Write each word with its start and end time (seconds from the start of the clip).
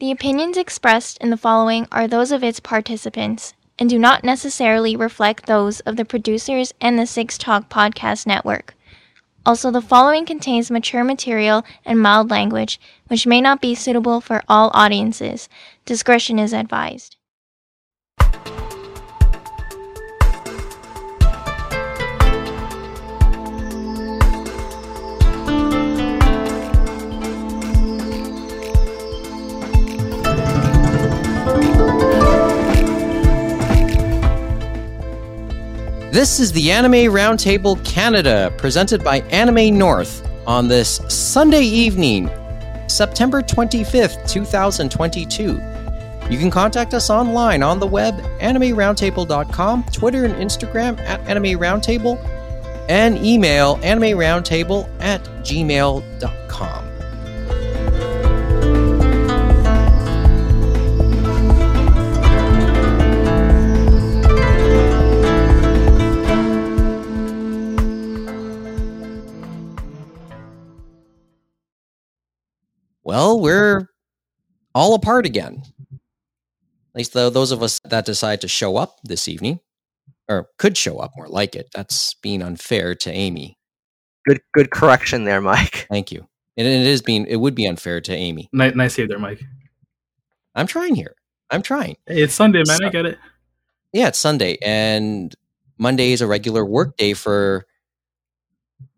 The 0.00 0.10
opinions 0.10 0.56
expressed 0.56 1.18
in 1.18 1.28
the 1.28 1.36
following 1.36 1.86
are 1.92 2.08
those 2.08 2.32
of 2.32 2.42
its 2.42 2.58
participants 2.58 3.52
and 3.78 3.90
do 3.90 3.98
not 3.98 4.24
necessarily 4.24 4.96
reflect 4.96 5.44
those 5.44 5.80
of 5.80 5.96
the 5.96 6.06
producers 6.06 6.72
and 6.80 6.98
the 6.98 7.06
Six 7.06 7.36
Talk 7.36 7.68
Podcast 7.68 8.26
Network. 8.26 8.74
Also, 9.44 9.70
the 9.70 9.82
following 9.82 10.24
contains 10.24 10.70
mature 10.70 11.04
material 11.04 11.66
and 11.84 12.00
mild 12.00 12.30
language, 12.30 12.80
which 13.08 13.26
may 13.26 13.42
not 13.42 13.60
be 13.60 13.74
suitable 13.74 14.22
for 14.22 14.42
all 14.48 14.70
audiences. 14.72 15.50
Discretion 15.84 16.38
is 16.38 16.54
advised. 16.54 17.16
This 36.20 36.38
is 36.38 36.52
the 36.52 36.70
Anime 36.70 37.10
Roundtable 37.10 37.82
Canada, 37.82 38.52
presented 38.58 39.02
by 39.02 39.20
Anime 39.30 39.78
North 39.78 40.28
on 40.46 40.68
this 40.68 41.00
Sunday 41.08 41.62
evening, 41.62 42.28
September 42.88 43.40
25th, 43.40 44.28
2022. 44.28 45.52
You 46.30 46.38
can 46.38 46.50
contact 46.50 46.92
us 46.92 47.08
online 47.08 47.62
on 47.62 47.78
the 47.80 47.86
web, 47.86 48.20
animeroundtable.com, 48.40 49.84
Twitter 49.84 50.26
and 50.26 50.34
Instagram 50.34 51.00
at 51.00 51.20
Anime 51.20 51.58
Roundtable, 51.58 52.22
and 52.90 53.16
email 53.24 53.76
animeroundtable 53.76 54.90
at 55.00 55.24
gmail.com. 55.42 56.89
Well, 73.10 73.40
we're 73.44 73.88
all 74.72 74.94
apart 74.94 75.26
again. 75.26 75.62
At 75.92 76.94
least 76.94 77.12
though 77.12 77.28
those 77.28 77.50
of 77.50 77.60
us 77.60 77.80
that 77.84 78.06
decide 78.06 78.40
to 78.42 78.48
show 78.48 78.76
up 78.76 79.00
this 79.02 79.26
evening, 79.26 79.58
or 80.28 80.48
could 80.58 80.76
show 80.76 80.98
up 80.98 81.10
more 81.16 81.26
like 81.26 81.56
it. 81.56 81.68
That's 81.74 82.14
being 82.14 82.40
unfair 82.40 82.94
to 82.94 83.10
Amy. 83.10 83.58
Good, 84.26 84.40
good 84.54 84.70
correction 84.70 85.24
there, 85.24 85.40
Mike. 85.40 85.86
Thank 85.90 86.12
you. 86.12 86.28
And 86.56 86.68
it 86.68 86.86
is 86.86 87.02
being 87.02 87.26
it 87.26 87.36
would 87.36 87.56
be 87.56 87.66
unfair 87.66 88.00
to 88.00 88.14
Amy. 88.14 88.48
Nice, 88.52 88.76
nice 88.76 88.94
save 88.94 89.08
there, 89.08 89.18
Mike. 89.18 89.42
I'm 90.54 90.68
trying 90.68 90.94
here. 90.94 91.16
I'm 91.50 91.62
trying. 91.62 91.96
Hey, 92.06 92.22
it's 92.22 92.34
Sunday, 92.34 92.62
man. 92.66 92.78
So- 92.78 92.86
I 92.86 92.90
get 92.90 93.06
it. 93.06 93.18
Yeah, 93.92 94.06
it's 94.06 94.18
Sunday, 94.18 94.56
and 94.62 95.34
Monday 95.76 96.12
is 96.12 96.20
a 96.20 96.26
regular 96.28 96.64
work 96.64 96.96
day 96.96 97.12
for 97.12 97.66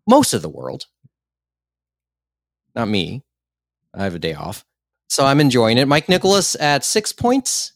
most 0.07 0.35
of 0.35 0.43
the 0.43 0.49
world. 0.49 0.85
Not 2.75 2.89
me. 2.89 3.23
I 3.93 4.03
have 4.03 4.15
a 4.15 4.19
day 4.19 4.33
off. 4.33 4.65
So 5.09 5.25
I'm 5.25 5.39
enjoying 5.39 5.77
it. 5.77 5.87
Mike 5.87 6.09
Nicholas 6.09 6.55
at 6.59 6.83
six 6.83 7.13
points 7.13 7.73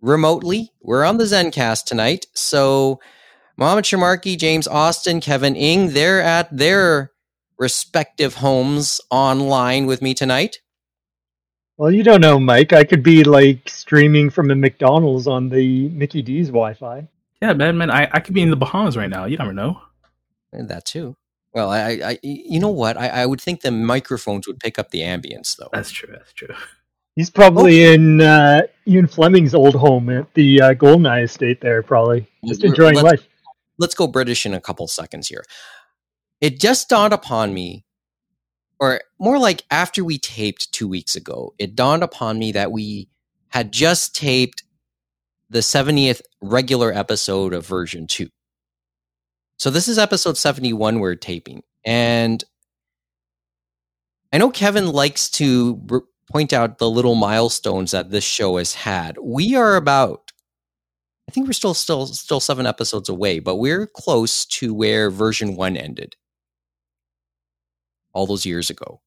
remotely. 0.00 0.72
We're 0.80 1.04
on 1.04 1.18
the 1.18 1.24
Zencast 1.24 1.84
tonight. 1.84 2.26
So 2.34 3.00
Mohammed 3.56 3.84
Shamarki, 3.84 4.36
James 4.36 4.66
Austin, 4.66 5.20
Kevin 5.20 5.54
Ing, 5.54 5.90
they're 5.90 6.20
at 6.20 6.54
their 6.56 7.12
respective 7.58 8.34
homes 8.36 9.00
online 9.10 9.86
with 9.86 10.02
me 10.02 10.14
tonight. 10.14 10.58
Well, 11.76 11.92
you 11.92 12.02
don't 12.02 12.20
know, 12.20 12.38
Mike. 12.38 12.72
I 12.72 12.84
could 12.84 13.02
be 13.02 13.24
like 13.24 13.68
streaming 13.68 14.30
from 14.30 14.50
a 14.50 14.54
McDonald's 14.54 15.26
on 15.26 15.48
the 15.48 15.88
Mickey 15.90 16.22
D's 16.22 16.48
Wi-Fi. 16.48 17.08
Yeah, 17.40 17.52
man, 17.54 17.78
man. 17.78 17.90
I, 17.90 18.08
I 18.12 18.20
could 18.20 18.34
be 18.34 18.42
in 18.42 18.50
the 18.50 18.56
Bahamas 18.56 18.96
right 18.96 19.10
now. 19.10 19.24
You 19.24 19.36
never 19.36 19.52
know. 19.52 19.80
And 20.52 20.68
that 20.68 20.84
too. 20.84 21.16
Well, 21.54 21.70
I, 21.70 21.80
I, 21.80 21.98
I 22.04 22.18
you 22.22 22.60
know 22.60 22.70
what? 22.70 22.96
I, 22.96 23.08
I 23.08 23.26
would 23.26 23.40
think 23.40 23.60
the 23.60 23.70
microphones 23.70 24.46
would 24.46 24.58
pick 24.58 24.78
up 24.78 24.90
the 24.90 25.00
ambience, 25.00 25.56
though. 25.56 25.68
That's 25.72 25.90
true. 25.90 26.08
That's 26.12 26.32
true. 26.32 26.54
He's 27.14 27.28
probably 27.28 27.84
in 27.84 28.22
uh, 28.22 28.62
Ian 28.86 29.06
Fleming's 29.06 29.54
old 29.54 29.74
home 29.74 30.08
at 30.08 30.32
the 30.32 30.62
uh, 30.62 30.74
Goldeneye 30.74 31.24
estate 31.24 31.60
there, 31.60 31.82
probably 31.82 32.26
just 32.46 32.64
enjoying 32.64 32.94
let's, 32.94 33.04
life. 33.04 33.28
Let's 33.78 33.94
go 33.94 34.06
British 34.06 34.46
in 34.46 34.54
a 34.54 34.60
couple 34.60 34.88
seconds 34.88 35.28
here. 35.28 35.44
It 36.40 36.58
just 36.58 36.88
dawned 36.88 37.12
upon 37.12 37.52
me, 37.52 37.84
or 38.80 39.02
more 39.18 39.38
like 39.38 39.62
after 39.70 40.02
we 40.02 40.18
taped 40.18 40.72
two 40.72 40.88
weeks 40.88 41.14
ago, 41.14 41.54
it 41.58 41.76
dawned 41.76 42.02
upon 42.02 42.38
me 42.38 42.52
that 42.52 42.72
we 42.72 43.08
had 43.48 43.72
just 43.72 44.16
taped 44.16 44.62
the 45.50 45.58
70th 45.58 46.22
regular 46.40 46.92
episode 46.92 47.52
of 47.52 47.66
version 47.66 48.06
2. 48.06 48.28
So 49.62 49.70
this 49.70 49.86
is 49.86 49.96
episode 49.96 50.36
71 50.36 50.98
we're 50.98 51.14
taping. 51.14 51.62
And 51.84 52.42
I 54.32 54.38
know 54.38 54.50
Kevin 54.50 54.88
likes 54.88 55.30
to 55.30 55.76
point 56.32 56.52
out 56.52 56.78
the 56.78 56.90
little 56.90 57.14
milestones 57.14 57.92
that 57.92 58.10
this 58.10 58.24
show 58.24 58.56
has 58.56 58.74
had. 58.74 59.18
We 59.22 59.54
are 59.54 59.76
about 59.76 60.32
I 61.28 61.30
think 61.30 61.46
we're 61.46 61.52
still 61.52 61.74
still 61.74 62.08
still 62.08 62.40
7 62.40 62.66
episodes 62.66 63.08
away, 63.08 63.38
but 63.38 63.54
we're 63.54 63.86
close 63.86 64.44
to 64.46 64.74
where 64.74 65.12
version 65.12 65.54
1 65.54 65.76
ended. 65.76 66.16
All 68.12 68.26
those 68.26 68.44
years 68.44 68.68
ago. 68.68 69.00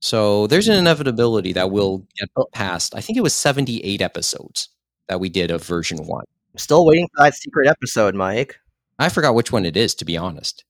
So 0.00 0.48
there's 0.48 0.66
an 0.66 0.76
inevitability 0.76 1.52
that 1.52 1.70
we'll 1.70 2.08
get 2.18 2.28
past. 2.52 2.96
I 2.96 3.00
think 3.00 3.18
it 3.18 3.22
was 3.22 3.36
78 3.36 4.02
episodes 4.02 4.68
that 5.06 5.20
we 5.20 5.28
did 5.28 5.52
of 5.52 5.62
version 5.62 5.98
1. 6.08 6.24
I'm 6.54 6.58
still 6.58 6.84
waiting 6.84 7.06
for 7.14 7.22
that 7.22 7.36
secret 7.36 7.68
episode, 7.68 8.16
Mike. 8.16 8.58
I 9.00 9.08
forgot 9.08 9.34
which 9.34 9.50
one 9.50 9.64
it 9.66 9.76
is, 9.76 9.94
to 9.96 10.04
be 10.04 10.16
honest. 10.16 10.64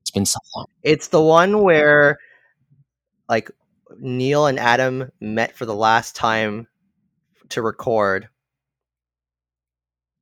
It's 0.00 0.10
been 0.10 0.26
so 0.26 0.38
long. 0.56 0.66
It's 0.82 1.08
the 1.08 1.22
one 1.22 1.62
where, 1.62 2.18
like, 3.28 3.50
Neil 3.98 4.46
and 4.46 4.58
Adam 4.58 5.10
met 5.20 5.54
for 5.54 5.66
the 5.66 5.74
last 5.74 6.16
time 6.16 6.66
to 7.50 7.62
record. 7.62 8.28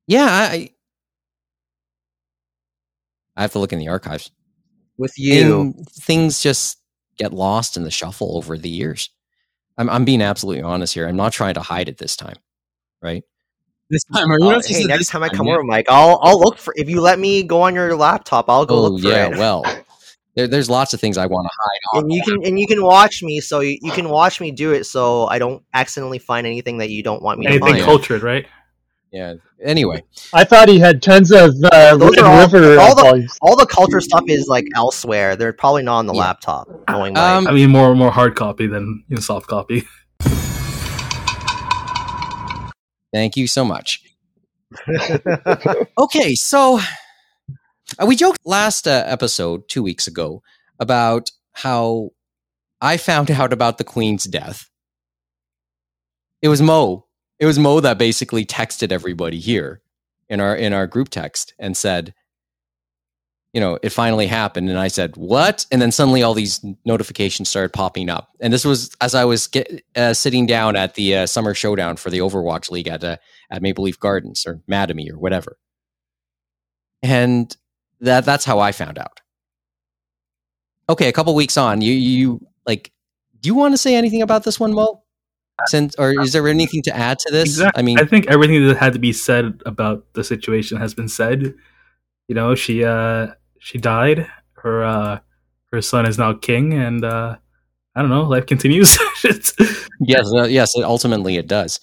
Yeah, 0.07 0.25
I 0.25 0.69
I 3.35 3.41
have 3.41 3.53
to 3.53 3.59
look 3.59 3.73
in 3.73 3.79
the 3.79 3.87
archives. 3.87 4.29
with 4.97 5.17
you. 5.17 5.61
And 5.61 5.89
things 5.89 6.41
just 6.41 6.77
get 7.17 7.33
lost 7.33 7.77
in 7.77 7.83
the 7.83 7.91
shuffle 7.91 8.37
over 8.37 8.57
the 8.57 8.69
years. 8.69 9.09
I'm 9.77 9.89
I'm 9.89 10.05
being 10.05 10.21
absolutely 10.21 10.63
honest 10.63 10.93
here. 10.93 11.07
I'm 11.07 11.15
not 11.15 11.33
trying 11.33 11.55
to 11.55 11.61
hide 11.61 11.89
it 11.89 11.97
this 11.97 12.15
time, 12.15 12.35
right? 13.01 13.23
This 13.93 14.03
time, 14.05 14.31
or 14.31 14.35
Uh, 14.41 14.45
what 14.45 14.65
hey, 14.65 14.83
next 14.85 14.99
this 14.99 15.09
time 15.09 15.23
I 15.23 15.29
come 15.29 15.45
yeah. 15.47 15.53
over, 15.53 15.63
Mike, 15.63 15.85
I'll 15.89 16.19
I'll 16.23 16.39
look 16.39 16.57
for. 16.57 16.73
If 16.75 16.89
you 16.89 16.99
let 16.99 17.19
me 17.19 17.43
go 17.43 17.61
on 17.61 17.75
your 17.75 17.95
laptop, 17.95 18.49
I'll 18.49 18.65
go 18.65 18.75
Oh 18.75 18.87
look 18.87 19.01
for 19.03 19.07
yeah, 19.09 19.27
it. 19.27 19.37
well, 19.43 19.63
there, 20.35 20.47
there's 20.47 20.69
lots 20.69 20.93
of 20.93 20.99
things 20.99 21.17
I 21.17 21.27
want 21.27 21.45
to 21.47 21.51
hide. 21.63 21.97
On. 21.97 22.03
and 22.03 22.11
you 22.13 22.21
can 22.23 22.45
and 22.45 22.59
you 22.59 22.65
can 22.67 22.81
watch 22.83 23.21
me, 23.23 23.39
so 23.39 23.59
you, 23.61 23.77
you 23.81 23.91
can 23.91 24.09
watch 24.09 24.41
me 24.41 24.51
do 24.51 24.71
it, 24.73 24.85
so 24.85 25.27
I 25.27 25.37
don't 25.39 25.63
accidentally 25.73 26.19
find 26.19 26.45
anything 26.47 26.79
that 26.79 26.89
you 26.89 27.03
don't 27.03 27.21
want 27.21 27.39
me 27.39 27.45
to 27.45 27.51
Anything 27.51 27.67
find. 27.67 27.77
yeah. 27.79 27.85
cultured, 27.85 28.23
right? 28.23 28.45
Yeah. 29.11 29.35
Anyway, 29.63 30.03
I 30.33 30.43
thought 30.43 30.67
he 30.69 30.79
had 30.79 31.03
tons 31.03 31.31
of 31.31 31.51
uh, 31.71 31.95
Those 31.97 32.15
Red 32.17 32.25
are 32.25 32.31
all- 32.31 32.47
River 32.49 32.79
all 32.79 32.95
the- 32.95 33.29
All 33.43 33.55
the 33.55 33.67
culture 33.67 34.01
stuff 34.01 34.23
is 34.27 34.47
like 34.47 34.65
elsewhere. 34.75 35.35
They're 35.35 35.53
probably 35.53 35.83
not 35.83 35.99
on 35.99 36.07
the 36.07 36.13
Yeah. 36.15 36.21
laptop. 36.21 36.67
Knowing 36.89 37.13
Mike. 37.13 37.21
Um, 37.23 37.47
I 37.47 37.51
mean, 37.51 37.69
more 37.69 37.93
more 37.95 38.09
hard 38.11 38.35
copy 38.35 38.65
than 38.65 39.03
you 39.07 39.15
know, 39.17 39.21
soft 39.21 39.45
copy. 39.47 39.83
thank 43.13 43.37
you 43.37 43.47
so 43.47 43.63
much. 43.63 44.01
Okay, 45.97 46.35
so 46.35 46.79
uh, 47.99 48.05
we 48.05 48.15
joked 48.15 48.39
last 48.45 48.87
uh, 48.87 49.03
episode 49.05 49.69
two 49.69 49.83
weeks 49.83 50.07
ago 50.07 50.41
about 50.79 51.29
how 51.53 52.09
I 52.81 52.97
found 52.97 53.29
out 53.39 53.53
about 53.53 53.77
the 53.77 53.83
Queen's 53.83 54.25
death. 54.25 54.69
It 56.41 56.49
was 56.49 56.61
Mo. 56.61 57.05
It 57.39 57.45
was 57.45 57.59
Mo 57.59 57.79
that 57.79 57.97
basically 57.97 58.45
texted 58.45 58.91
everybody 58.91 59.39
here 59.39 59.81
in 60.29 60.39
our 60.39 60.55
in 60.55 60.73
our 60.73 60.87
group 60.87 61.09
text 61.09 61.53
and 61.59 61.77
said, 61.77 62.13
you 63.53 63.59
know, 63.61 63.77
it 63.83 63.89
finally 63.91 64.25
happened. 64.25 64.69
And 64.69 64.79
I 64.79 64.87
said, 64.87 65.15
what? 65.15 65.67
And 65.71 65.79
then 65.79 65.91
suddenly 65.91 66.23
all 66.23 66.33
these 66.33 66.59
notifications 66.85 67.49
started 67.49 67.71
popping 67.71 68.09
up. 68.09 68.29
And 68.39 68.51
this 68.51 68.65
was 68.65 68.95
as 68.99 69.13
I 69.13 69.25
was 69.25 69.47
get, 69.47 69.83
uh, 69.95 70.13
sitting 70.15 70.47
down 70.47 70.75
at 70.75 70.95
the 70.95 71.17
uh, 71.17 71.25
summer 71.27 71.53
showdown 71.53 71.97
for 71.97 72.09
the 72.09 72.17
Overwatch 72.17 72.71
League 72.71 72.87
at 72.87 73.03
uh, 73.03 73.17
at 73.51 73.61
Maple 73.61 73.83
Leaf 73.83 73.99
Gardens 73.99 74.45
or 74.47 74.61
Mattamy 74.69 75.09
or 75.09 75.19
whatever. 75.19 75.57
And 77.03 77.55
that 78.01 78.25
that's 78.25 78.43
how 78.43 78.59
I 78.59 78.71
found 78.71 78.97
out. 78.97 79.21
Okay, 80.89 81.07
a 81.07 81.13
couple 81.13 81.35
weeks 81.35 81.55
on, 81.55 81.81
you 81.81 81.93
you 81.93 82.45
like 82.65 82.91
do 83.39 83.47
you 83.47 83.55
want 83.55 83.73
to 83.73 83.77
say 83.77 83.95
anything 83.95 84.23
about 84.23 84.43
this 84.43 84.59
one, 84.59 84.73
Mo? 84.73 85.03
Since 85.67 85.95
or 85.99 86.19
is 86.19 86.33
there 86.33 86.47
anything 86.47 86.81
to 86.83 86.95
add 86.95 87.19
to 87.19 87.31
this? 87.31 87.43
Exactly. 87.43 87.79
I 87.79 87.83
mean, 87.83 87.99
I 87.99 88.05
think 88.05 88.25
everything 88.27 88.65
that 88.67 88.77
had 88.77 88.93
to 88.93 88.99
be 88.99 89.13
said 89.13 89.61
about 89.67 90.11
the 90.13 90.23
situation 90.23 90.79
has 90.79 90.95
been 90.95 91.07
said. 91.07 91.53
You 92.27 92.35
know, 92.35 92.55
she 92.55 92.83
uh 92.83 93.27
she 93.63 93.77
died. 93.77 94.27
Her 94.53 94.83
uh 94.83 95.19
her 95.71 95.81
son 95.81 96.05
is 96.05 96.17
now 96.17 96.33
king, 96.33 96.73
and 96.73 97.03
uh 97.03 97.37
I 97.95 98.01
don't 98.01 98.09
know. 98.09 98.23
Life 98.23 98.45
continues. 98.47 98.97
yes, 99.99 100.31
uh, 100.35 100.43
yes. 100.49 100.73
Ultimately, 100.77 101.37
it 101.37 101.47
does. 101.47 101.79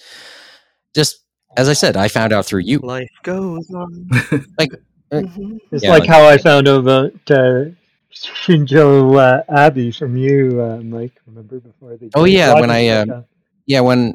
Just 0.95 1.25
as 1.57 1.69
I 1.69 1.73
said, 1.75 1.97
I 1.97 2.09
found 2.09 2.33
out 2.33 2.47
through 2.47 2.61
you. 2.63 2.79
Life 2.81 3.11
goes 3.23 3.71
on. 3.71 4.09
Like, 4.59 4.73
uh, 5.13 5.23
Mhm. 5.23 5.59
It's 5.73 5.85
Yeah, 5.85 5.91
like 5.91 6.01
like- 6.01 6.09
how 6.09 6.27
I 6.29 6.39
found 6.39 6.69
out 6.69 6.81
about 6.81 7.13
uh, 7.31 7.71
Shinzo 8.13 9.15
uh, 9.17 9.43
Abe 9.67 9.93
from 9.95 10.17
you, 10.17 10.61
uh, 10.63 10.79
Mike. 10.83 11.15
Remember 11.27 11.61
before 11.61 11.97
they? 11.97 12.11
Oh, 12.15 12.25
yeah, 12.25 12.55
when 12.61 12.71
I, 12.71 12.83
Podcast? 12.85 13.11
um, 13.13 13.25
Yeah, 13.67 13.81
when 13.81 14.15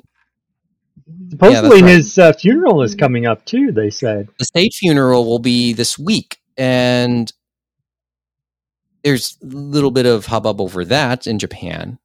supposedly 1.30 1.82
right. 1.82 1.92
his 1.96 2.18
uh, 2.18 2.34
funeral 2.34 2.82
is 2.84 2.96
coming 2.96 3.26
up 3.26 3.46
too. 3.46 3.72
They 3.72 3.90
said. 3.90 4.28
the 4.40 4.46
state 4.46 4.74
funeral 4.74 5.26
will 5.26 5.40
be 5.40 5.74
this 5.74 5.98
week, 6.00 6.38
and 6.58 7.32
there's 9.06 9.38
a 9.44 9.46
little 9.46 9.92
bit 9.92 10.08
of 10.08 10.26
hubbub 10.26 10.60
over 10.60 10.84
that 10.84 11.28
in 11.28 11.38
Japan. 11.38 12.00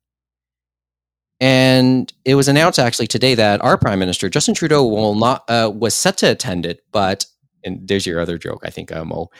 And 1.41 2.12
it 2.26 2.35
was 2.35 2.47
announced 2.47 2.79
actually 2.79 3.06
today 3.06 3.35
that 3.35 3.64
our 3.64 3.79
prime 3.79 3.99
minister 3.99 4.29
Justin 4.29 4.55
Trudeau 4.55 4.87
will 4.87 5.14
not 5.14 5.43
uh, 5.49 5.73
was 5.75 5.94
set 5.94 6.19
to 6.19 6.31
attend 6.31 6.67
it, 6.67 6.85
but 6.93 7.25
and 7.64 7.88
there's 7.88 8.05
your 8.05 8.20
other 8.20 8.37
joke, 8.37 8.61
I 8.64 8.70
think, 8.70 8.93
uh, 8.93 9.06
Mo. 9.06 9.31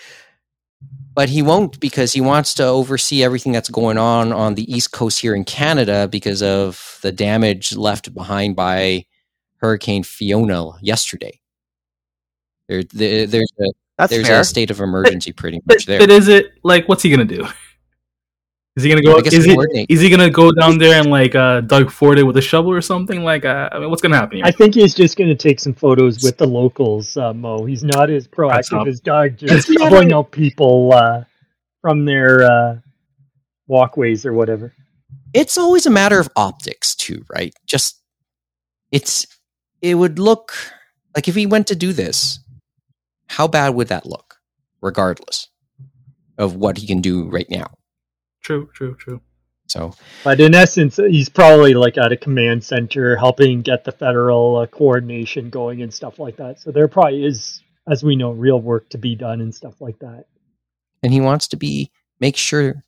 But 1.13 1.29
he 1.29 1.43
won't 1.43 1.79
because 1.79 2.15
he 2.15 2.23
wants 2.23 2.55
to 2.55 2.65
oversee 2.65 3.23
everything 3.23 3.53
that's 3.53 3.69
going 3.69 3.99
on 3.99 4.33
on 4.33 4.55
the 4.55 4.73
east 4.73 4.93
coast 4.93 5.21
here 5.21 5.35
in 5.35 5.45
Canada 5.45 6.09
because 6.09 6.43
of 6.43 6.99
the 7.03 7.13
damage 7.13 7.77
left 7.77 8.15
behind 8.15 8.57
by 8.57 9.05
Hurricane 9.57 10.03
Fiona 10.03 10.71
yesterday. 10.81 11.39
There, 12.69 12.85
there 12.85 13.27
there's 13.27 13.53
a 13.61 13.71
That's 14.01 14.11
there's 14.13 14.27
fair. 14.27 14.41
a 14.41 14.45
state 14.45 14.71
of 14.71 14.81
emergency 14.81 15.33
pretty 15.33 15.61
But, 15.65 15.77
much 15.77 15.87
there. 15.87 15.99
but 16.01 16.11
is 16.11 16.29
it 16.29 16.53
like 16.65 16.89
what's 16.89 17.03
he 17.03 17.11
gonna 17.11 17.25
do? 17.25 17.47
Is 18.77 18.85
he 18.85 18.89
gonna 18.89 19.03
go? 19.03 19.17
I 19.19 19.21
guess 19.21 19.33
Is 19.35 19.45
he, 19.45 19.57
is 19.89 20.01
he 20.01 20.09
gonna 20.09 20.31
go 20.31 20.53
down 20.53 20.79
there 20.79 21.01
and 21.01 21.11
like 21.11 21.35
uh, 21.35 21.61
Doug 21.61 21.91
Ford 21.91 22.19
it 22.21 22.23
with 22.23 22.37
a 22.37 22.41
shovel 22.41 22.71
or 22.71 22.81
something? 22.81 23.25
Like, 23.25 23.45
uh, 23.45 23.69
I 23.73 23.81
mean, 23.81 23.91
what's 23.91 24.01
gonna 24.01 24.17
happen? 24.17 24.37
Here? 24.37 24.47
I 24.47 24.53
think 24.53 24.75
he's 24.77 24.95
just 24.95 25.19
going 25.19 25.29
to 25.29 25.35
take 25.35 25.59
some 25.59 25.75
photos 25.75 26.23
with 26.23 26.39
the 26.39 26.47
locals, 26.47 27.17
uh, 27.17 27.35
Mo. 27.35 27.65
He's 27.65 27.83
not 27.83 28.11
as 28.11 28.29
proactive 28.29 28.87
as 28.87 29.01
Doug, 29.01 29.37
just 29.37 29.69
Yeah, 29.69 29.75
shoveling 29.77 30.09
right. 30.11 30.15
out 30.15 30.31
people 30.31 30.93
uh, 30.95 31.25
from 31.83 32.05
their 32.05 32.45
uh, 32.45 32.77
walkways 33.67 34.25
or 34.25 34.33
whatever. 34.33 34.73
it's 35.35 35.59
always 35.59 35.85
a 35.87 35.91
matter 35.91 36.21
of 36.21 36.29
optics 36.37 36.95
too, 36.95 37.25
right? 37.29 37.53
Just 37.67 38.01
it's 38.93 39.27
it 39.83 39.97
would 39.97 40.21
look 40.21 40.53
like 41.17 41.27
if 41.27 41.35
he 41.35 41.45
went 41.45 41.67
to 41.67 41.75
do 41.75 41.93
this, 41.93 42.39
how 43.31 43.47
bad 43.49 43.71
would 43.75 43.89
that 43.89 44.05
look, 44.07 44.37
regardless 44.81 45.49
of 46.37 46.57
what 46.57 46.79
he 46.79 46.87
can 46.87 47.01
do 47.01 47.29
right 47.29 47.49
now? 47.49 47.69
True, 48.43 48.69
true, 48.75 48.95
true. 48.97 49.21
So 49.69 49.95
But 50.25 50.41
in 50.41 50.53
essence, 50.55 50.97
he's 50.97 51.29
probably 51.29 51.75
like 51.75 51.97
at 51.97 52.11
a 52.11 52.17
command 52.17 52.65
center 52.65 53.15
helping 53.17 53.63
get 53.63 53.85
the 53.85 53.93
federal 53.93 54.57
uh, 54.57 54.67
coordination 54.67 55.49
going 55.49 55.81
and 55.83 55.95
stuff 55.95 56.19
like 56.19 56.37
that. 56.39 56.59
So 56.61 56.73
there 56.73 56.89
probably 56.89 57.25
is, 57.25 57.63
as 57.89 58.03
we 58.03 58.17
know, 58.17 58.33
real 58.33 58.61
work 58.61 58.89
to 58.91 58.99
be 58.99 59.15
done 59.15 59.41
and 59.41 59.55
stuff 59.55 59.81
like 59.81 59.99
that. 60.01 60.25
and 61.05 61.13
he 61.13 61.21
wants 61.21 61.47
to 61.49 61.57
be 61.57 61.91
make 62.19 62.37
sure 62.37 62.83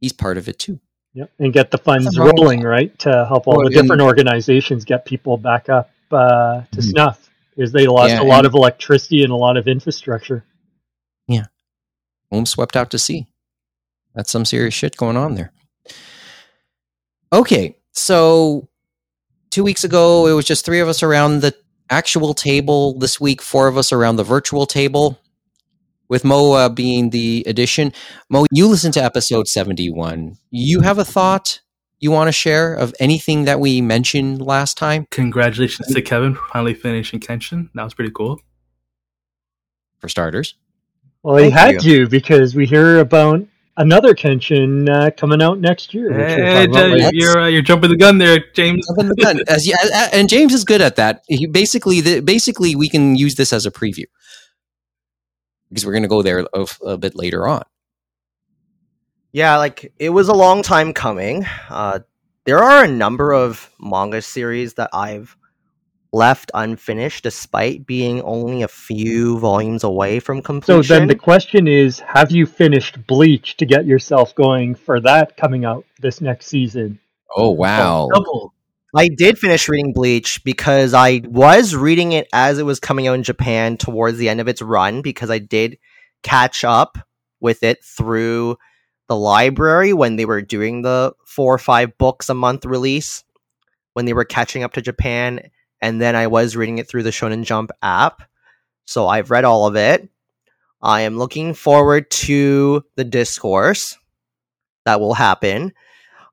he's 0.00 0.12
part 0.12 0.38
of 0.38 0.48
it 0.48 0.58
too. 0.58 0.80
Yep. 1.14 1.30
And 1.38 1.52
get 1.52 1.70
the 1.70 1.78
funds 1.78 2.04
Nothing 2.06 2.18
wrong 2.20 2.26
with 2.34 2.40
rolling, 2.42 2.60
right? 2.62 2.98
To 3.00 3.24
help 3.26 3.46
all 3.46 3.58
Well, 3.58 3.68
the 3.68 3.70
different 3.80 4.02
organizations 4.02 4.84
get 4.84 5.04
people 5.04 5.36
back 5.38 5.68
up 5.68 5.90
uh, 6.10 6.62
to 6.72 6.80
Mhm. 6.80 6.82
snuff. 6.90 7.27
Because 7.58 7.72
they 7.72 7.88
lost 7.88 8.10
Yeah, 8.10 8.22
a 8.22 8.22
lot 8.22 8.46
of 8.46 8.54
electricity 8.54 9.24
and 9.24 9.32
a 9.32 9.36
lot 9.36 9.56
of 9.56 9.66
infrastructure. 9.66 10.44
Yeah. 11.26 11.46
Home 12.30 12.46
swept 12.46 12.76
out 12.76 12.92
to 12.92 13.00
sea. 13.00 13.26
That's 14.14 14.30
some 14.30 14.44
serious 14.44 14.74
shit 14.74 14.96
going 14.96 15.16
on 15.16 15.34
there. 15.34 15.50
Okay, 17.32 17.76
so 17.90 18.68
two 19.50 19.64
weeks 19.64 19.82
ago, 19.82 20.28
it 20.28 20.34
was 20.34 20.44
just 20.44 20.64
three 20.64 20.78
of 20.78 20.86
us 20.86 21.02
around 21.02 21.40
the 21.40 21.52
actual 21.90 22.32
table. 22.32 22.96
This 22.96 23.20
week, 23.20 23.42
four 23.42 23.66
of 23.66 23.76
us 23.76 23.92
around 23.92 24.16
the 24.16 24.24
virtual 24.24 24.64
table, 24.64 25.18
with 26.08 26.24
Mo 26.24 26.52
uh, 26.52 26.68
being 26.68 27.10
the 27.10 27.42
addition. 27.44 27.92
Mo, 28.30 28.46
you 28.52 28.68
listened 28.68 28.94
to 28.94 29.02
episode 29.02 29.48
71. 29.48 30.36
You 30.50 30.80
have 30.82 30.98
a 30.98 31.04
thought 31.04 31.60
you 32.00 32.10
want 32.10 32.28
to 32.28 32.32
share 32.32 32.74
of 32.74 32.94
anything 33.00 33.44
that 33.44 33.58
we 33.60 33.80
mentioned 33.80 34.40
last 34.40 34.76
time, 34.78 35.06
Congratulations 35.10 35.88
to 35.94 36.02
Kevin 36.02 36.34
for 36.34 36.42
finally 36.52 36.74
finishing 36.74 37.20
Kenshin. 37.20 37.70
That 37.74 37.84
was 37.84 37.94
pretty 37.94 38.12
cool. 38.12 38.40
for 39.98 40.08
starters? 40.08 40.54
Well, 41.22 41.36
he 41.38 41.50
Thank 41.50 41.54
had 41.54 41.80
to 41.82 42.08
because 42.08 42.54
we 42.54 42.66
hear 42.66 42.98
about 43.00 43.44
another 43.76 44.14
Kenshin 44.14 44.88
uh, 44.88 45.10
coming 45.16 45.42
out 45.42 45.58
next 45.58 45.92
year. 45.92 46.10
which 46.12 46.30
Hey, 46.30 46.66
talk 46.66 46.70
about 46.70 46.80
Jay, 46.82 46.90
later. 46.92 47.10
you're 47.12 47.38
uh, 47.40 47.46
you're 47.48 47.62
jumping 47.62 47.90
the 47.90 47.96
gun 47.96 48.18
there, 48.18 48.38
James. 48.54 48.86
Jumping 48.86 49.08
the 49.08 49.16
gun. 49.16 49.40
As, 49.48 49.66
you- 49.66 49.74
as- 49.82 49.90
as- 49.92 50.10
and 50.12 50.28
James 50.28 50.54
is 50.54 50.64
good 50.64 50.80
at 50.80 50.94
that. 50.96 51.22
He 51.28 51.46
basically, 51.46 52.00
the, 52.00 52.20
basically, 52.20 52.76
we 52.76 52.88
can 52.88 53.16
use 53.16 53.34
this 53.34 53.52
as 53.52 53.66
a 53.66 53.70
preview 53.72 54.04
because 55.68 55.84
we're 55.84 55.92
going 55.92 56.02
to 56.04 56.08
go 56.08 56.22
there 56.22 56.46
a, 56.54 56.66
a 56.86 56.96
bit 56.96 57.16
later 57.16 57.46
on. 57.48 57.62
Yeah, 59.32 59.56
like 59.56 59.92
it 59.98 60.10
was 60.10 60.28
a 60.28 60.34
long 60.34 60.62
time 60.62 60.92
coming. 60.92 61.46
Uh, 61.68 62.00
there 62.44 62.58
are 62.62 62.84
a 62.84 62.88
number 62.88 63.32
of 63.32 63.70
manga 63.78 64.22
series 64.22 64.74
that 64.74 64.90
I've 64.92 65.36
left 66.12 66.50
unfinished, 66.54 67.24
despite 67.24 67.86
being 67.86 68.22
only 68.22 68.62
a 68.62 68.68
few 68.68 69.38
volumes 69.38 69.84
away 69.84 70.20
from 70.20 70.42
completion. 70.42 70.82
So 70.82 70.98
then 70.98 71.08
the 71.08 71.14
question 71.14 71.68
is, 71.68 72.00
have 72.00 72.30
you 72.30 72.46
finished 72.46 73.06
Bleach 73.06 73.56
to 73.58 73.66
get 73.66 73.86
yourself 73.86 74.34
going 74.34 74.74
for 74.74 75.00
that 75.00 75.36
coming 75.36 75.64
out 75.64 75.84
this 76.00 76.20
next 76.20 76.46
season? 76.46 76.98
Oh 77.36 77.50
wow! 77.50 78.08
Double. 78.12 78.54
I 78.94 79.08
did 79.08 79.38
finish 79.38 79.68
reading 79.68 79.92
Bleach 79.92 80.42
because 80.44 80.94
I 80.94 81.20
was 81.26 81.76
reading 81.76 82.12
it 82.12 82.26
as 82.32 82.58
it 82.58 82.64
was 82.64 82.80
coming 82.80 83.06
out 83.06 83.14
in 83.14 83.22
Japan 83.22 83.76
towards 83.76 84.16
the 84.16 84.30
end 84.30 84.40
of 84.40 84.48
its 84.48 84.62
run 84.62 85.02
because 85.02 85.30
I 85.30 85.38
did 85.38 85.78
catch 86.22 86.64
up 86.64 86.96
with 87.38 87.62
it 87.62 87.84
through 87.84 88.56
the 89.08 89.16
library 89.16 89.92
when 89.92 90.16
they 90.16 90.24
were 90.24 90.42
doing 90.42 90.82
the 90.82 91.14
four 91.24 91.54
or 91.54 91.58
five 91.58 91.96
books 91.98 92.28
a 92.28 92.34
month 92.34 92.64
release 92.64 93.24
when 93.94 94.04
they 94.04 94.12
were 94.12 94.24
catching 94.24 94.62
up 94.62 94.74
to 94.74 94.82
Japan 94.82 95.50
and 95.80 96.00
then 96.00 96.16
I 96.16 96.26
was 96.26 96.56
reading 96.56 96.78
it 96.78 96.88
through 96.88 97.04
the 97.04 97.10
Shonen 97.10 97.44
Jump 97.44 97.70
app. 97.82 98.22
So 98.84 99.06
I've 99.06 99.30
read 99.30 99.44
all 99.44 99.66
of 99.66 99.76
it. 99.76 100.08
I 100.80 101.02
am 101.02 101.18
looking 101.18 101.54
forward 101.54 102.10
to 102.10 102.84
the 102.96 103.04
discourse 103.04 103.96
that 104.84 105.00
will 105.00 105.14
happen. 105.14 105.72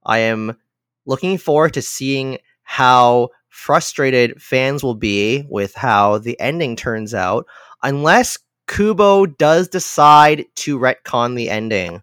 I 0.05 0.19
am 0.19 0.57
looking 1.05 1.37
forward 1.37 1.73
to 1.73 1.81
seeing 1.81 2.39
how 2.63 3.29
frustrated 3.49 4.41
fans 4.41 4.83
will 4.83 4.95
be 4.95 5.45
with 5.49 5.75
how 5.75 6.17
the 6.17 6.39
ending 6.39 6.75
turns 6.75 7.13
out, 7.13 7.47
unless 7.83 8.37
Kubo 8.67 9.25
does 9.25 9.67
decide 9.67 10.45
to 10.55 10.79
retcon 10.79 11.35
the 11.35 11.49
ending, 11.49 12.01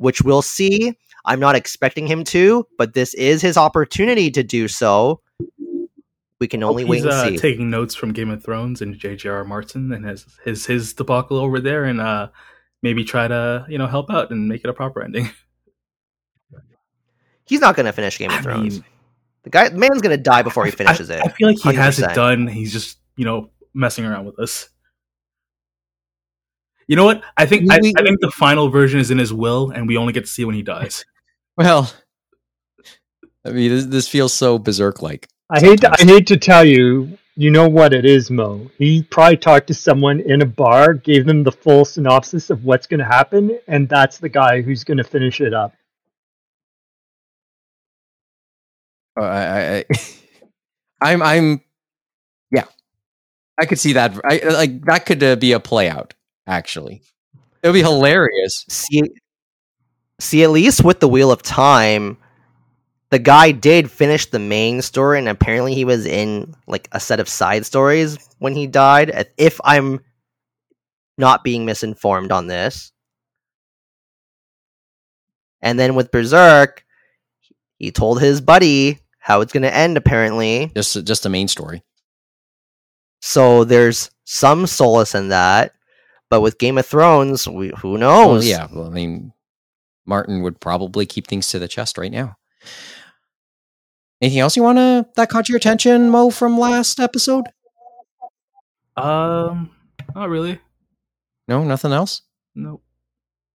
which 0.00 0.22
we'll 0.22 0.42
see. 0.42 0.96
I'm 1.26 1.38
not 1.38 1.54
expecting 1.54 2.06
him 2.06 2.24
to, 2.24 2.66
but 2.78 2.94
this 2.94 3.12
is 3.14 3.42
his 3.42 3.58
opportunity 3.58 4.30
to 4.30 4.42
do 4.42 4.66
so. 4.66 5.20
We 6.40 6.48
can 6.48 6.62
only 6.62 6.84
Hope 6.84 6.90
wait 6.90 7.02
and 7.02 7.10
uh, 7.10 7.28
see. 7.28 7.36
taking 7.36 7.68
notes 7.68 7.94
from 7.94 8.14
Game 8.14 8.30
of 8.30 8.42
Thrones 8.42 8.80
and 8.80 8.96
J.J.R. 8.96 9.44
Martin 9.44 9.92
and 9.92 10.06
his 10.06 10.24
his 10.42 10.64
his 10.64 10.94
debacle 10.94 11.36
over 11.36 11.60
there, 11.60 11.84
and 11.84 12.00
uh, 12.00 12.30
maybe 12.82 13.04
try 13.04 13.28
to 13.28 13.66
you 13.68 13.76
know 13.76 13.86
help 13.86 14.10
out 14.10 14.30
and 14.30 14.48
make 14.48 14.64
it 14.64 14.70
a 14.70 14.72
proper 14.72 15.02
ending. 15.02 15.28
He's 17.44 17.60
not 17.60 17.76
going 17.76 17.86
to 17.86 17.92
finish 17.92 18.16
Game 18.16 18.30
of 18.30 18.38
I 18.38 18.42
Thrones. 18.42 18.76
mean, 18.76 18.84
the 19.42 19.50
guy, 19.50 19.68
the 19.68 19.76
man's 19.76 20.00
going 20.00 20.16
to 20.16 20.22
die 20.22 20.40
before 20.40 20.64
he 20.64 20.70
finishes 20.70 21.10
I, 21.10 21.16
it. 21.16 21.26
I 21.26 21.28
feel 21.28 21.48
like 21.48 21.58
he 21.58 21.74
has 21.74 21.98
it 21.98 22.14
done. 22.14 22.46
He's 22.46 22.72
just 22.72 22.96
you 23.16 23.26
know 23.26 23.50
messing 23.74 24.06
around 24.06 24.24
with 24.24 24.38
us. 24.38 24.70
You 26.90 26.96
know 26.96 27.04
what? 27.04 27.22
I 27.36 27.46
think 27.46 27.70
I, 27.70 27.78
We- 27.80 27.94
I 27.96 28.02
think 28.02 28.20
the 28.20 28.32
final 28.32 28.68
version 28.68 28.98
is 28.98 29.12
in 29.12 29.18
his 29.18 29.32
will, 29.32 29.70
and 29.70 29.86
we 29.86 29.96
only 29.96 30.12
get 30.12 30.22
to 30.22 30.26
see 30.30 30.44
when 30.44 30.56
he 30.56 30.62
dies. 30.62 31.04
Well, 31.56 31.92
I 33.44 33.50
mean, 33.50 33.70
this, 33.70 33.84
this 33.84 34.08
feels 34.08 34.32
so 34.32 34.58
berserk-like. 34.58 35.28
I 35.50 35.60
hate 35.60 35.82
to, 35.82 35.90
I 35.90 36.02
hate 36.02 36.26
to 36.28 36.38
tell 36.38 36.64
you, 36.64 37.18
you 37.36 37.50
know 37.50 37.68
what 37.68 37.92
it 37.92 38.06
is, 38.06 38.30
Mo. 38.30 38.70
He 38.78 39.02
probably 39.02 39.36
talked 39.36 39.66
to 39.66 39.74
someone 39.74 40.20
in 40.20 40.40
a 40.40 40.46
bar, 40.46 40.94
gave 40.94 41.26
them 41.26 41.42
the 41.44 41.52
full 41.52 41.84
synopsis 41.84 42.48
of 42.48 42.64
what's 42.64 42.86
going 42.86 43.00
to 43.00 43.04
happen, 43.04 43.58
and 43.68 43.88
that's 43.90 44.16
the 44.18 44.30
guy 44.30 44.62
who's 44.62 44.84
going 44.84 44.98
to 44.98 45.04
finish 45.04 45.42
it 45.42 45.52
up. 45.52 45.74
Uh, 49.20 49.24
I, 49.24 49.44
I, 49.44 49.76
I, 49.78 49.84
I'm, 51.12 51.22
I'm, 51.22 51.60
yeah, 52.50 52.64
I 53.60 53.66
could 53.66 53.78
see 53.78 53.92
that. 53.94 54.18
I 54.24 54.38
like 54.48 54.82
that 54.86 55.04
could 55.04 55.22
uh, 55.22 55.36
be 55.36 55.52
a 55.52 55.60
play 55.60 55.90
out. 55.90 56.14
Actually, 56.50 57.02
it 57.62 57.68
would 57.68 57.74
be 57.74 57.82
hilarious. 57.82 58.64
see 58.68 59.02
see 60.18 60.42
at 60.42 60.50
least 60.50 60.84
with 60.84 61.00
the 61.00 61.08
wheel 61.08 61.30
of 61.32 61.42
time 61.42 62.18
the 63.08 63.18
guy 63.18 63.52
did 63.52 63.90
finish 63.90 64.26
the 64.26 64.38
main 64.38 64.82
story 64.82 65.18
and 65.18 65.28
apparently 65.28 65.74
he 65.74 65.84
was 65.86 66.04
in 66.04 66.54
like 66.66 66.88
a 66.92 67.00
set 67.00 67.20
of 67.20 67.28
side 67.28 67.64
stories 67.64 68.18
when 68.38 68.54
he 68.54 68.66
died 68.66 69.28
if 69.38 69.58
i'm 69.64 69.98
not 71.16 71.42
being 71.42 71.64
misinformed 71.64 72.32
on 72.32 72.48
this 72.48 72.92
and 75.62 75.78
then 75.78 75.94
with 75.94 76.10
berserk 76.10 76.84
he 77.78 77.90
told 77.90 78.20
his 78.20 78.42
buddy 78.42 78.98
how 79.20 79.40
it's 79.42 79.52
going 79.52 79.62
to 79.62 79.74
end, 79.74 79.96
apparently. 79.96 80.70
Just 80.74 81.04
just 81.04 81.22
the 81.22 81.28
main 81.28 81.48
story. 81.48 81.82
So 83.20 83.64
there's 83.64 84.10
some 84.24 84.66
solace 84.66 85.14
in 85.14 85.28
that. 85.28 85.72
But 86.30 86.40
with 86.42 86.58
Game 86.58 86.78
of 86.78 86.86
Thrones, 86.86 87.46
we, 87.48 87.72
who 87.78 87.90
Well, 87.92 87.98
knows? 87.98 88.46
yeah. 88.48 88.68
Well, 88.72 88.86
I 88.86 88.90
mean, 88.90 89.32
Martin 90.06 90.42
would 90.42 90.60
probably 90.60 91.04
keep 91.04 91.26
things 91.26 91.48
to 91.48 91.58
the 91.58 91.68
chest 91.68 91.98
right 91.98 92.10
now. 92.12 92.36
Anything 94.22 94.40
else 94.40 94.56
you 94.56 94.62
want 94.62 94.78
to 94.78 95.06
that 95.16 95.28
caught 95.28 95.48
your 95.48 95.56
attention, 95.56 96.08
Mo, 96.10 96.30
from 96.30 96.58
last 96.58 97.00
episode? 97.00 97.46
Um, 98.96 99.70
not 100.14 100.28
really. 100.28 100.60
No, 101.48 101.64
nothing 101.64 101.92
else. 101.92 102.22
Nope. 102.54 102.82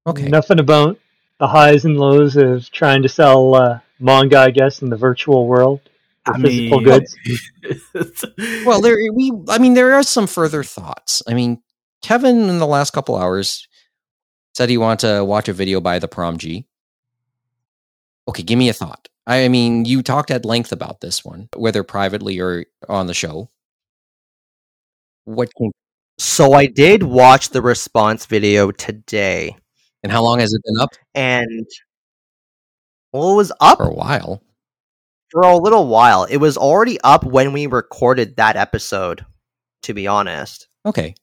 Okay. 0.07 0.27
Nothing 0.27 0.59
about 0.59 0.99
the 1.39 1.47
highs 1.47 1.85
and 1.85 1.97
lows 1.97 2.35
of 2.35 2.69
trying 2.71 3.03
to 3.03 3.09
sell 3.09 3.55
uh, 3.55 3.79
manga, 3.99 4.39
I 4.39 4.51
guess, 4.51 4.81
in 4.81 4.89
the 4.89 4.97
virtual 4.97 5.47
world. 5.47 5.81
for 6.25 6.35
I 6.35 6.41
physical 6.41 6.81
mean- 6.81 6.83
goods. 6.83 7.15
Well, 8.65 8.81
there 8.81 8.97
we. 9.13 9.31
I 9.49 9.57
mean, 9.59 9.73
there 9.75 9.93
are 9.93 10.03
some 10.03 10.27
further 10.27 10.63
thoughts. 10.63 11.21
I 11.27 11.33
mean, 11.33 11.61
Kevin 12.05 12.49
in 12.49 12.59
the 12.59 12.67
last 12.67 12.91
couple 12.91 13.15
hours 13.15 13.67
said 14.53 14.69
he 14.69 14.77
wanted 14.77 15.07
to 15.07 15.25
watch 15.25 15.49
a 15.49 15.53
video 15.53 15.81
by 15.81 15.97
the 15.97 16.07
Prom 16.07 16.37
G. 16.37 16.67
Okay, 18.27 18.43
give 18.43 18.59
me 18.59 18.69
a 18.69 18.73
thought. 18.73 19.07
I 19.25 19.47
mean, 19.47 19.85
you 19.85 20.03
talked 20.03 20.29
at 20.29 20.45
length 20.45 20.71
about 20.71 21.01
this 21.01 21.25
one, 21.25 21.49
whether 21.55 21.83
privately 21.83 22.39
or 22.39 22.65
on 22.87 23.07
the 23.07 23.15
show. 23.15 23.49
What 25.23 25.49
can, 25.57 25.71
So 26.19 26.53
I 26.53 26.67
did 26.67 27.01
watch 27.01 27.49
the 27.49 27.63
response 27.63 28.27
video 28.27 28.69
today, 28.69 29.57
and 30.03 30.11
how 30.11 30.23
long 30.23 30.39
has 30.41 30.53
it 30.53 30.61
been 30.63 30.79
up? 30.79 30.91
and 31.15 31.65
well, 33.13 33.31
it 33.31 33.35
was 33.35 33.51
up 33.61 33.79
For 33.79 33.85
a 33.87 33.93
while. 33.93 34.43
for 35.31 35.41
a 35.41 35.57
little 35.57 35.87
while. 35.87 36.25
It 36.25 36.37
was 36.37 36.55
already 36.55 37.01
up 37.01 37.23
when 37.23 37.51
we 37.51 37.65
recorded 37.65 38.35
that 38.35 38.57
episode, 38.57 39.25
to 39.83 39.95
be 39.95 40.05
honest. 40.05 40.67
Okay. 40.85 41.15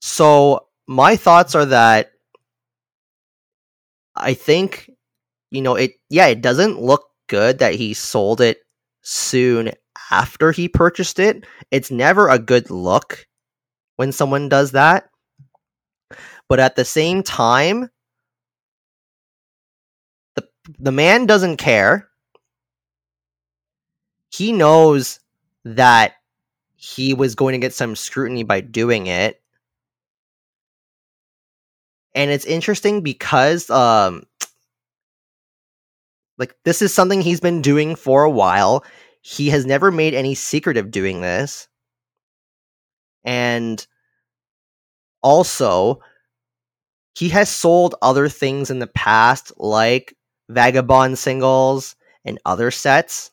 So 0.00 0.66
my 0.86 1.16
thoughts 1.16 1.54
are 1.54 1.66
that 1.66 2.12
I 4.16 4.34
think 4.34 4.90
you 5.50 5.62
know 5.62 5.76
it 5.76 5.92
yeah, 6.10 6.26
it 6.26 6.42
doesn't 6.42 6.80
look 6.80 7.04
good 7.28 7.58
that 7.60 7.74
he 7.74 7.94
sold 7.94 8.40
it 8.40 8.60
soon 9.02 9.72
after 10.10 10.52
he 10.52 10.68
purchased 10.68 11.18
it. 11.18 11.44
It's 11.70 11.90
never 11.90 12.28
a 12.28 12.38
good 12.38 12.70
look 12.70 13.26
when 13.96 14.12
someone 14.12 14.48
does 14.48 14.72
that. 14.72 15.10
But 16.48 16.60
at 16.60 16.76
the 16.76 16.84
same 16.84 17.22
time 17.22 17.88
the 20.34 20.48
the 20.78 20.92
man 20.92 21.26
doesn't 21.26 21.56
care. 21.58 22.10
He 24.30 24.52
knows 24.52 25.20
that 25.64 26.14
he 26.76 27.14
was 27.14 27.34
going 27.34 27.52
to 27.52 27.58
get 27.58 27.74
some 27.74 27.96
scrutiny 27.96 28.42
by 28.44 28.60
doing 28.60 29.06
it 29.06 29.39
and 32.14 32.30
it's 32.30 32.44
interesting 32.44 33.02
because 33.02 33.70
um 33.70 34.24
like 36.38 36.56
this 36.64 36.82
is 36.82 36.92
something 36.92 37.20
he's 37.20 37.40
been 37.40 37.60
doing 37.60 37.94
for 37.94 38.24
a 38.24 38.30
while. 38.30 38.84
He 39.20 39.50
has 39.50 39.66
never 39.66 39.90
made 39.90 40.14
any 40.14 40.34
secret 40.34 40.78
of 40.78 40.90
doing 40.90 41.20
this. 41.20 41.68
And 43.24 43.86
also 45.22 46.00
he 47.14 47.28
has 47.28 47.50
sold 47.50 47.94
other 48.00 48.28
things 48.30 48.70
in 48.70 48.78
the 48.78 48.86
past 48.86 49.52
like 49.58 50.16
vagabond 50.48 51.18
singles 51.18 51.94
and 52.24 52.38
other 52.46 52.70
sets 52.70 53.30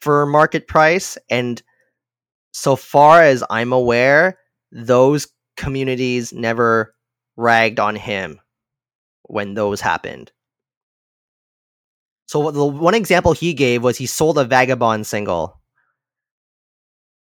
for 0.00 0.24
market 0.26 0.68
price. 0.68 1.18
And 1.28 1.60
so 2.52 2.76
far 2.76 3.22
as 3.22 3.44
i'm 3.50 3.72
aware 3.72 4.38
those 4.72 5.28
communities 5.56 6.32
never 6.32 6.94
ragged 7.38 7.78
on 7.78 7.96
him 7.96 8.40
when 9.22 9.54
those 9.54 9.80
happened. 9.80 10.32
So 12.26 12.50
the 12.50 12.66
one 12.66 12.94
example 12.94 13.32
he 13.32 13.54
gave 13.54 13.82
was 13.82 13.96
he 13.96 14.04
sold 14.04 14.36
a 14.36 14.44
vagabond 14.44 15.06
single 15.06 15.58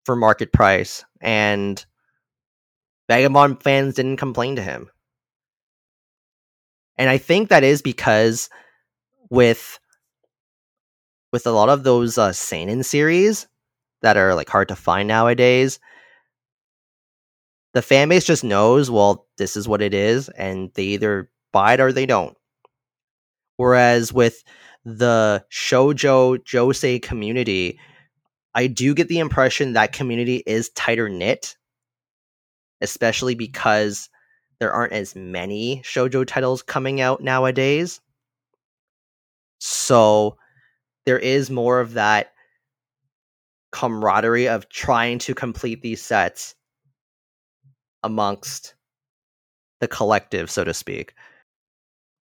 for 0.05 0.15
market 0.15 0.51
price 0.51 1.03
and 1.21 1.83
vagabond 3.09 3.63
fans 3.63 3.95
didn't 3.95 4.17
complain 4.17 4.57
to 4.57 4.61
him. 4.61 4.91
And 6.97 7.09
I 7.09 7.17
think 7.17 7.49
that 7.49 7.63
is 7.63 7.81
because 7.81 8.49
with 9.29 9.79
with 11.31 11.47
a 11.47 11.51
lot 11.51 11.69
of 11.69 11.83
those 11.83 12.17
uh, 12.17 12.33
seinen 12.33 12.83
series 12.83 13.47
that 14.01 14.17
are 14.17 14.35
like 14.35 14.49
hard 14.49 14.67
to 14.67 14.75
find 14.75 15.07
nowadays, 15.07 15.79
the 17.73 17.81
fan 17.81 18.09
base 18.09 18.25
just 18.25 18.43
knows, 18.43 18.91
well, 18.91 19.27
this 19.37 19.55
is 19.55 19.67
what 19.67 19.81
it 19.81 19.93
is, 19.93 20.29
and 20.29 20.71
they 20.73 20.83
either 20.83 21.29
buy 21.53 21.73
it 21.73 21.79
or 21.79 21.91
they 21.91 22.05
don't. 22.05 22.37
Whereas 23.57 24.11
with 24.11 24.43
the 24.83 25.45
shoujo 25.51 26.39
josei 26.39 27.01
community, 27.01 27.79
I 28.53 28.67
do 28.67 28.93
get 28.93 29.07
the 29.07 29.19
impression 29.19 29.73
that 29.73 29.93
community 29.93 30.43
is 30.45 30.69
tighter 30.71 31.07
knit, 31.07 31.55
especially 32.81 33.35
because 33.35 34.09
there 34.59 34.73
aren't 34.73 34.93
as 34.93 35.15
many 35.15 35.81
shoujo 35.83 36.25
titles 36.25 36.61
coming 36.61 36.99
out 36.99 37.21
nowadays. 37.21 38.01
So 39.59 40.37
there 41.05 41.19
is 41.19 41.49
more 41.49 41.79
of 41.79 41.93
that 41.93 42.33
camaraderie 43.71 44.49
of 44.49 44.67
trying 44.69 45.19
to 45.19 45.33
complete 45.33 45.81
these 45.81 46.01
sets 46.01 46.55
amongst 48.03 48.75
the 49.79 49.87
collective, 49.87 50.49
so 50.49 50.63
to 50.63 50.73
speak. 50.73 51.13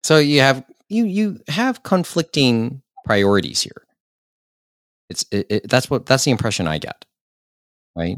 So 0.04 0.18
you 0.18 0.42
have 0.42 0.64
you 0.88 1.06
you 1.06 1.40
have 1.48 1.84
conflicting 1.84 2.82
priorities 3.06 3.62
here. 3.62 3.86
It's 5.10 5.26
it, 5.32 5.48
it, 5.50 5.70
that's 5.70 5.90
what 5.90 6.06
that's 6.06 6.24
the 6.24 6.32
impression 6.32 6.68
I 6.68 6.78
get. 6.78 7.06
Right? 7.96 8.18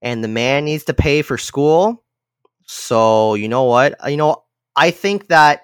And 0.00 0.24
the 0.24 0.28
man 0.28 0.64
needs 0.64 0.84
to 0.84 0.94
pay 0.94 1.22
for 1.22 1.38
school. 1.38 2.02
So, 2.66 3.34
you 3.34 3.48
know 3.48 3.64
what? 3.64 4.02
Uh, 4.04 4.08
you 4.08 4.16
know, 4.16 4.44
I 4.74 4.90
think 4.90 5.28
that 5.28 5.62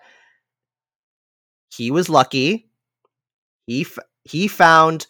he 1.71 1.91
was 1.91 2.09
lucky. 2.09 2.71
He 3.67 3.83
f- 3.83 3.99
he 4.25 4.49
found 4.49 5.07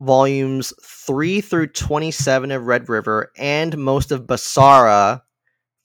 volumes 0.00 0.72
3 0.82 1.40
through 1.40 1.68
27 1.68 2.50
of 2.50 2.66
Red 2.66 2.88
River 2.88 3.30
and 3.36 3.76
most 3.76 4.12
of 4.12 4.26
Basara 4.26 5.22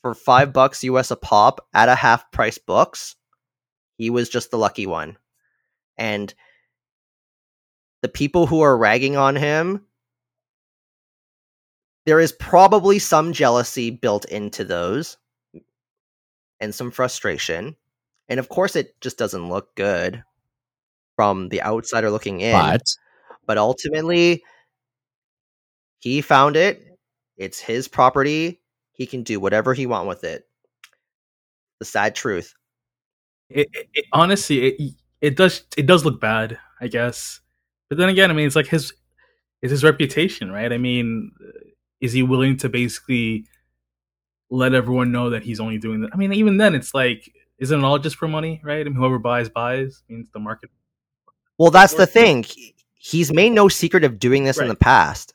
for 0.02 0.14
5 0.14 0.54
bucks 0.54 0.84
US 0.84 1.12
a 1.12 1.16
pop 1.16 1.68
at 1.74 1.90
a 1.90 1.96
half 1.96 2.32
price 2.32 2.58
books. 2.58 3.16
He 3.98 4.10
was 4.10 4.30
just 4.30 4.52
the 4.52 4.58
lucky 4.58 4.88
one. 4.88 5.18
And 5.98 6.34
the 8.02 8.10
people 8.10 8.48
who 8.48 8.62
are 8.62 8.78
ragging 8.78 9.18
on 9.18 9.36
him 9.36 9.86
there 12.06 12.20
is 12.20 12.32
probably 12.32 13.00
some 13.00 13.34
jealousy 13.34 13.90
built 13.90 14.26
into 14.26 14.64
those 14.64 15.18
and 16.60 16.74
some 16.74 16.92
frustration. 16.92 17.76
And 18.30 18.40
of 18.40 18.48
course 18.48 18.76
it 18.76 19.00
just 19.02 19.18
doesn't 19.18 19.50
look 19.50 19.74
good 19.76 20.24
from 21.16 21.50
the 21.50 21.64
outsider 21.64 22.12
looking 22.12 22.42
in 22.42 22.52
But 22.52 22.82
but 23.46 23.58
ultimately 23.58 24.44
he 26.00 26.22
found 26.22 26.56
it 26.56 26.84
it's 27.38 27.60
his 27.60 27.88
property 27.88 28.62
he 28.94 29.06
can 29.06 29.24
do 29.24 29.40
whatever 29.42 29.74
he 29.74 29.86
want 29.86 30.08
with 30.08 30.24
it. 30.24 30.48
The 31.80 31.86
sad 31.86 32.16
truth. 32.16 32.54
It, 33.50 33.70
it, 33.74 33.90
it- 33.94 34.06
honestly 34.14 34.68
it 34.68 34.94
it 35.22 35.38
does 35.38 35.64
it 35.78 35.86
does 35.88 36.06
look 36.06 36.22
bad 36.22 36.60
i 36.82 36.88
guess. 36.88 37.42
But 37.90 37.98
then 38.00 38.10
again 38.10 38.32
i 38.32 38.34
mean 38.34 38.48
it's 38.48 38.56
like 38.58 38.68
his 38.68 38.94
it's 39.62 39.72
his 39.72 39.84
reputation 39.84 40.52
right? 40.52 40.72
I 40.74 40.78
mean 40.80 41.32
is 42.02 42.14
he 42.14 42.24
willing 42.24 42.58
to 42.60 42.70
basically 42.70 43.46
let 44.50 44.74
everyone 44.74 45.12
know 45.12 45.32
that 45.32 45.44
he's 45.44 45.60
only 45.60 45.78
doing 45.78 46.02
that 46.02 46.12
i 46.14 46.18
mean 46.18 46.32
even 46.34 46.58
then 46.58 46.76
it's 46.76 46.94
like 46.94 47.32
isn't 47.58 47.80
it 47.80 47.84
all 47.86 47.98
just 47.98 48.16
for 48.18 48.28
money 48.28 48.62
right? 48.64 48.82
I 48.82 48.84
mean, 48.90 48.96
whoever 48.96 49.18
buys 49.20 49.50
buys 49.50 50.04
means 50.10 50.28
the 50.34 50.40
market 50.40 50.70
well 51.60 51.72
that's 51.72 51.96
the 51.96 52.08
thing. 52.08 52.44
He- 52.44 52.75
he's 53.06 53.32
made 53.32 53.52
no 53.52 53.68
secret 53.68 54.04
of 54.04 54.18
doing 54.18 54.46
this 54.46 54.58
in 54.58 54.68
the 54.68 54.76
past. 54.76 55.34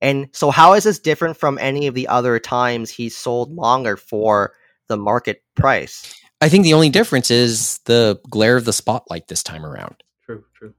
And 0.00 0.28
so 0.32 0.50
how 0.50 0.74
is 0.74 0.84
this 0.84 1.00
different 1.00 1.36
from 1.36 1.58
any 1.58 1.86
of 1.88 1.94
the 1.94 2.06
other 2.06 2.38
times 2.38 2.90
he 2.90 3.08
sold 3.08 3.54
manga 3.54 3.96
for 3.96 4.52
the 4.88 4.96
market 4.96 5.42
price? 5.56 6.14
I 6.40 6.48
think 6.48 6.64
the 6.64 6.74
only 6.74 6.90
difference 6.90 7.30
is 7.30 7.78
the 7.86 8.20
glare 8.30 8.56
of 8.56 8.64
the 8.64 8.72
spotlight 8.72 9.28
this 9.28 9.42
time 9.42 9.64
around. 9.64 10.02
true 10.24 10.44
true. 10.54 10.74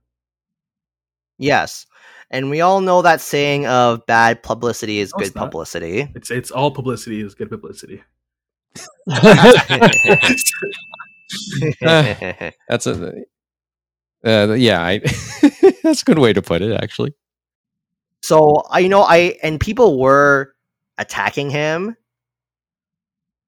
Yes. 1.37 1.85
And 2.31 2.49
we 2.49 2.61
all 2.61 2.81
know 2.81 3.01
that 3.01 3.21
saying 3.21 3.65
of 3.67 4.05
bad 4.05 4.43
publicity 4.43 4.99
is 4.99 5.13
No, 5.13 5.23
good 5.25 5.35
not. 5.35 5.45
publicity. 5.45 6.09
It's 6.15 6.31
it's 6.31 6.51
all 6.51 6.71
publicity 6.71 7.21
is 7.21 7.35
good 7.35 7.49
publicity. 7.49 8.01
That's 12.69 12.87
a 12.87 13.13
Uh, 14.25 14.53
yeah, 14.53 14.81
I, 14.81 14.99
that's 15.83 16.01
a 16.01 16.05
good 16.05 16.19
way 16.19 16.33
to 16.33 16.41
put 16.41 16.61
it, 16.61 16.71
actually. 16.81 17.13
So 18.23 18.63
I 18.69 18.79
you 18.79 18.89
know 18.89 19.01
I 19.01 19.37
and 19.43 19.59
people 19.59 19.99
were 19.99 20.55
attacking 20.97 21.49
him 21.49 21.97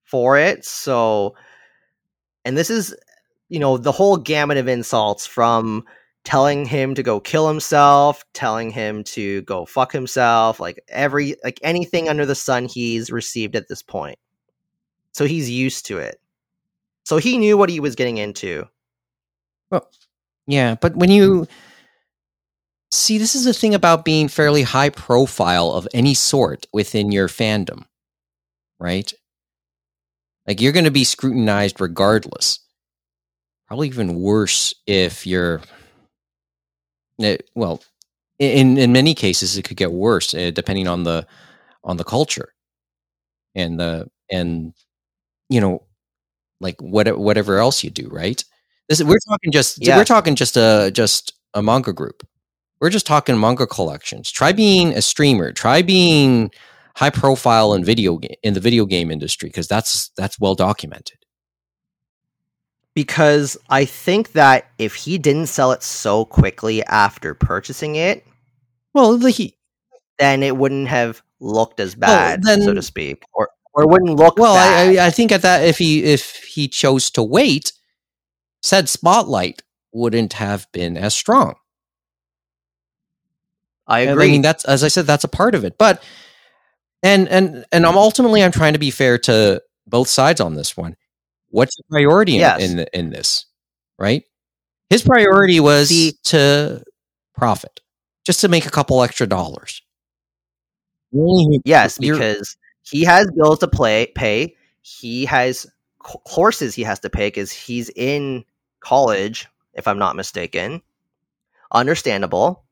for 0.03 0.37
it. 0.37 0.65
So 0.65 1.35
and 2.43 2.57
this 2.57 2.69
is 2.69 2.93
you 3.47 3.59
know 3.59 3.77
the 3.77 3.93
whole 3.93 4.17
gamut 4.17 4.57
of 4.57 4.67
insults 4.67 5.25
from 5.25 5.85
telling 6.25 6.65
him 6.65 6.93
to 6.95 7.03
go 7.03 7.21
kill 7.21 7.47
himself, 7.47 8.25
telling 8.33 8.69
him 8.69 9.03
to 9.05 9.43
go 9.43 9.65
fuck 9.65 9.93
himself, 9.93 10.59
like 10.59 10.83
every 10.89 11.37
like 11.43 11.59
anything 11.63 12.09
under 12.09 12.25
the 12.25 12.35
sun 12.35 12.65
he's 12.65 13.09
received 13.09 13.55
at 13.55 13.69
this 13.69 13.81
point. 13.81 14.19
So 15.13 15.25
he's 15.25 15.49
used 15.49 15.85
to 15.85 15.99
it. 15.99 16.19
So 17.05 17.15
he 17.15 17.37
knew 17.37 17.57
what 17.57 17.69
he 17.69 17.79
was 17.79 17.95
getting 17.95 18.17
into. 18.17 18.67
Yeah, 20.47 20.75
but 20.75 20.95
when 20.95 21.09
you 21.09 21.47
see, 22.91 23.17
this 23.17 23.35
is 23.35 23.45
the 23.45 23.53
thing 23.53 23.73
about 23.75 24.05
being 24.05 24.27
fairly 24.27 24.63
high 24.63 24.89
profile 24.89 25.71
of 25.71 25.87
any 25.93 26.13
sort 26.13 26.65
within 26.73 27.11
your 27.11 27.27
fandom, 27.27 27.85
right? 28.79 29.13
Like 30.47 30.61
you're 30.61 30.71
going 30.73 30.85
to 30.85 30.91
be 30.91 31.03
scrutinized 31.03 31.79
regardless. 31.81 32.59
Probably 33.67 33.87
even 33.87 34.15
worse 34.21 34.73
if 34.85 35.25
you're, 35.25 35.61
eh, 37.21 37.37
well, 37.55 37.81
in 38.39 38.77
in 38.77 38.91
many 38.93 39.15
cases 39.15 39.57
it 39.57 39.63
could 39.63 39.77
get 39.77 39.91
worse 39.93 40.33
uh, 40.35 40.51
depending 40.53 40.87
on 40.87 41.03
the 41.03 41.27
on 41.83 41.97
the 41.97 42.03
culture 42.05 42.53
and 43.55 43.79
the 43.79 44.09
and 44.31 44.73
you 45.49 45.61
know 45.61 45.83
like 46.61 46.81
what 46.81 47.17
whatever 47.19 47.59
else 47.59 47.83
you 47.83 47.89
do, 47.91 48.09
right? 48.09 48.43
This 48.89 49.01
we're 49.03 49.17
talking 49.27 49.51
just 49.51 49.77
Yeah. 49.85 49.97
we're 49.97 50.03
talking 50.05 50.35
just 50.35 50.57
a 50.57 50.91
just 50.93 51.33
a 51.53 51.61
manga 51.61 51.93
group. 51.93 52.25
We're 52.81 52.89
just 52.89 53.05
talking 53.07 53.39
manga 53.39 53.65
collections. 53.65 54.31
Try 54.31 54.51
being 54.51 54.93
a 54.93 55.01
streamer. 55.01 55.51
Try 55.51 55.81
being 55.81 56.51
high 56.95 57.09
profile 57.09 57.73
in 57.73 57.83
video 57.83 58.17
game 58.17 58.35
in 58.43 58.53
the 58.53 58.59
video 58.59 58.85
game 58.85 59.09
industry 59.11 59.49
because 59.49 59.67
that's 59.67 60.09
that's 60.17 60.39
well 60.39 60.55
documented. 60.55 61.17
because 62.93 63.57
I 63.69 63.83
think 63.85 64.31
that 64.33 64.67
if 64.77 64.95
he 64.95 65.17
didn't 65.17 65.47
sell 65.47 65.73
it 65.73 65.83
so 65.83 66.23
quickly 66.23 66.81
after 66.85 67.33
purchasing 67.33 67.95
it, 67.97 68.25
Well, 68.93 69.17
the 69.17 69.31
he, 69.31 69.57
then 70.17 70.41
it 70.43 70.55
wouldn't 70.55 70.87
have 70.87 71.21
looked 71.41 71.81
as 71.81 71.93
bad, 71.95 72.45
so 72.45 72.55
then- 72.55 72.75
to 72.75 72.81
speak, 72.81 73.23
or 73.33 73.49
or 73.73 73.83
it 73.83 73.89
wouldn't 73.89 74.15
look 74.17 74.37
well, 74.37 74.53
bad. 74.55 74.97
I, 74.97 75.03
I 75.03 75.07
I 75.07 75.09
think 75.11 75.31
at 75.33 75.41
that 75.41 75.65
if 75.65 75.77
he 75.77 76.03
if 76.05 76.35
he 76.45 76.67
chose 76.69 77.09
to 77.11 77.23
wait, 77.23 77.73
said 78.65 78.89
spotlight 78.89 79.61
wouldn't 79.93 80.33
have 80.33 80.67
been 80.71 80.97
as 80.97 81.13
strong. 81.13 81.55
I 83.87 84.01
agree. 84.01 84.25
I 84.25 84.31
mean, 84.31 84.41
that's 84.41 84.65
as 84.65 84.83
I 84.83 84.87
said, 84.87 85.05
that's 85.05 85.23
a 85.23 85.27
part 85.29 85.53
of 85.53 85.63
it. 85.63 85.77
But 85.77 86.03
and 87.03 87.29
and 87.29 87.65
and 87.71 87.85
I'm 87.85 87.97
ultimately 87.97 88.43
I'm 88.43 88.51
trying 88.51 88.73
to 88.73 88.79
be 88.79 88.89
fair 88.89 89.17
to 89.19 89.61
both 89.85 90.07
sides 90.07 90.41
on 90.41 90.55
this 90.55 90.75
one. 90.75 90.95
What's 91.49 91.75
the 91.77 91.83
priority 91.89 92.33
in 92.35 92.39
Yes. 92.39 92.63
in, 92.63 92.79
in 92.93 93.09
this? 93.11 93.45
Right? 93.99 94.23
His 94.89 95.03
priority 95.03 95.59
was 95.59 95.89
See- 95.89 96.13
to 96.25 96.83
profit, 97.35 97.81
just 98.25 98.41
to 98.41 98.47
make 98.47 98.65
a 98.65 98.71
couple 98.71 99.01
extra 99.03 99.27
dollars. 99.27 99.81
Yes, 101.11 101.97
because 101.97 102.57
he 102.81 103.03
has 103.03 103.29
bills 103.31 103.59
to 103.59 103.67
play 103.67 104.07
pay. 104.15 104.55
He 104.81 105.25
has 105.25 105.67
courses 105.99 106.75
he 106.75 106.83
has 106.83 106.99
to 106.99 107.09
pay 107.09 107.27
because 107.27 107.51
he's 107.51 107.89
in 107.95 108.43
college, 108.85 109.47
if 109.73 109.87
I'm 109.87 109.97
not 109.99 110.15
mistaken. 110.15 110.81
Understandable. 111.71 112.63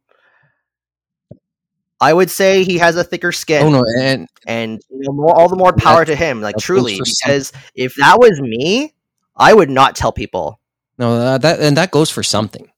I 2.00 2.13
would 2.13 2.29
say 2.29 2.63
he 2.63 2.78
has 2.80 2.95
a 2.95 3.04
thicker 3.04 3.32
skin. 3.32 3.63
Oh 3.63 3.69
no, 3.69 3.84
and 3.99 4.28
and 4.45 4.82
you 4.89 4.99
know, 5.04 5.13
more, 5.13 5.36
all 5.38 5.47
the 5.49 5.56
more 5.56 5.73
power 5.73 5.99
That- 6.06 6.12
to 6.12 6.15
him. 6.15 6.41
Like 6.41 6.58
truly, 6.58 6.99
because 6.99 7.52
if 7.76 7.95
that 7.95 8.19
was 8.19 8.39
me, 8.41 8.93
I 9.36 9.54
would 9.54 9.69
not 9.69 9.95
tell 9.95 10.12
people. 10.12 10.60
no 10.97 11.13
uh, 11.13 11.38
that 11.39 11.60
and 11.60 11.78
that 11.78 11.91
goes 11.91 12.10
for 12.10 12.21
something. 12.23 12.69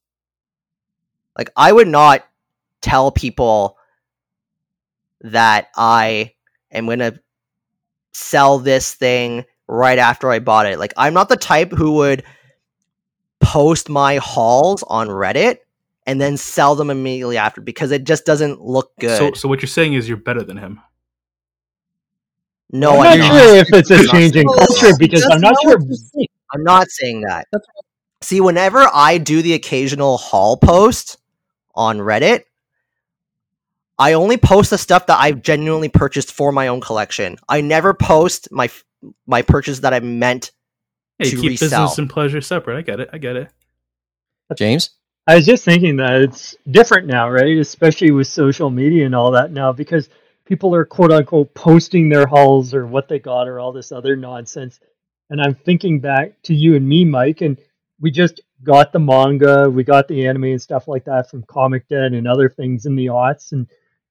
Like 1.38 1.50
I 1.56 1.72
would 1.72 1.88
not 1.88 2.26
tell 2.82 3.12
people 3.12 3.78
that 5.22 5.70
I 5.76 6.34
am 6.72 6.88
gonna 6.88 7.20
sell 8.14 8.60
this 8.60 8.94
thing 8.94 9.44
right 9.68 9.98
after 9.98 10.30
I 10.30 10.38
bought 10.40 10.68
it. 10.68 10.78
Like 10.78 10.94
I'm 10.98 11.14
not 11.16 11.30
the 11.30 11.36
type 11.36 11.72
who 11.72 11.94
would 11.94 12.24
post 13.46 13.90
my 13.90 14.18
hauls 14.18 14.84
on 14.88 15.08
Reddit 15.08 15.60
and 16.08 16.20
then 16.20 16.38
sell 16.38 16.76
them 16.76 16.90
immediately 16.90 17.38
after 17.38 17.62
because 17.62 17.92
it 17.92 18.04
just 18.04 18.26
doesn't 18.26 18.62
look 18.62 18.92
good. 19.00 19.18
So, 19.18 19.34
so 19.34 19.48
what 19.50 19.62
you're 19.62 19.68
saying 19.68 19.94
is 19.94 20.08
you're 20.10 20.18
better 20.18 20.44
than 20.44 20.58
him. 20.58 20.82
no, 22.72 23.02
I'm 23.02 23.08
I'm 23.14 23.20
not 23.20 23.30
not. 23.30 23.40
sure 23.42 23.56
if 23.58 23.68
it's 23.74 23.92
a 23.92 23.96
I'm 23.96 24.06
not 24.06 24.14
change 24.14 24.36
in 24.36 24.48
culture 24.48 24.96
because 24.98 25.26
I'm 25.32 25.42
not 25.42 25.54
not 25.54 25.56
sure. 25.62 25.78
what 25.78 25.88
you're 25.88 25.96
saying. 25.96 26.28
I'm 26.54 26.64
not 26.64 26.88
saying 26.90 27.22
that. 27.22 27.48
See, 28.22 28.42
whenever 28.42 28.88
I 28.94 29.18
do 29.20 29.42
the 29.42 29.54
occasional 29.54 30.18
haul 30.18 30.58
post 30.58 31.18
on 31.76 32.00
Reddit, 32.00 32.44
I 34.00 34.14
only 34.14 34.38
post 34.38 34.72
the 34.72 34.78
stuff 34.78 35.08
that 35.08 35.20
I've 35.20 35.42
genuinely 35.42 35.90
purchased 35.90 36.32
for 36.34 36.52
my 36.52 36.68
own 36.68 36.82
collection. 36.82 37.38
I 37.48 37.62
never 37.62 37.94
post 37.94 38.50
my 38.52 38.70
my 39.28 39.42
purchase 39.42 39.80
that 39.80 39.94
I 39.94 40.00
meant. 40.00 40.52
Yeah, 41.20 41.26
you 41.28 41.32
To 41.32 41.42
keep 41.42 41.50
resell. 41.52 41.70
business 41.70 41.98
and 41.98 42.10
pleasure 42.10 42.42
separate. 42.42 42.78
I 42.78 42.82
get 42.82 43.00
it. 43.00 43.10
I 43.14 43.18
get 43.18 43.36
it. 43.36 43.50
James. 44.58 44.92
I 45.28 45.36
was 45.36 45.46
just 45.46 45.64
thinking 45.66 45.96
that 45.98 46.22
it's 46.22 46.56
different 46.70 47.08
now, 47.08 47.30
right? 47.30 47.58
Especially 47.58 48.12
with 48.12 48.28
social 48.28 48.70
media 48.70 49.06
and 49.06 49.16
all 49.16 49.32
that 49.32 49.52
now, 49.52 49.72
because 49.72 50.10
people 50.46 50.76
are 50.76 50.86
quote 50.86 51.12
unquote 51.12 51.54
posting 51.56 52.10
their 52.10 52.28
hauls 52.28 52.74
or 52.74 52.86
what 52.86 53.08
they 53.08 53.18
got 53.18 53.48
or 53.48 53.60
all 53.60 53.72
this 53.72 53.92
other 53.92 54.16
nonsense. 54.16 54.80
And 55.32 55.42
I'm 55.42 55.56
thinking 55.56 56.00
back 56.00 56.40
to 56.44 56.54
you 56.54 56.76
and 56.76 56.88
me, 56.88 57.06
Mike, 57.06 57.42
and 57.42 57.58
we 58.00 58.12
just 58.12 58.42
got 58.64 58.92
the 58.92 59.00
manga, 59.00 59.68
we 59.70 59.84
got 59.84 60.08
the 60.08 60.28
anime 60.28 60.44
and 60.46 60.62
stuff 60.62 60.88
like 60.88 61.06
that 61.06 61.30
from 61.32 61.44
Comic 61.44 61.88
Den 61.88 62.14
and 62.14 62.28
other 62.28 62.50
things 62.50 62.86
in 62.86 62.96
the 62.96 63.08
aughts, 63.08 63.52
and 63.52 63.68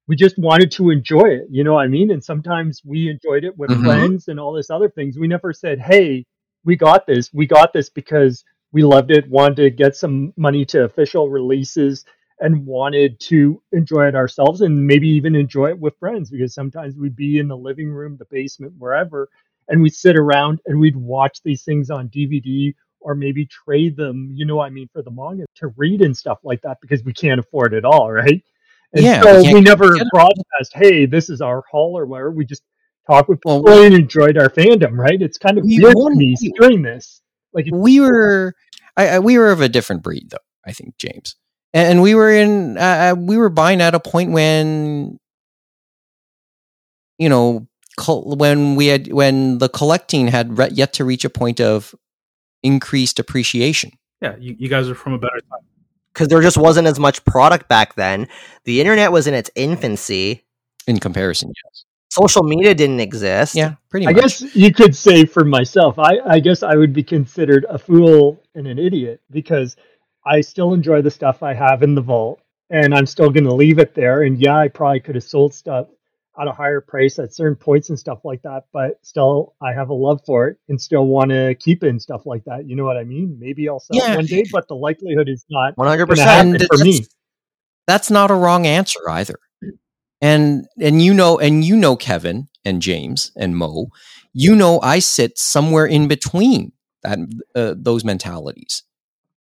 we 0.08 0.16
just 0.16 0.36
wanted 0.36 0.72
to 0.72 0.90
enjoy 0.90 1.28
it. 1.28 1.46
You 1.48 1.62
know 1.62 1.74
what 1.74 1.84
I 1.84 1.88
mean? 1.88 2.10
And 2.10 2.22
sometimes 2.24 2.82
we 2.84 3.08
enjoyed 3.08 3.44
it 3.44 3.56
with 3.56 3.70
Mhm. 3.70 3.84
friends 3.84 4.26
and 4.28 4.40
all 4.40 4.52
this 4.52 4.70
other 4.70 4.88
things. 4.88 5.16
We 5.16 5.28
never 5.28 5.52
said, 5.52 5.78
"Hey, 5.78 6.26
we 6.64 6.76
got 6.76 7.06
this. 7.06 7.32
We 7.32 7.46
got 7.46 7.72
this 7.72 7.90
because 7.90 8.44
we 8.72 8.82
loved 8.82 9.10
it, 9.10 9.28
wanted 9.28 9.56
to 9.56 9.70
get 9.70 9.96
some 9.96 10.32
money 10.36 10.64
to 10.66 10.84
official 10.84 11.28
releases, 11.28 12.04
and 12.40 12.66
wanted 12.66 13.18
to 13.20 13.62
enjoy 13.72 14.06
it 14.08 14.14
ourselves 14.14 14.60
and 14.60 14.86
maybe 14.86 15.08
even 15.08 15.34
enjoy 15.34 15.70
it 15.70 15.78
with 15.78 15.96
friends 15.98 16.30
because 16.30 16.54
sometimes 16.54 16.96
we'd 16.96 17.16
be 17.16 17.38
in 17.38 17.48
the 17.48 17.56
living 17.56 17.90
room, 17.90 18.16
the 18.16 18.24
basement, 18.26 18.72
wherever, 18.78 19.28
and 19.68 19.80
we'd 19.80 19.94
sit 19.94 20.16
around 20.16 20.60
and 20.66 20.78
we'd 20.78 20.96
watch 20.96 21.40
these 21.44 21.62
things 21.62 21.90
on 21.90 22.08
DVD 22.08 22.74
or 23.00 23.14
maybe 23.14 23.46
trade 23.46 23.96
them, 23.96 24.30
you 24.32 24.46
know 24.46 24.56
what 24.56 24.66
I 24.66 24.70
mean, 24.70 24.88
for 24.92 25.02
the 25.02 25.10
manga 25.10 25.44
to 25.56 25.68
read 25.76 26.02
and 26.02 26.16
stuff 26.16 26.38
like 26.42 26.62
that 26.62 26.78
because 26.80 27.04
we 27.04 27.12
can't 27.12 27.38
afford 27.38 27.74
it 27.74 27.84
all, 27.84 28.10
right? 28.10 28.42
And 28.92 29.04
Yeah, 29.04 29.22
so 29.22 29.42
we 29.42 29.54
we, 29.54 29.60
never 29.60 29.96
broadcast, 30.10 30.72
hey, 30.74 31.06
this 31.06 31.28
is 31.28 31.40
our 31.40 31.62
haul 31.70 31.96
or 31.96 32.06
whatever. 32.06 32.30
We 32.30 32.44
just 32.44 32.62
talk 33.06 33.28
with 33.28 33.40
Well, 33.44 33.62
people 33.62 33.82
and 33.84 33.94
enjoyed 33.94 34.36
our 34.38 34.48
fandom, 34.48 34.92
right? 34.92 35.20
It's 35.20 35.38
kind 35.38 35.58
of 35.58 35.64
We 35.64 35.78
weird 35.80 35.94
won- 35.96 36.12
to 36.12 36.18
me 36.18 36.34
we- 36.40 36.52
doing 36.60 36.82
this. 36.82 37.20
Like, 37.52 37.66
we 37.72 38.00
were 38.00 38.54
I, 38.96 39.08
I, 39.08 39.18
we 39.20 39.38
were 39.38 39.50
of 39.52 39.60
a 39.60 39.68
different 39.68 40.02
breed 40.02 40.30
though 40.30 40.38
i 40.66 40.72
think 40.72 40.96
james 40.98 41.36
and, 41.72 41.88
and 41.88 42.02
we 42.02 42.14
were 42.14 42.30
in 42.30 42.76
uh, 42.78 43.12
uh, 43.12 43.14
we 43.18 43.36
were 43.36 43.48
buying 43.48 43.80
at 43.80 43.94
a 43.94 44.00
point 44.00 44.30
when 44.32 45.18
you 47.18 47.28
know 47.28 47.66
col- 47.96 48.36
when 48.36 48.74
we 48.76 48.86
had 48.86 49.12
when 49.12 49.58
the 49.58 49.68
collecting 49.68 50.28
had 50.28 50.58
re- 50.58 50.70
yet 50.72 50.92
to 50.94 51.04
reach 51.04 51.24
a 51.24 51.30
point 51.30 51.60
of 51.60 51.94
increased 52.62 53.18
appreciation 53.18 53.90
Yeah, 54.20 54.36
you, 54.38 54.56
you 54.58 54.68
guys 54.68 54.88
are 54.88 54.94
from 54.94 55.12
a 55.12 55.18
better 55.18 55.40
time. 55.50 55.60
Because 56.12 56.28
there 56.28 56.40
just 56.40 56.56
wasn't 56.56 56.86
as 56.86 56.98
much 56.98 57.24
product 57.24 57.68
back 57.68 57.94
then. 57.96 58.28
The 58.64 58.80
internet 58.80 59.10
was 59.12 59.26
in 59.26 59.34
its 59.34 59.50
infancy. 59.56 60.44
in 60.86 60.98
comparison 61.00 61.52
yes 61.64 61.83
Social 62.10 62.42
media 62.44 62.74
didn't 62.74 63.00
exist. 63.00 63.54
yeah 63.56 63.74
pretty 63.90 64.06
much. 64.06 64.16
I 64.16 64.20
guess 64.20 64.54
you 64.54 64.72
could 64.72 64.94
say 64.94 65.24
for 65.24 65.44
myself, 65.44 65.98
I, 65.98 66.18
I 66.26 66.38
guess 66.40 66.62
I 66.62 66.76
would 66.76 66.92
be 66.92 67.02
considered 67.02 67.66
a 67.68 67.78
fool 67.78 68.40
and 68.54 68.66
an 68.68 68.78
idiot 68.78 69.20
because 69.30 69.76
I 70.24 70.40
still 70.40 70.74
enjoy 70.74 71.02
the 71.02 71.10
stuff 71.10 71.42
I 71.42 71.54
have 71.54 71.82
in 71.82 71.94
the 71.94 72.00
vault 72.00 72.40
and 72.70 72.94
I'm 72.94 73.06
still 73.06 73.30
going 73.30 73.44
to 73.44 73.54
leave 73.54 73.78
it 73.78 73.94
there. 73.94 74.22
And 74.22 74.38
yeah, 74.40 74.56
I 74.56 74.68
probably 74.68 75.00
could 75.00 75.16
have 75.16 75.24
sold 75.24 75.54
stuff 75.54 75.88
at 76.40 76.48
a 76.48 76.52
higher 76.52 76.80
price 76.80 77.18
at 77.18 77.32
certain 77.34 77.54
points 77.56 77.90
and 77.90 77.98
stuff 77.98 78.24
like 78.24 78.42
that, 78.42 78.64
but 78.72 78.98
still 79.02 79.54
I 79.60 79.72
have 79.72 79.90
a 79.90 79.94
love 79.94 80.20
for 80.26 80.48
it 80.48 80.56
and 80.68 80.80
still 80.80 81.06
want 81.06 81.30
to 81.30 81.54
keep 81.56 81.84
it 81.84 81.88
and 81.88 82.00
stuff 82.02 82.26
like 82.26 82.42
that. 82.44 82.66
You 82.68 82.74
know 82.76 82.84
what 82.84 82.96
I 82.96 83.04
mean? 83.04 83.36
Maybe 83.40 83.68
I'll 83.68 83.78
sell 83.80 83.96
Yeah. 83.96 84.14
it 84.14 84.16
one 84.16 84.26
day, 84.26 84.44
but 84.52 84.66
the 84.68 84.74
likelihood 84.76 85.28
is 85.28 85.44
not 85.50 85.76
100% 85.76 86.06
for 86.06 86.76
me. 86.84 86.92
that's- 86.92 87.08
that's 87.86 88.10
not 88.10 88.30
a 88.30 88.34
wrong 88.34 88.66
answer 88.66 88.98
either 89.10 89.34
and 90.24 90.66
and 90.80 91.02
you 91.02 91.14
know 91.14 91.38
and 91.38 91.64
you 91.64 91.76
know 91.76 91.96
kevin 91.96 92.48
and 92.64 92.82
james 92.82 93.30
and 93.36 93.56
mo 93.56 93.88
you 94.32 94.56
know 94.56 94.80
i 94.80 94.98
sit 94.98 95.38
somewhere 95.38 95.86
in 95.86 96.08
between 96.08 96.72
that 97.02 97.18
uh, 97.54 97.74
those 97.76 98.04
mentalities 98.04 98.82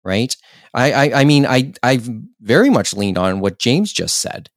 right? 0.05 0.37
I, 0.75 0.93
I, 0.93 1.21
I 1.21 1.25
mean, 1.25 1.47
I, 1.47 1.73
I've 1.83 2.09
very 2.41 2.71
much 2.71 2.95
leaned 2.95 3.19
on 3.19 3.41
what 3.41 3.59
James 3.59 3.93
just 3.93 4.17
said. 4.17 4.51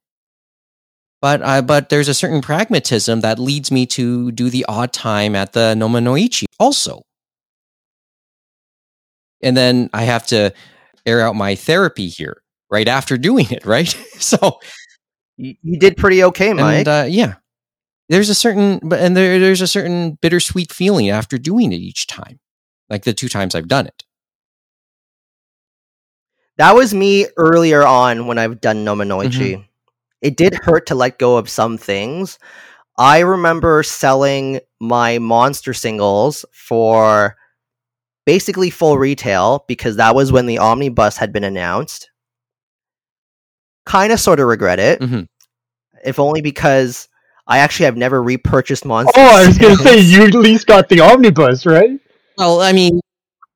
But, 1.22 1.42
uh, 1.42 1.62
but 1.62 1.88
there's 1.88 2.08
a 2.08 2.14
certain 2.14 2.42
pragmatism 2.42 3.20
that 3.20 3.38
leads 3.38 3.70
me 3.70 3.86
to 3.86 4.30
do 4.32 4.50
the 4.50 4.66
odd 4.68 4.92
time 4.92 5.34
at 5.34 5.52
the 5.52 5.74
Noma 5.74 6.00
Noichi 6.00 6.44
also. 6.60 7.02
And 9.42 9.56
then 9.56 9.90
I 9.92 10.04
have 10.04 10.26
to 10.28 10.52
air 11.04 11.20
out 11.20 11.36
my 11.36 11.54
therapy 11.54 12.08
here 12.08 12.42
right 12.70 12.88
after 12.88 13.16
doing 13.16 13.46
it, 13.50 13.64
right? 13.64 13.88
so 14.18 14.58
You, 15.36 15.54
you 15.62 15.78
did 15.78 15.96
pretty 15.96 16.24
okay, 16.24 16.52
Mike. 16.52 16.78
and 16.78 16.88
uh, 16.88 17.06
yeah, 17.08 17.34
there's 18.08 18.28
a 18.30 18.34
certain, 18.34 18.80
but 18.82 19.00
and 19.00 19.16
there, 19.16 19.38
there's 19.38 19.60
a 19.60 19.66
certain 19.66 20.18
bittersweet 20.22 20.72
feeling 20.72 21.10
after 21.10 21.38
doing 21.38 21.72
it 21.72 21.76
each 21.76 22.06
time, 22.06 22.40
like 22.88 23.04
the 23.04 23.12
two 23.12 23.28
times 23.28 23.54
I've 23.54 23.68
done 23.68 23.86
it. 23.86 24.04
that 26.56 26.74
was 26.74 26.94
me 26.94 27.26
earlier 27.36 27.86
on 27.86 28.26
when 28.26 28.38
I've 28.38 28.60
done 28.60 28.84
Nomanoichi. 28.84 29.64
It 30.22 30.36
did 30.36 30.54
hurt 30.54 30.86
to 30.86 30.94
let 30.94 31.18
go 31.18 31.36
of 31.36 31.48
some 31.48 31.76
things. 31.76 32.38
I 32.98 33.18
remember 33.20 33.82
selling 33.82 34.60
my 34.80 35.18
monster 35.18 35.74
singles 35.74 36.46
for 36.52 37.36
basically 38.24 38.70
full 38.70 38.96
retail 38.98 39.64
because 39.68 39.96
that 39.96 40.14
was 40.14 40.32
when 40.32 40.46
the 40.46 40.58
omnibus 40.58 41.18
had 41.18 41.32
been 41.32 41.44
announced. 41.44 42.10
Kind 43.86 44.12
of 44.12 44.20
sort 44.20 44.40
of 44.40 44.46
regret 44.48 44.78
it, 44.78 45.00
Mhm. 45.00 45.28
if 46.04 46.18
only 46.18 46.42
because 46.42 47.08
I 47.46 47.58
actually 47.58 47.86
have 47.86 47.96
never 47.96 48.22
repurchased 48.22 48.84
monster. 48.84 49.12
Oh, 49.16 49.36
I 49.42 49.46
was 49.46 49.56
gonna 49.56 49.76
say 49.76 50.00
you 50.00 50.24
at 50.24 50.34
least 50.34 50.66
got 50.66 50.88
the 50.88 51.00
omnibus, 51.00 51.64
right? 51.64 51.98
Well, 52.36 52.60
I 52.60 52.72
mean, 52.72 53.00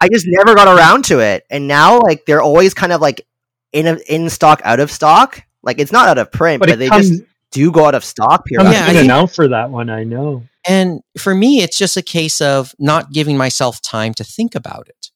I 0.01 0.09
just 0.09 0.25
never 0.29 0.55
got 0.55 0.69
around 0.69 1.05
to 1.07 1.19
it, 1.19 1.45
and 1.51 1.67
now 1.69 2.01
like 2.01 2.25
they're 2.27 2.41
always 2.41 2.73
kind 2.75 2.93
of 2.93 3.01
like 3.01 3.27
in 3.73 3.87
a, 3.87 3.95
in 4.09 4.31
stock, 4.31 4.61
out 4.65 4.81
of 4.81 4.91
stock. 4.91 5.43
Like 5.63 5.79
it's 5.81 5.93
not 5.93 6.09
out 6.09 6.17
of 6.19 6.31
print, 6.33 6.61
But 6.61 6.69
but, 6.71 6.79
they 6.79 6.89
comes, 6.89 7.11
just 7.11 7.23
do 7.51 7.71
go 7.73 7.85
out 7.87 7.95
of 7.97 8.05
stock 8.05 8.45
comes 8.49 8.69
periodically. 8.69 8.77
Yeah, 8.77 8.85
I 8.87 8.91
in 8.91 8.97
and 8.97 8.99
think- 9.01 9.13
out 9.13 9.31
for 9.33 9.49
that 9.49 9.71
one. 9.71 9.91
I 9.91 10.05
know. 10.05 10.45
and 10.69 11.01
for 11.19 11.35
me, 11.35 11.61
it's 11.63 11.77
just 11.77 11.97
a 11.97 12.03
case 12.03 12.41
of 12.41 12.75
not 12.79 13.11
giving 13.13 13.37
myself 13.37 13.83
time 13.83 14.15
to 14.15 14.25
think 14.25 14.55
about 14.55 14.87
it. 14.89 15.11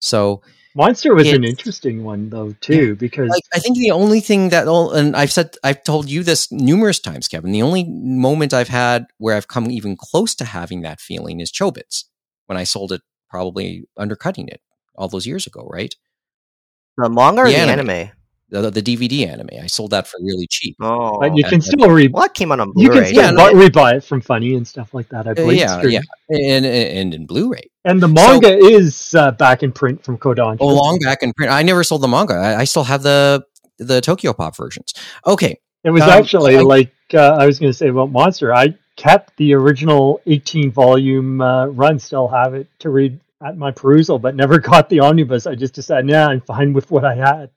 So, 0.00 0.42
Monster 0.74 1.14
was 1.14 1.30
an 1.30 1.44
interesting 1.44 2.02
one 2.02 2.30
though 2.30 2.54
too, 2.60 2.96
because 2.96 3.28
like, 3.28 3.42
I 3.52 3.58
think 3.58 3.76
the 3.76 3.90
only 3.90 4.20
thing 4.20 4.48
that, 4.50 4.68
all 4.68 4.92
and 4.92 5.14
I've 5.14 5.32
said, 5.32 5.54
I've 5.62 5.84
told 5.84 6.08
you 6.10 6.22
this 6.22 6.50
numerous 6.50 6.98
times, 6.98 7.28
Kevin. 7.28 7.52
The 7.52 7.62
only 7.62 7.84
moment 7.84 8.54
I've 8.54 8.68
had 8.68 9.06
where 9.18 9.36
I've 9.36 9.48
come 9.48 9.70
even 9.70 9.96
close 9.96 10.34
to 10.36 10.44
having 10.46 10.80
that 10.82 11.00
feeling 11.00 11.40
is 11.40 11.52
Chobits 11.52 12.04
when 12.46 12.56
I 12.56 12.64
sold 12.64 12.92
it, 12.92 13.02
probably 13.28 13.84
undercutting 13.96 14.48
it 14.48 14.60
all 14.94 15.08
those 15.08 15.26
years 15.26 15.46
ago, 15.46 15.68
right? 15.70 15.94
The 16.96 17.08
manga 17.10 17.42
or 17.42 17.46
The 17.46 17.52
the 17.52 17.58
anime. 17.58 17.90
anime? 17.90 18.10
The, 18.52 18.70
the 18.70 18.82
DVD 18.82 19.26
anime. 19.26 19.48
I 19.62 19.66
sold 19.66 19.90
that 19.92 20.06
for 20.06 20.18
really 20.22 20.46
cheap. 20.46 20.76
Oh, 20.80 21.18
but 21.18 21.34
you 21.36 21.42
can 21.42 21.60
that- 21.60 21.64
still 21.64 21.88
re 21.88 22.08
well, 22.08 22.22
that 22.22 22.34
came 22.34 22.52
out 22.52 22.60
on 22.60 22.68
you 22.76 22.88
can 22.90 22.98
Blu-ray. 22.98 23.08
still 23.12 23.22
Yeah, 23.22 23.32
buy, 23.32 23.52
no, 23.52 23.58
rebuy 23.58 23.94
it 23.94 24.04
from 24.04 24.20
Funi 24.20 24.56
and 24.58 24.68
stuff 24.68 24.92
like 24.92 25.08
that. 25.08 25.26
I 25.26 25.30
Uh, 25.30 25.34
believe. 25.34 25.58
yeah, 25.58 25.78
Stream. 25.78 25.92
yeah, 25.92 26.00
and, 26.56 26.66
and 26.66 26.98
and 26.98 27.14
in 27.14 27.26
Blu-ray. 27.26 27.62
And 27.86 28.00
the 28.02 28.08
manga 28.08 28.54
is 28.56 29.14
uh, 29.14 29.30
back 29.32 29.62
in 29.62 29.72
print 29.72 30.04
from 30.04 30.18
Kodansha. 30.18 30.58
Oh, 30.60 30.68
long 30.74 30.98
back 30.98 31.22
in 31.22 31.32
print. 31.32 31.50
I 31.50 31.62
never 31.62 31.82
sold 31.82 32.02
the 32.02 32.08
manga. 32.08 32.34
I, 32.34 32.60
I 32.60 32.64
still 32.64 32.84
have 32.84 33.02
the 33.02 33.42
the 33.78 34.00
Tokyo 34.02 34.32
Pop 34.34 34.54
versions. 34.56 34.92
Okay, 35.26 35.58
It 35.82 35.90
was 35.90 36.02
Um, 36.02 36.10
actually 36.10 36.56
I- 36.58 36.60
like 36.60 36.92
uh, 37.14 37.36
I 37.40 37.46
was 37.46 37.58
going 37.58 37.72
to 37.72 37.76
say 37.76 37.88
about 37.88 38.10
Monster. 38.12 38.54
I 38.54 38.74
kept 38.96 39.34
the 39.38 39.54
original 39.54 40.20
18 40.26 40.70
volume 40.70 41.40
uh, 41.40 41.66
run, 41.68 41.98
still 41.98 42.28
have 42.28 42.52
it 42.54 42.66
to 42.80 42.90
read 42.90 43.18
at 43.44 43.56
my 43.56 43.70
perusal, 43.70 44.18
but 44.18 44.36
never 44.36 44.58
got 44.72 44.88
the 44.90 45.00
omnibus. 45.00 45.46
I 45.46 45.54
just 45.54 45.72
decided, 45.74 46.06
nah, 46.06 46.28
I'm 46.28 46.42
fine 46.42 46.74
with 46.74 46.90
what 46.90 47.04
I 47.04 47.14
had. 47.14 47.48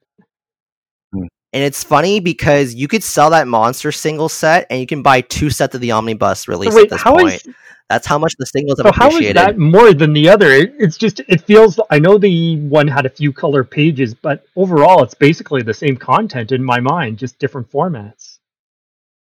And 1.56 1.63
it's 1.63 1.86
funny 1.86 2.20
because 2.20 2.76
you 2.76 2.89
could 2.89 3.02
sell 3.02 3.30
that 3.30 3.48
monster 3.48 3.91
single 3.91 4.28
set, 4.28 4.68
and 4.70 4.82
you 4.82 4.86
can 4.86 5.02
buy 5.02 5.22
two 5.22 5.50
sets 5.50 5.74
of 5.74 5.80
the 5.80 5.91
omnibus 5.94 6.50
release 6.50 6.76
wait, 6.76 6.84
at 6.84 6.89
this 6.91 7.04
point. 7.04 7.36
is 7.48 7.56
That's 7.89 8.06
how 8.06 8.18
much 8.18 8.34
the 8.38 8.46
singles 8.46 8.78
have 8.80 8.88
so 8.88 8.91
how 8.91 9.08
is 9.08 9.13
appreciated. 9.15 9.38
that 9.38 9.58
more 9.58 9.94
than 9.94 10.12
the 10.12 10.28
other? 10.28 10.52
It, 10.52 10.74
it's 10.78 10.98
just 10.98 11.22
it 11.30 11.39
feels. 11.41 11.80
I 11.89 11.98
know 12.00 12.18
the 12.18 12.58
one 12.58 12.89
had 12.89 13.06
a 13.06 13.10
few 13.10 13.32
color 13.32 13.63
pages, 13.63 14.13
but 14.13 14.46
overall, 14.58 15.02
it's 15.02 15.13
basically 15.13 15.62
the 15.62 15.74
same 15.74 15.96
content 15.96 16.52
in 16.52 16.62
my 16.62 16.82
mind, 16.82 17.20
just 17.20 17.39
different 17.39 17.72
formats. 17.72 18.39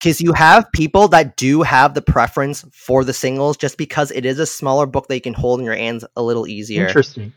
because 0.01 0.21
you 0.21 0.33
have 0.33 0.71
people 0.73 1.09
that 1.09 1.37
do 1.37 1.63
have 1.63 1.95
the 1.95 2.03
preference 2.03 2.65
for 2.73 3.05
the 3.05 3.13
singles 3.13 3.57
just 3.57 3.77
because 3.77 4.11
it 4.11 4.25
is 4.25 4.39
a 4.39 4.47
smaller 4.47 4.87
book 4.87 5.09
that 5.09 5.15
you 5.15 5.21
can 5.21 5.35
hold 5.35 5.61
in 5.61 5.67
your 5.67 5.75
hands 5.75 6.05
a 6.17 6.23
little 6.23 6.47
easier. 6.47 6.87
Interesting. 6.87 7.33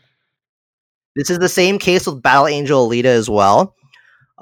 This 1.16 1.28
is 1.28 1.38
the 1.38 1.48
same 1.48 1.78
case 1.78 2.06
with 2.06 2.22
Battle 2.22 2.46
Angel 2.46 2.88
Alita 2.88 3.04
as 3.04 3.28
well. 3.28 3.74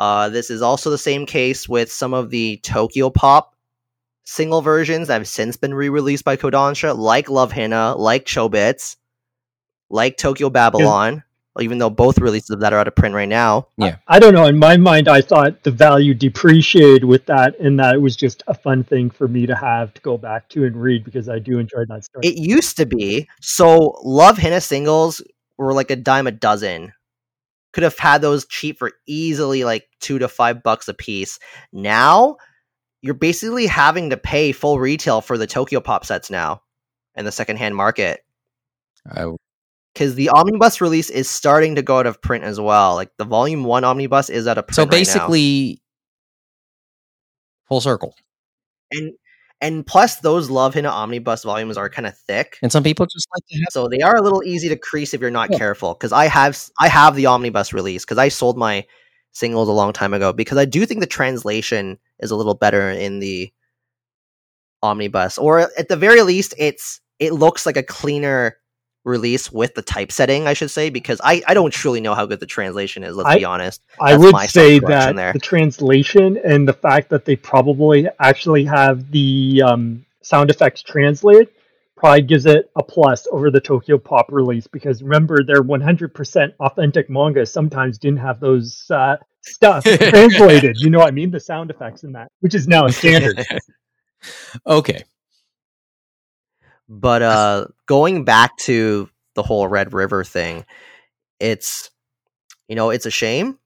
Uh, 0.00 0.30
this 0.30 0.50
is 0.50 0.62
also 0.62 0.88
the 0.88 0.98
same 0.98 1.26
case 1.26 1.68
with 1.68 1.92
some 1.92 2.14
of 2.14 2.30
the 2.30 2.56
Tokyo 2.62 3.10
Pop 3.10 3.54
single 4.24 4.62
versions 4.62 5.08
that 5.08 5.14
have 5.14 5.28
since 5.28 5.58
been 5.58 5.74
re-released 5.74 6.24
by 6.24 6.36
Kodansha, 6.36 6.96
like 6.96 7.28
Love 7.28 7.52
Hina, 7.52 7.94
like 7.96 8.24
Chobits, 8.24 8.96
like 9.90 10.16
Tokyo 10.16 10.48
Babylon. 10.48 11.22
Even 11.60 11.78
though 11.78 11.90
both 11.90 12.18
releases 12.18 12.50
of 12.50 12.60
that 12.60 12.72
are 12.72 12.78
out 12.78 12.86
of 12.86 12.94
print 12.94 13.14
right 13.14 13.28
now. 13.28 13.66
Yeah. 13.76 13.96
I 14.06 14.20
don't 14.20 14.32
know. 14.32 14.46
In 14.46 14.56
my 14.56 14.76
mind, 14.76 15.08
I 15.08 15.20
thought 15.20 15.64
the 15.64 15.72
value 15.72 16.14
depreciated 16.14 17.04
with 17.04 17.26
that, 17.26 17.58
and 17.58 17.78
that 17.80 17.96
it 17.96 17.98
was 17.98 18.14
just 18.16 18.42
a 18.46 18.54
fun 18.54 18.84
thing 18.84 19.10
for 19.10 19.26
me 19.28 19.46
to 19.46 19.54
have 19.56 19.92
to 19.94 20.00
go 20.00 20.16
back 20.16 20.48
to 20.50 20.64
and 20.64 20.80
read 20.80 21.04
because 21.04 21.28
I 21.28 21.40
do 21.40 21.58
enjoy 21.58 21.84
that 21.88 22.04
story. 22.04 22.24
It 22.24 22.36
used 22.36 22.76
to 22.78 22.86
be 22.86 23.28
so. 23.40 23.98
Love 24.02 24.38
Hina 24.38 24.60
singles 24.60 25.20
were 25.58 25.74
like 25.74 25.90
a 25.90 25.96
dime 25.96 26.28
a 26.28 26.30
dozen. 26.30 26.92
Could 27.72 27.84
have 27.84 27.98
had 27.98 28.20
those 28.20 28.46
cheap 28.46 28.78
for 28.78 28.92
easily 29.06 29.64
like 29.64 29.86
two 30.00 30.18
to 30.18 30.28
five 30.28 30.62
bucks 30.62 30.88
a 30.88 30.94
piece. 30.94 31.38
Now 31.72 32.36
you're 33.02 33.14
basically 33.14 33.66
having 33.66 34.10
to 34.10 34.16
pay 34.16 34.52
full 34.52 34.78
retail 34.78 35.20
for 35.20 35.38
the 35.38 35.46
Tokyo 35.46 35.80
Pop 35.80 36.04
sets 36.04 36.30
now 36.30 36.62
in 37.14 37.24
the 37.24 37.32
secondhand 37.32 37.76
market 37.76 38.20
because 39.94 40.14
the 40.14 40.28
omnibus 40.30 40.80
release 40.80 41.10
is 41.10 41.28
starting 41.28 41.76
to 41.76 41.82
go 41.82 41.98
out 41.98 42.06
of 42.06 42.20
print 42.20 42.44
as 42.44 42.60
well. 42.60 42.94
Like 42.94 43.10
the 43.16 43.24
volume 43.24 43.64
one 43.64 43.84
omnibus 43.84 44.30
is 44.30 44.46
out 44.46 44.58
of 44.58 44.66
print. 44.66 44.76
so 44.76 44.82
right 44.82 44.90
basically, 44.90 45.82
full 47.68 47.80
circle. 47.80 48.14
and 48.92 49.12
and 49.60 49.86
plus 49.86 50.16
those 50.20 50.50
Love 50.50 50.74
Hina 50.74 50.88
omnibus 50.88 51.42
volumes 51.44 51.76
are 51.76 51.88
kind 51.90 52.06
of 52.06 52.16
thick. 52.16 52.58
And 52.62 52.72
some 52.72 52.82
people 52.82 53.06
just 53.06 53.28
like 53.34 53.46
to 53.48 53.56
have. 53.58 53.66
So 53.70 53.88
they 53.88 54.00
are 54.00 54.16
a 54.16 54.22
little 54.22 54.42
easy 54.44 54.68
to 54.68 54.76
crease 54.76 55.12
if 55.14 55.20
you're 55.20 55.30
not 55.30 55.50
Yeah. 55.50 55.58
careful. 55.58 55.94
Because 55.94 56.12
I 56.12 56.26
have 56.26 56.58
I 56.80 56.88
have 56.88 57.14
the 57.16 57.26
omnibus 57.26 57.72
release 57.72 58.04
because 58.04 58.18
I 58.18 58.28
sold 58.28 58.56
my 58.56 58.86
singles 59.32 59.68
a 59.68 59.72
long 59.72 59.92
time 59.92 60.12
ago 60.14 60.32
because 60.32 60.58
I 60.58 60.64
do 60.64 60.84
think 60.86 61.00
the 61.00 61.06
translation 61.06 61.98
is 62.20 62.30
a 62.30 62.36
little 62.36 62.54
better 62.54 62.90
in 62.90 63.20
the 63.20 63.52
omnibus, 64.82 65.38
or 65.38 65.70
at 65.78 65.88
the 65.88 65.96
very 65.96 66.22
least, 66.22 66.54
it's 66.58 67.00
it 67.18 67.34
looks 67.34 67.66
like 67.66 67.76
a 67.76 67.82
cleaner 67.82 68.56
release 69.10 69.52
with 69.52 69.74
the 69.74 69.82
typesetting. 69.82 70.46
I 70.46 70.54
should 70.54 70.70
say 70.70 70.88
because 70.90 71.20
I 71.22 71.42
I 71.46 71.54
don't 71.54 71.72
truly 71.72 72.00
know 72.00 72.14
how 72.14 72.26
good 72.26 72.40
the 72.40 72.46
translation 72.46 73.02
is. 73.04 73.16
Let's 73.16 73.28
I- 73.28 73.38
be 73.38 73.44
honest. 73.44 73.82
I 74.00 74.16
would 74.16 74.34
say 74.48 74.78
that 74.78 75.16
there. 75.16 75.32
the 75.32 75.38
translation 75.38 76.38
and 76.38 76.66
the 76.66 76.72
fact 76.72 77.10
that 77.10 77.24
they 77.24 77.36
probably 77.36 78.08
actually 78.18 78.64
have 78.64 79.10
the 79.10 79.62
um, 79.64 80.06
sound 80.22 80.50
effects 80.50 80.82
translated 80.82 81.48
probably 81.96 82.22
gives 82.22 82.46
it 82.46 82.70
a 82.76 82.82
plus 82.82 83.26
over 83.30 83.50
the 83.50 83.60
Tokyo 83.60 83.98
Pop 83.98 84.26
release 84.30 84.66
because 84.66 85.02
remember 85.02 85.44
their 85.44 85.62
100% 85.62 86.52
authentic 86.58 87.10
manga 87.10 87.44
sometimes 87.44 87.98
didn't 87.98 88.20
have 88.20 88.40
those 88.40 88.90
uh, 88.90 89.16
stuff 89.42 89.84
translated. 89.84 90.80
You 90.80 90.88
know 90.88 90.98
what 90.98 91.08
I 91.08 91.10
mean? 91.10 91.30
The 91.30 91.40
sound 91.40 91.70
effects 91.70 92.02
in 92.02 92.12
that, 92.12 92.28
which 92.40 92.54
is 92.54 92.66
now 92.66 92.86
a 92.86 92.92
standard. 92.92 93.44
Okay. 94.66 95.02
But 96.90 97.22
uh 97.22 97.66
going 97.86 98.24
back 98.24 98.56
to 98.58 99.08
the 99.36 99.44
whole 99.44 99.68
Red 99.68 99.94
River 99.94 100.24
thing, 100.24 100.66
it's 101.38 101.90
you 102.68 102.74
know, 102.74 102.90
it's 102.90 103.06
a 103.06 103.10
shame. 103.10 103.58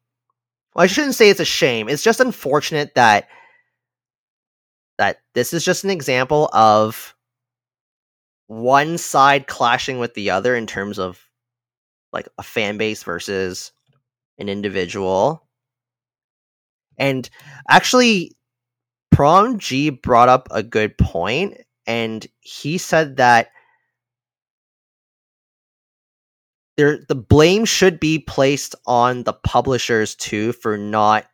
Well, 0.74 0.84
I 0.84 0.86
shouldn't 0.86 1.14
say 1.14 1.30
it's 1.30 1.40
a 1.40 1.44
shame. 1.44 1.88
It's 1.88 2.02
just 2.02 2.20
unfortunate 2.20 2.94
that 2.96 3.28
that 4.98 5.18
this 5.34 5.54
is 5.54 5.64
just 5.64 5.84
an 5.84 5.90
example 5.90 6.50
of 6.52 7.14
one 8.46 8.98
side 8.98 9.46
clashing 9.46 9.98
with 9.98 10.12
the 10.14 10.30
other 10.30 10.54
in 10.54 10.66
terms 10.66 10.98
of 10.98 11.18
like 12.12 12.28
a 12.38 12.42
fan 12.42 12.76
base 12.76 13.02
versus 13.02 13.72
an 14.38 14.50
individual. 14.50 15.48
And 16.98 17.28
actually 17.68 18.32
Prom 19.10 19.58
G 19.58 19.88
brought 19.90 20.28
up 20.28 20.48
a 20.50 20.62
good 20.62 20.98
point 20.98 21.56
and 21.86 22.26
he 22.40 22.78
said 22.78 23.16
that 23.16 23.48
there 26.76 26.98
the 27.08 27.14
blame 27.14 27.64
should 27.64 28.00
be 28.00 28.18
placed 28.18 28.74
on 28.86 29.22
the 29.22 29.32
publishers 29.32 30.14
too 30.14 30.52
for 30.52 30.76
not 30.76 31.26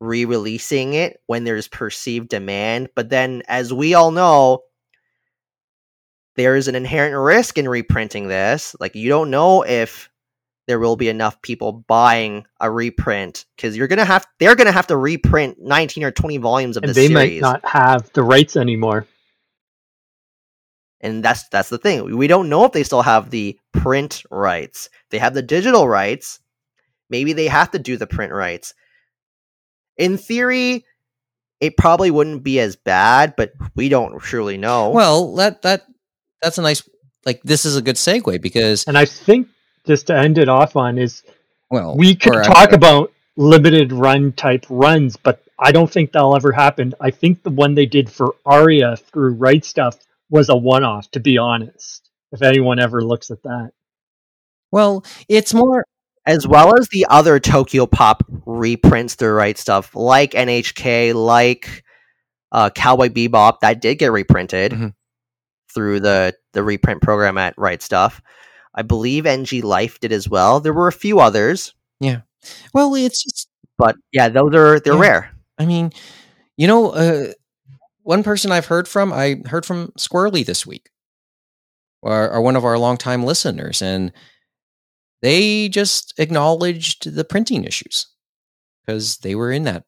re-releasing 0.00 0.94
it 0.94 1.20
when 1.26 1.44
there's 1.44 1.68
perceived 1.68 2.28
demand 2.28 2.88
but 2.94 3.08
then 3.08 3.42
as 3.48 3.72
we 3.72 3.94
all 3.94 4.10
know 4.10 4.60
there 6.36 6.56
is 6.56 6.68
an 6.68 6.74
inherent 6.74 7.16
risk 7.16 7.56
in 7.56 7.68
reprinting 7.68 8.28
this 8.28 8.76
like 8.80 8.94
you 8.94 9.08
don't 9.08 9.30
know 9.30 9.62
if 9.62 10.10
there 10.66 10.78
will 10.78 10.96
be 10.96 11.08
enough 11.08 11.40
people 11.42 11.72
buying 11.72 12.46
a 12.60 12.70
reprint 12.70 13.44
because 13.56 13.76
you're 13.76 13.86
gonna 13.86 14.04
have 14.04 14.26
they're 14.38 14.56
gonna 14.56 14.72
have 14.72 14.86
to 14.86 14.96
reprint 14.96 15.58
19 15.60 16.04
or 16.04 16.10
20 16.10 16.38
volumes 16.38 16.76
of 16.76 16.82
and 16.82 16.90
the 16.90 16.94
they 16.94 17.08
series, 17.08 17.42
might 17.42 17.52
not 17.52 17.64
have 17.64 18.10
the 18.12 18.22
rights 18.22 18.56
anymore. 18.56 19.06
And 21.04 21.22
that's 21.22 21.46
that's 21.50 21.68
the 21.68 21.76
thing. 21.76 22.16
We 22.16 22.26
don't 22.26 22.48
know 22.48 22.64
if 22.64 22.72
they 22.72 22.82
still 22.82 23.02
have 23.02 23.28
the 23.28 23.58
print 23.72 24.22
rights. 24.30 24.88
They 25.10 25.18
have 25.18 25.34
the 25.34 25.42
digital 25.42 25.86
rights. 25.86 26.40
Maybe 27.10 27.34
they 27.34 27.46
have 27.46 27.70
to 27.72 27.78
do 27.78 27.98
the 27.98 28.06
print 28.06 28.32
rights. 28.32 28.72
In 29.98 30.16
theory, 30.16 30.86
it 31.60 31.76
probably 31.76 32.10
wouldn't 32.10 32.42
be 32.42 32.58
as 32.58 32.74
bad, 32.74 33.34
but 33.36 33.52
we 33.76 33.90
don't 33.90 34.18
truly 34.18 34.56
know. 34.56 34.90
Well, 34.90 35.34
that 35.34 35.60
that 35.60 35.82
that's 36.40 36.56
a 36.56 36.62
nice 36.62 36.88
like 37.26 37.42
this 37.42 37.66
is 37.66 37.76
a 37.76 37.82
good 37.82 37.96
segue 37.96 38.40
because 38.40 38.84
And 38.84 38.96
I 38.96 39.04
think 39.04 39.48
just 39.86 40.06
to 40.06 40.16
end 40.16 40.38
it 40.38 40.48
off 40.48 40.74
on 40.74 40.96
is 40.96 41.22
well 41.70 41.94
we 41.98 42.14
could 42.14 42.34
or, 42.34 42.44
talk 42.44 42.72
about 42.72 43.12
limited 43.36 43.92
run 43.92 44.32
type 44.32 44.64
runs, 44.70 45.18
but 45.18 45.42
I 45.58 45.70
don't 45.70 45.90
think 45.90 46.12
that'll 46.12 46.34
ever 46.34 46.52
happen. 46.52 46.94
I 46.98 47.10
think 47.10 47.42
the 47.42 47.50
one 47.50 47.74
they 47.74 47.86
did 47.86 48.10
for 48.10 48.34
Aria 48.46 48.96
through 48.96 49.34
Right 49.34 49.62
Stuf 49.62 49.98
was 50.34 50.48
a 50.48 50.56
one 50.56 50.82
off, 50.84 51.08
to 51.12 51.20
be 51.20 51.38
honest. 51.38 52.10
If 52.32 52.42
anyone 52.42 52.80
ever 52.80 53.00
looks 53.02 53.30
at 53.30 53.42
that. 53.44 53.70
well 54.72 55.04
it's 55.28 55.54
more 55.54 55.84
as 56.26 56.46
well 56.48 56.76
as 56.78 56.88
the 56.88 57.06
other 57.08 57.38
Tokyo 57.38 57.86
Pop 57.86 58.24
reprints 58.44 59.14
through 59.14 59.34
right 59.34 59.56
stuf, 59.56 59.94
like 59.94 60.32
NHK, 60.32 61.14
like 61.14 61.84
uh, 62.50 62.70
Cowboy 62.70 63.08
Bebop, 63.10 63.60
that 63.60 63.80
did 63.80 63.98
get 63.98 64.10
reprinted 64.10 64.72
Mhm. 64.72 64.94
through 65.72 66.00
the 66.00 66.34
the 66.52 66.62
reprint 66.64 67.02
program 67.02 67.36
at 67.38 67.54
Right 67.58 67.80
Stuf. 67.80 68.20
I 68.74 68.82
believe 68.82 69.26
NG 69.26 69.60
Life 69.62 70.00
did 70.00 70.12
as 70.12 70.28
well. 70.28 70.58
There 70.60 70.72
were 70.72 70.88
a 70.88 70.92
few 70.92 71.20
others, 71.20 71.74
Yeah. 72.00 72.22
well 72.72 72.94
it's 72.96 73.22
just 73.22 73.48
but 73.78 73.96
yeah, 74.12 74.28
those 74.28 74.54
are 74.54 74.80
they're 74.80 74.94
Yeah. 74.94 75.00
rare. 75.00 75.30
I 75.58 75.66
mean, 75.66 75.92
you 76.56 76.66
know, 76.66 76.90
uh, 76.90 77.32
one 78.04 78.24
person 78.24 78.52
I've 78.52 78.66
heard 78.66 78.88
from, 78.88 79.12
I 79.12 79.42
heard 79.46 79.66
from 79.66 79.92
Squirrely 79.98 80.46
this 80.46 80.66
week, 80.66 80.90
or, 82.02 82.30
or 82.30 82.40
one 82.42 82.56
of 82.56 82.64
our 82.64 82.78
longtime 82.78 83.24
listeners, 83.24 83.80
and 83.82 84.12
they 85.22 85.68
just 85.68 86.14
acknowledged 86.18 87.14
the 87.14 87.24
printing 87.24 87.64
issues 87.64 88.06
because 88.86 89.18
they 89.18 89.34
were 89.36 89.52
in 89.52 89.64
that 89.64 89.84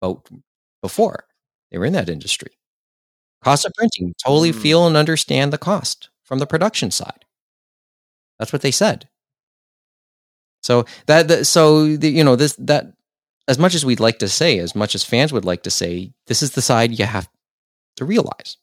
boat 0.00 0.28
before. 0.82 1.24
They 1.70 1.78
were 1.78 1.84
in 1.86 1.92
that 1.94 2.08
industry. 2.08 2.52
Cost 3.42 3.66
of 3.66 3.72
printing, 3.74 4.14
totally 4.24 4.52
Hmm. 4.52 4.58
feel 4.60 4.86
and 4.86 4.96
understand 4.96 5.52
the 5.52 5.58
cost 5.58 6.10
from 6.24 6.38
the 6.38 6.46
production 6.46 6.90
side. 6.90 7.24
That's 8.38 8.52
what 8.52 8.62
they 8.62 8.70
said. 8.72 9.08
So 10.62 10.84
that, 11.06 11.28
that 11.28 11.46
so 11.46 11.96
the, 11.96 12.08
you 12.10 12.24
know 12.24 12.36
this 12.36 12.56
that 12.56 12.92
as 13.48 13.58
much 13.58 13.74
as 13.74 13.84
we'd 13.84 13.98
like 14.00 14.18
to 14.20 14.28
say, 14.28 14.58
as 14.58 14.74
much 14.76 14.94
as 14.94 15.02
fans 15.02 15.32
would 15.32 15.44
like 15.44 15.62
to 15.64 15.70
say, 15.70 16.12
this 16.26 16.42
is 16.42 16.52
the 16.52 16.62
side 16.62 16.96
you 16.98 17.06
have 17.06 17.28
to 17.96 18.04
realize. 18.04 18.56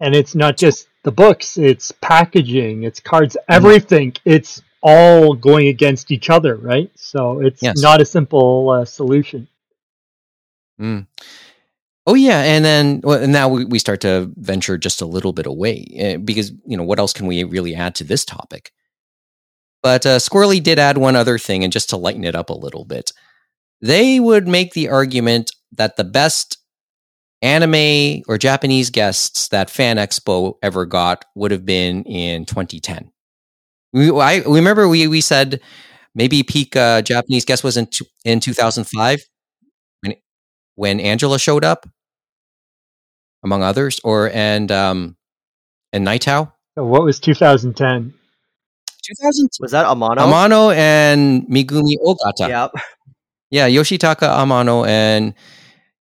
And 0.00 0.14
it's 0.14 0.34
not 0.34 0.56
just 0.56 0.88
the 1.04 1.10
books, 1.12 1.58
it's 1.58 1.92
packaging, 2.00 2.84
it's 2.84 3.00
cards, 3.00 3.36
Mm-hmm. 3.36 3.52
everything. 3.52 4.12
It's 4.24 4.62
all 4.80 5.34
going 5.34 5.66
against 5.66 6.10
each 6.12 6.30
other, 6.30 6.54
right? 6.56 6.90
So 6.94 7.40
it's 7.40 7.62
Yes. 7.62 7.82
not 7.82 8.00
a 8.00 8.04
simple 8.04 8.70
uh, 8.70 8.84
solution. 8.84 9.48
Mm. 10.80 11.06
Oh 12.06 12.14
yeah, 12.14 12.40
and 12.42 12.64
then 12.64 13.00
well, 13.02 13.20
and 13.22 13.32
now 13.32 13.48
we, 13.48 13.64
we 13.64 13.78
start 13.78 14.00
to 14.02 14.30
venture 14.36 14.78
just 14.78 15.02
a 15.02 15.06
little 15.06 15.32
bit 15.32 15.46
away 15.46 15.84
uh, 16.00 16.18
because 16.18 16.52
you 16.64 16.76
know 16.76 16.84
what 16.84 16.98
else 17.00 17.12
can 17.12 17.26
we 17.26 17.42
really 17.44 17.74
add 17.74 17.94
to 17.96 18.04
this 18.04 18.24
topic? 18.24 18.72
But 19.82 20.06
uh, 20.06 20.18
Squirrely 20.18 20.62
did 20.62 20.78
add 20.78 20.96
one 20.96 21.16
other 21.16 21.38
thing, 21.38 21.64
and 21.64 21.72
just 21.72 21.90
to 21.90 21.96
lighten 21.96 22.24
it 22.24 22.34
up 22.36 22.48
a 22.50 22.54
little 22.54 22.84
bit, 22.84 23.12
they 23.80 24.20
would 24.20 24.48
make 24.48 24.72
the 24.72 24.88
argument 24.88 25.52
that 25.72 25.96
the 25.96 26.04
best 26.04 26.58
anime 27.42 28.22
or 28.26 28.38
Japanese 28.38 28.90
guests 28.90 29.48
that 29.48 29.70
Fan 29.70 29.96
Expo 29.96 30.54
ever 30.62 30.84
got 30.84 31.24
would 31.34 31.50
have 31.50 31.64
been 31.64 32.02
in 32.04 32.44
2010. 32.44 33.10
We, 33.92 34.10
I 34.20 34.38
remember 34.38 34.88
we 34.88 35.06
we 35.06 35.20
said 35.20 35.60
maybe 36.14 36.42
peak 36.42 36.76
uh, 36.76 37.02
Japanese 37.02 37.44
guest 37.44 37.64
was 37.64 37.76
in 37.76 37.86
two, 37.86 38.04
in 38.24 38.40
2005 38.40 39.20
when 40.02 40.14
when 40.74 41.00
Angela 41.00 41.38
showed 41.38 41.64
up, 41.64 41.88
among 43.42 43.62
others, 43.62 44.00
or 44.04 44.30
and 44.30 44.70
um 44.70 45.16
and 45.92 46.06
Naitao. 46.06 46.52
So 46.76 46.84
what 46.84 47.02
was 47.02 47.18
2010? 47.20 48.14
2000 49.02 49.50
Was 49.60 49.72
that 49.72 49.86
Amano? 49.86 50.18
Amano 50.18 50.74
and 50.74 51.44
Megumi 51.48 51.94
Ogata. 52.04 52.48
Yep. 52.48 52.72
Yeah, 53.50 53.68
Yoshitaka 53.68 54.28
Amano 54.28 54.86
and 54.86 55.34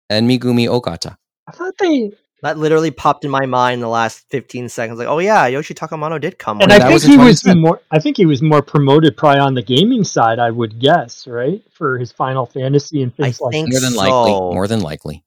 and 0.09 0.29
Megumi 0.29 0.67
Ogata. 0.67 1.17
I 1.47 1.51
thought 1.51 1.73
they, 1.79 2.11
That 2.41 2.57
literally 2.57 2.91
popped 2.91 3.25
in 3.25 3.31
my 3.31 3.45
mind 3.45 3.75
in 3.75 3.79
the 3.81 3.89
last 3.89 4.25
15 4.29 4.69
seconds. 4.69 4.97
Like, 4.97 5.07
oh 5.07 5.19
yeah, 5.19 5.49
Yoshitaka 5.49 5.89
Amano 5.89 6.19
did 6.19 6.39
come. 6.39 6.61
and 6.61 6.71
I 6.71 6.79
think 6.79 6.93
was 6.93 7.03
he 7.03 7.17
was 7.17 7.45
more. 7.45 7.81
I 7.91 7.99
think 7.99 8.17
he 8.17 8.25
was 8.25 8.41
more 8.41 8.61
promoted 8.61 9.17
probably 9.17 9.39
on 9.39 9.53
the 9.55 9.61
gaming 9.61 10.03
side. 10.03 10.39
I 10.39 10.49
would 10.49 10.79
guess, 10.79 11.27
right, 11.27 11.61
for 11.71 11.97
his 11.97 12.11
Final 12.11 12.45
Fantasy 12.45 13.03
and 13.03 13.11
I 13.19 13.23
things 13.23 13.41
like. 13.41 13.51
think 13.51 13.69
More 13.71 13.79
than 13.81 13.91
so. 13.91 13.97
likely. 13.97 14.31
More 14.55 14.67
than 14.67 14.81
likely. 14.81 15.23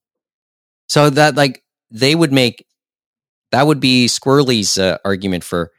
So 0.89 1.11
that 1.11 1.37
like 1.37 1.63
they 1.91 2.15
would 2.15 2.33
make 2.33 2.67
that 3.51 3.67
would 3.67 3.81
be 3.81 4.07
Squirrely's 4.07 4.79
uh, 4.79 4.99
argument 5.05 5.45
for 5.45 5.71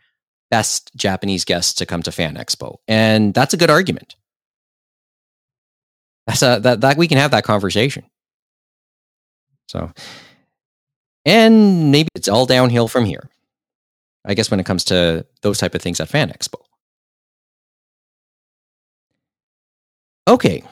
best 0.52 0.92
Japanese 0.96 1.44
guests 1.46 1.74
to 1.76 1.86
come 1.86 2.04
to 2.04 2.12
Fan 2.12 2.36
Expo, 2.36 2.78
and 2.88 3.34
that's 3.34 3.54
a 3.54 3.58
good 3.58 3.70
argument. 3.72 4.16
That's 6.28 6.42
a 6.42 6.60
that 6.60 6.82
that 6.82 6.98
we 6.98 7.08
can 7.08 7.18
have 7.18 7.32
that 7.32 7.44
conversation. 7.44 8.06
So, 9.68 9.92
and 11.26 11.92
maybe 11.92 12.10
it's 12.16 12.28
all 12.28 12.46
downhill 12.46 12.88
from 12.88 13.06
here. 13.06 13.30
I 14.26 14.34
guess 14.34 14.50
when 14.50 14.60
it 14.60 14.66
comes 14.66 14.86
to 14.86 15.26
those 15.42 15.58
type 15.58 15.76
of 15.76 15.82
things 15.82 16.00
at 16.00 16.10
Fan 16.10 16.30
Expo. 16.30 16.62
Okay. 20.28 20.64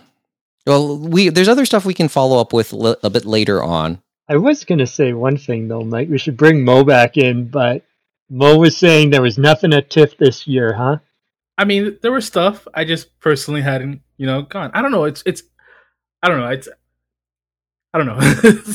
Well, 0.65 0.97
we 0.97 1.29
there's 1.29 1.49
other 1.49 1.65
stuff 1.65 1.85
we 1.85 1.93
can 1.93 2.07
follow 2.07 2.39
up 2.39 2.53
with 2.53 2.71
li- 2.71 2.95
a 3.03 3.09
bit 3.09 3.25
later 3.25 3.61
on. 3.61 4.01
I 4.29 4.37
was 4.37 4.63
going 4.63 4.79
to 4.79 4.87
say 4.87 5.11
one 5.11 5.37
thing 5.37 5.67
though, 5.67 5.83
Mike. 5.83 6.09
We 6.09 6.17
should 6.17 6.37
bring 6.37 6.63
Mo 6.63 6.83
back 6.85 7.17
in, 7.17 7.49
but 7.49 7.83
Mo 8.29 8.57
was 8.57 8.77
saying 8.77 9.09
there 9.09 9.21
was 9.21 9.37
nothing 9.37 9.73
at 9.73 9.89
TIFF 9.89 10.17
this 10.17 10.47
year, 10.47 10.73
huh? 10.73 10.99
I 11.57 11.65
mean, 11.65 11.97
there 12.01 12.13
was 12.13 12.25
stuff 12.25 12.65
I 12.73 12.85
just 12.85 13.19
personally 13.19 13.61
hadn't, 13.61 14.01
you 14.21 14.27
know, 14.27 14.43
gone. 14.43 14.69
I 14.75 14.83
don't 14.83 14.91
know. 14.91 15.05
It's 15.05 15.23
it's, 15.25 15.41
I 16.21 16.29
don't 16.29 16.39
know. 16.39 16.49
It's, 16.49 16.69
I 17.93 17.97
don't 17.97 18.07
know. 18.07 18.19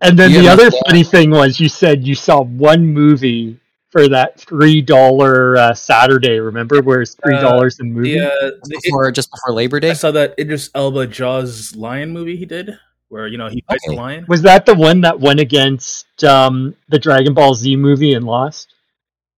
And 0.00 0.18
then 0.18 0.30
You 0.30 0.42
the 0.42 0.48
other 0.48 0.70
to- 0.70 0.82
funny 0.86 1.02
thing 1.04 1.30
was 1.30 1.58
you 1.60 1.68
said 1.68 2.06
you 2.06 2.14
saw 2.14 2.42
one 2.42 2.86
movie 2.86 3.58
for 3.90 4.08
that 4.08 4.40
three 4.40 4.80
dollar 4.82 5.56
uh, 5.56 5.74
Saturday. 5.74 6.38
Remember, 6.40 6.80
where 6.82 7.02
it's 7.02 7.14
three 7.14 7.36
dollars 7.38 7.78
a 7.80 7.84
movie? 7.84 8.18
the, 8.18 8.26
uh, 8.32 8.50
the, 8.64 8.80
Before 8.82 9.10
just 9.12 9.30
before 9.30 9.54
Labor 9.54 9.78
Day. 9.80 9.88
I 9.88 9.92
Day. 9.92 9.98
saw 9.98 10.10
that 10.12 10.34
Idris 10.38 10.70
Elba 10.74 11.06
Jaws 11.08 11.74
lion 11.76 12.10
movie 12.10 12.36
he 12.36 12.44
did, 12.46 12.76
where 13.08 13.26
you 13.28 13.38
know 13.38 13.48
he 13.48 13.62
fights 13.68 13.84
Okay. 13.86 13.94
the 13.96 14.00
lion. 14.02 14.24
Was 14.28 14.42
that 14.42 14.64
the 14.66 14.74
one 14.74 15.00
that 15.02 15.18
went 15.20 15.38
against 15.40 16.24
um, 16.24 16.74
the 16.88 16.98
Dragon 16.98 17.34
Ball 17.34 17.54
Z 17.54 17.76
movie 17.76 18.14
and 18.14 18.24
lost? 18.24 18.73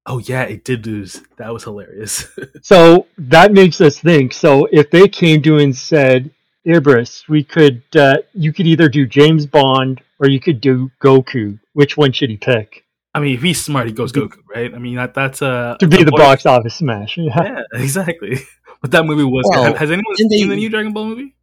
Oh 0.07 0.19
yeah, 0.19 0.43
it 0.43 0.65
did 0.65 0.87
lose. 0.87 1.23
That 1.37 1.53
was 1.53 1.65
hilarious. 1.65 2.27
So 2.63 3.07
that 3.19 3.53
makes 3.53 3.81
us 3.81 3.99
think. 3.99 4.33
So 4.33 4.67
if 4.73 4.91
they 4.91 5.07
came 5.09 5.41
to 5.43 5.59
and 5.59 5.77
said, 5.77 6.31
Idris, 6.67 7.29
we 7.29 7.45
could, 7.45 7.83
uh, 7.95 8.17
you 8.35 8.53
could 8.53 8.67
either 8.67 8.89
do 8.89 9.07
James 9.07 9.47
Bond 9.47 10.01
or 10.19 10.29
you 10.29 10.41
could 10.41 10.61
do 10.61 10.91
Goku. 11.01 11.61
Which 11.75 11.97
one 11.97 12.11
should 12.13 12.31
he 12.31 12.37
pick 12.37 12.85
I 13.15 13.21
mean, 13.21 13.35
if 13.35 13.43
he's 13.43 13.65
smart, 13.65 13.87
he 13.87 13.93
goes 13.93 14.13
Goku, 14.13 14.39
right? 14.55 14.75
I 14.75 14.79
mean, 14.79 14.97
that 14.97 15.15
that's 15.15 15.41
uh, 15.43 15.77
to 15.81 15.87
be 15.89 16.03
the 16.03 16.11
boy- 16.11 16.19
box 16.19 16.45
office 16.45 16.75
smash? 16.75 17.17
Yeah. 17.17 17.43
Yeah, 17.43 17.63
exactly. 17.75 18.39
But 18.83 18.91
that 18.91 19.05
movie 19.07 19.25
was. 19.25 19.47
Well, 19.49 19.75
has 19.75 19.91
anyone 19.91 20.17
seen 20.17 20.29
they- 20.29 20.45
the 20.45 20.55
new 20.55 20.69
Dragon 20.69 20.93
Ball 20.93 21.07
movie? 21.07 21.35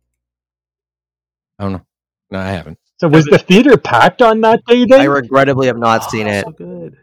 I 1.57 1.63
don't 1.63 1.73
know. 1.73 1.85
No, 2.29 2.39
I 2.39 2.49
haven't. 2.49 2.77
So 2.97 3.07
was 3.07 3.25
the 3.25 3.39
theater 3.39 3.75
packed 3.75 4.21
on 4.21 4.41
that 4.41 4.63
day 4.65 4.85
then? 4.85 5.01
I 5.01 5.05
regrettably 5.05 5.65
have 5.67 5.77
not 5.79 6.09
seen 6.11 6.27
Oh, 6.27 6.31
it. 6.31 6.45
So 6.45 6.51
good. 6.51 6.97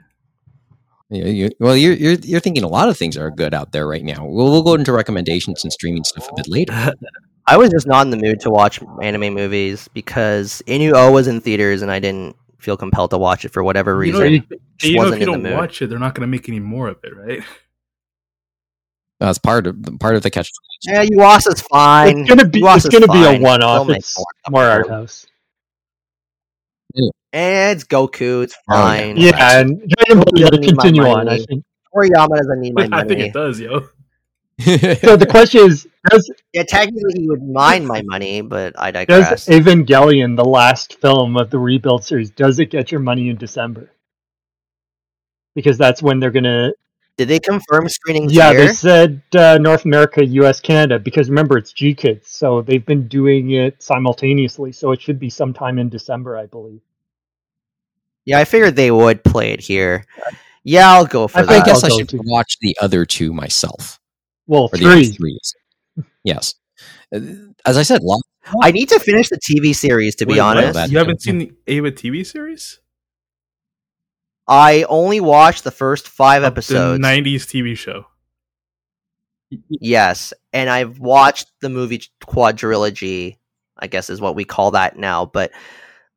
You, 1.11 1.25
you, 1.27 1.51
well, 1.59 1.77
you're, 1.77 1.95
you're 1.95 2.13
you're 2.23 2.41
thinking 2.41 2.63
a 2.63 2.69
lot 2.69 2.89
of 2.89 2.97
things 2.97 3.17
are 3.17 3.31
good 3.31 3.53
out 3.53 3.73
there 3.73 3.87
right 3.87 4.05
now. 4.05 4.25
We'll, 4.25 4.51
we'll 4.51 4.63
go 4.63 4.75
into 4.75 4.93
recommendations 4.93 5.65
and 5.65 5.73
streaming 5.73 6.05
stuff 6.05 6.29
a 6.31 6.35
bit 6.37 6.47
later. 6.49 6.73
I 7.47 7.57
was 7.57 7.71
just 7.71 7.87
not 7.89 8.03
in 8.07 8.11
the 8.11 8.17
mood 8.17 8.39
to 8.41 8.51
watch 8.51 8.81
anime 9.03 9.35
movies 9.35 9.89
because 9.93 10.63
Inu 10.69 11.13
was 11.13 11.27
in 11.27 11.41
theaters 11.41 11.83
and 11.83 11.91
I 11.91 11.99
didn't 11.99 12.37
feel 12.59 12.77
compelled 12.77 13.11
to 13.11 13.19
watch 13.19 13.45
it 13.45 13.49
for 13.53 13.65
whatever 13.65 14.05
You 14.05 14.13
know, 14.13 14.21
reason. 14.21 14.47
you, 14.51 14.59
Just 14.79 14.93
you 14.93 14.99
know 14.99 15.13
if 15.13 15.21
you 15.21 15.33
in 15.35 15.43
don't 15.43 15.57
watch 15.57 15.83
it, 15.83 15.89
they're 15.89 15.99
not 15.99 16.15
going 16.15 16.21
to 16.23 16.29
make 16.31 16.49
any 16.49 16.61
more 16.61 16.87
of 16.89 16.99
it, 17.03 17.17
right? 17.17 17.43
That's 19.19 19.39
part 19.39 19.67
of 19.67 19.77
part 19.99 20.15
of 20.15 20.23
the 20.23 20.31
catch. 20.31 20.51
yeah, 20.83 21.03
Yuasa's 21.05 21.61
fine. 21.63 22.21
it's 22.21 22.29
gonna 22.31 22.47
be 22.49 22.63
Yuasa's 22.63 22.87
it's 22.87 22.99
gonna 22.99 23.13
be 23.13 23.37
a 23.37 23.39
one 23.41 23.63
off. 23.63 23.89
It's 23.91 24.17
more. 24.17 24.27
more 24.51 24.65
art 24.71 24.89
house. 24.89 25.27
Eh, 27.33 27.71
it's 27.73 27.85
Goku. 27.85 28.43
It's 28.45 28.57
Oh, 28.69 28.77
yeah. 28.77 28.83
fine. 28.83 29.17
Yeah, 29.17 29.61
and 29.61 29.79
Dragon 29.89 30.23
Ball 30.23 30.33
Doesn't 30.35 30.51
gotta 30.51 30.59
need 30.61 30.77
my 30.77 30.83
continue 30.83 31.03
on. 31.07 31.29
I 31.29 31.37
money. 31.37 31.47
think. 31.47 31.65
Toriyama 31.95 32.37
doesn't 32.37 32.61
need 32.61 32.75
my 32.75 32.89
I 32.93 33.05
think 33.05 33.21
it 33.21 33.33
does, 33.33 33.61
yo. 33.61 33.81
So 34.61 35.17
the 35.17 35.27
question 35.29 35.63
is, 35.67 35.87
does 36.11 36.31
Yeah, 36.53 36.65
technically 36.65 37.23
he 37.23 37.29
would 37.29 37.43
mind 37.43 37.87
my 37.87 38.03
money, 38.03 38.41
but 38.43 38.75
I 38.79 38.91
does 38.91 39.07
digress. 39.07 39.49
Evangelion, 39.49 40.37
the 40.37 40.45
last 40.45 41.01
film 41.01 41.37
of 41.37 41.51
the 41.51 41.59
rebuild 41.59 42.05
series, 42.05 42.31
does 42.31 42.59
it 42.59 42.67
get 42.67 42.91
your 42.93 43.01
money 43.01 43.29
in 43.31 43.37
December? 43.37 43.91
Because 45.55 45.79
that's 45.79 46.03
when 46.03 46.21
they're 46.21 46.31
gonna. 46.31 46.73
Did 47.17 47.29
they 47.29 47.39
confirm 47.41 47.89
screenings 47.89 48.33
Yeah, 48.33 48.51
here? 48.51 48.67
they 48.67 48.73
said 48.73 49.23
uh, 49.35 49.59
North 49.59 49.85
America, 49.85 50.25
U.S., 50.25 50.61
Canada. 50.61 50.99
Because 50.99 51.29
remember, 51.29 51.59
it's 51.59 51.73
GKIDS, 51.73 52.27
so 52.27 52.63
they've 52.63 52.85
been 52.85 53.09
doing 53.09 53.51
it 53.53 53.83
simultaneously. 53.83 54.73
So 54.73 54.93
it 54.93 55.01
should 55.03 55.19
be 55.19 55.29
sometime 55.31 55.79
in 55.79 55.89
December, 55.89 56.37
I 56.37 56.47
believe. 56.47 56.81
Yeah, 58.27 58.39
I 58.39 58.45
figured 58.45 58.77
they 58.77 58.91
would 58.91 59.25
play 59.25 59.53
it 59.53 59.61
here. 59.61 60.05
Yeah, 60.65 60.91
I'll 60.93 61.07
go 61.07 61.27
for 61.29 61.39
I 61.39 61.43
I 61.43 61.47
think 61.47 61.65
that. 61.65 61.67
guess 61.67 61.85
I'll 61.85 61.93
I 61.93 61.97
should 61.97 62.09
too. 62.11 62.21
watch 62.25 62.57
the 62.61 62.77
other 62.81 63.05
two 63.07 63.33
myself. 63.33 63.99
Well, 64.47 64.65
Or 64.73 64.77
three. 64.77 64.87
other 64.87 65.05
threes. 65.05 65.55
Yes. 66.25 66.55
Uh, 67.15 67.21
As 67.67 67.77
I 67.77 67.83
said, 67.83 68.03
lot, 68.03 68.21
I 68.63 68.71
need 68.73 68.89
to 68.91 68.99
finish 68.99 69.29
the 69.31 69.39
TV 69.39 69.75
series 69.75 70.15
to 70.17 70.27
be 70.27 70.33
Wait, 70.35 70.39
what? 70.41 70.57
honest. 70.59 70.75
that- 70.75 70.91
you 70.91 70.99
haven't 70.99 71.23
seen 71.23 71.39
the 71.39 71.53
Eva 71.67 71.91
TV 71.93 72.25
series? 72.27 72.79
I 74.49 74.85
only 74.89 75.21
watched 75.21 75.65
the 75.65 75.71
first 75.71 76.09
five 76.09 76.43
The 76.43 76.49
episodes. 76.49 77.01
'90s 77.01 77.47
TV 77.47 77.77
show. 77.77 78.07
Yes, 79.69 80.33
and 80.53 80.69
I've 80.71 80.99
watched 80.99 81.51
the 81.61 81.69
movie 81.69 82.03
quadrilogy. 82.23 83.37
I 83.79 83.87
guess 83.87 84.11
is 84.11 84.21
what 84.21 84.35
we 84.35 84.45
call 84.45 84.73
that 84.73 84.99
now. 84.99 85.25
But 85.25 85.53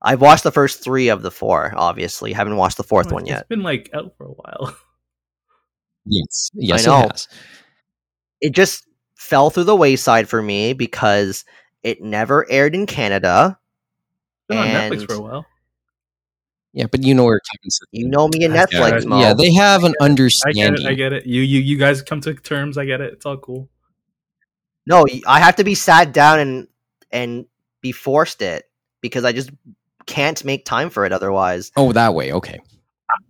I've 0.04 0.22
watched 0.22 0.44
the 0.44 0.52
first 0.52 0.84
three 0.84 1.10
of 1.10 1.22
the 1.22 1.32
four. 1.32 1.74
Obviously, 1.76 2.34
haven't 2.34 2.58
watched 2.58 2.78
the 2.78 2.84
fourth 2.84 3.12
Oh, 3.12 3.16
one 3.16 3.28
It's 3.28 3.48
been 3.48 3.64
like 3.64 3.90
out 3.94 4.14
for 4.18 4.26
a 4.26 4.32
while. 4.32 4.76
yes. 6.06 6.52
Yes, 6.54 6.86
know. 6.86 7.00
it 7.00 7.12
has. 7.12 7.28
It 8.42 8.52
just 8.54 8.88
fell 9.16 9.50
through 9.50 9.64
the 9.64 9.76
wayside 9.76 10.28
for 10.28 10.42
me 10.42 10.74
because 10.74 11.46
it 11.84 12.02
never 12.02 12.50
aired 12.50 12.76
in 12.76 12.86
Canada. 12.86 13.58
It's 13.58 14.48
Been 14.50 14.58
on 14.58 14.68
Netflix 14.68 15.08
for 15.08 15.14
a 15.14 15.22
while. 15.22 15.46
Yeah, 16.74 16.88
but 16.92 17.04
you 17.04 17.14
know 17.14 17.24
where 17.24 17.40
Kevin 17.52 17.70
said 17.70 17.88
You 17.92 18.08
know 18.08 18.28
me 18.28 18.44
and 18.44 18.54
Netflix, 18.54 19.02
get. 19.02 19.08
Mo. 19.08 19.20
Yeah, 19.20 19.34
they 19.36 19.54
have 19.54 19.84
an 19.84 19.94
I 20.02 20.04
get 20.04 20.10
understanding. 20.10 20.86
it. 20.86 20.90
I 20.90 20.94
get 20.96 21.14
it. 21.14 21.26
You 21.26 21.42
you 21.42 21.60
you 21.60 21.78
guys 21.78 22.02
come 22.02 22.20
to 22.22 22.34
terms. 22.34 22.78
I 22.78 22.86
get 22.86 23.00
it. 23.00 23.14
It's 23.14 23.26
all 23.26 23.38
cool. 23.38 23.70
No, 24.88 25.06
I 25.28 25.40
have 25.40 25.56
to 25.58 25.64
be 25.64 25.76
sat 25.76 26.14
down 26.14 26.40
and 26.40 26.68
and 27.12 27.46
be 27.82 27.92
forced 27.92 28.42
it 28.42 28.70
because 29.02 29.24
I 29.24 29.32
just 29.32 29.52
can't 30.06 30.44
make 30.44 30.66
time 30.66 30.90
for 30.90 31.06
it 31.06 31.12
otherwise. 31.12 31.72
Oh, 31.76 31.92
that 31.94 32.14
way. 32.14 32.32
Okay. 32.32 32.60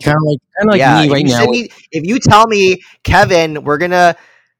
Kind 0.01 0.17
of 0.17 0.23
like, 0.23 0.39
kind 0.57 0.69
of 0.69 0.71
like 0.71 0.79
yeah, 0.79 1.01
me 1.01 1.09
right 1.09 1.25
if 1.25 1.31
you 1.31 1.37
now. 1.37 1.45
me- 1.45 1.69
if 1.91 2.05
you 2.05 2.19
tell 2.19 2.47
me, 2.47 2.81
Kevin, 3.03 3.63
we're 3.63 3.77
gonna 3.77 4.15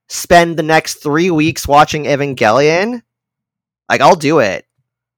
spend 0.09 0.57
the 0.57 0.63
next 0.63 0.95
three 0.95 1.31
weeks 1.31 1.67
watching 1.67 2.03
Evangelion, 2.05 3.01
like 3.89 4.01
I'll 4.01 4.15
do 4.15 4.39
it 4.39 4.65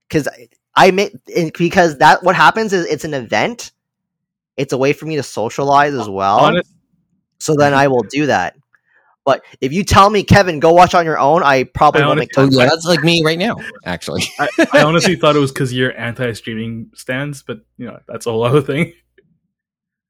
because 0.08 0.28
I 0.76 0.92
make 0.92 1.14
because 1.58 1.98
that 2.00 2.24
what 2.24 2.36
happens 2.36 2.74
is 2.74 2.86
it's 2.86 3.06
an 3.06 3.14
event. 3.14 3.72
It's 4.58 4.74
a 4.74 4.78
way 4.78 4.94
for 4.94 5.06
me 5.06 5.16
to 5.18 5.24
socialize 5.24 5.94
as 5.94 6.08
well. 6.08 6.40
Honest, 6.40 6.72
so 7.40 7.56
then 7.56 7.74
mhm. 7.74 7.78
I 7.78 7.88
will 7.88 8.04
do 8.04 8.28
that. 8.28 8.56
But 9.26 9.44
if 9.60 9.74
you 9.74 9.84
tell 9.84 10.12
me, 10.12 10.24
Kevin, 10.24 10.60
go 10.60 10.72
watch 10.72 10.94
on 10.94 11.04
your 11.04 11.18
own, 11.18 11.42
I 11.42 11.64
probably 11.64 12.04
I 12.04 12.08
won't 12.08 12.20
make 12.20 12.30
oh, 12.38 12.44
time. 12.44 12.52
yeah, 12.52 12.66
that's 12.66 12.86
like 12.86 13.04
me 13.04 13.24
right 13.26 13.40
now, 13.40 13.56
actually. 13.84 14.24
I, 14.40 14.48
I 14.72 14.84
honestly 14.84 15.16
thought 15.16 15.36
it 15.36 15.40
was 15.40 15.52
because 15.52 15.74
you're 15.74 15.98
anti-streaming 15.98 16.92
stands, 16.94 17.42
but 17.42 17.62
you 17.78 17.88
know 17.88 18.00
that's 18.08 18.28
a 18.28 18.32
whole 18.32 18.44
other 18.44 18.62
thing. 18.62 18.94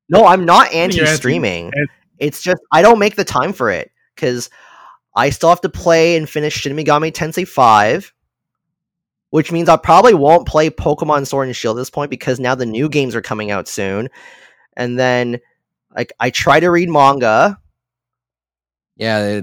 No, 0.10 0.26
I'm 0.26 0.44
not 0.46 0.74
anti- 0.74 1.00
anti-streaming. 1.00 1.68
anti- 1.68 1.94
It's 2.20 2.44
just 2.44 2.62
I 2.74 2.82
don't 2.82 3.00
make 3.00 3.16
the 3.16 3.24
time 3.24 3.54
for 3.54 3.72
it 3.72 3.90
because 4.14 4.50
I 5.16 5.30
still 5.30 5.50
have 5.50 5.62
to 5.62 5.70
play 5.70 6.18
and 6.18 6.30
finish 6.30 6.54
Shin 6.54 6.76
Megami 6.76 7.14
Tensei 7.14 7.48
Five, 7.48 8.14
which 9.30 9.50
means 9.50 9.70
I 9.70 9.78
probably 9.78 10.14
won't 10.14 10.46
play 10.46 10.70
Pokemon 10.70 11.26
Sword 11.26 11.48
and 11.48 11.56
Shield 11.56 11.78
at 11.78 11.82
this 11.82 11.90
point 11.90 12.12
because 12.12 12.38
now 12.38 12.54
the 12.54 12.66
new 12.66 12.90
games 12.90 13.16
are 13.16 13.22
coming 13.22 13.50
out 13.50 13.70
soon, 13.70 14.10
and 14.76 15.00
then 15.00 15.40
like 15.96 16.12
I 16.20 16.32
try 16.32 16.60
to 16.60 16.70
read 16.70 16.90
manga, 16.90 17.58
Yeah, 18.98 19.42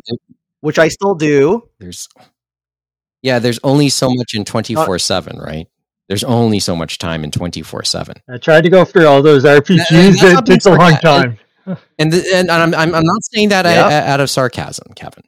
which 0.60 0.78
I 0.78 0.88
still 0.88 1.14
do. 1.14 1.68
there's 1.78 2.08
yeah, 3.22 3.38
there's 3.38 3.60
only 3.62 3.88
so 3.88 4.10
much 4.12 4.34
in 4.34 4.44
twenty 4.44 4.74
four 4.74 4.98
seven, 4.98 5.38
right? 5.38 5.68
There's 6.08 6.24
only 6.24 6.58
so 6.58 6.74
much 6.74 6.98
time 6.98 7.24
in 7.24 7.30
twenty 7.30 7.62
four 7.62 7.84
seven, 7.84 8.16
I 8.28 8.38
tried 8.38 8.62
to 8.62 8.70
go 8.70 8.84
through 8.84 9.06
all 9.06 9.22
those 9.22 9.44
RPGs. 9.44 10.38
It 10.38 10.46
takes 10.46 10.66
a 10.66 10.74
long 10.74 10.94
time. 10.96 11.38
and 11.98 12.12
the, 12.12 12.24
and 12.34 12.50
I'm, 12.50 12.74
I'm 12.74 12.94
I'm 12.94 13.04
not 13.04 13.22
saying 13.24 13.50
that 13.50 13.64
Yeah. 13.64 14.12
out 14.12 14.20
of 14.20 14.28
sarcasm, 14.28 14.92
Kevin. 14.94 15.22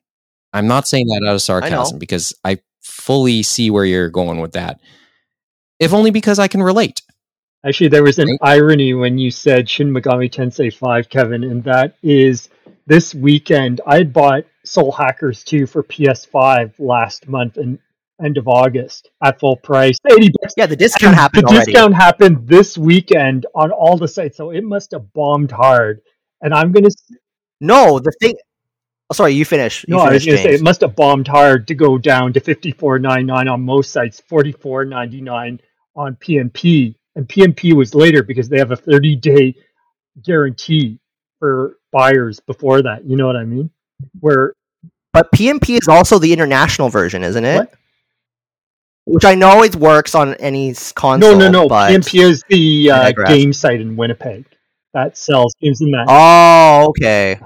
I'm 0.53 0.67
not 0.67 0.87
saying 0.89 1.07
that 1.07 1.27
out 1.29 1.35
of 1.35 1.43
sarcasm 1.43 1.99
because 1.99 2.35
I 2.45 2.59
fully 2.81 3.43
see 3.43 3.71
where 3.71 3.85
you're 3.85 4.11
going 4.11 4.41
with 4.41 4.53
that. 4.53 4.81
If 5.81 5.93
only 5.93 6.11
because 6.11 6.39
I 6.39 6.49
can 6.49 6.63
relate. 6.63 7.03
Actually, 7.67 7.89
there 7.89 8.03
was 8.03 8.19
an 8.19 8.37
irony 8.43 8.95
when 8.95 9.17
you 9.19 9.31
said 9.31 9.69
Shin 9.69 9.91
Megami 9.91 10.31
Tensei 10.31 10.73
5, 10.73 11.09
Kevin, 11.09 11.43
and 11.45 11.65
that 11.65 11.97
is 12.03 12.51
this 12.87 13.15
weekend. 13.15 13.81
I 13.87 14.03
bought 14.05 14.45
Soul 14.65 14.93
Hackers 14.93 15.45
2 15.45 15.67
for 15.67 15.83
PS5 15.83 16.75
last 16.79 17.29
month 17.29 17.57
and 17.57 17.79
end 18.23 18.39
of 18.39 18.47
August 18.49 19.11
at 19.23 19.41
full 19.41 19.57
price, 19.57 19.97
80 20.09 20.31
bucks. 20.41 20.55
Yeah, 20.57 20.67
the 20.67 20.77
discount 20.77 21.15
happened 21.15 21.45
the 21.45 21.49
already. 21.49 21.73
discount 21.73 21.95
happened 21.95 22.47
this 22.47 22.79
weekend 22.79 23.47
on 23.55 23.71
all 23.73 23.97
the 23.97 24.09
sites, 24.09 24.37
so 24.37 24.51
it 24.51 24.65
must 24.65 24.93
have 24.93 25.13
bombed 25.13 25.51
hard. 25.51 26.01
And 26.41 26.55
I'm 26.55 26.73
gonna 26.73 26.91
No, 27.61 27.99
the 27.99 28.13
thing. 28.21 28.37
Oh, 29.11 29.15
sorry, 29.15 29.33
you 29.33 29.45
finish. 29.45 29.85
You 29.87 29.97
no, 29.97 30.01
I 30.01 30.13
was 30.13 30.25
finish, 30.25 30.43
gonna 30.43 30.51
say 30.51 30.55
it 30.55 30.63
must 30.63 30.81
have 30.81 30.97
bombed 30.97 31.29
hard 31.29 31.67
to 31.69 31.75
go 31.75 31.99
down 31.99 32.33
to 32.35 32.41
54.99 32.41 33.53
on 33.53 33.61
most 33.63 33.93
sites, 33.93 34.23
44.99 34.31 35.59
on 35.97 36.17
PMP, 36.17 36.95
and 37.17 37.29
PMP 37.29 37.75
was 37.75 37.95
later 37.95 38.23
because 38.23 38.49
they 38.49 38.59
have 38.59 38.71
a 38.71 38.77
30 38.77 39.17
day 39.17 39.55
guarantee 40.23 40.99
for 41.39 41.79
buyers 41.95 42.41
before 42.41 42.83
that. 42.83 43.05
You 43.05 43.17
know 43.17 43.27
what 43.27 43.37
I 43.37 43.45
mean? 43.45 43.71
Where 44.21 44.55
But 45.13 45.31
PMP 45.33 45.79
is 45.81 45.89
also 45.89 46.19
the 46.19 46.33
international 46.33 46.89
version, 46.91 47.23
isn't 47.23 47.45
it? 47.45 47.57
What? 47.57 47.75
Which 49.07 49.25
I 49.25 49.35
know 49.35 49.63
it 49.63 49.77
works 49.77 50.15
on 50.15 50.35
any 50.35 50.75
console. 50.95 51.33
no, 51.33 51.39
no, 51.39 51.51
no. 51.51 51.69
But... 51.69 51.93
PMP 51.93 52.21
is 52.21 52.43
the 52.49 52.91
uh, 52.91 53.13
game 53.27 53.53
site 53.53 53.81
in 53.81 53.97
Winnipeg 53.97 54.45
that 54.93 55.17
sells 55.17 55.55
games 55.61 55.81
in 55.81 55.91
that. 55.93 56.07
Oh, 56.09 56.89
okay. 56.89 57.39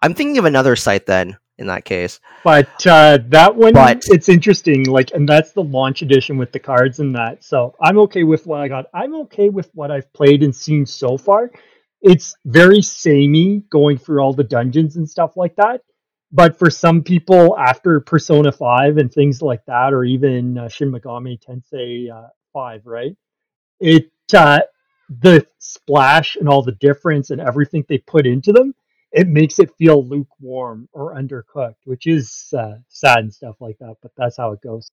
I'm 0.00 0.14
thinking 0.14 0.38
of 0.38 0.44
another 0.44 0.76
site 0.76 1.06
then. 1.06 1.36
In 1.58 1.66
that 1.66 1.84
case, 1.84 2.18
But 2.42 2.84
uh, 2.86 3.18
that 3.28 3.54
one, 3.54 3.74
But- 3.74 4.02
it's 4.06 4.28
interesting. 4.28 4.84
Like, 4.84 5.10
and 5.12 5.28
that's 5.28 5.52
the 5.52 5.62
launch 5.62 6.02
edition 6.02 6.38
with 6.38 6.50
the 6.50 6.58
cards 6.58 6.98
and 6.98 7.14
that. 7.14 7.44
So 7.44 7.76
I'm 7.80 7.98
okay 7.98 8.24
with 8.24 8.46
what 8.46 8.60
I 8.60 8.68
got. 8.68 8.86
I'm 8.92 9.14
okay 9.26 9.48
with 9.48 9.70
what 9.74 9.90
I've 9.90 10.10
played 10.12 10.42
and 10.42 10.56
seen 10.56 10.86
so 10.86 11.18
far. 11.18 11.50
It's 12.02 12.34
very 12.44 12.82
samey 12.82 13.62
going 13.70 13.98
through 13.98 14.20
all 14.20 14.34
the 14.34 14.44
dungeons 14.44 14.96
and 14.96 15.08
stuff 15.08 15.36
like 15.36 15.56
that. 15.56 15.80
But 16.32 16.58
for 16.58 16.70
some 16.70 17.02
people, 17.02 17.56
after 17.58 18.00
Persona 18.00 18.52
5 18.52 18.96
and 18.96 19.12
things 19.12 19.42
like 19.42 19.64
that, 19.66 19.92
or 19.92 20.04
even 20.04 20.58
uh, 20.58 20.68
Shin 20.68 20.90
Megami 20.90 21.38
Tensei 21.40 22.10
uh, 22.10 22.28
5, 22.52 22.86
right? 22.86 23.16
It 23.80 24.10
uh, 24.34 24.60
the 25.08 25.46
splash 25.58 26.36
and 26.36 26.48
all 26.48 26.62
the 26.62 26.72
difference 26.72 27.30
and 27.30 27.40
everything 27.40 27.84
they 27.88 27.98
put 27.98 28.26
into 28.26 28.52
them 28.52 28.74
it 29.12 29.28
makes 29.28 29.58
it 29.58 29.70
feel 29.76 30.06
lukewarm 30.06 30.88
or 30.92 31.14
undercooked, 31.14 31.76
which 31.84 32.06
is 32.06 32.52
uh, 32.58 32.76
sad 32.88 33.18
and 33.18 33.32
stuff 33.32 33.56
like 33.60 33.76
that. 33.78 33.96
But 34.02 34.12
that's 34.16 34.36
how 34.38 34.52
it 34.52 34.62
goes. 34.62 34.90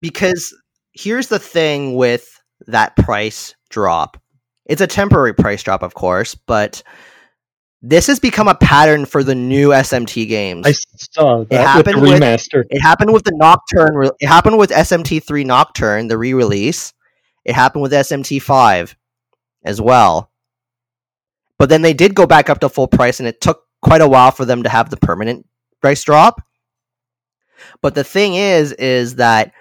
because 0.00 0.54
here's 0.92 1.28
the 1.28 1.38
thing 1.38 1.94
with 1.94 2.40
that 2.66 2.94
price 2.96 3.54
drop. 3.70 4.20
It's 4.66 4.80
a 4.80 4.86
temporary 4.86 5.34
price 5.34 5.62
drop, 5.62 5.82
of 5.82 5.94
course, 5.94 6.34
but 6.34 6.82
this 7.82 8.06
has 8.06 8.18
become 8.18 8.48
a 8.48 8.54
pattern 8.54 9.04
for 9.04 9.22
the 9.22 9.34
new 9.34 9.68
SMT 9.70 10.26
games. 10.26 10.66
I 10.66 10.72
saw 10.72 11.36
that 11.36 11.38
with 11.38 11.48
the 11.50 11.58
happened 11.58 12.00
with- 12.02 12.20
remaster. 12.20 12.64
It 12.70 12.80
happened 12.80 13.12
with 13.12 13.24
the 13.24 13.32
Nocturne. 13.34 14.10
It 14.20 14.26
happened 14.26 14.56
with 14.56 14.70
SMT3 14.70 15.44
Nocturne, 15.44 16.08
the 16.08 16.16
re-release. 16.16 16.94
It 17.44 17.54
happened 17.54 17.82
with 17.82 17.92
SMT5 17.92 18.94
as 19.64 19.80
well. 19.82 20.30
But 21.58 21.68
then 21.68 21.82
they 21.82 21.92
did 21.92 22.14
go 22.14 22.26
back 22.26 22.48
up 22.48 22.60
to 22.60 22.70
full 22.70 22.88
price, 22.88 23.20
and 23.20 23.28
it 23.28 23.40
took 23.42 23.64
quite 23.82 24.00
a 24.00 24.08
while 24.08 24.30
for 24.30 24.46
them 24.46 24.62
to 24.62 24.70
have 24.70 24.88
the 24.88 24.96
permanent 24.96 25.46
price 25.82 26.02
drop. 26.02 26.40
But 27.82 27.94
the 27.94 28.04
thing 28.04 28.34
is, 28.34 28.72
is 28.72 29.16
that 29.16 29.52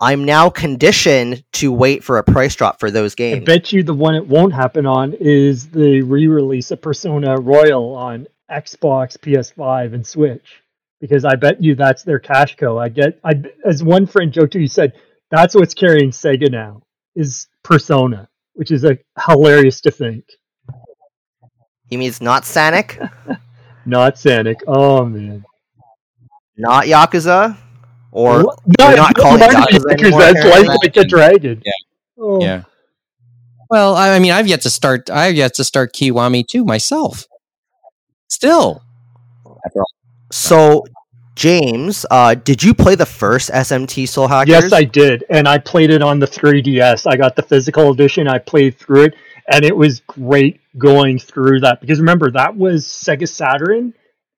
I'm 0.00 0.24
now 0.24 0.50
conditioned 0.50 1.42
to 1.54 1.72
wait 1.72 2.04
for 2.04 2.18
a 2.18 2.24
price 2.24 2.54
drop 2.54 2.80
for 2.80 2.90
those 2.90 3.14
games. 3.14 3.42
I 3.42 3.44
bet 3.44 3.72
you 3.72 3.82
the 3.82 3.94
one 3.94 4.14
it 4.14 4.26
won't 4.26 4.52
happen 4.52 4.84
on 4.84 5.14
is 5.14 5.70
the 5.70 6.02
re-release 6.02 6.70
of 6.70 6.82
Persona 6.82 7.36
Royal 7.36 7.94
on 7.94 8.26
Xbox, 8.50 9.16
PS5, 9.16 9.94
and 9.94 10.06
Switch. 10.06 10.62
Because 11.00 11.24
I 11.24 11.36
bet 11.36 11.62
you 11.62 11.74
that's 11.74 12.02
their 12.02 12.18
cash 12.18 12.56
cow. 12.56 12.78
I 12.78 12.88
get, 12.88 13.18
I 13.24 13.34
as 13.64 13.82
one 13.82 14.06
friend 14.06 14.32
joked 14.32 14.52
to, 14.54 14.58
he 14.58 14.66
said 14.66 14.94
that's 15.30 15.54
what's 15.54 15.74
carrying 15.74 16.10
Sega 16.10 16.50
now 16.50 16.82
is 17.14 17.48
Persona, 17.62 18.28
which 18.54 18.70
is 18.70 18.84
a 18.84 18.98
hilarious 19.26 19.80
to 19.82 19.90
think. 19.90 20.24
You 21.88 21.98
mean 21.98 22.08
it's 22.08 22.20
not 22.20 22.44
Sonic? 22.44 23.00
Not 23.88 24.18
Sonic. 24.18 24.58
Oh 24.66 25.04
man. 25.04 25.44
not 26.56 26.86
Yakuza, 26.86 27.56
or 28.16 28.44
What? 28.44 28.58
we're 28.78 28.96
not 28.96 29.14
calling 29.14 29.42
it 29.42 29.50
Yakuza 29.50 29.88
because 29.88 30.00
anymore, 30.02 30.20
that's 30.20 30.38
apparently. 30.40 30.68
life 30.68 30.78
like 30.82 30.96
a 30.96 31.04
dragon. 31.04 31.62
Yeah. 31.64 31.72
Oh. 32.18 32.40
Yeah. 32.40 32.62
Well, 33.68 33.94
I, 33.94 34.10
I 34.16 34.18
mean, 34.20 34.32
I've 34.32 34.46
yet 34.46 34.62
to 34.62 34.70
start. 34.70 35.10
I've 35.10 35.34
yet 35.34 35.54
to 35.54 35.64
start 35.64 35.92
Kiwami 35.92 36.46
2 36.46 36.64
myself. 36.64 37.26
Still, 38.28 38.82
So, 40.32 40.84
James, 41.36 42.04
uh, 42.10 42.34
did 42.34 42.62
you 42.62 42.74
play 42.74 42.94
the 42.94 43.06
first 43.06 43.50
SMT 43.50 44.08
Soul 44.08 44.26
Hackers? 44.28 44.48
Yes, 44.48 44.72
I 44.72 44.84
did, 44.84 45.24
and 45.30 45.46
I 45.46 45.58
played 45.58 45.90
it 45.90 46.02
on 46.02 46.18
the 46.18 46.26
3DS. 46.26 47.06
I 47.06 47.16
got 47.16 47.36
the 47.36 47.42
physical 47.42 47.90
edition. 47.92 48.26
I 48.28 48.38
played 48.38 48.78
through 48.78 49.04
it, 49.04 49.14
and 49.52 49.64
it 49.64 49.76
was 49.76 50.00
great 50.00 50.60
going 50.78 51.18
through 51.18 51.60
that 51.60 51.80
because 51.80 52.00
remember 52.00 52.30
that 52.32 52.56
was 52.56 52.84
Sega 52.86 53.28
Saturn 53.28 53.94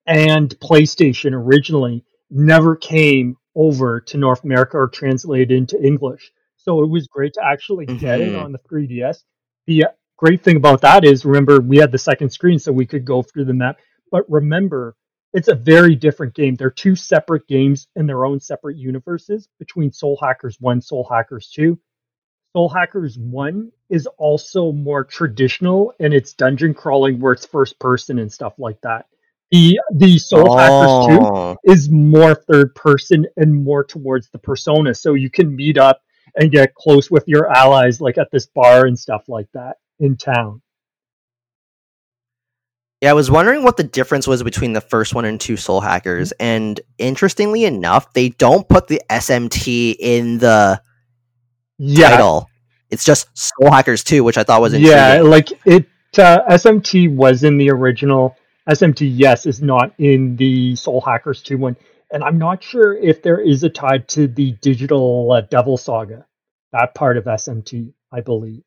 and 0.07 0.51
PlayStation 0.61 1.33
originally. 1.33 2.05
Never 2.31 2.77
came 2.77 3.38
over 3.59 4.01
to 4.01 4.17
North 4.17 4.45
America 4.45 4.79
or 4.79 4.89
translated 4.89 5.51
into 5.51 5.79
English, 5.83 6.33
so 6.57 6.83
it 6.83 6.89
was 6.89 7.09
great 7.09 7.35
to 7.35 7.45
actually 7.45 7.85
get 7.87 8.21
it 8.21 8.33
Mhm. 8.33 8.43
on 8.43 8.53
the 8.53 8.59
3DS. 8.59 9.25
The 9.67 9.87
great 10.17 10.43
thing 10.43 10.57
about 10.57 10.81
that 10.83 11.05
is, 11.05 11.25
remember, 11.25 11.61
we 11.61 11.77
had 11.79 11.93
the 11.93 11.99
second 11.99 12.31
screen, 12.31 12.59
so 12.59 12.73
we 12.73 12.87
could 12.87 13.05
go 13.05 13.23
through 13.23 13.47
the 13.47 13.53
map. 13.55 13.79
But 14.11 14.25
remember, 14.31 14.95
it's 15.35 15.49
a 15.49 15.55
very 15.55 15.95
different 15.97 16.35
game. 16.35 16.55
They're 16.55 16.71
two 16.71 16.95
separate 16.95 17.47
games 17.49 17.89
in 17.97 18.07
their 18.07 18.25
own 18.25 18.41
separate 18.41 18.77
universes 18.77 19.49
between 19.59 19.93
Soul 19.93 20.17
Hackers 20.23 20.57
1, 20.61 20.81
Soul 20.81 21.05
Hackers 21.11 21.51
2. 21.51 21.79
Soul 22.55 22.69
Hackers 22.71 23.19
1 23.19 23.71
is 23.91 24.07
also 24.19 24.73
more 24.73 25.05
traditional 25.05 25.93
and 26.01 26.15
its 26.15 26.33
dungeon 26.33 26.75
crawling 26.75 27.21
where 27.21 27.33
it's 27.33 27.45
first 27.45 27.79
person 27.79 28.19
and 28.19 28.33
stuff 28.33 28.55
like 28.59 28.81
that. 28.83 29.07
The 29.51 29.81
the 29.95 30.19
Soul 30.19 30.57
Hackers 30.57 31.07
2 31.19 31.25
Oh, 31.25 31.57
is 31.65 31.89
more 31.91 32.35
third 32.35 32.75
person 32.75 33.27
and 33.37 33.65
more 33.65 33.83
towards 33.85 34.29
the 34.31 34.39
persona. 34.39 34.95
So 34.95 35.15
you 35.15 35.31
can 35.31 35.55
meet 35.57 35.79
up 35.79 36.03
and 36.37 36.51
get 36.53 36.75
close 36.75 37.11
with 37.11 37.25
your 37.27 37.51
allies 37.51 38.01
like 38.01 38.19
at 38.19 38.29
this 38.31 38.47
bar 38.47 38.87
and 38.87 38.99
stuff 38.99 39.25
like 39.29 39.49
that 39.55 39.77
in 40.01 40.17
town. 40.17 40.61
yeah. 43.01 43.11
I 43.11 43.15
was 43.15 43.31
wondering 43.31 43.63
what 43.63 43.77
the 43.77 43.85
difference 43.85 44.27
was 44.27 44.43
between 44.43 44.73
the 44.75 44.81
first 44.81 45.15
one 45.15 45.25
and 45.25 45.41
two 45.41 45.57
Soul 45.57 45.81
Hackers, 45.81 46.33
and 46.33 46.79
interestingly 46.99 47.65
enough, 47.65 48.13
they 48.13 48.31
don't 48.31 48.69
put 48.69 48.89
the 48.89 49.01
SMT 49.11 49.97
in 49.99 50.39
the 50.39 50.81
Yeah, 51.79 52.11
title. 52.11 52.49
It's 52.91 53.05
just 53.05 53.29
Soul 53.35 53.71
Hackers 53.71 54.03
2, 54.05 54.25
which 54.25 54.37
I 54.39 54.43
thought 54.45 54.61
was 54.61 54.73
interesting. 54.75 54.99
yeah, 54.99 55.21
like 55.23 55.49
it. 55.67 55.87
Uh, 56.17 56.41
SMT 56.51 57.15
was 57.15 57.45
in 57.45 57.57
the 57.59 57.71
original. 57.71 58.35
SMT, 58.69 59.11
yes, 59.15 59.47
is 59.47 59.63
not 59.63 59.95
in 59.99 60.37
the 60.37 60.77
Soul 60.77 61.01
Hackers 61.01 61.43
2 61.43 61.59
one, 61.59 61.77
and 62.13 62.23
I'm 62.25 62.39
not 62.39 62.63
sure 62.63 62.97
if 62.97 63.23
there 63.23 63.41
is 63.41 63.65
a 63.65 63.71
tie 63.71 63.99
to 63.99 64.27
the 64.29 64.53
digital 64.61 65.33
uh, 65.33 65.41
Devil 65.43 65.77
Saga, 65.77 66.27
that 66.73 66.95
part 66.95 67.17
of 67.17 67.25
SMT, 67.25 67.93
I 68.13 68.21
believe, 68.21 68.63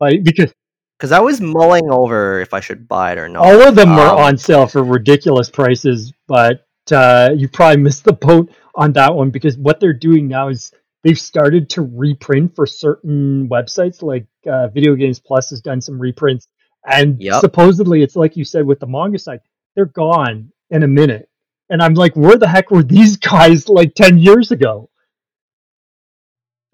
like 0.00 0.24
because 0.24 0.52
Because 0.98 1.12
I 1.12 1.20
was 1.20 1.40
mulling 1.40 1.90
over 1.90 2.40
if 2.40 2.54
I 2.54 2.60
should 2.60 2.88
buy 2.88 3.12
it 3.12 3.18
or 3.18 3.28
not. 3.28 3.44
all 3.44 3.68
of 3.68 3.74
them 3.74 3.90
were 3.96 4.02
Um, 4.02 4.18
on 4.18 4.38
sale 4.38 4.66
for 4.66 4.82
ridiculous 4.82 5.50
prices, 5.50 6.12
but 6.26 6.66
uh, 6.92 7.30
you 7.36 7.48
probably 7.48 7.82
missed 7.82 8.04
the 8.04 8.12
boat 8.14 8.50
on 8.74 8.92
that 8.92 9.14
one 9.14 9.30
because 9.30 9.56
what 9.58 9.80
they're 9.80 9.92
doing 9.92 10.28
now 10.28 10.48
is 10.48 10.72
they've 11.04 11.18
started 11.18 11.68
to 11.70 11.82
reprint 11.82 12.54
for 12.56 12.66
certain 12.66 13.48
websites, 13.48 14.02
like 14.02 14.26
uh, 14.50 14.68
Video 14.68 14.94
Games 14.94 15.20
Plus 15.20 15.50
has 15.50 15.60
done 15.60 15.80
some 15.80 15.98
reprints, 16.00 16.48
and 16.86 17.20
Yep. 17.20 17.40
supposedly 17.40 18.02
it's 18.02 18.16
like 18.16 18.36
you 18.36 18.44
said 18.44 18.66
with 18.66 18.80
the 18.80 18.86
manga 18.86 19.18
side, 19.18 19.40
they're 19.74 19.86
gone 19.86 20.52
in 20.70 20.82
a 20.84 20.88
minute, 20.88 21.28
and 21.70 21.82
I'm 21.82 21.94
like, 21.94 22.16
where 22.16 22.36
the 22.38 22.48
heck 22.48 22.70
were 22.70 22.82
these 22.82 23.16
guys 23.18 23.68
like 23.68 23.94
ten 23.94 24.18
years 24.18 24.50
ago? 24.52 24.90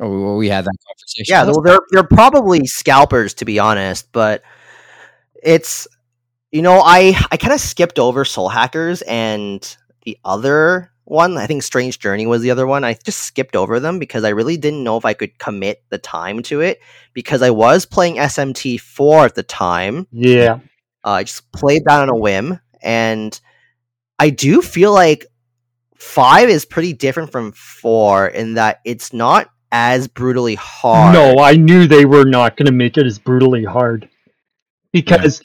oh, 0.00 0.22
well, 0.24 0.36
we 0.36 0.48
had 0.48 0.64
that 0.64 0.76
conversation. 0.86 1.32
Yeah, 1.32 1.44
well, 1.44 1.62
they're 1.62 1.80
they're 1.90 2.04
probably 2.04 2.66
scalpers 2.66 3.34
to 3.34 3.44
be 3.44 3.58
honest, 3.58 4.10
but 4.12 4.42
it's 5.42 5.88
you 6.52 6.62
know 6.62 6.80
I 6.84 7.16
I 7.30 7.36
kind 7.36 7.52
of 7.54 7.60
skipped 7.60 7.98
over 7.98 8.24
Soul 8.24 8.48
Hackers 8.48 9.02
and 9.02 9.76
the 10.04 10.18
other 10.24 10.91
one. 11.12 11.36
I 11.36 11.46
think 11.46 11.62
Strange 11.62 11.98
Journey 11.98 12.26
was 12.26 12.42
the 12.42 12.50
other 12.50 12.66
one. 12.66 12.82
I 12.82 12.94
just 12.94 13.20
skipped 13.20 13.54
over 13.54 13.78
them 13.78 13.98
because 13.98 14.24
I 14.24 14.30
really 14.30 14.56
didn't 14.56 14.82
know 14.82 14.96
if 14.96 15.04
I 15.04 15.14
could 15.14 15.38
commit 15.38 15.84
the 15.90 15.98
time 15.98 16.42
to 16.44 16.60
it 16.60 16.80
because 17.12 17.42
I 17.42 17.50
was 17.50 17.86
playing 17.86 18.16
SMT 18.16 18.80
four 18.80 19.24
at 19.24 19.34
the 19.34 19.42
time. 19.42 20.08
Yeah, 20.10 20.58
Uh, 21.04 21.10
I 21.10 21.24
just 21.24 21.52
played 21.52 21.84
that 21.84 22.00
on 22.00 22.08
a 22.08 22.16
whim, 22.16 22.58
and 22.82 23.38
I 24.18 24.30
do 24.30 24.62
feel 24.62 24.92
like 24.92 25.26
five 25.96 26.48
is 26.48 26.64
pretty 26.64 26.92
different 26.92 27.30
from 27.30 27.52
four 27.52 28.26
in 28.26 28.54
that 28.54 28.80
it's 28.84 29.12
not 29.12 29.48
as 29.70 30.08
brutally 30.08 30.54
hard. 30.54 31.14
no, 31.14 31.38
I 31.38 31.54
knew 31.54 31.86
they 31.86 32.04
were 32.04 32.24
not 32.24 32.56
going 32.56 32.66
to 32.66 32.72
make 32.72 32.98
it 32.98 33.06
as 33.06 33.18
brutally 33.18 33.64
hard 33.64 34.08
because 34.92 35.40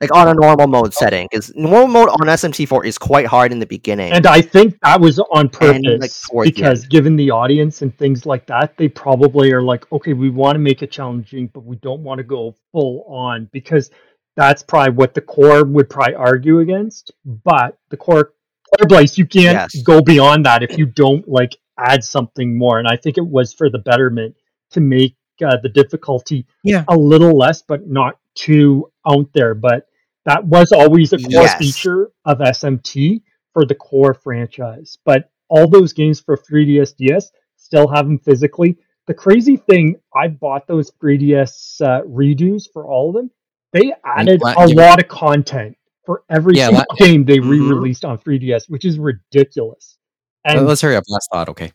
like 0.00 0.14
on 0.14 0.28
a 0.28 0.34
normal 0.34 0.66
mode 0.66 0.92
setting 0.94 1.26
because 1.30 1.52
normal 1.54 1.88
mode 1.88 2.08
on 2.10 2.20
SMT4 2.26 2.84
is 2.84 2.98
quite 2.98 3.26
hard 3.26 3.50
in 3.50 3.58
the 3.58 3.66
beginning. 3.66 4.12
And 4.12 4.26
I 4.26 4.40
think 4.42 4.78
that 4.82 5.00
was 5.00 5.18
on 5.18 5.48
purpose 5.48 5.80
And, 5.84 6.00
like, 6.00 6.12
towards 6.30 6.50
the 6.50 6.54
because 6.54 6.86
given 6.86 7.16
the 7.16 7.30
audience 7.30 7.82
and 7.82 7.96
things 7.96 8.26
like 8.26 8.46
that, 8.46 8.76
they 8.76 8.88
probably 8.88 9.52
are 9.52 9.62
like, 9.62 9.90
okay, 9.92 10.12
we 10.12 10.30
want 10.30 10.54
to 10.54 10.60
make 10.60 10.82
it 10.82 10.90
challenging, 10.90 11.48
but 11.52 11.64
we 11.64 11.76
don't 11.76 12.02
want 12.02 12.18
to 12.18 12.24
go 12.24 12.54
full 12.72 13.04
on 13.08 13.48
because 13.52 13.90
that's 14.36 14.62
probably 14.62 14.92
what 14.94 15.14
the 15.14 15.20
core 15.22 15.64
would 15.64 15.88
probably 15.90 16.14
argue 16.14 16.60
against. 16.60 17.10
But 17.24 17.78
the 17.88 17.96
core 17.96 18.32
core 18.76 18.86
Blaze, 18.86 19.16
you 19.18 19.26
can't 19.26 19.56
Yes. 19.74 19.82
go 19.82 20.02
beyond 20.02 20.44
that 20.46 20.62
if 20.62 20.76
you 20.78 20.86
don't 20.86 21.26
like 21.26 21.56
add 21.78 22.04
something 22.04 22.56
more. 22.56 22.78
And 22.78 22.86
I 22.86 22.96
think 22.96 23.16
it 23.18 23.26
was 23.26 23.52
for 23.52 23.70
the 23.70 23.78
betterment 23.78 24.36
to 24.72 24.80
make 24.80 25.16
uh, 25.44 25.56
the 25.62 25.68
difficulty 25.68 26.46
Yeah. 26.64 26.84
a 26.88 26.96
little 26.96 27.36
less, 27.36 27.62
but 27.62 27.88
not 27.88 28.18
too 28.38 28.90
out 29.06 29.28
there. 29.34 29.54
But 29.54 29.86
that 30.24 30.44
was 30.44 30.72
always 30.72 31.12
a 31.12 31.18
core 31.18 31.30
Yes. 31.30 31.56
feature 31.58 32.10
of 32.24 32.38
SMT 32.40 33.22
for 33.52 33.64
the 33.64 33.74
core 33.74 34.14
franchise. 34.14 34.96
But 35.04 35.30
all 35.48 35.66
those 35.68 35.92
games 35.92 36.20
for 36.20 36.36
3DS 36.36 36.92
DS 36.96 37.30
still 37.56 37.88
have 37.88 38.06
them 38.06 38.18
physically. 38.18 38.76
The 39.06 39.14
crazy 39.14 39.56
thing, 39.56 39.96
I 40.14 40.28
bought 40.28 40.66
those 40.66 40.90
3DS 41.02 41.80
uh, 41.80 42.02
redos 42.02 42.64
for 42.72 42.86
all 42.86 43.08
of 43.08 43.14
them. 43.14 43.30
They 43.72 43.92
added 44.04 44.42
a 44.42 44.66
lot 44.68 45.00
of 45.00 45.08
content 45.08 45.76
for 46.04 46.22
every 46.30 46.56
Yeah, 46.56 46.66
single 46.68 46.84
la- 46.90 47.06
game 47.06 47.24
they 47.24 47.38
Mhm. 47.38 47.50
re-released 47.50 48.04
on 48.04 48.18
3DS, 48.18 48.68
which 48.68 48.84
is 48.84 48.98
ridiculous. 48.98 49.96
And 50.44 50.66
let's 50.66 50.80
hurry 50.82 50.96
up. 50.96 51.04
Last 51.08 51.28
thought. 51.32 51.48
Okay. 51.50 51.72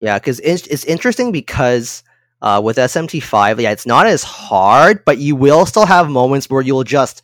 yeah, 0.00 0.18
because 0.18 0.40
it's, 0.40 0.66
it's 0.66 0.84
interesting 0.84 1.32
because 1.32 2.02
uh, 2.42 2.60
with 2.62 2.76
SMT5, 2.76 3.60
yeah, 3.60 3.70
it's 3.70 3.86
not 3.86 4.06
as 4.06 4.24
hard, 4.24 5.04
but 5.04 5.18
you 5.18 5.36
will 5.36 5.64
still 5.64 5.86
have 5.86 6.10
moments 6.10 6.50
where 6.50 6.60
you'll 6.60 6.82
just 6.82 7.22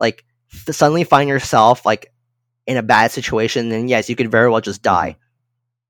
like 0.00 0.24
f- 0.52 0.74
suddenly 0.74 1.04
find 1.04 1.28
yourself 1.28 1.86
like 1.86 2.12
in 2.66 2.76
a 2.76 2.82
bad 2.82 3.12
situation, 3.12 3.70
and 3.70 3.88
yes, 3.88 4.10
you 4.10 4.16
could 4.16 4.30
very 4.32 4.50
well 4.50 4.60
just 4.60 4.82
die. 4.82 5.16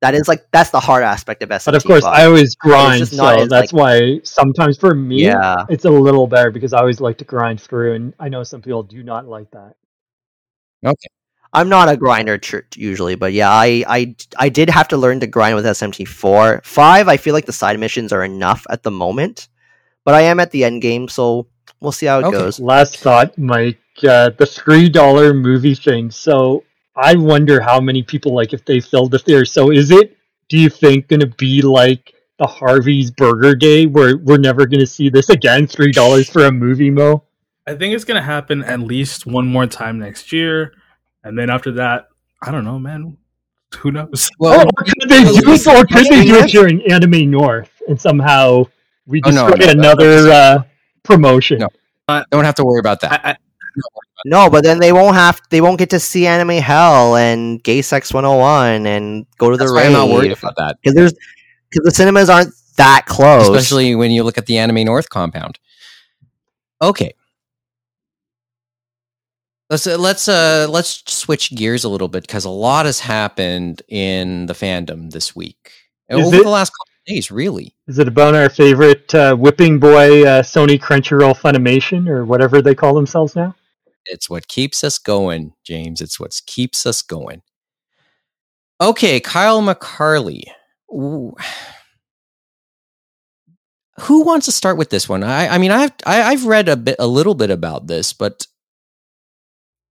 That 0.02 0.14
is 0.14 0.28
like 0.28 0.44
that's 0.52 0.68
the 0.68 0.80
hard 0.80 1.02
aspect 1.02 1.42
of 1.42 1.48
SMT5. 1.48 1.64
but 1.64 1.74
of 1.76 1.84
course, 1.84 2.04
I 2.04 2.26
always 2.26 2.54
grind, 2.54 3.08
so 3.08 3.26
as, 3.26 3.48
that's 3.48 3.72
why 3.72 4.20
sometimes 4.22 4.76
for 4.76 4.94
me, 4.94 5.24
yeah. 5.24 5.64
it's 5.70 5.86
a 5.86 5.90
little 5.90 6.26
better 6.26 6.50
because 6.50 6.74
I 6.74 6.80
always 6.80 7.00
like 7.00 7.18
to 7.18 7.24
grind 7.24 7.58
through, 7.58 7.94
and 7.94 8.14
I 8.20 8.28
know 8.28 8.42
some 8.42 8.60
people 8.60 8.82
do 8.82 9.02
not 9.02 9.26
like 9.26 9.50
that. 9.52 9.76
I'm 11.52 11.68
not 11.68 11.88
a 11.88 11.96
grinder 11.96 12.38
tr- 12.38 12.60
usually, 12.76 13.14
but 13.14 13.32
yeah, 13.32 13.50
I, 13.50 13.84
I 13.86 14.16
I 14.38 14.48
did 14.48 14.70
have 14.70 14.88
to 14.88 14.96
learn 14.96 15.20
to 15.20 15.26
grind 15.26 15.54
with 15.54 15.64
SMT4. 15.66 16.64
Five, 16.64 17.08
I 17.08 17.16
feel 17.18 17.34
like 17.34 17.46
the 17.46 17.52
side 17.52 17.78
missions 17.78 18.12
are 18.12 18.24
enough 18.24 18.66
at 18.70 18.82
the 18.82 18.90
moment, 18.90 19.48
but 20.04 20.14
I 20.14 20.22
am 20.22 20.40
at 20.40 20.50
the 20.50 20.64
end 20.64 20.80
game, 20.82 21.08
so 21.08 21.46
we'll 21.80 21.92
see 21.92 22.06
how 22.06 22.20
it 22.20 22.24
Okay. 22.24 22.38
goes. 22.38 22.58
Last 22.58 22.98
thought, 22.98 23.36
Mike, 23.36 23.78
uh, 24.08 24.30
the 24.38 24.46
three 24.46 24.88
dollar 24.88 25.34
movie 25.34 25.74
thing. 25.74 26.10
So 26.10 26.64
I 26.96 27.14
wonder 27.16 27.60
how 27.60 27.80
many 27.80 28.02
people 28.02 28.34
like 28.34 28.52
if 28.54 28.64
they 28.64 28.80
filled 28.80 29.10
the 29.10 29.18
theater. 29.18 29.44
So 29.44 29.70
is 29.70 29.90
it? 29.90 30.16
Do 30.48 30.58
you 30.58 30.68
think 30.70 31.08
going 31.08 31.20
to 31.20 31.26
be 31.26 31.62
like 31.62 32.14
the 32.38 32.46
Harvey's 32.46 33.10
Burger 33.10 33.54
Day, 33.54 33.86
where 33.86 34.16
we're 34.18 34.36
never 34.38 34.66
going 34.66 34.80
to 34.80 34.86
see 34.86 35.08
this 35.08 35.28
again? 35.30 35.66
Three 35.66 35.92
dollars 35.92 36.28
for 36.30 36.44
a 36.46 36.52
movie, 36.52 36.90
Mo. 36.90 37.24
I 37.66 37.74
think 37.76 37.94
it's 37.94 38.04
gonna 38.04 38.22
happen 38.22 38.64
at 38.64 38.80
least 38.80 39.24
one 39.24 39.46
more 39.46 39.68
time 39.68 40.00
next 40.00 40.32
year, 40.32 40.72
and 41.24 41.38
then 41.38 41.50
after 41.50 41.72
that, 41.72 42.08
I 42.42 42.50
don't 42.50 42.64
know, 42.64 42.78
man. 42.78 43.16
Who 43.78 43.90
knows? 43.90 44.30
Well, 44.38 44.60
or 44.60 44.84
could 44.84 45.08
they 45.08 45.24
do 45.24 45.30
it? 45.52 45.66
Or 45.66 45.84
could 45.86 46.06
they 46.06 46.24
do 46.24 46.36
it 46.36 46.50
during 46.50 46.82
Anime 46.90 47.30
North 47.30 47.70
and 47.88 47.98
somehow 48.00 48.64
we 49.06 49.20
Oh, 49.24 49.30
just 49.30 49.34
no, 49.34 49.50
create 49.52 49.76
no, 49.76 49.80
another 49.92 50.30
uh, 50.30 50.62
promotion? 51.02 51.58
No. 51.60 51.68
don't 52.30 52.44
have 52.44 52.54
to 52.56 52.64
worry 52.64 52.80
about 52.80 53.00
that. 53.00 53.12
I, 53.24 53.30
I, 53.30 53.36
No, 54.26 54.50
but 54.50 54.62
then 54.62 54.78
they 54.78 54.92
won't 54.92 55.16
have 55.16 55.40
they 55.50 55.60
won't 55.62 55.78
get 55.78 55.90
to 55.90 56.00
see 56.00 56.26
Anime 56.26 56.60
Hell 56.62 57.16
and 57.16 57.62
Gay 57.62 57.80
Sex 57.82 58.12
101 58.12 58.86
and 58.86 59.26
go 59.38 59.50
to 59.50 59.56
the 59.56 59.64
That's 59.64 59.72
why 59.72 59.84
I'm 59.84 59.92
not 59.92 60.08
worried 60.10 60.32
about 60.32 60.54
that. 60.56 60.76
because 60.82 60.94
there's 60.94 61.12
because 61.70 61.84
the 61.84 61.90
cinemas 61.92 62.28
aren't 62.28 62.52
that 62.76 63.06
close. 63.06 63.48
Especially 63.48 63.94
when 63.94 64.10
you 64.10 64.22
look 64.22 64.36
at 64.36 64.44
the 64.46 64.58
Anime 64.58 64.84
North 64.84 65.08
compound. 65.08 65.58
Okay. 66.82 67.14
Let's 69.72 69.86
uh, 69.86 69.96
let's 69.96 70.28
uh 70.28 70.66
let's 70.68 71.02
switch 71.10 71.54
gears 71.54 71.82
a 71.84 71.88
little 71.88 72.08
bit 72.08 72.24
because 72.24 72.44
a 72.44 72.50
lot 72.50 72.84
has 72.84 73.00
happened 73.00 73.80
in 73.88 74.44
the 74.44 74.52
fandom 74.52 75.10
this 75.10 75.34
week 75.34 75.72
Is 76.10 76.26
over 76.26 76.36
it- 76.36 76.42
the 76.44 76.50
last 76.50 76.68
couple 76.72 76.90
of 77.00 77.06
days. 77.14 77.30
Really, 77.30 77.74
Is 77.88 77.98
it 77.98 78.06
about 78.06 78.34
our 78.34 78.50
favorite 78.50 79.14
uh, 79.14 79.34
whipping 79.34 79.78
boy 79.80 80.24
uh, 80.26 80.42
Sony 80.42 80.78
Crunchyroll 80.78 81.34
Funimation 81.34 82.06
or 82.06 82.26
whatever 82.26 82.60
they 82.60 82.74
call 82.74 82.92
themselves 82.94 83.34
now? 83.34 83.54
it's 84.06 84.28
what 84.28 84.46
keeps 84.46 84.84
us 84.84 84.98
going, 84.98 85.54
James. 85.64 86.02
It's 86.02 86.20
what 86.20 86.38
keeps 86.44 86.84
us 86.84 87.00
going. 87.00 87.40
Okay, 88.78 89.20
Kyle 89.20 89.62
McCarley. 89.62 90.42
Ooh. 90.92 91.34
Who 94.00 94.22
wants 94.24 94.44
to 94.46 94.52
start 94.52 94.76
with 94.76 94.90
this 94.90 95.08
one? 95.08 95.22
I, 95.24 95.48
I 95.48 95.56
mean, 95.56 95.70
I've 95.70 95.92
I, 96.04 96.22
I've 96.24 96.44
read 96.44 96.68
a 96.68 96.76
bit, 96.76 96.96
a 96.98 97.06
little 97.06 97.34
bit 97.34 97.50
about 97.50 97.86
this, 97.86 98.12
but 98.12 98.46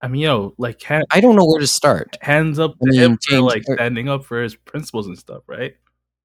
I 0.02 0.08
mean, 0.08 0.22
yo, 0.22 0.54
like 0.58 0.82
ha- 0.84 1.04
I 1.12 1.22
don't 1.22 1.36
know 1.36 1.45
where 1.45 1.60
to 1.60 1.68
start. 1.68 2.18
hands 2.22 2.58
up 2.60 2.76
I 2.82 2.86
to 2.86 2.91
mean, 2.91 2.99
him 2.99 3.18
for 3.30 3.41
like 3.41 3.64
are- 3.70 3.76
standing 3.76 4.10
up 4.10 4.26
for 4.26 4.41
his 4.41 4.56
principles 4.56 5.08
and 5.08 5.18
stuff, 5.18 5.43
right? 5.47 5.76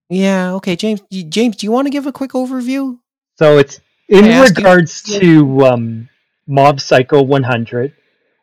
Yeah, 0.08 0.52
okay, 0.54 0.76
James. 0.76 1.02
James, 1.10 1.56
do 1.56 1.66
you 1.66 1.72
want 1.72 1.86
to 1.86 1.90
give 1.90 2.06
a 2.06 2.12
quick 2.12 2.30
overview? 2.32 2.98
So 3.38 3.58
it's 3.58 3.80
in 4.08 4.24
I 4.24 4.28
ask 4.28 4.56
you- 4.56 4.64
regards 4.64 5.02
to 5.18 5.66
um, 5.66 6.08
Mob 6.46 6.80
Psycho 6.80 7.22
100. 7.22 7.92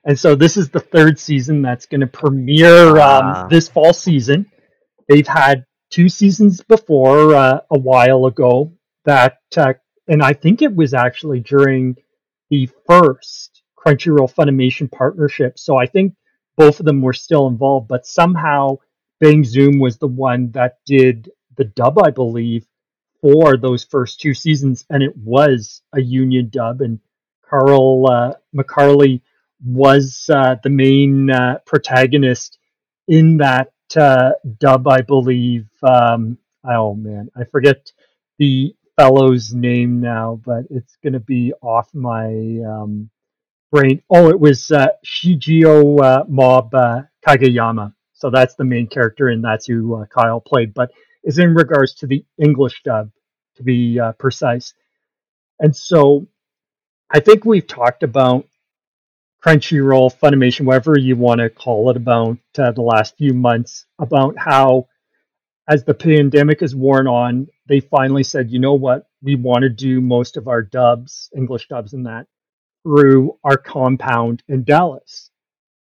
And 0.06 0.20
so 0.20 0.36
this 0.36 0.58
is 0.58 0.70
the 0.70 0.82
third 0.82 1.18
season 1.18 1.62
that's 1.62 1.86
going 1.86 2.02
to 2.02 2.08
premiere 2.08 2.98
Ah. 2.98 3.44
um, 3.44 3.50
this 3.50 3.70
fall 3.70 3.94
season. 3.94 4.46
They've 5.08 5.26
had 5.28 5.64
two 5.90 6.10
seasons 6.10 6.60
before 6.62 7.34
uh, 7.34 7.60
a 7.72 7.80
while 7.80 8.26
ago 8.26 8.74
that, 9.06 9.38
uh, 9.56 9.74
and 10.08 10.22
I 10.22 10.34
think 10.34 10.62
it 10.62 10.76
was 10.76 10.94
actually 10.94 11.40
during 11.40 11.96
the 12.50 12.70
first 12.88 13.53
Crunchyroll 13.84 14.34
Funimation 14.34 14.92
partnership. 14.92 15.60
So 15.60 15.78
I 15.78 15.86
think 15.86 16.16
both 16.56 16.80
of 16.80 16.86
them 16.86 17.02
were 17.02 17.14
still 17.14 17.48
involved, 17.48 17.88
but 17.88 18.06
somehow 18.06 18.78
Bang 19.20 19.44
Zoom 19.44 19.80
was 19.80 19.98
the 19.98 20.08
one 20.08 20.52
that 20.52 20.80
did 20.86 21.30
the 21.58 21.66
dub, 21.66 22.00
I 22.00 22.12
believe, 22.12 22.66
for 23.22 23.58
those 23.58 23.84
first 23.84 24.20
two 24.20 24.34
seasons, 24.34 24.86
and 24.90 25.02
it 25.02 25.16
was 25.18 25.82
a 25.94 26.02
union 26.02 26.50
dub. 26.50 26.82
And 26.82 27.00
Carl 27.42 28.06
uh, 28.10 28.34
McCarley 28.56 29.22
was 29.64 30.30
uh, 30.32 30.56
the 30.62 30.70
main 30.70 31.30
uh, 31.30 31.60
protagonist 31.66 32.58
in 33.08 33.38
that 33.38 33.72
uh, 33.96 34.32
dub, 34.60 34.88
I 34.88 35.02
believe. 35.02 35.68
Um, 35.82 36.38
oh 36.64 36.96
man, 36.96 37.30
I 37.36 37.46
forget 37.46 37.92
the 38.40 38.76
fellow's 38.98 39.54
name 39.54 40.02
now, 40.02 40.42
but 40.46 40.66
it's 40.70 40.98
going 41.04 41.14
to 41.14 41.20
be 41.20 41.54
off 41.62 41.94
my 41.94 42.28
um, 42.68 43.10
brain. 43.74 44.04
Oh, 44.10 44.30
it 44.30 44.40
was 44.40 44.70
uh, 44.70 44.90
Shigeo 45.04 46.00
uh, 46.00 46.24
Mob 46.30 46.74
uh. 46.76 47.02
So 48.14 48.30
that's 48.30 48.56
the 48.56 48.64
main 48.64 48.88
character, 48.88 49.30
and 49.30 49.44
that's 49.44 49.66
who 49.66 49.96
uh, 49.96 50.06
Kyle 50.06 50.40
played. 50.40 50.74
But 50.74 50.92
is 51.24 51.40
in 51.40 51.56
regards 51.56 51.96
to 51.96 52.08
the 52.08 52.24
English 52.38 52.84
dub, 52.84 53.10
to 53.56 53.64
be 53.64 54.00
uh, 54.00 54.12
precise. 54.14 54.74
And 55.60 55.76
so 55.76 56.28
I 57.10 57.20
think 57.20 57.46
we've 57.46 57.66
talked 57.66 58.04
about 58.04 58.46
Crunchyroll, 59.44 60.16
Funimation, 60.20 60.66
whatever 60.66 60.98
you 60.98 61.16
want 61.16 61.40
to 61.40 61.50
call 61.50 61.90
it, 61.90 61.98
about 61.98 62.38
uh, 62.58 62.72
the 62.72 62.82
last 62.82 63.18
few 63.18 63.34
months, 63.34 63.86
about 64.00 64.36
how 64.38 64.88
as 65.68 65.84
the 65.84 65.94
pandemic 65.94 66.62
is 66.62 66.76
worn 66.76 67.08
on, 67.08 67.48
they 67.68 67.80
finally 67.80 68.24
said, 68.24 68.52
you 68.52 68.60
know 68.60 68.74
what, 68.74 69.08
we 69.22 69.36
want 69.36 69.64
to 69.64 69.70
do 69.70 70.02
most 70.02 70.38
of 70.38 70.48
our 70.48 70.62
dubs, 70.62 71.30
English 71.36 71.68
dubs, 71.70 71.94
and 71.94 72.06
that 72.06 72.28
through 72.84 73.38
our 73.44 73.58
compound 73.58 74.44
in 74.48 74.64
Dallas. 74.64 75.32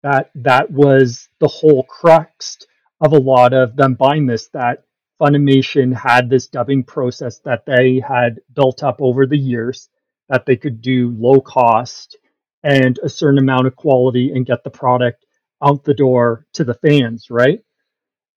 That 0.03 0.31
that 0.35 0.71
was 0.71 1.29
the 1.39 1.47
whole 1.47 1.83
crux 1.83 2.57
of 3.01 3.13
a 3.13 3.19
lot 3.19 3.53
of 3.53 3.75
them 3.75 3.95
buying 3.95 4.25
this. 4.25 4.47
That 4.49 4.83
Funimation 5.21 5.93
had 5.93 6.29
this 6.29 6.47
dubbing 6.47 6.83
process 6.83 7.39
that 7.39 7.65
they 7.65 7.99
had 8.05 8.39
built 8.53 8.83
up 8.83 8.97
over 8.99 9.27
the 9.27 9.37
years 9.37 9.89
that 10.29 10.45
they 10.45 10.55
could 10.55 10.81
do 10.81 11.15
low 11.17 11.39
cost 11.41 12.17
and 12.63 12.99
a 13.03 13.09
certain 13.09 13.37
amount 13.39 13.67
of 13.67 13.75
quality 13.75 14.31
and 14.31 14.45
get 14.45 14.63
the 14.63 14.69
product 14.69 15.25
out 15.63 15.83
the 15.83 15.93
door 15.93 16.47
to 16.53 16.63
the 16.63 16.73
fans, 16.73 17.27
right? 17.29 17.63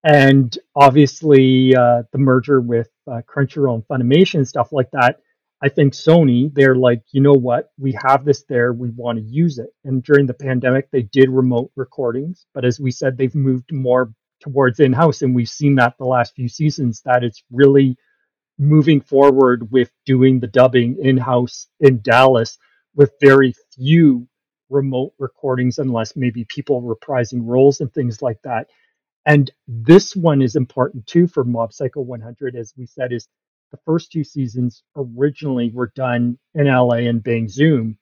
And 0.03 0.57
obviously, 0.77 1.75
uh, 1.75 2.03
the 2.13 2.19
merger 2.19 2.61
with 2.61 2.91
uh, 3.11 3.23
Crunchyroll 3.27 3.77
and 3.77 3.89
Funimation 3.89 4.35
and 4.37 4.49
stuff 4.49 4.73
like 4.73 4.91
that, 4.91 5.21
I 5.65 5.71
think 5.71 5.95
Sony, 5.95 6.53
they're 6.53 6.77
like, 6.77 7.01
you 7.13 7.23
know 7.23 7.33
what? 7.33 7.71
We 7.79 7.97
have 8.05 8.27
this 8.27 8.45
there. 8.51 8.75
We 8.75 8.91
want 8.91 9.19
to 9.19 9.25
use 9.25 9.59
it. 9.59 9.71
And 9.83 10.03
during 10.03 10.27
the 10.27 10.35
pandemic, 10.35 10.91
they 10.91 11.01
did 11.01 11.31
remote 11.31 11.71
recordings. 11.75 12.45
But 12.53 12.67
as 12.67 12.79
we 12.79 12.91
said, 12.91 13.17
they've 13.17 13.35
moved 13.35 13.73
more 13.73 14.13
towards 14.41 14.79
in 14.79 14.93
house. 14.93 15.23
And 15.23 15.35
we've 15.35 15.49
seen 15.49 15.77
that 15.77 15.97
the 15.97 16.05
last 16.05 16.35
few 16.35 16.51
seasons 16.51 17.01
that 17.07 17.25
it's 17.25 17.43
really 17.51 17.97
moving 18.59 19.01
forward 19.01 19.73
with 19.73 19.91
doing 20.05 20.39
the 20.39 20.49
dubbing 20.49 20.99
in 21.01 21.17
house 21.17 21.67
in 21.81 22.03
Dallas 22.03 22.59
with 22.95 23.15
very 23.23 23.55
few 23.75 24.29
remote 24.69 25.15
recordings, 25.19 25.79
unless 25.79 26.15
maybe 26.15 26.45
people 26.45 26.83
reprising 26.83 27.41
roles 27.43 27.81
and 27.81 27.91
things 27.91 28.21
like 28.21 28.43
that. 28.45 28.69
And 29.25 29.51
this 29.67 30.15
one 30.15 30.43
is 30.43 30.57
important 30.57 31.07
too 31.07 31.27
for 31.27 31.43
Mob 31.43 31.73
Psycho 31.73 32.03
100, 32.03 32.55
as 32.55 32.75
we 32.77 32.85
said, 32.85 33.15
is 33.15 33.29
the 33.75 33.81
first 33.85 34.13
two 34.13 34.23
seasons 34.23 34.85
originally 34.97 35.71
were 35.75 35.93
done 35.97 36.39
in 36.55 36.67
LA 36.67 37.09
and 37.09 37.23
Bang 37.23 37.49
Zoom. 37.49 37.99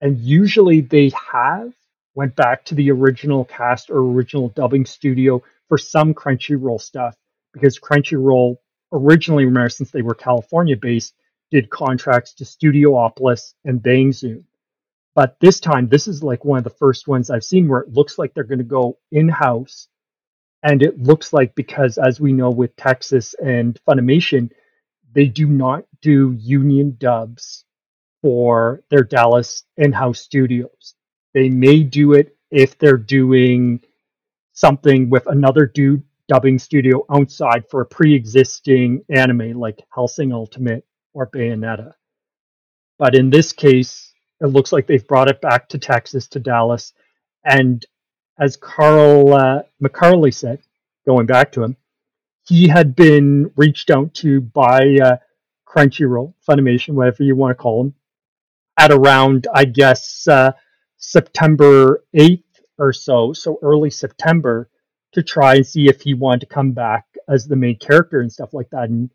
And 0.00 0.18
usually 0.18 0.80
they 0.80 1.12
have 1.32 1.72
went 2.16 2.34
back 2.34 2.64
to 2.66 2.74
the 2.74 2.90
original 2.90 3.44
cast 3.44 3.88
or 3.88 3.98
original 3.98 4.48
dubbing 4.48 4.84
studio 4.84 5.42
for 5.68 5.78
some 5.78 6.12
Crunchyroll 6.12 6.80
stuff 6.80 7.14
because 7.52 7.78
Crunchyroll 7.78 8.56
originally, 8.92 9.44
remember, 9.44 9.68
since 9.68 9.92
they 9.92 10.02
were 10.02 10.14
California 10.14 10.76
based, 10.76 11.14
did 11.52 11.70
contracts 11.70 12.34
to 12.34 12.44
Studiopolis 12.44 13.54
and 13.64 13.80
Bang 13.80 14.12
Zoom. 14.12 14.44
But 15.14 15.36
this 15.40 15.60
time, 15.60 15.88
this 15.88 16.08
is 16.08 16.24
like 16.24 16.44
one 16.44 16.58
of 16.58 16.64
the 16.64 16.70
first 16.70 17.06
ones 17.08 17.30
I've 17.30 17.44
seen 17.44 17.68
where 17.68 17.80
it 17.80 17.92
looks 17.92 18.18
like 18.18 18.34
they're 18.34 18.44
going 18.44 18.58
to 18.58 18.64
go 18.64 18.98
in 19.12 19.28
house. 19.28 19.88
And 20.62 20.82
it 20.82 21.00
looks 21.00 21.32
like 21.32 21.54
because, 21.54 21.96
as 21.98 22.20
we 22.20 22.32
know 22.32 22.50
with 22.50 22.74
Texas 22.76 23.34
and 23.34 23.78
Funimation, 23.88 24.50
they 25.16 25.26
do 25.26 25.46
not 25.46 25.84
do 26.02 26.36
union 26.38 26.94
dubs 27.00 27.64
for 28.20 28.82
their 28.90 29.02
Dallas 29.02 29.64
in 29.78 29.90
house 29.90 30.20
studios. 30.20 30.94
They 31.32 31.48
may 31.48 31.82
do 31.82 32.12
it 32.12 32.36
if 32.50 32.78
they're 32.78 32.98
doing 32.98 33.80
something 34.52 35.08
with 35.08 35.26
another 35.26 35.72
dubbing 36.28 36.58
studio 36.58 37.06
outside 37.10 37.64
for 37.70 37.80
a 37.80 37.86
pre-existing 37.86 39.06
anime 39.08 39.58
like 39.58 39.82
Hellsing 39.88 40.34
Ultimate 40.34 40.84
or 41.14 41.30
Bayonetta. 41.30 41.92
But 42.98 43.14
in 43.14 43.30
this 43.30 43.54
case, 43.54 44.12
it 44.42 44.48
looks 44.48 44.70
like 44.70 44.86
they've 44.86 45.08
brought 45.08 45.30
it 45.30 45.40
back 45.40 45.70
to 45.70 45.78
Texas 45.78 46.28
to 46.28 46.40
Dallas, 46.40 46.92
and 47.42 47.84
as 48.38 48.58
Carl 48.58 49.32
uh, 49.32 49.62
McCarley 49.82 50.34
said, 50.34 50.58
going 51.06 51.24
back 51.24 51.52
to 51.52 51.62
him, 51.62 51.76
he 52.48 52.68
had 52.68 52.96
been 52.96 53.50
reached 53.56 53.90
out 53.90 54.14
to 54.14 54.40
by 54.40 54.98
uh, 55.02 55.16
Crunchyroll, 55.68 56.34
Funimation, 56.48 56.94
whatever 56.94 57.22
you 57.24 57.36
want 57.36 57.50
to 57.52 57.62
call 57.62 57.84
them, 57.84 57.94
at 58.78 58.92
around 58.92 59.46
I 59.54 59.64
guess 59.66 60.28
uh, 60.28 60.52
September 60.98 62.04
eighth 62.14 62.44
or 62.78 62.92
so, 62.92 63.32
so 63.32 63.58
early 63.62 63.90
September, 63.90 64.70
to 65.12 65.22
try 65.22 65.56
and 65.56 65.66
see 65.66 65.88
if 65.88 66.02
he 66.02 66.14
wanted 66.14 66.40
to 66.40 66.46
come 66.46 66.72
back 66.72 67.06
as 67.28 67.46
the 67.46 67.56
main 67.56 67.78
character 67.78 68.20
and 68.20 68.32
stuff 68.32 68.54
like 68.54 68.70
that. 68.70 68.90
And 68.90 69.10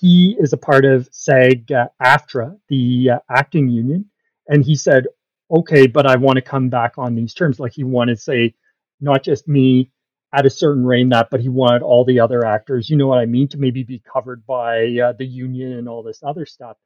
he 0.00 0.36
is 0.40 0.52
a 0.52 0.58
part 0.58 0.84
of 0.84 1.08
SAG 1.12 1.72
uh, 1.72 1.88
AFTRA, 2.02 2.58
the 2.68 3.10
uh, 3.14 3.18
acting 3.30 3.68
union, 3.68 4.06
and 4.48 4.64
he 4.64 4.76
said, 4.76 5.06
"Okay, 5.50 5.86
but 5.86 6.06
I 6.06 6.16
want 6.16 6.36
to 6.36 6.42
come 6.42 6.68
back 6.70 6.98
on 6.98 7.14
these 7.14 7.34
terms." 7.34 7.60
Like 7.60 7.72
he 7.72 7.84
wanted 7.84 8.16
to 8.16 8.22
say, 8.22 8.54
not 9.00 9.24
just 9.24 9.48
me 9.48 9.90
at 10.34 10.46
a 10.46 10.50
certain 10.50 10.84
rate, 10.86 11.10
that, 11.10 11.30
but 11.30 11.40
he 11.40 11.50
wanted 11.50 11.82
all 11.82 12.04
the 12.04 12.20
other 12.20 12.46
actors. 12.46 12.90
You 12.90 12.98
know 12.98 13.08
what 13.08 13.20
I 13.20 13.26
mean? 13.26 13.48
To 13.50 13.58
maybe 13.58 13.84
be 13.84 14.00
covered 14.12 14.46
by 14.46 14.98
uh, 14.98 15.14
the 15.14 15.26
union 15.26 15.74
and 15.74 15.88
all 15.88 16.02
this 16.04 16.22
other 16.24 16.46
stuff. 16.46 16.78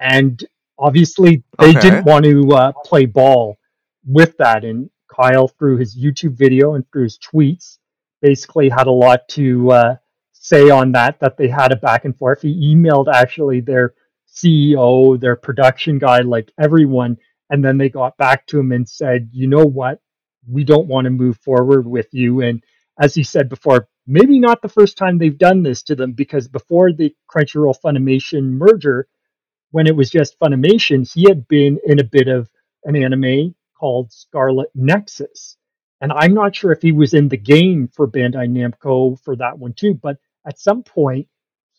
And 0.00 0.44
obviously, 0.78 1.42
they 1.58 1.74
Okay. 1.74 1.74
didn't 1.74 2.04
want 2.04 2.24
to 2.24 2.50
uh, 2.52 2.72
play 2.84 3.06
ball 3.06 3.58
with 4.06 4.36
that. 4.38 4.64
And 4.64 4.90
Kyle, 5.14 5.48
through 5.48 5.78
his 5.78 5.96
YouTube 5.98 6.36
video 6.36 6.74
and 6.74 6.84
through 6.92 7.04
his 7.04 7.18
tweets, 7.18 7.78
basically 8.22 8.68
had 8.68 8.86
a 8.86 8.92
lot 8.92 9.28
to 9.30 9.70
uh, 9.72 9.96
say 10.32 10.70
on 10.70 10.92
that. 10.92 11.20
That 11.20 11.36
they 11.36 11.48
had 11.48 11.72
a 11.72 11.76
back 11.76 12.04
and 12.04 12.16
forth. 12.16 12.42
He 12.42 12.74
emailed 12.74 13.06
actually 13.12 13.60
their 13.60 13.94
CEO, 14.28 15.18
their 15.20 15.36
production 15.36 15.98
guy, 15.98 16.20
like 16.20 16.52
everyone, 16.60 17.16
and 17.50 17.64
then 17.64 17.78
they 17.78 17.88
got 17.88 18.16
back 18.18 18.46
to 18.48 18.60
him 18.60 18.72
and 18.72 18.88
said, 18.88 19.30
"You 19.32 19.46
know 19.48 19.64
what? 19.64 20.00
We 20.48 20.64
don't 20.64 20.88
want 20.88 21.06
to 21.06 21.10
move 21.10 21.38
forward 21.38 21.86
with 21.86 22.08
you." 22.12 22.42
And 22.42 22.62
as 23.00 23.14
he 23.14 23.22
said 23.22 23.48
before, 23.48 23.88
maybe 24.06 24.38
not 24.40 24.62
the 24.62 24.68
first 24.68 24.96
time 24.96 25.18
they've 25.18 25.38
done 25.38 25.62
this 25.62 25.82
to 25.84 25.94
them 25.94 26.12
because 26.12 26.48
before 26.48 26.92
the 26.92 27.14
Crunchyroll 27.30 27.80
Funimation 27.84 28.44
merger, 28.52 29.08
when 29.70 29.86
it 29.86 29.96
was 29.96 30.10
just 30.10 30.38
Funimation, 30.40 31.10
he 31.12 31.24
had 31.28 31.46
been 31.48 31.78
in 31.84 32.00
a 32.00 32.04
bit 32.04 32.28
of 32.28 32.48
an 32.84 32.96
anime 32.96 33.54
called 33.78 34.12
Scarlet 34.12 34.70
Nexus. 34.74 35.56
And 36.00 36.12
I'm 36.12 36.34
not 36.34 36.54
sure 36.54 36.72
if 36.72 36.82
he 36.82 36.92
was 36.92 37.14
in 37.14 37.28
the 37.28 37.36
game 37.36 37.88
for 37.88 38.06
Bandai 38.08 38.48
Namco 38.48 39.20
for 39.22 39.36
that 39.36 39.58
one 39.58 39.72
too, 39.74 39.94
but 39.94 40.16
at 40.46 40.58
some 40.58 40.82
point 40.82 41.28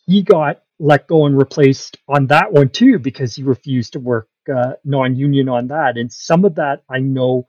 he 0.06 0.22
got 0.22 0.62
let 0.80 1.08
go 1.08 1.26
and 1.26 1.38
replaced 1.38 1.98
on 2.08 2.28
that 2.28 2.52
one 2.54 2.70
too 2.70 3.00
because 3.00 3.36
he 3.36 3.44
refused 3.44 3.94
to 3.94 4.00
work 4.00 4.30
uh, 4.54 4.74
non-union 4.84 5.50
on 5.50 5.68
that. 5.68 5.98
And 5.98 6.12
some 6.12 6.46
of 6.46 6.56
that 6.56 6.84
I 6.90 7.00
know 7.00 7.48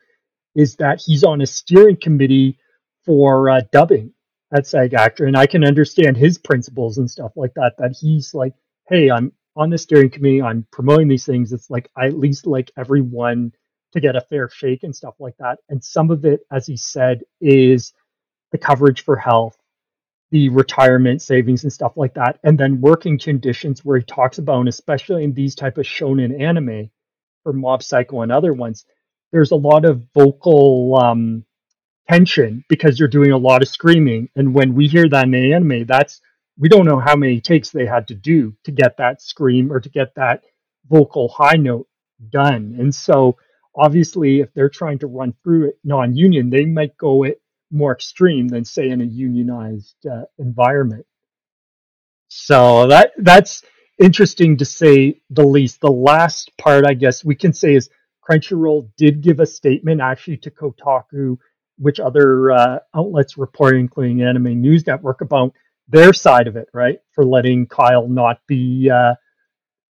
is 0.54 0.76
that 0.76 1.00
he's 1.04 1.24
on 1.24 1.40
a 1.40 1.46
steering 1.46 1.96
committee 1.96 2.58
for 3.10 3.50
uh, 3.50 3.60
dubbing 3.72 4.12
at 4.54 4.68
SAG-AFTRA, 4.68 5.26
and 5.26 5.36
I 5.36 5.46
can 5.46 5.64
understand 5.64 6.16
his 6.16 6.38
principles 6.38 6.98
and 6.98 7.10
stuff 7.10 7.32
like 7.34 7.52
that. 7.54 7.72
That 7.78 7.96
he's 8.00 8.34
like, 8.34 8.54
hey, 8.88 9.10
I'm 9.10 9.32
on 9.56 9.68
the 9.68 9.78
steering 9.78 10.10
committee, 10.10 10.40
I'm 10.40 10.64
promoting 10.70 11.08
these 11.08 11.26
things. 11.26 11.52
It's 11.52 11.68
like 11.68 11.90
I 11.96 12.06
at 12.06 12.16
least 12.16 12.46
like 12.46 12.70
everyone 12.78 13.50
to 13.94 14.00
get 14.00 14.14
a 14.14 14.20
fair 14.20 14.48
shake 14.48 14.84
and 14.84 14.94
stuff 14.94 15.14
like 15.18 15.34
that. 15.40 15.58
And 15.68 15.82
some 15.82 16.12
of 16.12 16.24
it, 16.24 16.42
as 16.52 16.68
he 16.68 16.76
said, 16.76 17.22
is 17.40 17.92
the 18.52 18.58
coverage 18.58 19.02
for 19.02 19.16
health, 19.16 19.58
the 20.30 20.48
retirement 20.50 21.20
savings 21.20 21.64
and 21.64 21.72
stuff 21.72 21.94
like 21.96 22.14
that, 22.14 22.38
and 22.44 22.56
then 22.56 22.80
working 22.80 23.18
conditions 23.18 23.84
where 23.84 23.98
he 23.98 24.04
talks 24.04 24.38
about, 24.38 24.68
especially 24.68 25.24
in 25.24 25.34
these 25.34 25.56
type 25.56 25.78
of 25.78 25.84
shonen 25.84 26.40
anime, 26.40 26.90
for 27.42 27.52
Mob 27.52 27.82
Psycho 27.82 28.20
and 28.20 28.30
other 28.30 28.52
ones, 28.52 28.84
there's 29.32 29.50
a 29.50 29.56
lot 29.56 29.84
of 29.84 30.06
vocal 30.14 30.96
um, 31.02 31.44
tension 32.08 32.64
because 32.68 32.98
you're 32.98 33.08
doing 33.08 33.32
a 33.32 33.38
lot 33.38 33.62
of 33.62 33.68
screaming. 33.68 34.28
And 34.36 34.54
when 34.54 34.74
we 34.74 34.86
hear 34.86 35.08
that 35.08 35.24
in 35.24 35.30
the 35.30 35.52
anime, 35.52 35.86
that's 35.86 36.20
we 36.58 36.68
don't 36.68 36.86
know 36.86 36.98
how 36.98 37.16
many 37.16 37.40
takes 37.40 37.70
they 37.70 37.86
had 37.86 38.08
to 38.08 38.14
do 38.14 38.54
to 38.64 38.70
get 38.70 38.96
that 38.98 39.22
scream 39.22 39.72
or 39.72 39.80
to 39.80 39.88
get 39.88 40.14
that 40.16 40.42
vocal 40.88 41.28
high 41.28 41.56
note 41.56 41.88
done. 42.30 42.76
And 42.78 42.94
so 42.94 43.36
obviously 43.74 44.40
if 44.40 44.52
they're 44.52 44.68
trying 44.68 44.98
to 44.98 45.06
run 45.06 45.34
through 45.42 45.68
it 45.68 45.78
non-union, 45.84 46.50
they 46.50 46.66
might 46.66 46.96
go 46.98 47.22
it 47.24 47.40
more 47.70 47.92
extreme 47.92 48.48
than 48.48 48.64
say 48.64 48.90
in 48.90 49.00
a 49.00 49.04
unionized 49.04 50.06
uh, 50.06 50.24
environment. 50.38 51.06
So 52.28 52.86
that 52.88 53.12
that's 53.18 53.62
interesting 53.98 54.56
to 54.58 54.64
say 54.64 55.20
the 55.30 55.44
least. 55.44 55.80
The 55.80 55.90
last 55.90 56.56
part 56.58 56.84
I 56.84 56.94
guess 56.94 57.24
we 57.24 57.34
can 57.34 57.52
say 57.52 57.74
is 57.74 57.88
Crunchyroll 58.28 58.90
did 58.96 59.22
give 59.22 59.40
a 59.40 59.46
statement 59.46 60.00
actually 60.00 60.36
to 60.38 60.50
Kotaku, 60.50 61.38
which 61.80 61.98
other 61.98 62.52
uh, 62.52 62.78
outlets 62.94 63.38
report, 63.38 63.76
including 63.76 64.22
Anime 64.22 64.60
News 64.60 64.86
Network, 64.86 65.20
about 65.20 65.54
their 65.88 66.12
side 66.12 66.46
of 66.46 66.56
it, 66.56 66.68
right? 66.72 66.98
For 67.12 67.24
letting 67.24 67.66
Kyle 67.66 68.06
not 68.06 68.40
be 68.46 68.90
uh, 68.90 69.14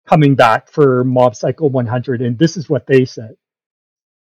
coming 0.07 0.35
back 0.35 0.71
for 0.71 1.03
Mob 1.03 1.35
Psycho 1.35 1.67
100. 1.67 2.21
And 2.21 2.37
this 2.37 2.57
is 2.57 2.69
what 2.69 2.87
they 2.87 3.05
said. 3.05 3.35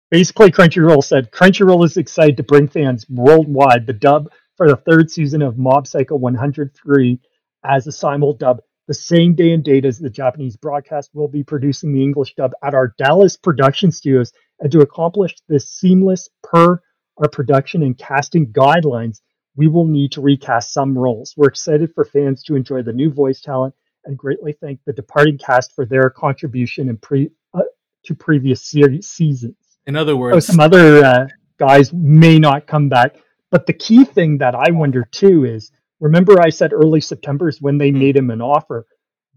Basically, 0.10 0.52
Crunchyroll 0.52 1.04
said 1.04 1.32
Crunchyroll 1.32 1.84
is 1.84 1.98
excited 1.98 2.38
to 2.38 2.44
bring 2.44 2.68
fans 2.68 3.06
worldwide 3.10 3.86
the 3.86 3.94
dub 3.94 4.30
for 4.56 4.70
the 4.70 4.78
third 4.78 5.12
season 5.12 5.42
of 5.42 5.58
Mob 5.58 5.86
Psycho 5.86 6.16
103 6.16 7.20
as 7.66 7.88
a 7.88 7.92
simul 7.92 8.34
dub 8.34 8.62
the 8.88 8.94
same 8.94 9.36
day 9.36 9.52
and 9.52 9.64
date 9.64 9.86
as 9.86 10.00
the 10.00 10.10
Japanese 10.10 10.56
broadcast, 10.56 11.12
will 11.14 11.28
be 11.28 11.44
producing 11.44 11.92
the 11.92 12.02
English 12.02 12.36
dub 12.36 12.54
at 12.64 12.74
our 12.74 12.96
Dallas 12.98 13.36
production 13.36 13.92
studios. 13.92 14.32
And 14.60 14.72
to 14.72 14.80
accomplish 14.80 15.36
this 15.48 15.70
seamless 15.70 16.30
per 16.42 16.82
our 17.18 17.30
production 17.30 17.84
and 17.84 17.98
casting 17.98 18.48
guidelines, 18.54 19.22
we 19.56 19.68
will 19.68 19.86
need 19.86 20.12
to 20.14 20.22
recast 20.22 20.74
some 20.74 20.98
roles. 20.98 21.34
We're 21.38 21.50
excited 21.50 21.94
for 21.96 22.06
fans 22.06 22.44
to 22.44 22.56
enjoy 22.56 22.84
the 22.84 22.94
new 22.94 23.12
voice 23.12 23.42
talent 23.42 23.74
and 24.06 24.18
greatly 24.18 24.54
thank 24.54 24.80
the 24.86 24.94
departing 24.94 25.38
cast 25.38 25.74
for 25.76 25.86
their 25.86 26.10
contribution 26.10 26.96
pre, 27.02 27.30
uh, 27.54 27.62
to 28.06 28.16
previous 28.16 28.70
series, 28.70 29.10
seasons. 29.10 29.56
In 29.86 29.96
other 29.96 30.16
Oh, 30.32 30.40
words, 30.40 30.46
some 30.46 30.60
other 30.60 31.04
uh, 31.06 31.28
guys 31.60 31.94
may 31.94 32.40
not 32.40 32.68
come 32.68 32.90
back. 32.90 33.18
But 33.52 33.66
the 33.68 33.74
key 33.74 34.06
thing 34.06 34.40
that 34.40 34.56
I 34.56 34.72
wonder 34.72 35.04
too 35.12 35.46
is 35.46 35.72
remember 36.00 36.42
I 36.42 36.50
said 36.50 36.74
early 36.74 37.02
September 37.02 37.48
is 37.50 37.62
when 37.62 37.78
they 37.78 37.92
Hmm. 37.92 38.00
made 38.00 38.18
him 38.18 38.30
an 38.30 38.42
offer. 38.42 38.86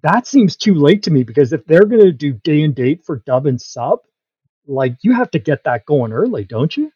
That 0.03 0.26
seems 0.26 0.57
too 0.57 0.74
late 0.74 1.03
to 1.05 1.11
me 1.11 1.22
because 1.24 1.53
if 1.53 1.64
they're 1.66 1.85
going 1.87 2.03
to 2.03 2.12
do 2.12 2.33
day 2.33 2.62
and 2.62 2.74
date 2.74 3.05
for 3.05 3.22
dub 3.26 3.47
and 3.47 3.61
sub, 3.61 4.01
like 4.66 4.97
you 5.03 5.12
have 5.14 5.31
to 5.33 5.39
get 5.39 5.64
that 5.64 5.87
going 5.87 6.12
early, 6.12 6.45
don't 6.45 6.76
you? 6.76 6.93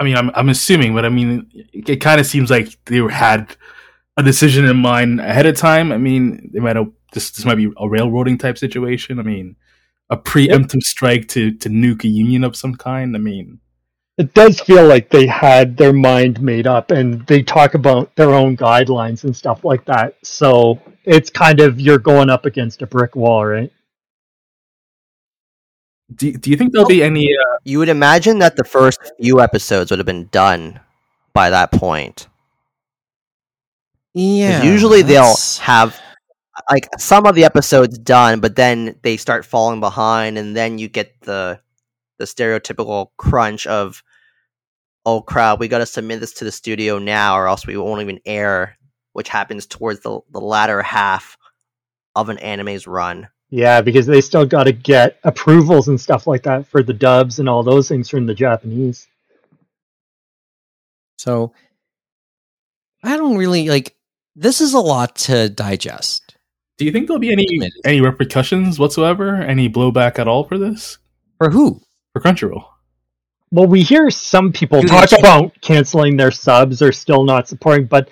I 0.00 0.04
mean, 0.04 0.16
I'm 0.16 0.30
I'm 0.34 0.48
assuming, 0.48 0.94
but 0.94 1.04
I 1.04 1.10
mean, 1.10 1.50
it, 1.54 1.90
it 1.90 1.96
kind 1.98 2.20
of 2.20 2.26
seems 2.26 2.50
like 2.50 2.78
they 2.86 2.98
had 3.12 3.56
a 4.16 4.22
decision 4.22 4.64
in 4.64 4.78
mind 4.78 5.20
ahead 5.20 5.46
of 5.46 5.56
time. 5.56 5.92
I 5.92 5.98
mean, 5.98 6.50
they 6.52 6.60
might 6.60 6.76
have 6.76 6.90
this 7.12 7.30
this 7.30 7.44
might 7.44 7.56
be 7.56 7.70
a 7.78 7.88
railroading 7.88 8.38
type 8.38 8.58
situation. 8.58 9.18
I 9.20 9.22
mean, 9.22 9.56
a 10.08 10.16
preemptive 10.16 10.82
strike 10.82 11.28
to 11.28 11.52
to 11.58 11.68
nuke 11.68 12.04
a 12.04 12.08
union 12.08 12.44
of 12.44 12.56
some 12.56 12.74
kind. 12.76 13.14
I 13.14 13.18
mean, 13.20 13.60
It 14.18 14.34
does 14.34 14.60
feel 14.60 14.86
like 14.86 15.10
they 15.10 15.26
had 15.26 15.76
their 15.76 15.92
mind 15.94 16.40
made 16.42 16.66
up 16.66 16.90
and 16.90 17.26
they 17.26 17.42
talk 17.42 17.74
about 17.74 18.14
their 18.16 18.30
own 18.34 18.56
guidelines 18.56 19.24
and 19.24 19.34
stuff 19.34 19.64
like 19.64 19.84
that. 19.86 20.16
So 20.22 20.78
it's 21.04 21.30
kind 21.30 21.60
of 21.60 21.80
you're 21.80 21.98
going 21.98 22.30
up 22.30 22.44
against 22.46 22.82
a 22.82 22.86
brick 22.86 23.16
wall, 23.16 23.46
right? 23.46 23.72
Do 26.14 26.32
do 26.32 26.50
you 26.50 26.56
think 26.56 26.72
there'll 26.72 26.88
be 26.88 27.02
any? 27.02 27.26
Uh, 27.34 27.58
You 27.64 27.78
would 27.78 27.88
imagine 27.88 28.38
that 28.40 28.56
the 28.56 28.64
first 28.64 28.98
few 29.20 29.40
episodes 29.40 29.90
would 29.90 29.98
have 29.98 30.06
been 30.06 30.28
done 30.32 30.80
by 31.32 31.50
that 31.50 31.72
point. 31.72 32.28
Yeah. 34.14 34.64
usually 34.64 35.02
they'll 35.02 35.36
have 35.60 36.00
like 36.70 36.88
some 36.98 37.26
of 37.26 37.34
the 37.34 37.44
episodes 37.44 37.98
done, 37.98 38.40
but 38.40 38.56
then 38.56 38.96
they 39.02 39.16
start 39.16 39.44
falling 39.44 39.80
behind, 39.80 40.36
and 40.38 40.56
then 40.56 40.78
you 40.78 40.88
get 40.88 41.20
the 41.22 41.60
the 42.18 42.24
stereotypical 42.24 43.08
crunch 43.16 43.66
of, 43.66 44.02
oh 45.06 45.22
crap, 45.22 45.58
we 45.58 45.68
got 45.68 45.78
to 45.78 45.86
submit 45.86 46.20
this 46.20 46.34
to 46.34 46.44
the 46.44 46.52
studio 46.52 46.98
now, 46.98 47.36
or 47.38 47.46
else 47.46 47.66
we 47.66 47.76
won't 47.76 48.02
even 48.02 48.20
air, 48.26 48.76
which 49.12 49.28
happens 49.28 49.66
towards 49.66 50.00
the 50.00 50.20
the 50.30 50.40
latter 50.40 50.82
half 50.82 51.38
of 52.16 52.28
an 52.28 52.38
anime's 52.38 52.86
run. 52.86 53.28
Yeah, 53.50 53.80
because 53.80 54.06
they 54.06 54.20
still 54.20 54.46
got 54.46 54.64
to 54.64 54.72
get 54.72 55.18
approvals 55.24 55.88
and 55.88 56.00
stuff 56.00 56.26
like 56.28 56.44
that 56.44 56.66
for 56.68 56.82
the 56.82 56.92
dubs 56.92 57.40
and 57.40 57.48
all 57.48 57.62
those 57.64 57.88
things 57.88 58.08
from 58.08 58.26
the 58.26 58.34
Japanese. 58.34 59.08
So 61.18 61.52
I 63.02 63.16
don't 63.16 63.36
really 63.36 63.68
like 63.68 63.94
this 64.36 64.60
is 64.60 64.74
a 64.74 64.78
lot 64.80 65.16
to 65.16 65.48
digest. 65.48 66.36
do 66.78 66.84
you 66.84 66.92
think 66.92 67.06
there'll 67.08 67.20
be 67.20 67.32
any 67.32 67.46
any 67.84 68.00
repercussions 68.00 68.78
whatsoever? 68.78 69.34
Any 69.36 69.68
blowback 69.68 70.18
at 70.18 70.28
all 70.28 70.44
for 70.44 70.56
this 70.58 70.98
For 71.38 71.50
who? 71.50 71.80
for 72.12 72.20
Crunchyroll? 72.20 72.64
Well, 73.52 73.66
we 73.66 73.82
hear 73.82 74.10
some 74.10 74.52
people 74.52 74.80
Do 74.80 74.88
they 74.88 74.94
talk 74.94 75.18
about 75.18 75.60
canceling 75.60 76.16
their 76.16 76.30
subs 76.30 76.82
or 76.82 76.92
still 76.92 77.24
not 77.24 77.48
supporting, 77.48 77.86
but 77.86 78.08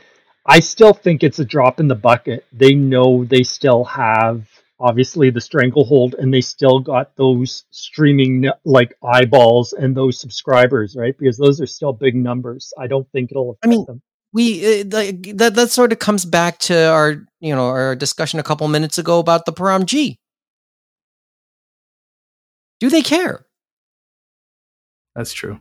I 0.47 0.59
still 0.61 0.93
think 0.93 1.23
it's 1.23 1.39
a 1.39 1.45
drop 1.45 1.79
in 1.79 1.87
the 1.89 1.95
bucket. 1.95 2.45
They 2.53 2.75
know 2.75 3.25
they 3.25 3.45
still 3.45 3.85
have 3.85 4.49
obviously 4.81 5.31
the 5.31 5.41
stranglehold 5.41 6.15
and 6.15 6.33
they 6.33 6.41
still 6.41 6.81
got 6.81 7.17
those 7.17 7.65
streaming 7.71 8.49
like 8.65 8.95
eyeballs 9.03 9.73
and 9.73 9.97
those 9.97 10.21
subscribers, 10.21 10.97
right? 10.97 11.17
Because 11.19 11.37
those 11.37 11.61
are 11.61 11.67
still 11.67 11.93
big 11.93 12.15
numbers. 12.15 12.73
I 12.79 12.87
don't 12.87 13.11
think 13.11 13.31
it'll 13.31 13.51
affect 13.51 13.67
I 13.67 13.69
mean, 13.69 13.85
them. 13.87 14.03
We 14.33 14.81
uh, 14.81 14.85
like, 14.91 15.23
that 15.39 15.55
that 15.55 15.71
sort 15.71 15.93
of 15.93 15.99
comes 15.99 16.25
back 16.25 16.59
to 16.61 16.91
our 16.91 17.25
you 17.41 17.55
know 17.55 17.67
our 17.67 17.97
discussion 17.97 18.39
a 18.39 18.43
couple 18.43 18.69
minutes 18.69 18.99
ago 18.99 19.19
about 19.19 19.47
the 19.47 19.53
Param 19.53 19.87
G. 19.87 20.19
Do 22.79 22.91
they 22.91 23.03
care? 23.03 23.47
That's 25.17 25.33
true. 25.33 25.59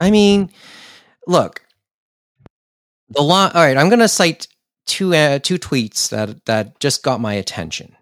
I 0.00 0.10
mean, 0.10 0.50
look, 1.26 1.62
the 3.10 3.22
law. 3.22 3.50
All 3.54 3.62
right, 3.62 3.76
I'm 3.76 3.90
going 3.90 4.00
to 4.00 4.08
cite 4.08 4.48
two 4.86 5.14
uh, 5.14 5.38
two 5.38 5.58
tweets 5.58 6.08
that 6.08 6.44
that 6.46 6.80
just 6.80 7.02
got 7.02 7.20
my 7.20 7.34
attention 7.34 7.94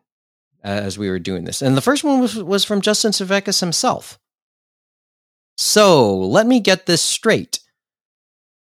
uh, 0.65 0.69
as 0.69 0.99
we 0.99 1.11
were 1.11 1.19
doing 1.19 1.45
this, 1.45 1.63
and 1.63 1.77
the 1.77 1.83
first 1.83 2.05
one 2.05 2.21
was 2.21 2.43
was 2.43 2.65
from 2.65 2.81
Justin 2.81 3.13
Sevakis 3.13 3.61
himself. 3.61 4.19
So 5.57 6.17
let 6.17 6.47
me 6.47 6.61
get 6.61 6.87
this 6.87 7.03
straight. 7.03 7.61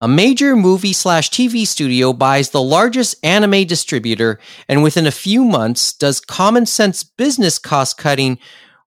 A 0.00 0.08
major 0.08 0.54
movie 0.54 0.92
slash 0.92 1.30
TV 1.30 1.66
studio 1.66 2.12
buys 2.12 2.50
the 2.50 2.62
largest 2.62 3.16
anime 3.24 3.64
distributor 3.66 4.38
and 4.68 4.82
within 4.82 5.06
a 5.06 5.10
few 5.10 5.42
months 5.42 5.94
does 5.94 6.20
common 6.20 6.66
sense 6.66 7.02
business 7.02 7.58
cost 7.58 7.96
cutting 7.96 8.38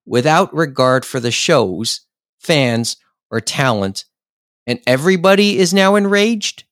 without 0.05 0.53
regard 0.53 1.05
for 1.05 1.19
the 1.19 1.31
shows, 1.31 2.01
fans, 2.39 2.97
or 3.31 3.41
talent, 3.41 4.05
and 4.67 4.79
everybody 4.85 5.57
is 5.57 5.73
now 5.73 5.95
enraged? 5.95 6.63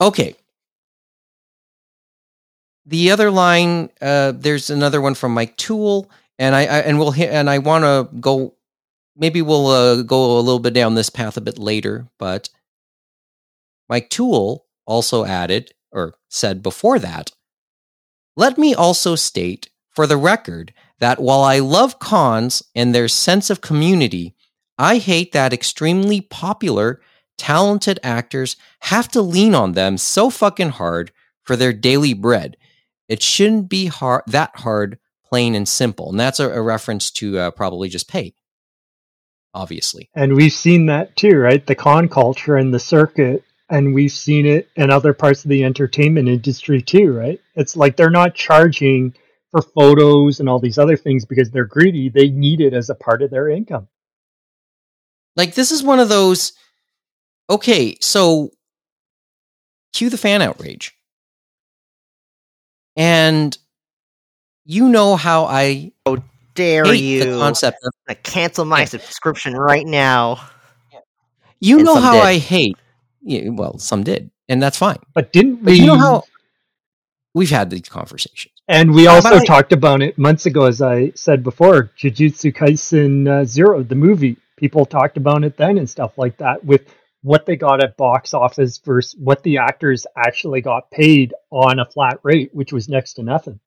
Okay. 0.00 0.36
The 2.86 3.10
other 3.10 3.30
line, 3.30 3.90
uh, 4.00 4.32
there's 4.36 4.70
another 4.70 5.00
one 5.00 5.14
from 5.14 5.32
Mike 5.32 5.56
Toole, 5.56 6.10
and 6.38 6.54
I, 6.54 6.60
I 6.62 6.78
and 6.80 6.98
we'll 6.98 7.12
hit, 7.12 7.30
and 7.30 7.48
I 7.48 7.58
want 7.58 7.84
to 7.84 8.14
go. 8.18 8.54
Maybe 9.16 9.42
we'll 9.42 9.68
uh, 9.68 10.02
go 10.02 10.38
a 10.38 10.40
little 10.40 10.58
bit 10.58 10.74
down 10.74 10.94
this 10.94 11.08
path 11.08 11.36
a 11.36 11.40
bit 11.40 11.58
later, 11.58 12.08
but 12.18 12.50
Mike 13.88 14.10
Toole 14.10 14.66
also 14.86 15.24
added 15.24 15.72
or 15.92 16.14
said 16.28 16.62
before 16.62 16.98
that. 16.98 17.30
Let 18.36 18.58
me 18.58 18.74
also 18.74 19.14
state, 19.14 19.70
for 19.90 20.06
the 20.06 20.16
record, 20.16 20.74
that 20.98 21.20
while 21.20 21.42
I 21.42 21.60
love 21.60 22.00
cons 22.00 22.62
and 22.74 22.92
their 22.92 23.08
sense 23.08 23.50
of 23.50 23.60
community, 23.60 24.34
I 24.76 24.98
hate 24.98 25.30
that 25.32 25.52
extremely 25.52 26.20
popular, 26.20 27.00
talented 27.38 28.00
actors 28.02 28.56
have 28.80 29.08
to 29.08 29.22
lean 29.22 29.54
on 29.54 29.72
them 29.72 29.96
so 29.96 30.30
fucking 30.30 30.70
hard 30.70 31.12
for 31.44 31.54
their 31.54 31.72
daily 31.72 32.14
bread. 32.14 32.56
It 33.08 33.22
shouldn't 33.22 33.68
be 33.68 33.86
hard 33.86 34.22
that 34.26 34.52
hard, 34.56 34.98
plain 35.24 35.54
and 35.54 35.68
simple. 35.68 36.10
And 36.10 36.18
that's 36.18 36.40
a, 36.40 36.50
a 36.50 36.62
reference 36.62 37.10
to 37.12 37.38
uh, 37.38 37.50
probably 37.50 37.88
just 37.88 38.08
pay, 38.08 38.34
obviously. 39.52 40.10
And 40.14 40.34
we've 40.34 40.52
seen 40.52 40.86
that 40.86 41.16
too, 41.16 41.36
right? 41.36 41.64
The 41.66 41.74
con 41.74 42.08
culture 42.08 42.56
and 42.56 42.72
the 42.72 42.80
circuit. 42.80 43.44
And 43.70 43.94
we've 43.94 44.12
seen 44.12 44.46
it 44.46 44.68
in 44.76 44.90
other 44.90 45.14
parts 45.14 45.44
of 45.44 45.48
the 45.48 45.64
entertainment 45.64 46.28
industry 46.28 46.82
too, 46.82 47.12
right? 47.12 47.40
It's 47.54 47.76
like 47.76 47.96
they're 47.96 48.10
not 48.10 48.34
charging 48.34 49.14
for 49.50 49.62
photos 49.62 50.40
and 50.40 50.48
all 50.48 50.58
these 50.58 50.78
other 50.78 50.96
things 50.96 51.24
because 51.24 51.50
they're 51.50 51.64
greedy. 51.64 52.08
They 52.08 52.28
need 52.28 52.60
it 52.60 52.74
as 52.74 52.90
a 52.90 52.94
part 52.94 53.22
of 53.22 53.30
their 53.30 53.48
income. 53.48 53.88
Like 55.36 55.54
this 55.54 55.70
is 55.70 55.82
one 55.82 56.00
of 56.00 56.08
those. 56.08 56.52
Okay, 57.48 57.96
so 58.00 58.50
cue 59.92 60.10
the 60.10 60.18
fan 60.18 60.42
outrage, 60.42 60.96
and 62.96 63.56
you 64.64 64.88
know 64.88 65.16
how 65.16 65.44
I 65.46 65.92
Dare 66.54 66.84
hate 66.84 67.18
the 67.20 67.26
you? 67.30 67.38
concept 67.38 67.78
of. 67.84 67.92
I 68.08 68.14
cancel 68.14 68.64
my 68.64 68.80
Yeah. 68.80 68.84
subscription 68.86 69.54
right 69.56 69.86
now. 69.86 70.40
You 71.60 71.76
And 71.78 71.84
know 71.86 71.96
how 71.96 72.12
did. 72.14 72.22
I 72.22 72.38
hate. 72.38 72.76
Yeah, 73.22 73.48
well, 73.50 73.78
some 73.78 74.02
did, 74.04 74.30
and 74.48 74.62
that's 74.62 74.76
fine. 74.78 74.98
But 75.14 75.32
didn't 75.32 75.64
But 75.64 75.72
we? 75.72 75.80
you 75.80 75.86
know 75.86 75.98
how 75.98 76.24
we've 77.34 77.50
had 77.50 77.70
these 77.70 77.88
conversations. 77.88 78.52
and 78.68 78.94
we 78.94 79.06
also 79.06 79.28
about 79.28 79.42
I- 79.42 79.44
talked 79.44 79.72
about 79.72 80.00
it 80.02 80.16
months 80.18 80.46
ago, 80.46 80.64
as 80.66 80.80
I 80.80 81.10
said 81.14 81.42
before. 81.42 81.90
Jujutsu 81.98 82.54
Kaisen 82.54 83.28
uh, 83.28 83.44
Zero, 83.44 83.82
the 83.82 83.94
movie. 83.94 84.36
People 84.56 84.86
talked 84.86 85.16
about 85.16 85.42
it 85.44 85.56
then 85.56 85.76
and 85.78 85.90
stuff 85.90 86.16
like 86.16 86.36
that 86.38 86.64
with 86.64 86.82
what 87.24 87.46
they 87.46 87.56
got 87.56 87.82
at 87.82 87.96
box 87.96 88.34
office 88.34 88.76
versus 88.84 89.18
what 89.18 89.42
the 89.42 89.56
actors 89.56 90.06
actually 90.14 90.60
got 90.60 90.90
paid 90.90 91.32
on 91.50 91.78
a 91.80 91.84
flat 91.86 92.20
rate, 92.22 92.50
which 92.52 92.70
was 92.72 92.86
next 92.88 93.14
to 93.14 93.22
nothing. 93.22 93.58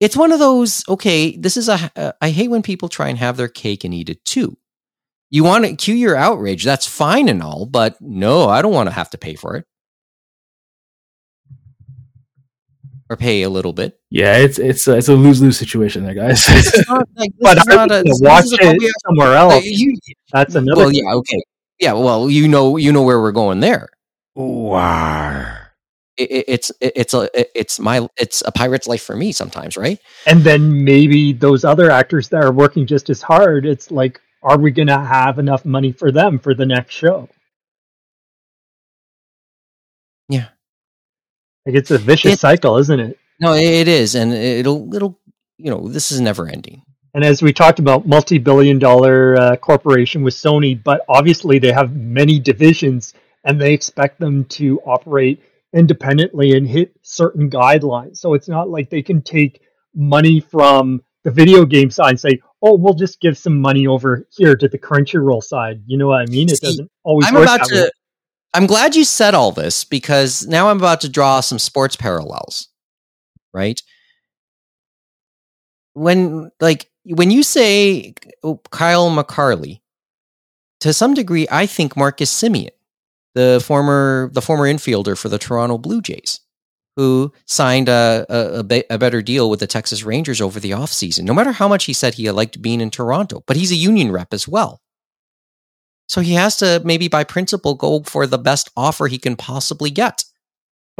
It's 0.00 0.16
one 0.16 0.32
of 0.32 0.38
those. 0.40 0.82
Okay, 0.88 1.36
this 1.36 1.56
is 1.56 1.68
a. 1.68 1.90
Uh, 1.94 2.12
I 2.20 2.30
hate 2.30 2.48
when 2.48 2.62
people 2.62 2.88
try 2.88 3.08
and 3.08 3.18
have 3.18 3.36
their 3.36 3.48
cake 3.48 3.84
and 3.84 3.94
eat 3.94 4.08
it 4.10 4.24
too. 4.24 4.56
You 5.30 5.44
want 5.44 5.64
to 5.64 5.76
cue 5.76 5.94
your 5.94 6.16
outrage. 6.16 6.64
That's 6.64 6.86
fine 6.86 7.28
and 7.28 7.40
all, 7.42 7.66
but 7.66 8.00
no, 8.00 8.48
I 8.48 8.62
don't 8.62 8.72
want 8.74 8.88
to 8.88 8.94
have 8.94 9.10
to 9.10 9.18
pay 9.18 9.34
for 9.36 9.54
it 9.56 9.64
or 13.08 13.16
pay 13.16 13.42
a 13.42 13.50
little 13.50 13.72
bit. 13.72 14.00
Yeah, 14.10 14.38
it's 14.38 14.58
it's 14.58 14.88
a, 14.88 14.96
it's 14.96 15.08
a 15.08 15.14
lose 15.14 15.40
lose 15.42 15.56
situation 15.58 16.02
there, 16.04 16.14
guys. 16.14 16.44
It's 16.48 16.88
not 16.88 17.08
like, 17.16 17.30
this 17.38 17.38
But 17.40 17.58
is 17.58 17.68
I 17.68 17.74
not 17.76 17.90
a, 17.92 17.94
would 17.98 18.06
this 18.06 18.20
watch 18.22 18.44
is 18.44 18.52
a 18.54 18.58
it 18.60 18.92
somewhere 19.06 19.34
else. 19.36 19.64
you- 19.64 19.96
That's 20.32 20.54
another. 20.54 20.76
well, 20.82 20.92
yeah, 20.92 21.12
okay, 21.14 21.42
yeah. 21.80 21.92
Well, 21.94 22.30
you 22.30 22.46
know, 22.48 22.76
you 22.76 22.92
know 22.92 23.02
where 23.02 23.20
we're 23.20 23.32
going 23.32 23.60
there. 23.60 23.88
It, 26.16 26.30
it, 26.30 26.44
it's 26.48 26.70
it, 26.80 26.92
it's 26.96 27.14
a 27.14 27.28
it's 27.58 27.78
my 27.80 28.08
it's 28.16 28.42
a 28.46 28.52
pirate's 28.52 28.86
life 28.86 29.02
for 29.02 29.16
me 29.16 29.32
sometimes, 29.32 29.76
right? 29.76 29.98
and 30.26 30.42
then 30.42 30.84
maybe 30.84 31.32
those 31.32 31.64
other 31.64 31.90
actors 31.90 32.28
that 32.28 32.44
are 32.44 32.52
working 32.52 32.86
just 32.86 33.08
as 33.10 33.22
hard. 33.22 33.64
It's 33.66 33.90
like, 33.90 34.20
are 34.42 34.58
we 34.58 34.70
going 34.70 34.88
to 34.88 34.98
have 35.00 35.38
enough 35.38 35.64
money 35.64 35.92
for 35.92 36.12
them 36.12 36.38
for 36.38 36.54
the 36.54 36.66
next 36.66 36.94
show? 36.94 37.28
Yeah. 40.28 40.48
Like 41.66 41.74
it's 41.76 41.90
a 41.90 41.98
vicious 41.98 42.34
It- 42.34 42.40
cycle, 42.40 42.76
isn't 42.78 43.00
it? 43.00 43.18
No, 43.40 43.54
it, 43.54 43.64
it 43.64 43.88
is, 43.88 44.14
and 44.14 44.32
it'll 44.34 44.94
it'll 44.94 45.18
you 45.56 45.70
know 45.70 45.88
this 45.88 46.12
is 46.12 46.20
never 46.20 46.46
ending. 46.48 46.82
And 47.14 47.24
as 47.24 47.42
we 47.42 47.52
talked 47.52 47.78
about, 47.80 48.06
multi-billion-dollar 48.06 49.36
uh, 49.36 49.56
corporation 49.56 50.22
with 50.22 50.34
Sony, 50.34 50.80
but 50.80 51.04
obviously 51.08 51.58
they 51.58 51.72
have 51.72 51.96
many 51.96 52.38
divisions, 52.38 53.14
and 53.44 53.60
they 53.60 53.72
expect 53.74 54.20
them 54.20 54.44
to 54.46 54.80
operate 54.86 55.42
independently 55.72 56.56
and 56.56 56.68
hit 56.68 56.92
certain 57.02 57.50
guidelines. 57.50 58.18
So 58.18 58.34
it's 58.34 58.48
not 58.48 58.68
like 58.68 58.90
they 58.90 59.02
can 59.02 59.22
take 59.22 59.60
money 59.94 60.40
from 60.40 61.02
the 61.24 61.30
video 61.30 61.64
game 61.64 61.90
side 61.90 62.10
and 62.10 62.20
say, 62.20 62.40
"Oh, 62.62 62.76
we'll 62.76 62.94
just 62.94 63.20
give 63.20 63.36
some 63.36 63.60
money 63.60 63.86
over 63.86 64.26
here 64.36 64.56
to 64.56 64.68
the 64.68 64.78
Crunchyroll 64.78 65.42
side." 65.42 65.82
You 65.86 65.98
know 65.98 66.08
what 66.08 66.20
I 66.20 66.26
mean? 66.26 66.48
It 66.48 66.60
doesn't 66.60 66.90
always. 67.02 67.26
I'm 67.26 67.34
work 67.34 67.44
about 67.44 67.68
that 67.68 67.74
way. 67.74 67.82
to. 67.82 67.92
I'm 68.52 68.66
glad 68.66 68.96
you 68.96 69.04
said 69.04 69.34
all 69.34 69.52
this 69.52 69.84
because 69.84 70.46
now 70.46 70.70
I'm 70.70 70.78
about 70.78 71.02
to 71.02 71.08
draw 71.08 71.40
some 71.40 71.58
sports 71.58 71.94
parallels, 71.94 72.68
right? 73.52 73.80
When 75.92 76.50
like 76.60 76.89
when 77.04 77.30
you 77.30 77.42
say 77.42 78.14
Kyle 78.70 79.10
McCarley, 79.10 79.80
to 80.80 80.92
some 80.92 81.14
degree, 81.14 81.46
I 81.50 81.66
think 81.66 81.96
Marcus 81.96 82.32
Semien, 82.32 82.70
the 83.34 83.62
former 83.64 84.30
the 84.32 84.42
former 84.42 84.64
infielder 84.64 85.16
for 85.16 85.28
the 85.28 85.38
Toronto 85.38 85.78
Blue 85.78 86.00
Jays, 86.00 86.40
who 86.96 87.32
signed 87.46 87.88
a 87.88 88.26
a, 88.28 88.84
a 88.90 88.98
better 88.98 89.22
deal 89.22 89.50
with 89.50 89.60
the 89.60 89.66
Texas 89.66 90.02
Rangers 90.04 90.40
over 90.40 90.58
the 90.58 90.70
offseason. 90.70 91.24
No 91.24 91.34
matter 91.34 91.52
how 91.52 91.68
much 91.68 91.84
he 91.84 91.92
said 91.92 92.14
he 92.14 92.30
liked 92.30 92.62
being 92.62 92.80
in 92.80 92.90
Toronto, 92.90 93.42
but 93.46 93.56
he's 93.56 93.72
a 93.72 93.76
union 93.76 94.10
rep 94.10 94.32
as 94.32 94.48
well. 94.48 94.80
So 96.08 96.22
he 96.22 96.34
has 96.34 96.56
to 96.56 96.82
maybe 96.84 97.06
by 97.06 97.22
principle 97.24 97.74
go 97.74 98.02
for 98.02 98.26
the 98.26 98.38
best 98.38 98.70
offer 98.76 99.06
he 99.06 99.18
can 99.18 99.36
possibly 99.36 99.90
get. 99.90 100.24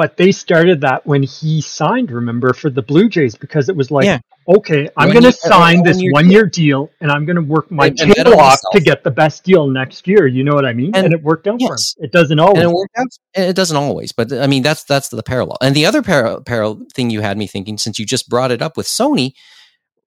But 0.00 0.16
they 0.16 0.32
started 0.32 0.80
that 0.80 1.06
when 1.06 1.22
he 1.22 1.60
signed, 1.60 2.10
remember, 2.10 2.54
for 2.54 2.70
the 2.70 2.80
Blue 2.80 3.10
Jays 3.10 3.34
because 3.34 3.68
it 3.68 3.76
was 3.76 3.90
like, 3.90 4.06
Yeah. 4.06 4.20
okay, 4.48 4.88
I'm 4.96 5.10
going 5.10 5.24
to 5.24 5.32
sign 5.32 5.82
this 5.82 6.00
one 6.12 6.30
year 6.30 6.46
deal 6.46 6.88
and 7.02 7.10
I'm 7.12 7.26
going 7.26 7.36
to 7.36 7.42
work 7.42 7.70
my 7.70 7.88
And- 7.88 8.00
and 8.00 8.14
tail 8.14 8.28
on 8.32 8.40
off 8.40 8.58
to 8.72 8.80
get 8.80 9.04
the 9.04 9.10
best 9.10 9.44
deal 9.44 9.66
next 9.66 10.08
year. 10.08 10.26
You 10.26 10.42
know 10.42 10.54
what 10.54 10.64
I 10.64 10.72
mean? 10.72 10.92
And, 10.94 11.04
And- 11.04 11.12
it 11.12 11.22
worked 11.22 11.46
out 11.46 11.60
for 11.60 11.74
him. 11.74 11.78
It 11.98 12.12
doesn't 12.12 12.38
always. 12.40 12.62
And 12.62 12.72
it 12.72 12.88
out. 12.96 13.48
It 13.50 13.56
doesn't 13.56 13.76
always, 13.76 14.12
but 14.12 14.32
I 14.32 14.46
mean 14.46 14.62
that's 14.62 14.84
that's 14.84 15.10
the 15.10 15.22
parallel. 15.22 15.58
And 15.60 15.76
the 15.76 15.84
other 15.84 16.00
parallel 16.00 16.40
parallel 16.44 16.86
thing 16.94 17.10
you 17.10 17.20
had 17.20 17.36
me 17.36 17.46
thinking, 17.46 17.76
since 17.76 17.98
you 17.98 18.06
just 18.06 18.26
brought 18.30 18.50
it 18.50 18.62
up 18.62 18.78
with 18.78 18.86
Sony, 18.86 19.32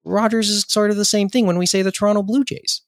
Rogers 0.04 0.50
is 0.50 0.66
sort 0.68 0.90
of 0.90 0.98
the 0.98 1.06
same 1.06 1.30
thing 1.30 1.46
when 1.46 1.60
we 1.60 1.68
say 1.68 1.84
the 1.84 1.92
Toronto 1.92 2.24
Blue 2.24 2.44
Jays. 2.44 2.82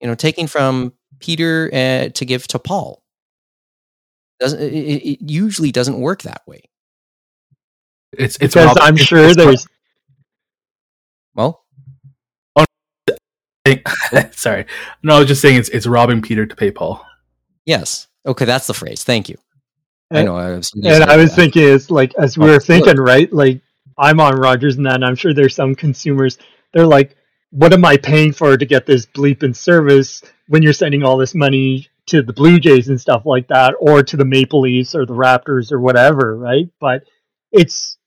You 0.00 0.08
know, 0.08 0.16
taking 0.16 0.48
from 0.48 0.94
Peter 1.20 1.70
uh, 1.72 2.08
to 2.08 2.24
give 2.24 2.48
to 2.48 2.58
Paul 2.58 3.04
doesn't 4.40 4.60
it, 4.60 4.72
it 4.72 5.08
it 5.12 5.30
usually 5.30 5.72
doesn't 5.72 6.00
work 6.00 6.22
that 6.22 6.42
way. 6.46 6.62
it's 8.12 8.36
it's 8.40 8.54
because 8.54 8.66
rob- 8.66 8.78
I'm 8.80 8.94
it's- 8.94 9.06
sure 9.08 9.18
it's 9.18 9.36
there's 9.36 9.66
Well, 11.34 11.64
rob- 12.56 12.66
oh, 13.66 13.74
sorry. 14.32 14.66
No, 15.02 15.16
I 15.16 15.18
was 15.20 15.28
just 15.28 15.40
saying 15.42 15.56
it's 15.58 15.68
it's 15.70 15.86
robbing 15.86 16.22
Peter 16.22 16.46
to 16.46 16.56
pay 16.56 16.70
Paul. 16.70 17.04
yes, 17.66 18.06
okay, 18.26 18.44
that's 18.44 18.66
the 18.66 18.74
phrase. 18.74 19.04
Thank 19.04 19.28
you. 19.28 19.36
I 20.10 20.22
know. 20.22 20.36
I 20.36 20.52
was, 20.56 20.72
and 20.74 21.04
I 21.04 21.16
was 21.18 21.34
thinking 21.34 21.68
it's 21.68 21.90
like 21.90 22.14
as 22.14 22.38
we 22.38 22.44
Oh, 22.44 22.48
were 22.48 22.52
look. 22.54 22.64
thinking, 22.64 22.96
right? 22.96 23.30
Like 23.32 23.60
I'm 23.98 24.20
on 24.20 24.36
Rogers 24.36 24.76
and 24.76 24.86
that, 24.86 25.04
I'm 25.04 25.16
sure 25.16 25.34
there's 25.34 25.54
some 25.54 25.74
consumers. 25.74 26.38
They're 26.72 26.86
like, 26.86 27.14
"What 27.50 27.74
am 27.74 27.84
I 27.84 27.98
paying 27.98 28.32
for 28.32 28.56
to 28.56 28.64
get 28.64 28.86
this 28.86 29.04
bleep 29.04 29.38
bleeping 29.38 29.54
service 29.56 30.22
when 30.46 30.62
you're 30.62 30.72
sending 30.72 31.02
all 31.02 31.18
this 31.18 31.34
money 31.34 31.88
to 32.08 32.22
the 32.22 32.32
Blue 32.32 32.58
Jays 32.58 32.88
and 32.88 33.00
stuff 33.00 33.22
like 33.24 33.48
that, 33.48 33.74
or 33.80 34.02
to 34.02 34.16
the 34.16 34.24
Maple 34.24 34.60
Leafs 34.60 34.94
or 34.94 35.06
the 35.06 35.14
Raptors 35.14 35.72
or 35.72 35.80
whatever?" 35.80 36.36
Right? 36.36 36.68
But 36.80 37.04
it's 37.52 37.98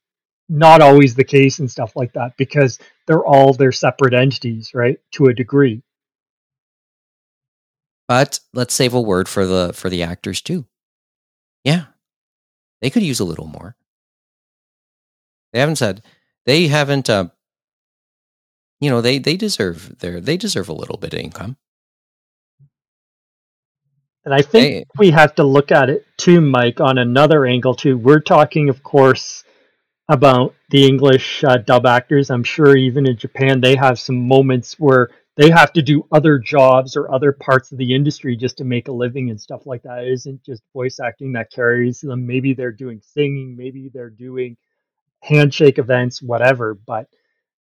not 0.50 0.82
always 0.82 1.16
the 1.16 1.24
case 1.24 1.60
and 1.60 1.72
stuff 1.72 1.94
like 1.96 2.14
that 2.14 2.36
because 2.38 2.78
they're 3.08 3.26
all 3.26 3.54
their 3.54 3.72
separate 3.72 4.14
entities, 4.14 4.72
right? 4.74 5.00
To 5.14 5.28
a 5.28 5.34
degree. 5.34 5.82
But 8.08 8.42
let's 8.54 8.74
save 8.74 8.94
a 8.94 9.00
word 9.00 9.30
for 9.30 9.48
the 9.48 9.72
for 9.74 9.90
the 9.90 10.04
actors 10.04 10.42
too. 10.42 10.66
Yeah. 11.64 11.86
They 12.82 12.90
could 12.90 13.04
use 13.04 13.22
a 13.22 13.26
little 13.26 13.48
more. 13.48 13.78
They 15.54 15.60
haven't 15.60 15.78
said 15.78 16.04
they 16.46 16.68
haven't 16.68 17.10
uh 17.10 17.30
you 18.82 18.90
know, 18.90 19.00
they 19.00 19.20
they 19.20 19.38
deserve 19.38 20.00
their 20.00 20.20
they 20.20 20.36
deserve 20.36 20.68
a 20.68 20.74
little 20.74 20.98
bit 20.98 21.14
of 21.14 21.22
income. 21.22 21.56
And 24.26 24.34
I 24.34 24.42
think 24.42 24.74
Hey. 24.74 24.86
we 24.98 25.12
have 25.12 25.36
to 25.36 25.44
look 25.44 25.72
at 25.72 25.90
it 25.90 26.06
too, 26.18 26.42
Mike, 26.42 26.80
on 26.80 26.98
another 26.98 27.46
angle 27.46 27.76
too. 27.76 27.98
We're 27.98 28.20
talking, 28.20 28.70
of 28.70 28.84
course, 28.84 29.44
about 30.10 30.56
the 30.70 30.86
English 30.86 31.44
uh, 31.44 31.58
dub 31.58 31.86
actors. 31.86 32.30
I'm 32.30 32.44
sure 32.44 32.76
even 32.76 33.08
in 33.08 33.18
Japan, 33.18 33.62
they 33.62 33.76
have 33.76 34.00
some 34.00 34.28
moments 34.28 34.80
where 34.80 35.10
they 35.38 35.50
have 35.50 35.74
to 35.74 35.82
do 35.82 36.06
other 36.12 36.38
jobs 36.38 36.96
or 36.96 37.14
other 37.14 37.32
parts 37.32 37.72
of 37.72 37.78
the 37.78 37.96
industry 37.96 38.36
just 38.36 38.58
to 38.58 38.64
make 38.66 38.88
a 38.90 38.92
living 38.92 39.30
and 39.30 39.42
stuff 39.42 39.66
like 39.66 39.84
that. 39.84 40.04
It 40.04 40.12
isn't 40.12 40.44
just 40.44 40.62
voice 40.74 41.00
acting 41.00 41.34
that 41.34 41.52
carries 41.52 42.02
them. 42.02 42.28
Maybe 42.28 42.54
they're 42.54 42.72
doing 42.72 43.02
singing, 43.02 43.56
maybe 43.58 43.90
they're 43.94 44.10
doing 44.10 44.58
handshake 45.22 45.80
events, 45.80 46.22
whatever. 46.22 46.76
But 46.76 47.08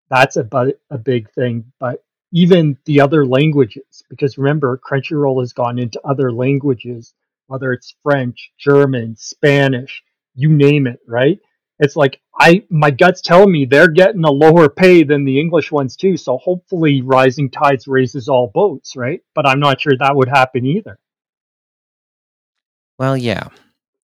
that's 0.10 0.38
a, 0.38 0.48
a 0.90 0.98
big 0.98 1.32
thing. 1.32 1.72
But 1.80 2.04
even 2.32 2.78
the 2.86 3.02
other 3.02 3.26
languages, 3.26 4.04
because 4.10 4.38
remember, 4.38 4.80
Crunchyroll 4.80 5.42
has 5.42 5.54
gone 5.54 5.80
into 5.80 6.02
other 6.06 6.32
languages, 6.32 7.14
whether 7.48 7.74
it's 7.74 7.96
French, 8.04 8.52
German, 8.58 9.16
Spanish, 9.18 10.04
you 10.36 10.50
name 10.50 10.88
it, 10.88 11.00
right? 11.08 11.40
it's 11.82 11.96
like 11.96 12.22
I 12.40 12.64
my 12.70 12.92
gut's 12.92 13.22
telling 13.22 13.52
me 13.52 13.66
they're 13.66 13.90
getting 13.90 14.24
a 14.24 14.32
lower 14.32 14.70
pay 14.70 15.04
than 15.04 15.26
the 15.26 15.40
English 15.40 15.72
ones 15.72 15.96
too. 15.96 16.16
So 16.16 16.38
hopefully, 16.38 17.02
rising 17.02 17.50
tides 17.50 17.88
raises 17.88 18.30
all 18.30 18.52
boats, 18.54 18.96
right? 18.96 19.22
But 19.34 19.48
I'm 19.48 19.60
not 19.60 19.82
sure 19.82 19.94
that 19.98 20.16
would 20.16 20.30
happen 20.30 20.66
either. 20.66 21.00
Well, 23.00 23.18
yeah. 23.18 23.48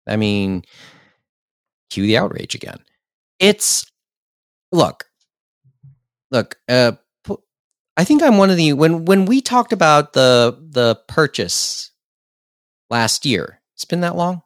I 0.06 0.16
mean, 0.16 0.64
cue 1.90 2.06
the 2.06 2.16
outrage 2.16 2.54
again. 2.54 2.78
It's 3.38 3.84
look, 4.72 5.04
look. 6.30 6.56
Uh, 6.66 6.92
I 7.96 8.04
think 8.04 8.22
I'm 8.22 8.38
one 8.38 8.50
of 8.50 8.56
the 8.56 8.72
when 8.74 9.04
when 9.04 9.24
we 9.24 9.40
talked 9.40 9.72
about 9.72 10.12
the 10.12 10.58
the 10.70 10.96
purchase 11.08 11.90
last 12.90 13.24
year. 13.24 13.60
It's 13.74 13.84
been 13.84 14.00
that 14.00 14.16
long, 14.16 14.42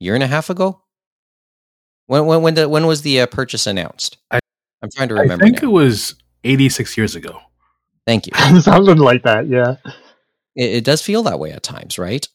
year 0.00 0.14
and 0.14 0.22
a 0.22 0.26
half 0.26 0.50
ago. 0.50 0.82
When 2.06 2.26
when 2.26 2.42
when, 2.42 2.54
the, 2.54 2.68
when 2.68 2.86
was 2.86 3.02
the 3.02 3.20
uh, 3.20 3.26
purchase 3.26 3.66
announced? 3.66 4.18
I- 4.30 4.40
I'm 4.82 4.90
trying 4.90 5.08
to 5.10 5.14
remember. 5.14 5.44
I 5.44 5.46
think 5.46 5.62
now. 5.62 5.68
it 5.68 5.72
was 5.72 6.16
86 6.44 6.96
years 6.96 7.14
ago. 7.14 7.38
Thank 8.06 8.26
you. 8.26 8.32
Something 8.60 8.98
like 8.98 9.22
that, 9.22 9.48
yeah. 9.48 9.76
it, 10.56 10.70
it 10.76 10.84
does 10.84 11.00
feel 11.02 11.22
that 11.22 11.38
way 11.38 11.52
at 11.52 11.62
times, 11.62 11.98
right? 11.98 12.26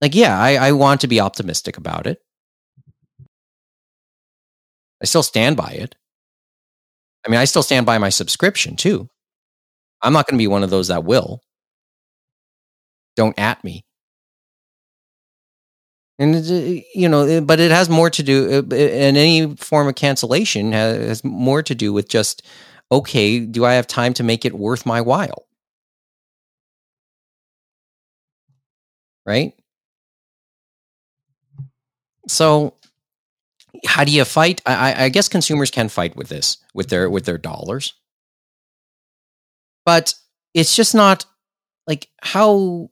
Like, 0.00 0.14
yeah, 0.14 0.38
I, 0.38 0.54
I 0.54 0.72
want 0.72 1.02
to 1.02 1.06
be 1.06 1.20
optimistic 1.20 1.76
about 1.76 2.06
it. 2.06 2.18
I 5.02 5.04
still 5.04 5.22
stand 5.22 5.56
by 5.56 5.70
it. 5.72 5.94
I 7.26 7.30
mean, 7.30 7.40
I 7.40 7.44
still 7.44 7.62
stand 7.62 7.86
by 7.86 7.98
my 7.98 8.08
subscription 8.08 8.76
too. 8.76 9.08
I'm 10.02 10.12
not 10.12 10.26
going 10.26 10.36
to 10.36 10.42
be 10.42 10.46
one 10.46 10.62
of 10.62 10.70
those 10.70 10.88
that 10.88 11.04
will. 11.04 11.42
Don't 13.16 13.38
at 13.38 13.64
me. 13.64 13.84
And 16.18 16.34
uh, 16.36 16.82
you 16.94 17.08
know, 17.08 17.40
but 17.42 17.60
it 17.60 17.70
has 17.70 17.90
more 17.90 18.08
to 18.08 18.22
do, 18.22 18.64
uh, 18.70 18.74
and 18.74 19.16
any 19.16 19.54
form 19.56 19.86
of 19.88 19.96
cancellation 19.96 20.72
has 20.72 21.22
more 21.24 21.62
to 21.62 21.74
do 21.74 21.92
with 21.92 22.08
just, 22.08 22.42
okay, 22.90 23.40
do 23.40 23.64
I 23.66 23.74
have 23.74 23.86
time 23.86 24.14
to 24.14 24.22
make 24.22 24.44
it 24.46 24.54
worth 24.54 24.86
my 24.86 25.00
while? 25.02 25.46
right? 29.26 29.52
So, 32.28 32.74
how 33.86 34.04
do 34.04 34.12
you 34.12 34.24
fight? 34.24 34.62
I, 34.66 35.04
I- 35.04 35.08
guess 35.08 35.28
consumers 35.28 35.70
can 35.70 35.88
fight 35.88 36.16
with 36.16 36.28
this 36.28 36.58
with 36.74 36.88
their 36.88 37.08
with 37.10 37.24
their 37.24 37.38
dollars, 37.38 37.94
but 39.84 40.14
it's 40.54 40.74
just 40.76 40.94
not 40.94 41.26
like 41.86 42.08
how 42.22 42.90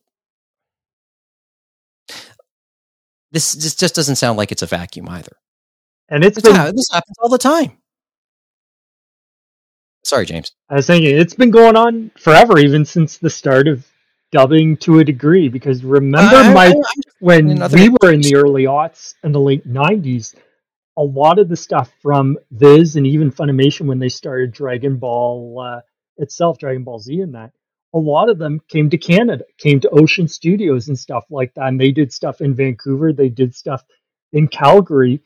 this 3.33 3.53
this 3.55 3.75
just 3.75 3.95
doesn't 3.95 4.17
sound 4.17 4.39
like 4.39 4.53
it's 4.53 4.63
a 4.63 4.67
vacuum 4.67 5.09
either. 5.09 5.37
And 6.09 6.25
it's 6.25 6.39
It's 6.39 6.47
been 6.47 6.57
ha- 6.57 6.71
this 6.75 6.89
happens 6.93 7.17
all 7.21 7.29
the 7.29 7.39
time. 7.39 7.79
Sorry, 10.05 10.27
James. 10.27 10.53
I 10.69 10.75
was 10.75 10.87
thinking 10.87 11.17
it's 11.17 11.35
been 11.35 11.51
going 11.51 11.77
on 11.77 12.11
forever, 12.19 12.59
even 12.59 12.85
since 12.85 13.17
the 13.19 13.31
start 13.31 13.67
of 13.69 13.87
dubbing 14.33 14.77
to 14.79 14.99
a 14.99 15.05
degree. 15.05 15.49
Because 15.49 15.83
remember, 15.83 16.37
I- 16.37 16.53
Mike, 16.53 16.77
when 17.21 17.47
we 17.73 17.89
were 17.89 18.13
in 18.13 18.21
the 18.21 18.37
early 18.37 18.65
aughts 18.65 19.15
and 19.23 19.35
the 19.35 19.41
late 19.41 19.67
'90s, 19.67 20.35
a 20.97 21.03
lot 21.03 21.39
of 21.39 21.49
the 21.49 21.57
stuff 21.57 21.93
from 22.03 22.39
Viz 22.51 22.97
and 22.97 23.07
even 23.07 23.33
Funimation 23.33 23.87
when 23.87 23.99
they 23.99 24.09
started 24.09 24.53
Dragon 24.53 24.97
Ball 24.97 25.61
uh, 25.61 25.81
itself, 26.17 26.59
Dragon 26.59 26.85
Ball 26.85 26.99
Z, 26.99 27.21
and 27.21 27.35
that 27.35 27.53
a 27.95 27.99
lot 27.99 28.29
of 28.29 28.39
them 28.39 28.61
came 28.69 28.91
to 28.91 28.99
Canada, 28.99 29.45
came 29.57 29.79
to 29.81 29.91
Ocean 29.91 30.27
Studios 30.27 30.89
and 30.89 30.99
stuff 30.99 31.25
like 31.31 31.55
that, 31.55 31.69
and 31.69 31.81
they 31.81 31.93
did 31.93 32.13
stuff 32.13 32.41
in 32.41 32.55
Vancouver, 32.55 33.13
they 33.13 33.29
did 33.29 33.55
stuff 33.55 33.83
in 34.33 34.49
Calgary. 34.49 35.23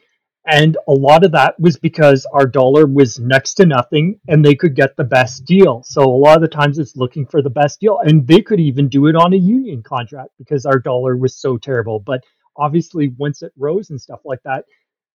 And 0.46 0.76
a 0.86 0.92
lot 0.92 1.24
of 1.24 1.32
that 1.32 1.58
was 1.60 1.76
because 1.76 2.26
our 2.32 2.46
dollar 2.46 2.86
was 2.86 3.18
next 3.18 3.54
to 3.54 3.66
nothing 3.66 4.18
and 4.28 4.42
they 4.42 4.54
could 4.54 4.74
get 4.74 4.96
the 4.96 5.04
best 5.04 5.44
deal. 5.44 5.82
So 5.82 6.02
a 6.02 6.08
lot 6.08 6.36
of 6.36 6.42
the 6.42 6.48
times 6.48 6.78
it's 6.78 6.96
looking 6.96 7.26
for 7.26 7.42
the 7.42 7.50
best 7.50 7.80
deal. 7.80 7.98
And 8.02 8.26
they 8.26 8.40
could 8.40 8.60
even 8.60 8.88
do 8.88 9.08
it 9.08 9.16
on 9.16 9.34
a 9.34 9.36
union 9.36 9.82
contract 9.82 10.30
because 10.38 10.64
our 10.64 10.78
dollar 10.78 11.18
was 11.18 11.36
so 11.36 11.58
terrible. 11.58 12.00
But 12.00 12.24
obviously, 12.56 13.08
once 13.18 13.42
it 13.42 13.52
rose 13.58 13.90
and 13.90 14.00
stuff 14.00 14.20
like 14.24 14.42
that, 14.44 14.64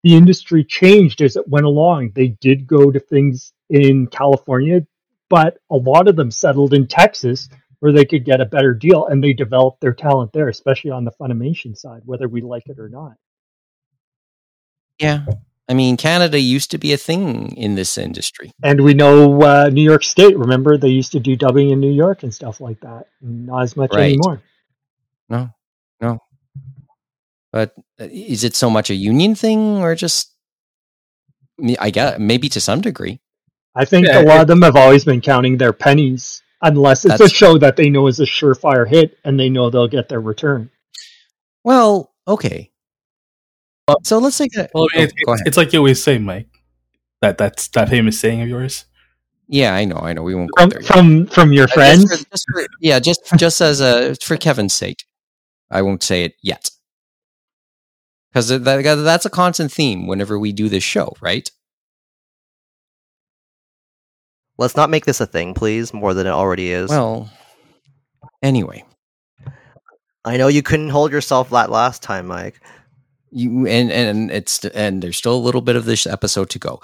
the 0.03 0.15
industry 0.15 0.63
changed 0.63 1.21
as 1.21 1.35
it 1.35 1.47
went 1.47 1.65
along. 1.65 2.11
They 2.13 2.29
did 2.29 2.67
go 2.67 2.91
to 2.91 2.99
things 2.99 3.53
in 3.69 4.07
California, 4.07 4.85
but 5.29 5.57
a 5.69 5.75
lot 5.75 6.07
of 6.07 6.15
them 6.15 6.31
settled 6.31 6.73
in 6.73 6.87
Texas 6.87 7.49
where 7.79 7.91
they 7.91 8.05
could 8.05 8.25
get 8.25 8.41
a 8.41 8.45
better 8.45 8.73
deal 8.73 9.07
and 9.07 9.23
they 9.23 9.33
developed 9.33 9.81
their 9.81 9.93
talent 9.93 10.31
there, 10.33 10.47
especially 10.47 10.91
on 10.91 11.05
the 11.05 11.11
Funimation 11.11 11.77
side, 11.77 12.01
whether 12.05 12.27
we 12.27 12.41
like 12.41 12.67
it 12.67 12.79
or 12.79 12.89
not. 12.89 13.13
Yeah, 14.99 15.25
I 15.67 15.73
mean, 15.73 15.97
Canada 15.97 16.39
used 16.39 16.71
to 16.71 16.77
be 16.77 16.93
a 16.93 16.97
thing 16.97 17.55
in 17.55 17.75
this 17.75 17.97
industry. 17.97 18.51
And 18.61 18.81
we 18.81 18.93
know 18.93 19.41
uh, 19.41 19.69
New 19.71 19.81
York 19.81 20.03
State. 20.03 20.37
Remember, 20.37 20.77
they 20.77 20.89
used 20.89 21.13
to 21.13 21.19
do 21.19 21.35
dubbing 21.35 21.71
in 21.71 21.79
New 21.79 21.91
York 21.91 22.23
and 22.23 22.33
stuff 22.33 22.59
like 22.59 22.79
that. 22.81 23.07
Not 23.21 23.63
as 23.63 23.77
much 23.77 23.91
Right. 23.93 24.13
anymore. 24.13 24.41
No, 25.29 25.37
no. 25.37 25.49
But 27.53 27.73
uh, 28.01 28.09
is 28.11 28.43
it 28.43 28.55
so 28.55 28.69
much 28.69 28.89
a 28.89 28.95
union 28.95 29.35
thing 29.35 29.77
or 29.77 29.95
just? 29.95 30.31
I 31.79 31.91
guess 31.91 32.17
maybe 32.19 32.49
to 32.49 32.59
some 32.59 32.81
degree. 32.81 33.21
I 33.75 33.85
think 33.85 34.07
Yeah, 34.07 34.21
a 34.21 34.25
lot 34.25 34.37
it- 34.37 34.41
of 34.41 34.47
them 34.47 34.61
have 34.63 34.75
always 34.75 35.05
been 35.05 35.21
counting 35.21 35.57
their 35.57 35.71
pennies, 35.71 36.41
unless 36.61 37.05
it's 37.05 37.21
a 37.21 37.29
show 37.29 37.57
that 37.59 37.75
they 37.77 37.89
know 37.89 38.07
is 38.07 38.19
a 38.19 38.25
surefire 38.25 38.87
hit 38.89 39.17
and 39.23 39.39
they 39.39 39.49
know 39.49 39.69
they'll 39.69 39.87
get 39.87 40.09
their 40.09 40.19
return. 40.19 40.69
Well, 41.63 42.11
okay. 42.27 42.71
So 44.03 44.17
let's 44.17 44.37
take 44.37 44.55
a. 44.57 44.67
Well, 44.73 44.85
oh, 44.95 44.99
it, 44.99 45.13
go 45.25 45.33
it's, 45.33 45.41
ahead. 45.41 45.47
it's 45.47 45.57
like 45.57 45.73
you 45.73 45.79
always 45.79 46.01
say, 46.03 46.17
Mike. 46.17 46.47
That 47.21 47.37
that's 47.37 47.67
that 47.69 47.87
famous 47.89 48.19
saying 48.19 48.41
of 48.41 48.49
yours. 48.49 48.85
Yeah, 49.47 49.73
I 49.75 49.85
know, 49.85 49.97
I 49.97 50.13
know. 50.13 50.23
We 50.23 50.35
won't 50.35 50.49
go 50.57 50.63
From 50.63 50.69
there. 50.69 50.81
yet. 50.81 50.91
from 50.91 51.25
from 51.27 51.53
your 51.53 51.65
Uh, 51.65 51.67
just 51.67 51.73
friends. 51.75 52.03
for- 52.19 52.29
just 52.31 52.45
for- 52.51 52.67
yeah, 52.81 52.99
just 52.99 53.21
just 53.37 53.61
as 53.61 53.79
a 53.79 54.15
for 54.15 54.37
Kevin's 54.37 54.73
sake, 54.73 55.03
I 55.69 55.81
won't 55.83 56.01
say 56.03 56.23
it 56.25 56.33
yet 56.41 56.69
because 58.33 58.47
that, 58.49 58.63
that's 58.63 59.25
a 59.27 59.29
constant 59.29 59.71
theme 59.71 60.07
whenever 60.07 60.39
we 60.39 60.51
do 60.51 60.67
this 60.67 60.83
show, 60.83 61.13
right? 61.21 61.49
Let's 64.57 64.75
not 64.75 64.89
make 64.89 65.05
this 65.05 65.21
a 65.21 65.25
thing, 65.25 65.53
please, 65.53 65.93
more 65.93 66.13
than 66.13 66.27
it 66.27 66.31
already 66.31 66.71
is. 66.71 66.89
Well, 66.89 67.29
anyway, 68.41 68.83
I 70.25 70.37
know 70.37 70.47
you 70.47 70.61
couldn't 70.63 70.89
hold 70.89 71.11
yourself 71.11 71.49
that 71.49 71.69
last 71.71 72.01
time, 72.03 72.27
Mike. 72.27 72.59
you 73.31 73.65
and 73.67 73.91
and 73.91 74.31
it's 74.31 74.63
and 74.65 75.01
there's 75.01 75.17
still 75.17 75.35
a 75.35 75.37
little 75.45 75.61
bit 75.61 75.75
of 75.75 75.85
this 75.85 76.05
episode 76.05 76.49
to 76.51 76.59
go, 76.59 76.81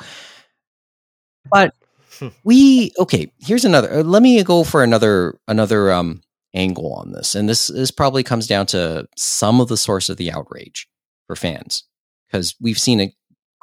but 1.51 1.73
Hmm. 2.19 2.29
we 2.43 2.91
okay. 2.99 3.31
Here's 3.39 3.63
another. 3.63 3.99
uh, 3.99 4.03
Let 4.03 4.21
me 4.21 4.43
go 4.43 4.65
for 4.65 4.83
another 4.83 5.39
another 5.47 5.89
um 5.93 6.21
angle 6.53 6.91
on 6.93 7.13
this, 7.13 7.33
and 7.35 7.47
this 7.47 7.67
this 7.67 7.91
probably 7.91 8.23
comes 8.23 8.45
down 8.47 8.65
to 8.67 9.07
some 9.15 9.61
of 9.61 9.69
the 9.69 9.77
source 9.77 10.09
of 10.09 10.17
the 10.17 10.29
outrage 10.31 10.88
for 11.29 11.35
fans 11.35 11.83
because 12.25 12.55
we've 12.59 12.79
seen 12.79 12.99
it 12.99 13.13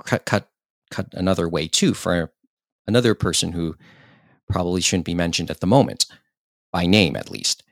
cut 0.04 0.24
cut 0.24 0.48
cut 0.92 1.08
another 1.14 1.48
way 1.48 1.66
too 1.66 1.94
for 1.94 2.32
another 2.86 3.12
person 3.12 3.50
who 3.50 3.74
probably 4.48 4.80
shouldn't 4.80 5.04
be 5.04 5.14
mentioned 5.14 5.50
at 5.50 5.58
the 5.58 5.66
moment 5.66 6.06
by 6.72 6.86
name 6.86 7.16
at 7.16 7.28
least. 7.28 7.64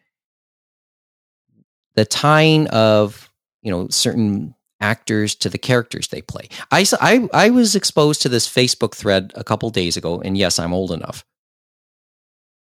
The 1.95 2.05
tying 2.05 2.66
of 2.68 3.30
you 3.62 3.70
know 3.70 3.86
certain 3.88 4.57
actors 4.80 5.36
to 5.36 5.49
the 5.49 5.59
characters 5.59 6.09
they 6.09 6.22
play. 6.22 6.49
I 6.72 6.84
i, 7.01 7.28
I 7.32 7.51
was 7.51 7.76
exposed 7.76 8.20
to 8.22 8.28
this 8.28 8.49
facebook 8.53 8.97
thread 8.97 9.30
a 9.36 9.45
couple 9.45 9.70
days 9.70 9.97
ago 9.97 10.20
and 10.20 10.36
yes 10.36 10.59
i'm 10.59 10.72
old 10.72 10.90
enough. 10.90 11.24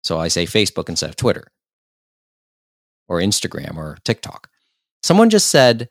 So 0.03 0.17
i 0.19 0.29
say 0.29 0.47
facebook 0.47 0.89
instead 0.89 1.11
of 1.11 1.15
twitter 1.15 1.45
or 3.07 3.19
instagram 3.19 3.77
or 3.77 3.99
tiktok. 4.03 4.49
Someone 5.03 5.29
just 5.29 5.49
said 5.49 5.89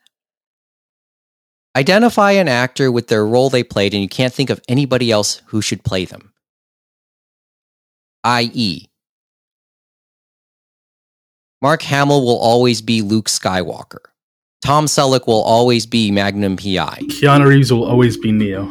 identify 1.75 2.31
an 2.31 2.47
actor 2.47 2.91
with 2.91 3.07
their 3.07 3.25
role 3.25 3.49
they 3.49 3.63
played 3.63 3.93
and 3.93 4.01
you 4.03 4.09
can't 4.09 4.33
think 4.33 4.49
of 4.49 4.61
anybody 4.67 5.11
else 5.11 5.41
who 5.47 5.61
should 5.61 5.83
play 5.83 6.05
them. 6.05 6.33
I.e 8.23 8.87
mark 11.61 11.81
hamill 11.81 12.23
will 12.25 12.37
always 12.37 12.81
be 12.81 13.01
luke 13.01 13.27
skywalker. 13.27 13.99
Tom 14.61 14.85
selleck 14.87 15.25
will 15.25 15.41
always 15.41 15.85
be 15.85 16.11
magnum 16.11 16.57
pi 16.57 16.99
Keanu 17.09 17.47
Reeves 17.47 17.71
will 17.71 17.85
always 17.85 18.17
be 18.17 18.31
Neo. 18.33 18.65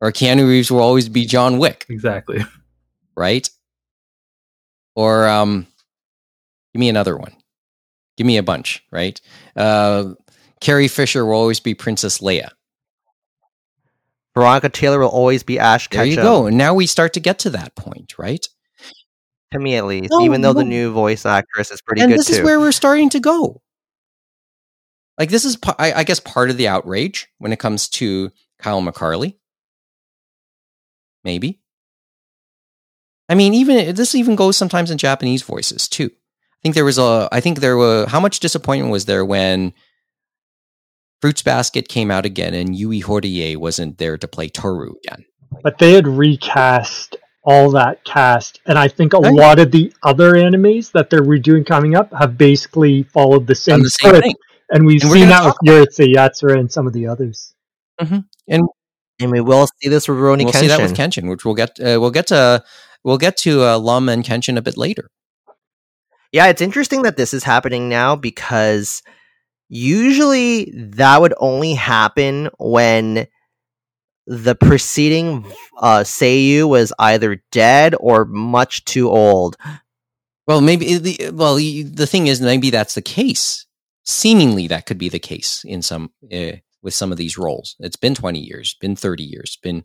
or 0.00 0.12
keanu 0.12 0.48
reeves 0.48 0.70
will 0.70 0.80
always 0.80 1.08
be 1.10 1.26
john 1.26 1.58
wick. 1.58 1.84
Exactly. 1.90 2.42
right? 3.16 3.48
Or 4.94 5.28
um 5.28 5.66
give 6.72 6.80
me 6.80 6.88
another 6.88 7.16
one. 7.18 7.34
Give 8.16 8.26
me 8.26 8.38
a 8.38 8.42
bunch 8.42 8.82
right? 8.90 9.20
Uh 9.54 10.14
carrie 10.60 10.88
fisher 10.88 11.24
will 11.24 11.34
always 11.34 11.60
be 11.60 11.74
princess 11.74 12.18
leia 12.18 12.50
Veronica 14.34 14.68
Taylor 14.68 14.98
will 14.98 15.08
always 15.08 15.42
be 15.42 15.58
Ash 15.58 15.88
there 15.88 16.04
you 16.04 16.16
go 16.16 16.46
and 16.46 16.58
now 16.58 16.74
we 16.74 16.86
start 16.86 17.12
to 17.14 17.20
get 17.20 17.38
to 17.40 17.50
that 17.50 17.74
point 17.74 18.18
right 18.18 18.46
To 19.52 19.58
me, 19.58 19.76
at 19.76 19.86
least. 19.86 20.10
No, 20.10 20.20
even 20.22 20.40
though 20.42 20.52
the 20.52 20.64
new 20.64 20.92
voice 20.92 21.24
actress 21.24 21.70
is 21.70 21.80
pretty 21.80 22.02
and 22.02 22.10
good 22.10 22.18
this 22.18 22.26
too. 22.26 22.32
is 22.34 22.42
where 22.42 22.58
we're 22.58 22.72
starting 22.72 23.08
to 23.10 23.20
go 23.20 23.62
Like 25.18 25.30
this 25.30 25.44
is, 25.46 25.56
I, 25.78 25.92
I 25.92 26.04
guess, 26.04 26.20
part 26.20 26.50
of 26.50 26.56
the 26.58 26.68
outrage 26.68 27.28
when 27.38 27.52
it 27.52 27.58
comes 27.58 27.88
to 27.90 28.30
Kyle 28.58 28.82
McCarley. 28.82 29.36
Maybe. 31.24 31.60
I 33.28 33.34
mean, 33.34 33.54
even 33.54 33.94
this 33.94 34.14
even 34.14 34.36
goes 34.36 34.56
sometimes 34.56 34.90
in 34.90 34.98
Japanese 34.98 35.42
voices 35.42 35.88
too. 35.88 36.10
I 36.12 36.58
think 36.62 36.74
there 36.74 36.84
was 36.84 36.98
a. 36.98 37.28
I 37.32 37.40
think 37.40 37.60
there 37.60 37.76
were. 37.76 38.06
How 38.06 38.20
much 38.20 38.40
disappointment 38.40 38.92
was 38.92 39.06
there 39.06 39.24
when 39.24 39.72
Fruits 41.20 41.42
Basket 41.42 41.88
came 41.88 42.10
out 42.10 42.26
again 42.26 42.54
and 42.54 42.76
Yui 42.76 43.02
Horie 43.02 43.56
wasn't 43.56 43.98
there 43.98 44.16
to 44.18 44.28
play 44.28 44.48
Tohru 44.48 44.92
again? 45.04 45.24
But 45.62 45.78
they 45.78 45.92
had 45.94 46.06
recast 46.06 47.16
all 47.42 47.70
that 47.70 48.04
cast, 48.04 48.60
and 48.66 48.76
I 48.76 48.88
think 48.88 49.12
a 49.14 49.18
Right. 49.18 49.32
lot 49.32 49.58
of 49.60 49.70
the 49.70 49.92
other 50.02 50.32
animes 50.32 50.90
that 50.92 51.10
they're 51.10 51.22
redoing 51.22 51.64
coming 51.64 51.94
up 51.94 52.12
have 52.12 52.36
basically 52.36 53.04
followed 53.04 53.46
the 53.46 53.54
same, 53.54 53.82
the 53.82 53.90
same 53.90 54.08
script. 54.10 54.24
thing. 54.24 54.34
and 54.70 54.84
we've 54.84 55.00
And 55.02 55.10
we're 55.12 55.16
seen 55.18 55.28
that 55.28 55.44
with 55.44 55.56
Urusei 55.64 56.12
Yatsura 56.12 56.58
and 56.58 56.70
some 56.72 56.88
of 56.88 56.92
the 56.92 57.06
others. 57.06 57.54
And 58.00 59.32
we 59.32 59.40
will 59.40 59.68
see 59.80 59.88
this 59.88 60.08
with 60.08 60.18
Roni 60.18 60.44
we'll 60.44 60.52
Kenshin. 60.52 60.60
see 60.60 60.66
that 60.66 60.80
with 60.82 60.94
Kenshin, 60.94 61.30
which 61.30 61.44
we'll 61.44 61.54
get. 61.54 61.78
Uh, 61.80 61.98
we'll 62.00 62.10
get 62.10 62.26
to. 62.28 62.62
We'll 63.04 63.16
get 63.18 63.36
to 63.38 63.62
uh, 63.62 63.78
Lum 63.78 64.08
and 64.08 64.24
Kenshin 64.24 64.56
a 64.58 64.62
bit 64.62 64.76
later. 64.76 65.08
Yeah, 66.32 66.48
it's 66.48 66.60
interesting 66.60 67.02
that 67.02 67.16
this 67.16 67.32
is 67.32 67.44
happening 67.44 67.88
now 67.88 68.16
because 68.16 69.02
usually 69.68 70.70
that 70.74 71.20
would 71.20 71.34
only 71.38 71.74
happen 71.74 72.48
when 72.58 73.26
the 74.26 74.54
preceding 74.54 75.44
uh, 75.78 76.00
Seiyu 76.00 76.68
was 76.68 76.92
either 76.98 77.42
dead 77.52 77.94
or 77.98 78.24
much 78.24 78.84
too 78.84 79.08
old. 79.08 79.56
Well, 80.46 80.60
maybe 80.60 80.98
the 80.98 81.30
well 81.32 81.56
the 81.56 81.82
the 81.82 82.06
thing 82.06 82.26
is 82.26 82.40
maybe 82.40 82.70
that's 82.70 82.94
the 82.94 83.02
case. 83.02 83.66
Seemingly, 84.04 84.68
that 84.68 84.86
could 84.86 84.98
be 84.98 85.08
the 85.08 85.18
case 85.18 85.64
in 85.64 85.82
some 85.82 86.10
uh, 86.32 86.52
with 86.82 86.94
some 86.94 87.10
of 87.10 87.18
these 87.18 87.36
roles. 87.36 87.74
It's 87.80 87.96
been 87.96 88.14
twenty 88.14 88.40
years, 88.40 88.74
been 88.80 88.94
thirty 88.96 89.24
years, 89.24 89.58
been 89.62 89.84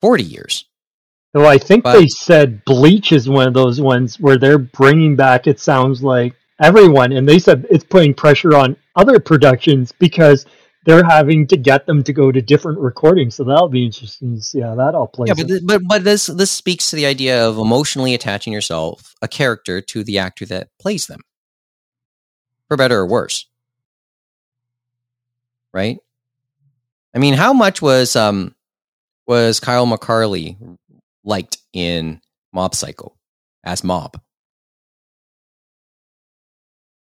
forty 0.00 0.24
years. 0.24 0.64
Though 1.32 1.46
I 1.46 1.58
think 1.58 1.84
But- 1.84 1.98
they 1.98 2.06
said 2.08 2.64
Bleach 2.64 3.12
is 3.12 3.28
one 3.28 3.46
of 3.46 3.54
those 3.54 3.80
ones 3.80 4.18
where 4.18 4.38
they're 4.38 4.58
bringing 4.58 5.16
back. 5.16 5.46
It 5.46 5.60
sounds 5.60 6.02
like 6.02 6.34
everyone, 6.60 7.12
and 7.12 7.28
they 7.28 7.38
said 7.38 7.66
it's 7.70 7.84
putting 7.84 8.14
pressure 8.14 8.56
on 8.56 8.76
other 8.94 9.18
productions 9.20 9.92
because 9.92 10.46
they're 10.84 11.04
having 11.04 11.46
to 11.48 11.56
get 11.56 11.84
them 11.86 12.02
to 12.04 12.12
go 12.12 12.30
to 12.30 12.40
different 12.40 12.78
recordings. 12.78 13.34
So 13.34 13.44
that'll 13.44 13.68
be 13.68 13.84
interesting 13.84 14.36
to 14.36 14.42
see 14.42 14.60
how 14.60 14.76
that 14.76 14.94
all 14.94 15.08
plays. 15.08 15.28
Yeah, 15.28 15.34
but 15.34 15.48
th- 15.48 15.62
but 15.64 15.82
but 15.86 16.04
this 16.04 16.26
this 16.26 16.50
speaks 16.50 16.90
to 16.90 16.96
the 16.96 17.06
idea 17.06 17.46
of 17.46 17.58
emotionally 17.58 18.14
attaching 18.14 18.52
yourself 18.52 19.14
a 19.20 19.28
character 19.28 19.80
to 19.80 20.04
the 20.04 20.18
actor 20.18 20.46
that 20.46 20.68
plays 20.78 21.06
them, 21.06 21.20
for 22.68 22.76
better 22.76 22.98
or 22.98 23.06
worse. 23.06 23.46
Right. 25.74 25.98
I 27.14 27.18
mean, 27.18 27.34
how 27.34 27.52
much 27.52 27.82
was 27.82 28.16
um 28.16 28.54
was 29.26 29.60
Kyle 29.60 29.86
McCarley 29.86 30.56
liked 31.24 31.58
in 31.72 32.20
Mob 32.52 32.74
Psycho 32.74 33.14
as 33.64 33.82
Mob? 33.82 34.20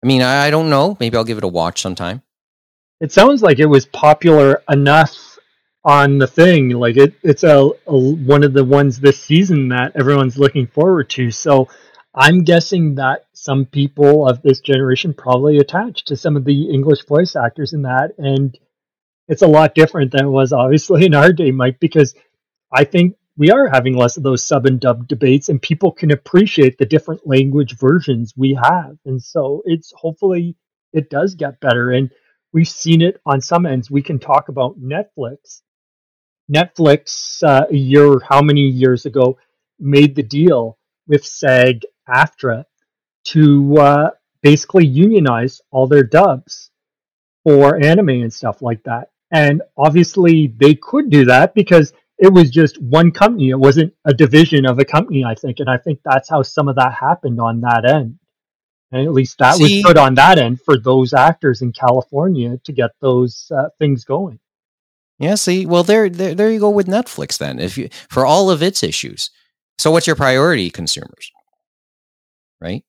I 0.03 0.07
mean, 0.07 0.21
I, 0.21 0.47
I 0.47 0.49
don't 0.49 0.69
know. 0.69 0.97
Maybe 0.99 1.17
I'll 1.17 1.23
give 1.23 1.37
it 1.37 1.43
a 1.43 1.47
watch 1.47 1.81
sometime. 1.81 2.21
it 2.99 3.11
sounds 3.11 3.41
like 3.41 3.59
it 3.59 3.65
was 3.65 3.85
popular 3.85 4.61
enough 4.69 5.37
on 5.83 6.17
the 6.17 6.27
thing. 6.27 6.69
Like 6.71 6.97
it, 6.97 7.13
it's 7.23 7.43
a, 7.43 7.69
a 7.87 7.97
one 7.97 8.43
of 8.43 8.53
the 8.53 8.63
ones 8.63 8.99
this 8.99 9.21
season 9.21 9.69
that 9.69 9.95
everyone's 9.95 10.37
looking 10.37 10.67
forward 10.67 11.09
to. 11.11 11.31
So 11.31 11.69
I'm 12.13 12.43
guessing 12.43 12.95
that 12.95 13.25
some 13.33 13.65
people 13.65 14.27
of 14.27 14.41
this 14.41 14.59
generation 14.59 15.13
probably 15.13 15.57
attached 15.59 16.07
to 16.07 16.17
some 16.17 16.35
of 16.35 16.43
the 16.43 16.69
English 16.69 17.05
voice 17.05 17.35
actors 17.35 17.73
in 17.73 17.83
that, 17.83 18.11
and 18.17 18.57
it's 19.27 19.43
a 19.43 19.47
lot 19.47 19.75
different 19.75 20.11
than 20.11 20.25
it 20.25 20.29
was 20.29 20.51
obviously 20.51 21.05
in 21.05 21.13
our 21.15 21.31
day, 21.31 21.51
Mike, 21.51 21.79
because 21.79 22.15
I 22.73 22.83
think 22.83 23.15
we 23.39 23.49
are 23.49 23.67
having 23.69 23.95
less 23.95 24.17
of 24.17 24.23
those 24.23 24.45
sub 24.45 24.67
and 24.67 24.79
dub 24.79 25.07
debates, 25.07 25.49
and 25.49 25.59
people 25.59 25.91
can 25.91 26.11
appreciate 26.11 26.77
the 26.77 26.85
different 26.85 27.25
language 27.25 27.75
versions 27.77 28.33
we 28.37 28.53
have, 28.61 28.97
and 29.05 29.19
so 29.19 29.63
it's 29.65 29.91
hopefully 29.95 30.55
it 30.93 31.09
does 31.09 31.33
get 31.33 31.59
better 31.59 31.91
and 31.91 32.11
we've 32.51 32.67
seen 32.67 33.01
it 33.01 33.19
on 33.25 33.41
some 33.41 33.65
ends. 33.65 33.91
We 33.91 34.01
can 34.01 34.19
talk 34.19 34.49
about 34.49 34.79
Netflix. 34.79 35.61
Netflix, 36.53 37.43
uh, 37.43 37.65
a 37.69 37.75
year, 37.75 38.19
how 38.27 38.41
many 38.41 38.67
years 38.67 39.05
ago, 39.05 39.37
made 39.79 40.15
the 40.15 40.23
deal 40.23 40.77
with 41.07 41.25
SAG 41.25 41.85
AFTRA 42.07 42.65
to 43.25 43.77
uh, 43.77 44.09
basically 44.41 44.85
unionize 44.85 45.61
all 45.71 45.87
their 45.87 46.03
dubs 46.03 46.71
for 47.43 47.81
anime 47.81 48.09
and 48.09 48.33
stuff 48.33 48.61
like 48.61 48.83
that. 48.83 49.09
And 49.31 49.61
obviously, 49.77 50.47
they 50.47 50.73
could 50.73 51.11
do 51.11 51.25
that 51.25 51.53
because 51.53 51.93
it 52.19 52.33
was 52.33 52.49
just 52.49 52.79
one 52.81 53.11
company. 53.11 53.49
It 53.49 53.59
wasn't 53.59 53.93
a 54.05 54.13
division 54.13 54.65
of 54.65 54.77
a 54.77 54.85
company, 54.85 55.23
I 55.23 55.35
think. 55.35 55.59
And 55.59 55.69
I 55.69 55.77
think 55.77 55.99
that's 56.03 56.29
how 56.29 56.43
some 56.43 56.67
of 56.67 56.75
that 56.75 56.93
happened 56.93 57.39
on 57.39 57.61
that 57.61 57.85
end. 57.85 58.19
And 58.91 59.05
at 59.05 59.13
least 59.13 59.37
that 59.39 59.55
See- 59.55 59.63
was 59.77 59.83
put 59.83 59.97
on 59.97 60.15
that 60.15 60.37
end 60.37 60.59
for 60.61 60.77
those 60.77 61.13
actors 61.13 61.61
in 61.61 61.71
California 61.71 62.59
to 62.65 62.73
get 62.73 62.91
those 63.01 63.49
uh, 63.55 63.69
things 63.79 64.03
going. 64.03 64.39
Yeah, 65.17 65.35
see, 65.35 65.65
well, 65.65 65.83
there, 65.83 66.09
there, 66.09 66.33
there 66.33 66.51
you 66.51 66.59
go 66.59 66.69
with 66.69 66.87
Netflix. 66.87 67.37
Then, 67.37 67.59
if 67.59 67.77
you 67.77 67.89
for 68.09 68.25
all 68.25 68.49
of 68.49 68.63
its 68.63 68.83
issues, 68.83 69.31
so 69.77 69.91
what's 69.91 70.07
your 70.07 70.15
priority, 70.15 70.69
consumers? 70.69 71.31
Right? 72.61 72.83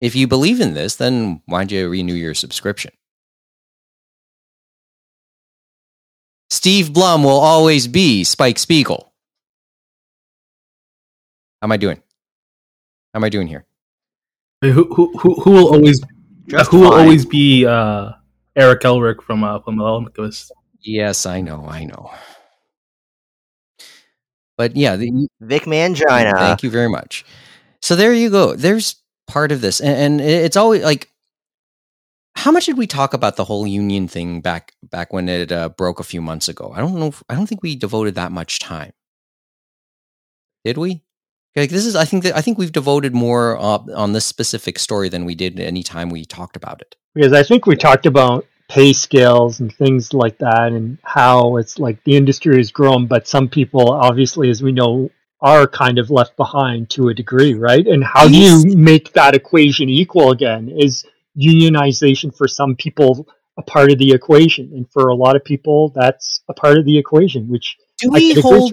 If 0.00 0.16
you 0.16 0.26
believe 0.26 0.60
in 0.60 0.74
this, 0.74 0.96
then 0.96 1.40
why'd 1.46 1.70
you 1.70 1.88
renew 1.88 2.14
your 2.14 2.34
subscription? 2.34 2.92
Steve 6.64 6.94
Blum 6.94 7.22
will 7.22 7.28
always 7.28 7.86
be 7.86 8.24
Spike 8.24 8.58
Spiegel. 8.58 9.12
How 11.60 11.66
am 11.66 11.72
I 11.72 11.76
doing? 11.76 11.98
How 13.12 13.18
am 13.18 13.24
I 13.24 13.28
doing 13.28 13.48
here? 13.48 13.66
Who 14.62 14.72
who 14.72 15.12
who, 15.18 15.34
who 15.42 15.50
will 15.50 15.74
always 15.74 16.00
Just 16.46 16.70
who 16.70 16.80
will 16.80 16.94
always 16.94 17.26
be 17.26 17.66
uh, 17.66 18.12
Eric 18.56 18.80
Elric 18.80 19.20
from 19.20 19.44
uh, 19.44 19.58
from 19.58 19.78
Alchemist? 19.78 20.52
Yes, 20.80 21.26
I 21.26 21.42
know, 21.42 21.66
I 21.68 21.84
know. 21.84 22.10
But 24.56 24.74
yeah, 24.74 24.96
the, 24.96 25.28
Vic 25.42 25.64
Mignogna. 25.64 26.32
Thank 26.32 26.62
you 26.62 26.70
very 26.70 26.88
much. 26.88 27.26
So 27.82 27.94
there 27.94 28.14
you 28.14 28.30
go. 28.30 28.54
There's 28.54 28.96
part 29.26 29.52
of 29.52 29.60
this, 29.60 29.82
and, 29.82 30.20
and 30.20 30.20
it's 30.22 30.56
always 30.56 30.82
like, 30.82 31.10
how 32.34 32.50
much 32.50 32.66
did 32.66 32.76
we 32.76 32.86
talk 32.86 33.14
about 33.14 33.36
the 33.36 33.44
whole 33.44 33.66
union 33.66 34.08
thing 34.08 34.40
back 34.40 34.72
back 34.82 35.12
when 35.12 35.28
it 35.28 35.52
uh, 35.52 35.68
broke 35.70 36.00
a 36.00 36.04
few 36.04 36.20
months 36.20 36.48
ago? 36.48 36.72
I 36.74 36.80
don't 36.80 36.98
know. 36.98 37.08
If, 37.08 37.22
I 37.28 37.34
don't 37.34 37.46
think 37.46 37.62
we 37.62 37.76
devoted 37.76 38.14
that 38.16 38.32
much 38.32 38.58
time. 38.58 38.92
Did 40.64 40.78
we? 40.78 41.02
Like 41.56 41.70
this 41.70 41.86
is. 41.86 41.94
I 41.94 42.04
think 42.04 42.24
that 42.24 42.36
I 42.36 42.40
think 42.40 42.58
we've 42.58 42.72
devoted 42.72 43.14
more 43.14 43.56
uh, 43.58 43.78
on 43.94 44.12
this 44.12 44.24
specific 44.24 44.78
story 44.78 45.08
than 45.08 45.24
we 45.24 45.34
did 45.34 45.60
any 45.60 45.82
time 45.82 46.10
we 46.10 46.24
talked 46.24 46.56
about 46.56 46.80
it. 46.80 46.96
Because 47.14 47.32
I 47.32 47.44
think 47.44 47.66
we 47.66 47.76
talked 47.76 48.06
about 48.06 48.46
pay 48.68 48.92
scales 48.92 49.60
and 49.60 49.72
things 49.72 50.12
like 50.12 50.38
that 50.38 50.72
and 50.72 50.98
how 51.04 51.58
it's 51.58 51.78
like 51.78 52.02
the 52.04 52.16
industry 52.16 52.56
has 52.56 52.72
grown, 52.72 53.06
but 53.06 53.28
some 53.28 53.48
people, 53.48 53.92
obviously, 53.92 54.50
as 54.50 54.62
we 54.62 54.72
know, 54.72 55.10
are 55.40 55.66
kind 55.66 55.98
of 55.98 56.10
left 56.10 56.36
behind 56.36 56.88
to 56.90 57.08
a 57.08 57.14
degree, 57.14 57.54
right? 57.54 57.86
And 57.86 58.02
how 58.02 58.26
do 58.26 58.36
you 58.36 58.74
make 58.74 59.12
that 59.12 59.34
equation 59.34 59.88
equal 59.88 60.32
again? 60.32 60.70
Is 60.70 61.04
unionization 61.38 62.36
for 62.36 62.48
some 62.48 62.76
people 62.76 63.28
a 63.56 63.62
part 63.62 63.90
of 63.90 63.98
the 63.98 64.12
equation? 64.12 64.70
And 64.74 64.90
for 64.90 65.08
a 65.08 65.14
lot 65.14 65.36
of 65.36 65.44
people, 65.44 65.90
that's 65.94 66.42
a 66.48 66.54
part 66.54 66.78
of 66.78 66.84
the 66.84 66.98
equation, 66.98 67.48
which 67.48 67.76
Do 67.98 68.10
I 68.12 68.18
we 68.18 68.40
hold? 68.40 68.72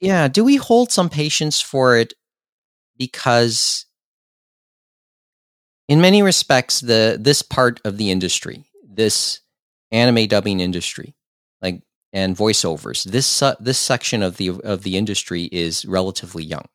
Yeah. 0.00 0.28
Do 0.28 0.44
we 0.44 0.56
hold 0.56 0.92
some 0.92 1.08
patience 1.08 1.60
for 1.60 1.96
it 1.96 2.14
because 2.96 3.86
in 5.88 6.00
many 6.00 6.22
respects 6.22 6.80
the 6.80 7.16
this 7.18 7.42
part 7.42 7.80
of 7.84 7.96
the 7.96 8.10
industry, 8.10 8.64
this 8.84 9.40
anime 9.90 10.26
dubbing 10.26 10.60
industry, 10.60 11.14
like 11.62 11.82
and 12.12 12.36
voiceovers, 12.36 13.04
this 13.04 13.26
su- 13.26 13.56
this 13.60 13.78
section 13.78 14.22
of 14.22 14.36
the 14.36 14.50
of 14.62 14.82
the 14.82 14.96
industry 14.96 15.44
is 15.44 15.84
relatively 15.84 16.44
young. 16.44 16.66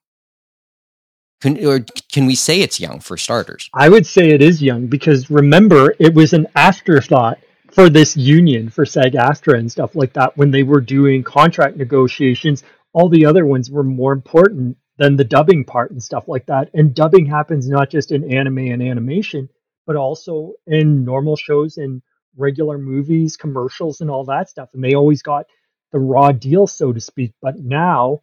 Can, 1.42 1.66
or 1.66 1.86
can 2.12 2.26
we 2.26 2.36
say 2.36 2.62
it's 2.62 2.80
young 2.80 3.00
for 3.00 3.18
starters? 3.18 3.70
I 3.74 3.90
would 3.90 4.06
say 4.06 4.30
it 4.30 4.42
is 4.42 4.62
young 4.62 4.88
because 4.88 5.30
remember, 5.30 5.94
it 6.00 6.14
was 6.14 6.34
an 6.34 6.48
afterthought 6.56 7.40
for 7.72 7.90
this 7.90 8.16
union 8.16 8.70
for 8.70 8.86
SAG 8.86 9.14
AFTRA 9.14 9.58
and 9.58 9.72
stuff 9.72 9.96
like 9.96 10.14
that 10.14 10.38
when 10.38 10.52
they 10.52 10.64
were 10.64 10.80
doing 10.80 11.24
contract 11.24 11.76
negotiations. 11.76 12.64
All 12.94 13.10
the 13.10 13.26
other 13.26 13.46
ones 13.46 13.72
were 13.72 13.84
more 13.84 14.14
important 14.14 14.78
than 14.98 15.18
the 15.18 15.24
dubbing 15.24 15.66
part 15.66 15.92
and 15.92 16.02
stuff 16.02 16.28
like 16.28 16.46
that. 16.46 16.70
And 16.74 16.94
dubbing 16.94 17.26
happens 17.26 17.68
not 17.68 17.90
just 17.90 18.12
in 18.12 18.32
anime 18.32 18.60
and 18.60 18.82
animation, 18.82 19.50
but 19.88 19.96
also 19.96 20.54
in 20.68 21.04
normal 21.04 21.36
shows 21.36 21.78
and 21.78 22.02
regular 22.38 22.78
movies, 22.78 23.38
commercials, 23.38 24.02
and 24.02 24.10
all 24.10 24.26
that 24.26 24.50
stuff. 24.50 24.70
And 24.74 24.84
they 24.84 24.94
always 24.94 25.22
got 25.22 25.48
the 25.92 26.00
raw 26.00 26.32
deal, 26.32 26.68
so 26.68 26.94
to 26.94 27.02
speak. 27.02 27.34
But 27.42 27.58
now, 27.58 28.22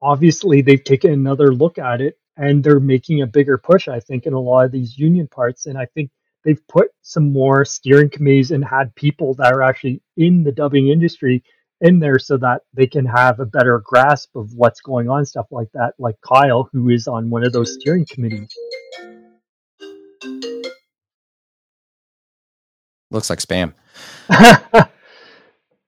obviously, 0.00 0.62
they've 0.62 0.82
taken 0.82 1.12
another 1.12 1.52
look 1.52 1.78
at 1.78 2.00
it 2.00 2.17
and 2.38 2.64
they're 2.64 2.80
making 2.80 3.22
a 3.22 3.28
bigger 3.28 3.58
push, 3.58 3.88
I 3.88 4.00
think, 4.00 4.26
in 4.26 4.34
a 4.34 4.40
lot 4.40 4.66
of 4.66 4.72
these 4.72 4.98
union 4.98 5.28
parts. 5.28 5.66
And 5.66 5.78
I 5.78 5.86
think 5.94 6.10
they've 6.44 6.66
put 6.68 6.90
some 7.02 7.32
more 7.32 7.66
steering 7.66 8.10
committees 8.10 8.52
and 8.52 8.64
had 8.64 8.94
people 8.96 9.34
that 9.36 9.54
are 9.54 9.62
actually 9.62 10.02
in 10.18 10.44
the 10.44 10.52
dubbing 10.52 10.88
industry 10.90 11.44
in 11.82 12.00
there 12.00 12.20
so 12.20 12.38
that 12.38 12.62
they 12.74 12.88
can 12.88 13.06
have 13.06 13.40
a 13.40 13.46
better 13.46 13.82
grasp 13.84 14.36
of 14.36 14.52
what's 14.54 14.82
going 14.82 15.10
on, 15.10 15.26
stuff 15.26 15.48
like 15.52 15.68
that. 15.74 15.94
Like 16.00 16.16
Kyle, 16.22 16.70
who 16.72 16.90
is 16.90 17.08
on 17.08 17.30
one 17.30 17.44
of 17.44 17.52
those 17.52 17.74
steering 17.74 18.06
committees. 18.10 18.60
Looks 23.10 23.30
like 23.30 23.40
spam. 23.40 23.74
How 24.28 24.88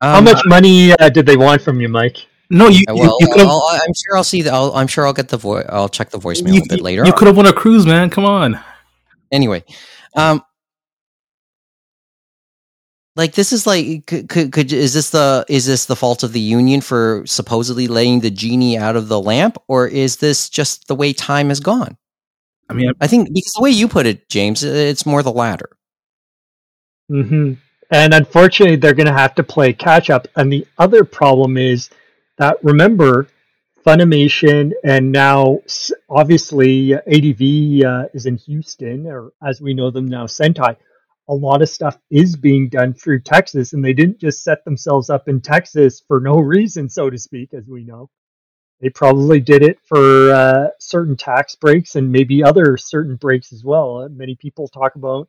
Um, 0.01 0.23
much 0.23 0.43
money 0.47 0.93
uh, 0.93 1.11
did 1.11 1.27
they 1.27 1.37
want 1.37 1.63
from 1.63 1.81
you, 1.81 1.89
Mike? 1.91 2.27
No, 2.51 2.67
you, 2.69 2.81
you, 2.81 2.85
Well, 2.89 3.17
you 3.21 3.29
could 3.29 3.39
have 3.39 3.49
I'll, 3.49 3.69
I'm 3.71 3.93
sure 3.95 4.17
I'll 4.17 4.25
see. 4.25 4.43
The, 4.43 4.53
I'll, 4.53 4.73
I'm 4.75 4.89
sure 4.89 5.07
I'll 5.07 5.13
get 5.13 5.29
the 5.29 5.37
voice. 5.37 5.65
I'll 5.69 5.89
check 5.89 6.11
the 6.11 6.19
voicemail 6.19 6.55
you, 6.55 6.63
a 6.63 6.69
bit 6.69 6.83
later. 6.83 7.07
You 7.07 7.13
could 7.13 7.29
have 7.29 7.37
won 7.37 7.47
a 7.47 7.53
cruise, 7.53 7.87
man. 7.87 8.11
Come 8.11 8.25
on. 8.25 8.59
anyway 9.33 9.63
um 10.17 10.43
like 13.17 13.33
this 13.35 13.53
is 13.53 13.67
like 13.67 14.07
could, 14.07 14.29
could, 14.29 14.51
could 14.53 14.73
is 14.73 14.95
this 14.95 15.11
the 15.11 15.45
is 15.49 15.67
this 15.67 15.85
the 15.87 15.95
fault 15.97 16.23
of 16.25 16.33
the 16.33 16.41
union 16.41 16.81
for 16.81 17.23
supposedly 17.27 17.87
letting 17.87 18.21
the 18.21 18.31
genie 18.31 18.77
out 18.77 18.97
of 18.97 19.09
the 19.09 19.21
lamp 19.21 19.57
or 19.69 19.87
is 19.87 20.17
this 20.17 20.49
just 20.49 20.89
the 20.89 20.95
way 20.95 21.13
time 21.13 21.49
has 21.49 21.61
gone 21.61 21.97
I 22.69 22.73
mean, 22.73 22.93
i 23.01 23.07
think 23.07 23.29
because 23.29 23.53
the 23.57 23.63
way 23.63 23.71
you 23.71 23.87
put 23.87 24.07
it 24.07 24.29
james 24.29 24.65
it's 24.65 25.07
more 25.07 25.23
the 25.23 25.33
latter 25.33 25.69
hmm 27.09 27.53
And 27.93 28.15
unfortunately, 28.15 28.77
they're 28.77 28.95
going 28.95 29.09
to 29.09 29.13
have 29.13 29.35
to 29.35 29.43
play 29.43 29.73
catch 29.73 30.11
up. 30.11 30.29
And 30.37 30.53
the 30.53 30.65
other 30.79 31.03
problem 31.03 31.57
is 31.57 31.91
that 32.41 32.59
remember, 32.65 33.29
Funimation 33.87 34.73
and 34.85 35.13
now 35.13 35.61
obviously 36.09 36.95
uh, 36.95 37.01
ADV 37.07 37.85
uh, 37.87 38.09
is 38.13 38.27
in 38.27 38.37
Houston, 38.37 39.07
or 39.07 39.33
as 39.47 39.61
we 39.61 39.75
know 39.75 39.91
them 39.91 40.07
now, 40.07 40.27
Sentai. 40.27 40.77
A 41.29 41.35
lot 41.35 41.63
of 41.63 41.69
stuff 41.69 41.97
is 42.11 42.35
being 42.35 42.69
done 42.69 42.93
through 42.93 43.21
Texas, 43.21 43.73
and 43.73 43.85
they 43.85 43.93
didn't 43.93 44.19
just 44.19 44.43
set 44.43 44.65
themselves 44.65 45.11
up 45.11 45.29
in 45.29 45.41
Texas 45.41 46.03
for 46.09 46.21
no 46.21 46.41
reason, 46.41 46.89
so 46.89 47.09
to 47.09 47.17
speak, 47.17 47.55
as 47.55 47.69
we 47.69 47.85
know. 47.85 48.11
They 48.81 48.89
probably 48.91 49.41
did 49.41 49.63
it 49.63 49.79
for 49.85 50.33
uh, 50.33 50.69
certain 50.81 51.17
tax 51.17 51.55
breaks 51.55 51.95
and 51.95 52.11
maybe 52.11 52.43
other 52.43 52.77
certain 52.77 53.17
breaks 53.17 53.53
as 53.53 53.63
well. 53.63 53.99
Uh, 53.99 54.09
many 54.09 54.35
people 54.35 54.67
talk 54.67 54.97
about 54.97 55.29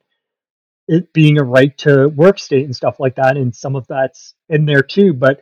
it 0.88 1.14
being 1.14 1.38
a 1.38 1.43
right 1.43 1.78
to 1.80 2.07
work 2.07 2.39
state 2.39 2.66
and 2.66 2.76
stuff 2.76 2.99
like 2.99 3.16
that, 3.16 3.38
and 3.38 3.55
some 3.55 3.76
of 3.76 3.86
that's 3.88 4.34
in 4.49 4.66
there 4.66 4.82
too. 4.82 5.14
But 5.14 5.41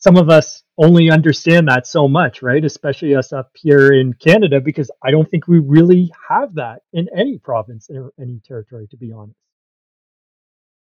some 0.00 0.16
of 0.16 0.30
us 0.30 0.62
only 0.80 1.10
understand 1.10 1.68
that 1.68 1.86
so 1.86 2.08
much, 2.08 2.42
right? 2.42 2.64
Especially 2.64 3.14
us 3.16 3.32
up 3.32 3.52
here 3.54 3.92
in 3.92 4.14
Canada, 4.14 4.60
because 4.60 4.90
I 5.04 5.12
don't 5.12 5.30
think 5.30 5.48
we 5.48 5.60
really 5.60 6.12
have 6.28 6.54
that 6.56 6.82
in 6.92 7.08
any 7.16 7.38
province 7.38 7.88
or 7.90 8.12
any 8.20 8.40
territory, 8.46 8.88
to 8.90 8.96
be 8.98 9.12
honest. 9.12 9.36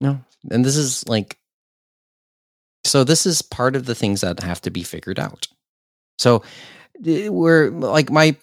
no 0.02 0.20
and 0.52 0.66
this 0.66 0.78
is 0.78 1.08
like 1.08 1.38
so 2.86 3.04
this 3.04 3.26
is 3.26 3.42
part 3.42 3.76
of 3.76 3.86
the 3.86 3.96
things 3.96 4.22
that 4.22 4.42
have 4.42 4.62
to 4.62 4.72
be 4.72 4.84
figured 4.84 5.20
out 5.20 5.48
so 6.20 6.44
eh, 7.06 7.30
we're 7.30 7.70
like 7.70 8.10
my 8.12 8.36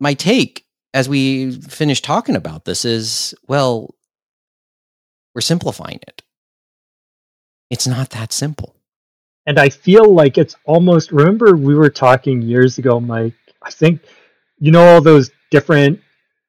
my 0.00 0.14
take 0.14 0.66
as 0.94 1.08
we 1.08 1.52
finish 1.52 2.02
talking 2.02 2.36
about 2.36 2.64
this 2.64 2.84
is 2.84 3.34
well 3.48 3.94
we're 5.34 5.40
simplifying 5.40 6.00
it 6.06 6.22
it's 7.70 7.86
not 7.86 8.10
that 8.10 8.32
simple 8.32 8.76
And 9.50 9.58
I 9.58 9.68
feel 9.68 10.14
like 10.14 10.38
it's 10.38 10.54
almost, 10.64 11.10
remember, 11.10 11.56
we 11.56 11.74
were 11.74 11.90
talking 11.90 12.40
years 12.40 12.78
ago, 12.78 13.00
Mike. 13.00 13.34
I 13.60 13.72
think, 13.72 14.00
you 14.60 14.70
know, 14.70 14.80
all 14.80 15.00
those 15.00 15.32
different 15.50 15.98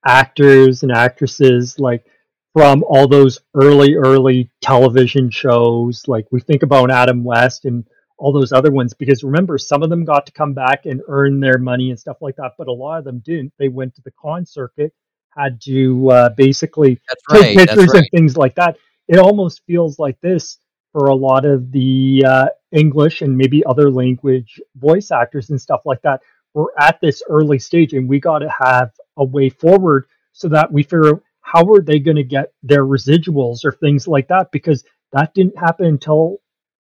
actors 0.06 0.84
and 0.84 0.92
actresses, 0.92 1.80
like 1.80 2.06
from 2.54 2.84
all 2.84 3.08
those 3.08 3.40
early, 3.56 3.96
early 3.96 4.52
television 4.62 5.32
shows. 5.32 6.04
Like 6.08 6.28
we 6.30 6.42
think 6.42 6.62
about 6.62 6.92
Adam 6.92 7.24
West 7.24 7.66
and 7.66 7.88
all 8.20 8.32
those 8.32 8.52
other 8.52 8.70
ones, 8.70 8.94
because 8.94 9.24
remember, 9.24 9.58
some 9.58 9.82
of 9.82 9.90
them 9.90 10.06
got 10.06 10.28
to 10.28 10.32
come 10.32 10.54
back 10.54 10.86
and 10.86 11.02
earn 11.08 11.40
their 11.40 11.58
money 11.58 11.90
and 11.90 12.00
stuff 12.00 12.18
like 12.22 12.36
that, 12.36 12.52
but 12.56 12.68
a 12.68 12.72
lot 12.72 13.00
of 13.00 13.06
them 13.06 13.24
didn't. 13.26 13.52
They 13.58 13.68
went 13.68 13.96
to 13.96 14.04
the 14.04 14.12
con 14.12 14.46
circuit, 14.46 14.94
had 15.36 15.60
to 15.62 16.12
uh, 16.12 16.30
basically 16.38 17.02
that's 17.10 17.24
take 17.32 17.58
right 17.58 17.68
pictures 17.68 17.94
right 17.96 18.04
and 18.04 18.10
things 18.12 18.38
like 18.38 18.54
that. 18.58 18.78
It 19.08 19.18
almost 19.18 19.64
feels 19.66 19.98
like 19.98 20.22
this 20.22 20.60
for 20.92 21.08
a 21.08 21.16
lot 21.16 21.46
of 21.46 21.72
the 21.72 22.24
uh, 22.28 22.48
English 22.72 23.22
and 23.22 23.38
maybe 23.38 23.64
other 23.66 23.90
language 23.90 24.60
voice 24.76 25.12
actors 25.12 25.50
and 25.50 25.60
stuff 25.60 25.82
like 25.86 26.02
that. 26.02 26.22
We're 26.54 26.66
at 26.78 27.00
this 27.02 27.24
early 27.30 27.60
stage, 27.60 27.94
and 27.94 28.10
we 28.10 28.20
got 28.20 28.40
to 28.40 28.50
have 28.50 28.92
a 29.18 29.24
way 29.24 29.50
forward 29.50 30.08
so 30.34 30.50
that 30.50 30.72
we 30.72 30.84
figure 30.84 31.16
out 31.16 31.24
how 31.42 31.72
are 31.74 31.82
they 31.82 32.00
going 32.00 32.18
to 32.18 32.24
get 32.24 32.54
their 32.64 32.86
residuals 32.86 33.64
or 33.66 33.72
things 33.72 34.08
like 34.08 34.28
that 34.28 34.52
because 34.52 34.84
that 35.12 35.34
didn't 35.34 35.58
happen 35.58 35.86
until 35.86 36.38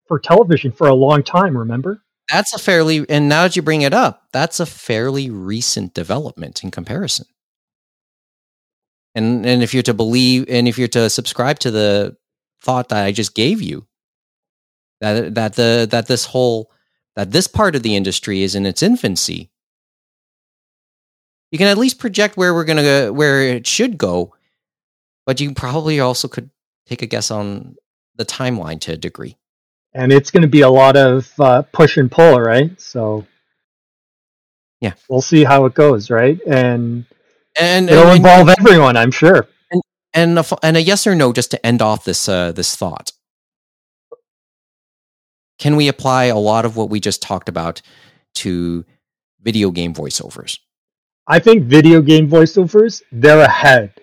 for 0.07 0.20
television 0.20 0.72
for 0.72 0.88
a 0.88 0.93
long 0.93 1.24
time. 1.24 1.57
Remember? 1.57 2.01
that's 2.32 2.53
a 2.53 2.57
fairly 2.57 3.05
and 3.09 3.28
now 3.28 3.43
that 3.43 3.55
you 3.55 3.62
bring 3.62 3.82
it 3.82 3.93
up 3.93 4.24
that's 4.32 4.59
a 4.59 4.66
fairly 4.66 5.30
recent 5.30 5.93
development 5.93 6.64
in 6.64 6.72
comparison 6.72 7.26
and 9.14 9.45
and 9.45 9.62
if 9.62 9.74
you're 9.74 9.84
to 9.84 9.93
believe 9.93 10.45
and 10.47 10.68
if 10.68 10.78
you're 10.78 10.88
to 10.88 11.09
subscribe 11.09 11.59
to 11.59 11.70
the 11.70 12.16
thought 12.62 12.89
that 12.89 13.03
i 13.03 13.12
just 13.12 13.36
gave 13.36 13.62
you 13.62 13.86
that 15.02 15.36
that 15.36 15.54
the 15.56 15.88
that 15.91 16.08
this 16.08 16.26
whole 16.26 16.72
that 17.16 17.32
this 17.32 17.47
part 17.47 17.76
of 17.76 17.84
the 17.84 17.95
industry 17.95 18.41
is 18.41 18.56
in 18.56 18.66
its 18.66 18.82
infancy 18.82 19.49
you 21.52 21.58
can 21.58 21.68
at 21.68 21.78
least 21.78 21.99
project 21.99 22.38
where 22.38 22.54
we're 22.54 22.64
going 22.64 22.78
to 22.78 22.84
go 22.84 23.12
where 23.14 23.41
it 23.41 23.68
should 23.68 23.97
go 23.97 24.34
but 25.26 25.39
you 25.41 25.54
probably 25.54 25.99
also 25.99 26.28
could 26.28 26.49
take 26.86 27.02
a 27.02 27.06
guess 27.06 27.30
on 27.32 27.76
the 28.16 28.26
timeline 28.26 28.80
to 28.82 28.93
a 28.93 28.97
degree 28.97 29.36
And 29.93 30.12
it's 30.12 30.32
going 30.32 30.41
to 30.43 30.47
be 30.47 30.62
a 30.62 30.70
lot 30.70 30.95
of 30.97 31.32
uh, 31.39 31.64
push 31.74 31.97
and 31.97 32.10
pull, 32.12 32.39
right? 32.39 32.80
So, 32.80 33.26
Yeah. 34.80 34.93
we'll 35.10 35.22
see 35.22 35.43
how 35.43 35.66
it 35.66 35.74
goes, 35.74 36.10
right? 36.10 36.39
And 36.47 37.06
and 37.60 37.89
it'll 37.89 38.08
and- 38.08 38.18
involve 38.18 38.49
everyone, 38.49 38.95
I'm 38.97 39.12
sure. 39.12 39.47
and 40.14 40.38
a, 40.38 40.39
f- 40.39 40.60
and 40.64 40.78
a 40.78 40.82
yes 40.82 41.06
or 41.08 41.16
no 41.16 41.34
just 41.34 41.52
to 41.52 41.66
end 41.66 41.82
off 41.82 42.04
this 42.06 42.28
uh, 42.30 42.52
this 42.54 42.76
thought. 42.76 43.12
Can 45.62 45.76
we 45.76 45.89
apply 45.89 46.24
a 46.24 46.39
lot 46.39 46.66
of 46.66 46.76
what 46.76 46.89
we 46.89 46.99
just 46.99 47.22
talked 47.22 47.47
about 47.47 47.84
to 48.34 48.84
video 49.43 49.70
game 49.70 49.93
voiceovers? 49.93 50.57
I 51.28 51.38
think 51.38 51.66
video 51.66 52.01
game 52.01 52.28
voiceovers, 52.28 53.03
they're 53.12 53.41
ahead, 53.41 53.93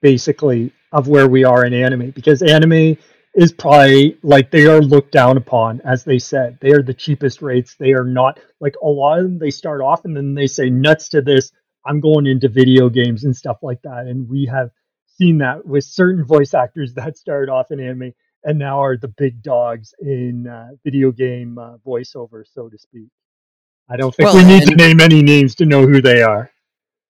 basically, 0.00 0.72
of 0.90 1.08
where 1.08 1.28
we 1.28 1.44
are 1.44 1.66
in 1.66 1.74
anime 1.74 2.12
because 2.12 2.40
anime 2.40 2.96
is 3.34 3.52
probably 3.52 4.16
like 4.22 4.50
they 4.50 4.64
are 4.64 4.80
looked 4.80 5.12
down 5.12 5.36
upon, 5.36 5.82
as 5.82 6.02
they 6.02 6.18
said. 6.18 6.56
They 6.62 6.72
are 6.72 6.82
the 6.82 6.94
cheapest 6.94 7.42
rates. 7.42 7.76
They 7.78 7.92
are 7.92 8.06
not 8.06 8.40
like 8.58 8.76
a 8.82 8.88
lot 8.88 9.18
of 9.18 9.24
them, 9.24 9.38
they 9.38 9.50
start 9.50 9.82
off 9.82 10.06
and 10.06 10.16
then 10.16 10.32
they 10.32 10.46
say, 10.46 10.70
nuts 10.70 11.10
to 11.10 11.20
this. 11.20 11.52
I'm 11.84 12.00
going 12.00 12.26
into 12.26 12.48
video 12.48 12.88
games 12.88 13.24
and 13.24 13.36
stuff 13.36 13.58
like 13.60 13.82
that. 13.82 14.06
And 14.06 14.30
we 14.30 14.46
have 14.46 14.70
seen 15.18 15.38
that 15.38 15.66
with 15.66 15.84
certain 15.84 16.24
voice 16.24 16.54
actors 16.54 16.94
that 16.94 17.18
started 17.18 17.52
off 17.52 17.70
in 17.70 17.80
anime 17.80 18.14
and 18.44 18.58
now 18.58 18.82
are 18.82 18.96
the 18.96 19.08
big 19.08 19.42
dogs 19.42 19.94
in 20.00 20.46
uh, 20.46 20.70
video 20.84 21.12
game 21.12 21.58
uh, 21.58 21.76
voiceover, 21.86 22.44
so 22.46 22.68
to 22.68 22.78
speak. 22.78 23.08
I 23.88 23.96
don't 23.96 24.14
think 24.14 24.32
Well, 24.32 24.36
we 24.36 24.44
need 24.44 24.66
to 24.68 24.74
name 24.74 25.00
any 25.00 25.22
names 25.22 25.54
to 25.56 25.66
know 25.66 25.86
who 25.86 26.00
they 26.00 26.22
are. 26.22 26.50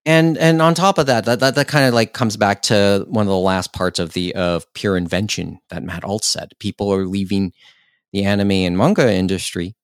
And 0.05 0.37
and 0.37 0.61
on 0.61 0.75
top 0.75 0.99
of 0.99 1.07
that, 1.07 1.25
that 1.27 1.41
that, 1.41 1.55
that 1.55 1.69
kind 1.69 1.87
of 1.87 1.95
like 1.95 2.13
comes 2.13 2.37
back 2.37 2.63
to 2.63 3.07
one 3.09 3.27
of 3.27 3.31
the 3.31 3.37
last 3.37 3.73
parts 3.73 3.99
of 3.99 4.15
the 4.15 4.35
of 4.35 4.73
pure 4.75 4.97
invention 4.97 5.61
that 5.69 5.85
Matt 5.85 6.05
Alt 6.05 6.25
said. 6.25 6.53
People 6.59 6.93
are 6.93 7.07
leaving 7.07 7.53
the 8.13 8.25
anime 8.25 8.51
and 8.51 8.77
manga 8.77 9.13
industry 9.13 9.77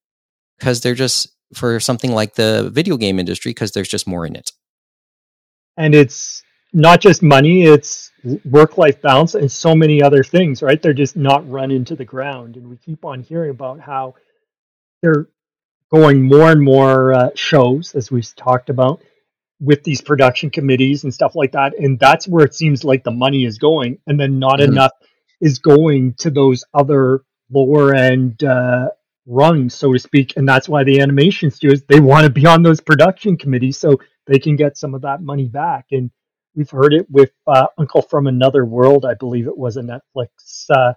because 0.58 0.80
they're 0.80 0.94
just 0.94 1.28
for 1.54 1.78
something 1.78 2.12
like 2.12 2.34
the 2.34 2.68
video 2.72 2.96
game 2.96 3.18
industry 3.18 3.50
because 3.50 3.72
there's 3.72 3.88
just 3.88 4.08
more 4.08 4.26
in 4.26 4.34
it. 4.36 4.50
and 5.78 5.94
it's 5.94 6.42
not 6.74 7.00
just 7.00 7.22
money 7.22 7.62
it's 7.62 8.07
work 8.44 8.78
life 8.78 9.00
balance 9.02 9.34
and 9.34 9.50
so 9.50 9.74
many 9.74 10.02
other 10.02 10.24
things 10.24 10.62
right? 10.62 10.80
They're 10.82 10.92
just 10.92 11.16
not 11.16 11.48
run 11.48 11.70
into 11.70 11.96
the 11.96 12.04
ground. 12.04 12.56
And 12.56 12.68
we 12.68 12.76
keep 12.76 13.04
on 13.04 13.22
hearing 13.22 13.50
about 13.50 13.80
how 13.80 14.14
they're 15.02 15.28
going 15.92 16.22
more 16.22 16.50
and 16.50 16.62
more 16.62 17.14
uh, 17.14 17.30
shows 17.34 17.94
as 17.94 18.10
we've 18.10 18.34
talked 18.36 18.70
about 18.70 19.02
with 19.60 19.84
these 19.84 20.00
production 20.00 20.50
committees 20.50 21.04
and 21.04 21.14
stuff 21.14 21.34
like 21.34 21.52
that. 21.52 21.78
And 21.78 21.98
that's 21.98 22.28
where 22.28 22.44
it 22.44 22.54
seems 22.54 22.84
like 22.84 23.04
the 23.04 23.10
money 23.12 23.44
is 23.44 23.58
going. 23.58 23.98
And 24.06 24.18
then 24.20 24.38
not 24.38 24.60
Mhm. 24.60 24.68
enough 24.68 24.92
is 25.40 25.58
going 25.58 26.14
to 26.18 26.30
those 26.30 26.64
other 26.74 27.22
lower 27.50 27.94
end 27.94 28.42
uh, 28.44 28.90
rungs 29.26 29.74
so 29.74 29.92
to 29.92 29.98
speak. 29.98 30.34
And 30.36 30.48
that's 30.48 30.68
why 30.68 30.84
the 30.84 31.00
animation 31.00 31.50
studios 31.50 31.82
they 31.84 32.00
want 32.00 32.24
to 32.24 32.30
be 32.30 32.46
on 32.46 32.62
those 32.62 32.80
production 32.80 33.36
committees 33.36 33.78
so 33.78 33.98
they 34.26 34.38
can 34.38 34.56
get 34.56 34.76
some 34.76 34.94
of 34.94 35.02
that 35.02 35.22
money 35.22 35.48
back. 35.48 35.86
And 35.92 36.10
we've 36.58 36.70
heard 36.70 36.94
it 36.94 37.06
with 37.10 37.32
uh, 37.48 37.68
uncle 37.78 38.02
from 38.02 38.28
another 38.28 38.66
world 38.66 39.06
i 39.06 39.14
believe 39.14 39.48
it 39.48 39.58
was 39.58 39.78
a 39.78 39.82
netflix 39.82 40.28
uh, 40.70 40.94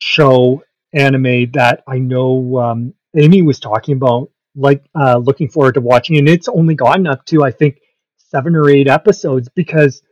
show 0.00 0.62
anime 0.94 1.50
that 1.52 1.82
i 1.88 1.98
know 1.98 2.58
um, 2.58 2.94
amy 3.16 3.42
was 3.42 3.60
talking 3.60 3.96
about 3.96 4.30
like 4.56 4.84
uh, 5.00 5.18
looking 5.18 5.48
forward 5.50 5.74
to 5.74 5.82
watching 5.82 6.18
and 6.18 6.28
it's 6.28 6.48
only 6.48 6.74
gotten 6.74 7.06
up 7.08 7.24
to 7.26 7.44
i 7.44 7.52
think 7.52 7.80
seven 8.18 8.56
or 8.56 8.70
eight 8.70 8.88
episodes 8.88 9.48
because 9.56 10.02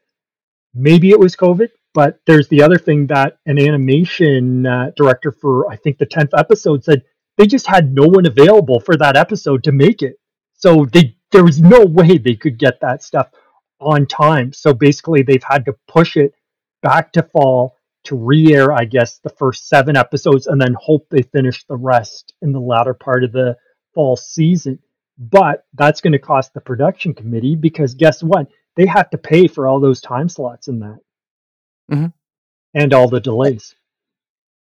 maybe 0.75 1.11
it 1.11 1.21
was 1.21 1.37
covid 1.37 1.69
But 1.95 2.21
there's 2.27 2.49
the 2.49 2.63
other 2.63 2.79
thing 2.79 3.07
that 3.09 3.39
an 3.47 3.59
animation 3.59 4.67
uh, 4.67 4.93
director 4.97 5.33
for 5.33 5.71
I 5.71 5.77
think 5.77 5.99
the 5.99 6.07
tenth 6.07 6.33
episode 6.37 6.85
said 6.85 7.03
they 7.39 7.47
just 7.47 7.67
had 7.67 7.95
no 7.95 8.07
one 8.07 8.27
available 8.27 8.81
for 8.81 8.97
that 8.97 9.17
episode 9.17 9.65
to 9.65 9.73
make 9.73 10.03
it. 10.03 10.17
So 10.55 10.87
they 10.93 11.17
there 11.33 11.45
was 11.45 11.61
no 11.61 11.85
way 11.85 12.19
they 12.19 12.37
could 12.37 12.59
get 12.59 12.81
that 12.81 13.03
stuff 13.03 13.29
on 13.83 14.07
time. 14.07 14.53
So 14.53 14.73
basically, 14.73 15.23
they've 15.23 15.43
had 15.43 15.65
to 15.67 15.75
push 15.89 16.17
it 16.17 16.33
back 16.83 17.13
to 17.13 17.23
fall 17.23 17.77
to 18.05 18.17
re-air, 18.17 18.73
I 18.73 18.85
guess, 18.85 19.19
the 19.19 19.31
first 19.31 19.69
seven 19.69 19.97
episodes, 19.97 20.47
and 20.49 20.61
then 20.61 20.75
hope 20.79 21.07
they 21.11 21.23
finish 21.23 21.65
the 21.65 21.77
rest 21.77 22.33
in 22.43 22.53
the 22.53 22.61
latter 22.61 22.95
part 22.95 23.23
of 23.23 23.33
the 23.33 23.57
fall 23.95 24.17
season. 24.17 24.79
But 25.19 25.65
that's 25.75 26.01
going 26.01 26.13
to 26.13 26.19
cost 26.19 26.53
the 26.55 26.61
production 26.61 27.15
committee 27.15 27.55
because 27.55 27.95
guess 27.95 28.23
what? 28.23 28.49
They 28.77 28.87
have 28.87 29.11
to 29.11 29.19
pay 29.19 29.47
for 29.47 29.69
all 29.69 29.79
those 29.79 30.01
time 30.01 30.29
slots 30.29 30.67
in 30.67 30.81
that, 30.81 30.99
Mhm. 31.93 32.13
and 32.75 32.93
all 32.95 33.09
the 33.09 33.21
delays. 33.21 33.75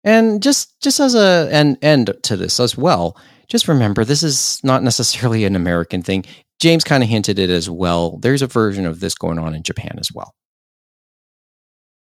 And 0.04 0.42
just 0.44 0.80
just 0.82 1.00
as 1.00 1.16
a 1.16 1.48
an 1.52 1.78
end 1.82 2.14
to 2.24 2.36
this 2.36 2.60
as 2.60 2.78
well, 2.78 3.16
just 3.48 3.68
remember 3.68 4.04
this 4.04 4.24
is 4.24 4.60
not 4.64 4.84
necessarily 4.84 5.46
an 5.46 5.56
American 5.56 6.02
thing. 6.04 6.26
James 6.62 6.84
kind 6.84 7.02
of 7.02 7.10
hinted 7.10 7.40
it 7.40 7.50
as 7.50 7.70
well. 7.70 8.18
There's 8.18 8.44
a 8.44 8.48
version 8.48 8.86
of 8.86 9.00
this 9.00 9.16
going 9.16 9.40
on 9.40 9.56
in 9.56 9.64
Japan 9.64 9.96
as 10.00 10.12
well. 10.14 10.36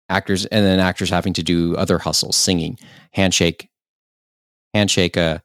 Actors 0.10 0.46
and 0.48 0.66
then 0.66 0.80
actors 0.80 1.10
having 1.12 1.32
to 1.34 1.44
do 1.44 1.76
other 1.78 2.00
hustles, 2.00 2.36
singing, 2.36 2.78
handshake, 3.14 3.70
handshake. 4.74 5.16
Uh, 5.16 5.38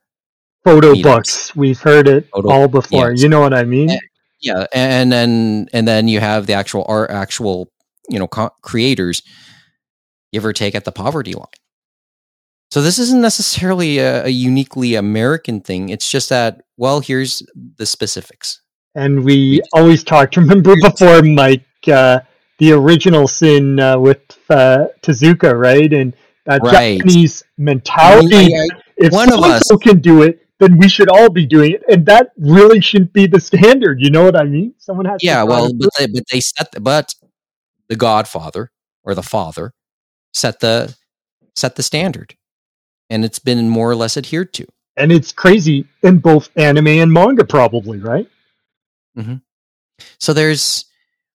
Photo 0.65 1.01
books, 1.01 1.55
we've 1.55 1.79
heard 1.81 2.09
it 2.09 2.27
Photo- 2.35 2.51
all 2.51 2.67
before. 2.67 3.11
yes. 3.11 3.23
You 3.23 3.29
know 3.29 3.39
what 3.41 3.55
I 3.55 3.63
mean? 3.65 3.91
Eh, 3.91 3.99
yeah, 4.41 4.67
and 4.73 5.13
then 5.13 5.69
and 5.73 5.87
then 5.87 6.09
you 6.09 6.19
have 6.19 6.47
the 6.47 6.55
actual 6.55 6.85
art, 6.89 7.11
actual 7.11 7.71
you 8.09 8.19
know 8.19 8.27
co- 8.27 8.51
creators 8.63 9.23
give 10.33 10.45
or 10.45 10.53
take 10.53 10.75
at 10.75 10.85
the 10.85 10.91
poverty 10.91 11.35
line. 11.35 11.47
So 12.73 12.83
this 12.83 12.99
isn't 12.99 13.21
necessarily 13.21 13.99
a, 13.99 14.25
a 14.25 14.29
uniquely 14.31 14.97
American 14.97 15.61
thing. 15.61 15.91
It's 15.91 16.11
just 16.11 16.31
that 16.31 16.63
well, 16.77 16.99
here's 17.01 17.43
the 17.77 17.87
specifics. 17.87 18.61
And 18.97 19.23
we 19.25 19.61
always 19.73 20.03
talked. 20.03 20.37
Remember 20.45 20.75
before, 20.83 21.23
Mike, 21.23 21.63
uh, 21.87 22.21
the 22.59 22.73
original 22.73 23.29
sin 23.29 23.79
uh, 23.79 23.99
with 23.99 24.21
uh, 24.51 24.87
Tezuka, 25.03 25.53
right? 25.57 25.93
And 25.93 26.15
that 26.47 26.61
Right. 26.63 26.99
Japanese 26.99 27.45
mentality. 27.59 28.37
I- 28.37 28.65
I- 28.65 28.81
if 28.97 29.13
one 29.13 29.31
of 29.33 29.41
us- 29.45 29.63
can 29.83 29.99
do 30.01 30.23
it, 30.23 30.41
then 30.59 30.79
we 30.79 30.89
should 30.89 31.11
all 31.11 31.29
be 31.29 31.45
doing 31.45 31.73
it, 31.73 31.83
and 31.91 32.07
that 32.07 32.31
really 32.39 32.81
shouldn't 32.81 33.13
be 33.13 33.27
the 33.27 33.39
standard. 33.39 34.01
You 34.01 34.09
know 34.11 34.25
what 34.25 34.35
I 34.35 34.45
mean? 34.45 34.73
Someone 34.79 35.05
has. 35.05 35.21
to 35.21 35.27
yeah, 35.27 35.43
well, 35.43 35.71
but 35.75 35.91
they, 35.99 36.07
but 36.07 36.23
they 36.33 36.41
set 36.41 36.73
the, 36.73 36.81
but 36.81 37.15
the 37.89 37.97
Godfather 37.97 38.71
or 39.05 39.15
the 39.15 39.23
Father 39.23 39.73
set 40.33 40.61
the 40.61 40.97
set 41.55 41.77
the 41.77 41.83
standard, 41.83 42.37
and 43.11 43.23
it's 43.23 43.39
been 43.39 43.69
more 43.69 43.91
or 43.91 43.97
less 43.97 44.17
adhered 44.17 44.55
to. 44.55 44.67
and 44.97 45.13
it's 45.13 45.31
crazy 45.31 45.87
in 46.03 46.17
both 46.21 46.49
anime 46.57 46.87
and 46.87 47.13
manga, 47.13 47.45
probably, 47.45 47.99
right? 47.99 48.27
So 50.19 50.33
there's 50.33 50.85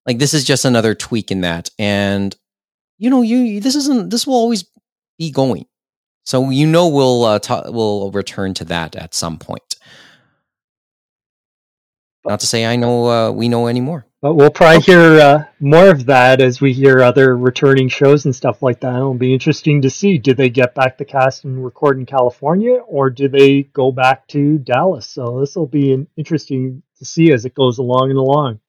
like 0.05 0.19
this 0.19 0.33
is 0.33 0.43
just 0.43 0.65
another 0.65 0.95
tweak 0.95 1.31
in 1.31 1.41
that, 1.41 1.69
and 1.79 2.35
you 2.97 3.09
know, 3.09 3.21
you 3.21 3.59
this 3.59 3.75
isn't 3.75 4.09
this 4.09 4.27
will 4.27 4.35
always 4.35 4.65
be 5.17 5.31
going. 5.31 5.65
So 6.25 6.49
you 6.49 6.67
know 6.67 6.87
we'll 6.87 7.25
uh, 7.25 7.39
we'll 7.67 8.11
return 8.11 8.53
to 8.55 8.65
that 8.65 8.95
at 8.95 9.13
some 9.13 9.37
point. 9.37 9.75
Not 12.25 12.39
to 12.41 12.47
say 12.47 12.65
I 12.65 12.75
know 12.75 13.09
uh, 13.09 13.31
we 13.31 13.49
know 13.49 13.67
anymore. 13.67 14.05
But 14.21 14.35
we'll 14.35 14.51
probably 14.51 14.81
hear 14.81 15.19
uh, 15.19 15.45
more 15.59 15.89
of 15.89 16.05
that 16.05 16.41
as 16.41 16.61
we 16.61 16.73
hear 16.73 17.01
other 17.01 17.35
returning 17.35 17.89
shows 17.89 18.25
and 18.25 18.35
stuff 18.35 18.61
like 18.61 18.81
that. 18.81 18.95
It'll 18.95 19.15
be 19.15 19.33
interesting 19.33 19.81
to 19.81 19.89
see. 19.89 20.19
Do 20.19 20.35
they 20.35 20.49
get 20.51 20.75
back 20.75 20.99
the 20.99 21.05
cast 21.05 21.43
and 21.43 21.65
record 21.65 21.97
in 21.97 22.05
California, 22.05 22.75
or 22.75 23.09
do 23.09 23.27
they 23.27 23.63
go 23.63 23.91
back 23.91 24.27
to 24.27 24.59
Dallas? 24.59 25.07
So 25.07 25.39
this 25.39 25.55
will 25.55 25.65
be 25.65 25.91
an 25.93 26.07
interesting 26.17 26.83
to 26.99 27.05
see 27.05 27.31
as 27.31 27.45
it 27.45 27.55
goes 27.55 27.79
along 27.79 28.11
and 28.11 28.19
along. 28.19 28.59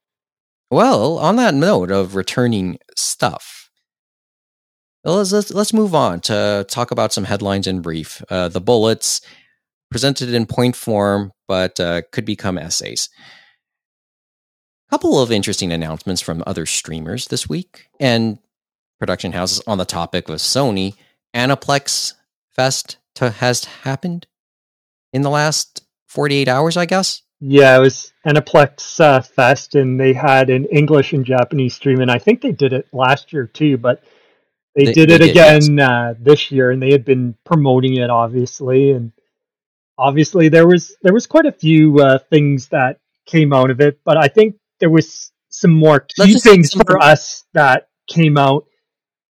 Well, 0.71 1.19
on 1.19 1.37
that 1.37 1.53
note 1.53 1.91
of 1.91 2.15
returning 2.15 2.79
stuff, 2.97 3.69
let's 5.05 5.33
let's, 5.33 5.53
let's 5.53 5.75
move 5.75 5.95
on 5.95 6.21
to 6.21 6.65
talk 6.71 6.91
about 6.93 7.13
some 7.13 7.25
headlines 7.25 7.67
in 7.67 7.83
brief. 7.83 8.23
Uh, 8.31 8.49
the 8.49 8.63
bullets 8.63 9.21
presented 9.91 10.33
in 10.33 10.47
point 10.47 10.77
form, 10.77 11.33
but 11.47 11.79
uh, 11.79 12.01
could 12.11 12.25
become 12.25 12.57
essays. 12.57 13.11
Couple 14.93 15.23
of 15.23 15.33
interesting 15.33 15.73
announcements 15.73 16.21
from 16.21 16.43
other 16.47 16.67
streamers 16.67 17.29
this 17.29 17.49
week 17.49 17.89
and 17.99 18.39
production 18.99 19.33
houses 19.33 19.63
on 19.67 19.79
the 19.79 19.87
topic 19.87 20.29
of 20.29 20.37
Sony. 20.37 20.97
Aniplex 21.35 22.13
Fest 22.51 22.99
to, 23.15 23.31
has 23.31 23.65
happened 23.65 24.27
in 25.15 25.23
the 25.23 25.31
last 25.31 25.87
48 26.09 26.47
hours, 26.47 26.77
I 26.77 26.85
guess. 26.85 27.23
Yeah, 27.41 27.79
it 27.79 27.81
was 27.81 28.13
Aniplex 28.27 29.01
uh, 29.01 29.23
Fest, 29.23 29.75
and 29.77 29.99
they 29.99 30.13
had 30.13 30.51
an 30.51 30.67
English 30.67 31.15
and 31.15 31.25
Japanese 31.25 31.75
stream, 31.75 32.01
and 32.01 32.11
I 32.11 32.19
think 32.19 32.43
they 32.43 32.53
did 32.53 32.75
it 32.75 32.87
last 32.93 33.33
year 33.33 33.47
too, 33.47 33.79
but 33.79 34.05
they, 34.77 34.85
They- 34.85 34.93
did 34.93 35.09
they 35.09 35.15
it 35.15 35.19
did, 35.21 35.31
again 35.31 35.81
uh, 35.81 36.15
this 36.21 36.51
year, 36.53 36.71
and 36.71 36.83
they 36.83 36.93
had 36.93 37.07
been 37.07 37.35
promoting 37.47 37.97
it 37.97 38.11
obviously, 38.11 38.91
and 38.91 39.13
obviously 39.97 40.51
there 40.51 40.67
was 40.67 40.95
there 41.01 41.15
was 41.15 41.27
quite 41.27 41.47
a 41.47 41.53
few 41.53 41.99
uh, 41.99 42.19
things 42.19 42.69
that 42.69 43.01
came 43.25 43.55
out 43.55 43.71
of 43.71 43.81
it, 43.81 44.01
but 44.05 44.19
I 44.19 44.29
think 44.29 44.57
there 44.83 44.91
was 44.91 45.31
some 45.49 45.71
more 45.71 46.01
key 46.01 46.41
things 46.41 46.75
for 46.75 47.01
us 47.01 47.45
that 47.55 47.89
came 48.09 48.37
out, 48.37 48.67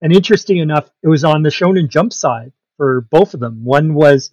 and 0.00 0.10
interesting 0.12 0.56
enough, 0.56 0.90
it 1.02 1.08
was 1.08 1.24
on 1.24 1.42
the 1.42 1.50
Shonen 1.50 1.90
Jump 1.90 2.14
side 2.14 2.52
for 2.78 3.02
both 3.10 3.34
of 3.34 3.40
them. 3.40 3.62
One 3.64 3.92
was 3.92 4.30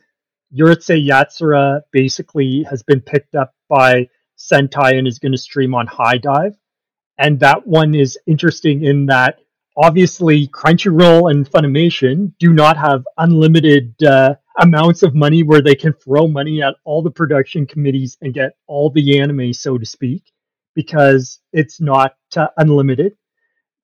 Urusei 0.57 1.05
Yatsura 1.05 1.81
basically 1.91 2.65
has 2.69 2.83
been 2.83 3.01
picked 3.01 3.35
up 3.35 3.53
by 3.67 4.07
Sentai 4.37 4.97
and 4.97 5.07
is 5.07 5.19
going 5.19 5.33
to 5.33 5.37
stream 5.37 5.75
on 5.75 5.87
HIDIVE. 5.87 6.55
And 7.17 7.41
that 7.41 7.67
one 7.67 7.93
is 7.93 8.17
interesting 8.25 8.85
in 8.85 9.07
that 9.07 9.39
obviously 9.75 10.47
Crunchyroll 10.47 11.29
and 11.29 11.49
Funimation 11.49 12.31
do 12.39 12.53
not 12.53 12.77
have 12.77 13.03
unlimited 13.17 14.01
uh, 14.03 14.35
amounts 14.57 15.03
of 15.03 15.13
money 15.13 15.43
where 15.43 15.61
they 15.61 15.75
can 15.75 15.91
throw 15.91 16.27
money 16.27 16.61
at 16.61 16.75
all 16.85 17.01
the 17.01 17.11
production 17.11 17.65
committees 17.65 18.17
and 18.21 18.33
get 18.33 18.53
all 18.67 18.89
the 18.89 19.19
anime, 19.19 19.51
so 19.53 19.77
to 19.77 19.85
speak, 19.85 20.23
because 20.75 21.39
it's 21.53 21.79
not 21.81 22.13
uh, 22.37 22.47
unlimited. 22.57 23.13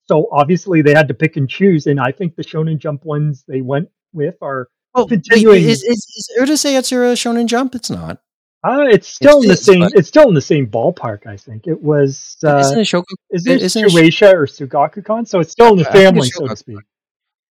So 0.08 0.28
obviously 0.32 0.82
they 0.82 0.94
had 0.94 1.08
to 1.08 1.14
pick 1.14 1.36
and 1.36 1.50
choose. 1.50 1.88
And 1.88 2.00
I 2.00 2.12
think 2.12 2.36
the 2.36 2.44
Shonen 2.44 2.78
Jump 2.78 3.06
ones 3.06 3.44
they 3.48 3.62
went 3.62 3.90
with 4.14 4.36
are 4.42 4.68
Oh, 4.98 5.06
Continuing- 5.08 5.64
is, 5.66 5.84
is, 5.84 5.98
is 6.16 6.30
Urusei 6.40 6.72
Yatsura 6.74 7.14
Shonen 7.16 7.48
Jump? 7.48 7.76
It's 7.76 7.90
not. 7.90 8.20
Uh, 8.64 8.86
it's 8.90 9.08
still 9.10 9.40
It 9.40 9.44
in 9.44 9.48
the 9.50 9.54
is, 9.54 9.66
same. 9.66 9.80
but- 9.82 9.92
It's 9.96 10.08
still 10.08 10.28
in 10.30 10.34
the 10.36 10.42
same 10.42 10.68
ballpark. 10.68 11.28
I 11.28 11.36
think 11.38 11.68
it 11.68 11.82
was. 11.84 12.38
Uh, 12.44 12.60
Isn't 12.60 12.80
it 12.80 12.84
Shoku? 12.88 13.04
is 13.32 13.46
it 13.46 13.62
Shueisha 13.62 14.34
or 14.34 14.46
Shogakukan? 14.48 15.28
So 15.28 15.40
it's 15.42 15.52
still 15.52 15.74
in 15.74 15.80
the 15.80 15.86
family, 15.86 16.30
so 16.30 16.48
to 16.48 16.56
speak. 16.56 16.78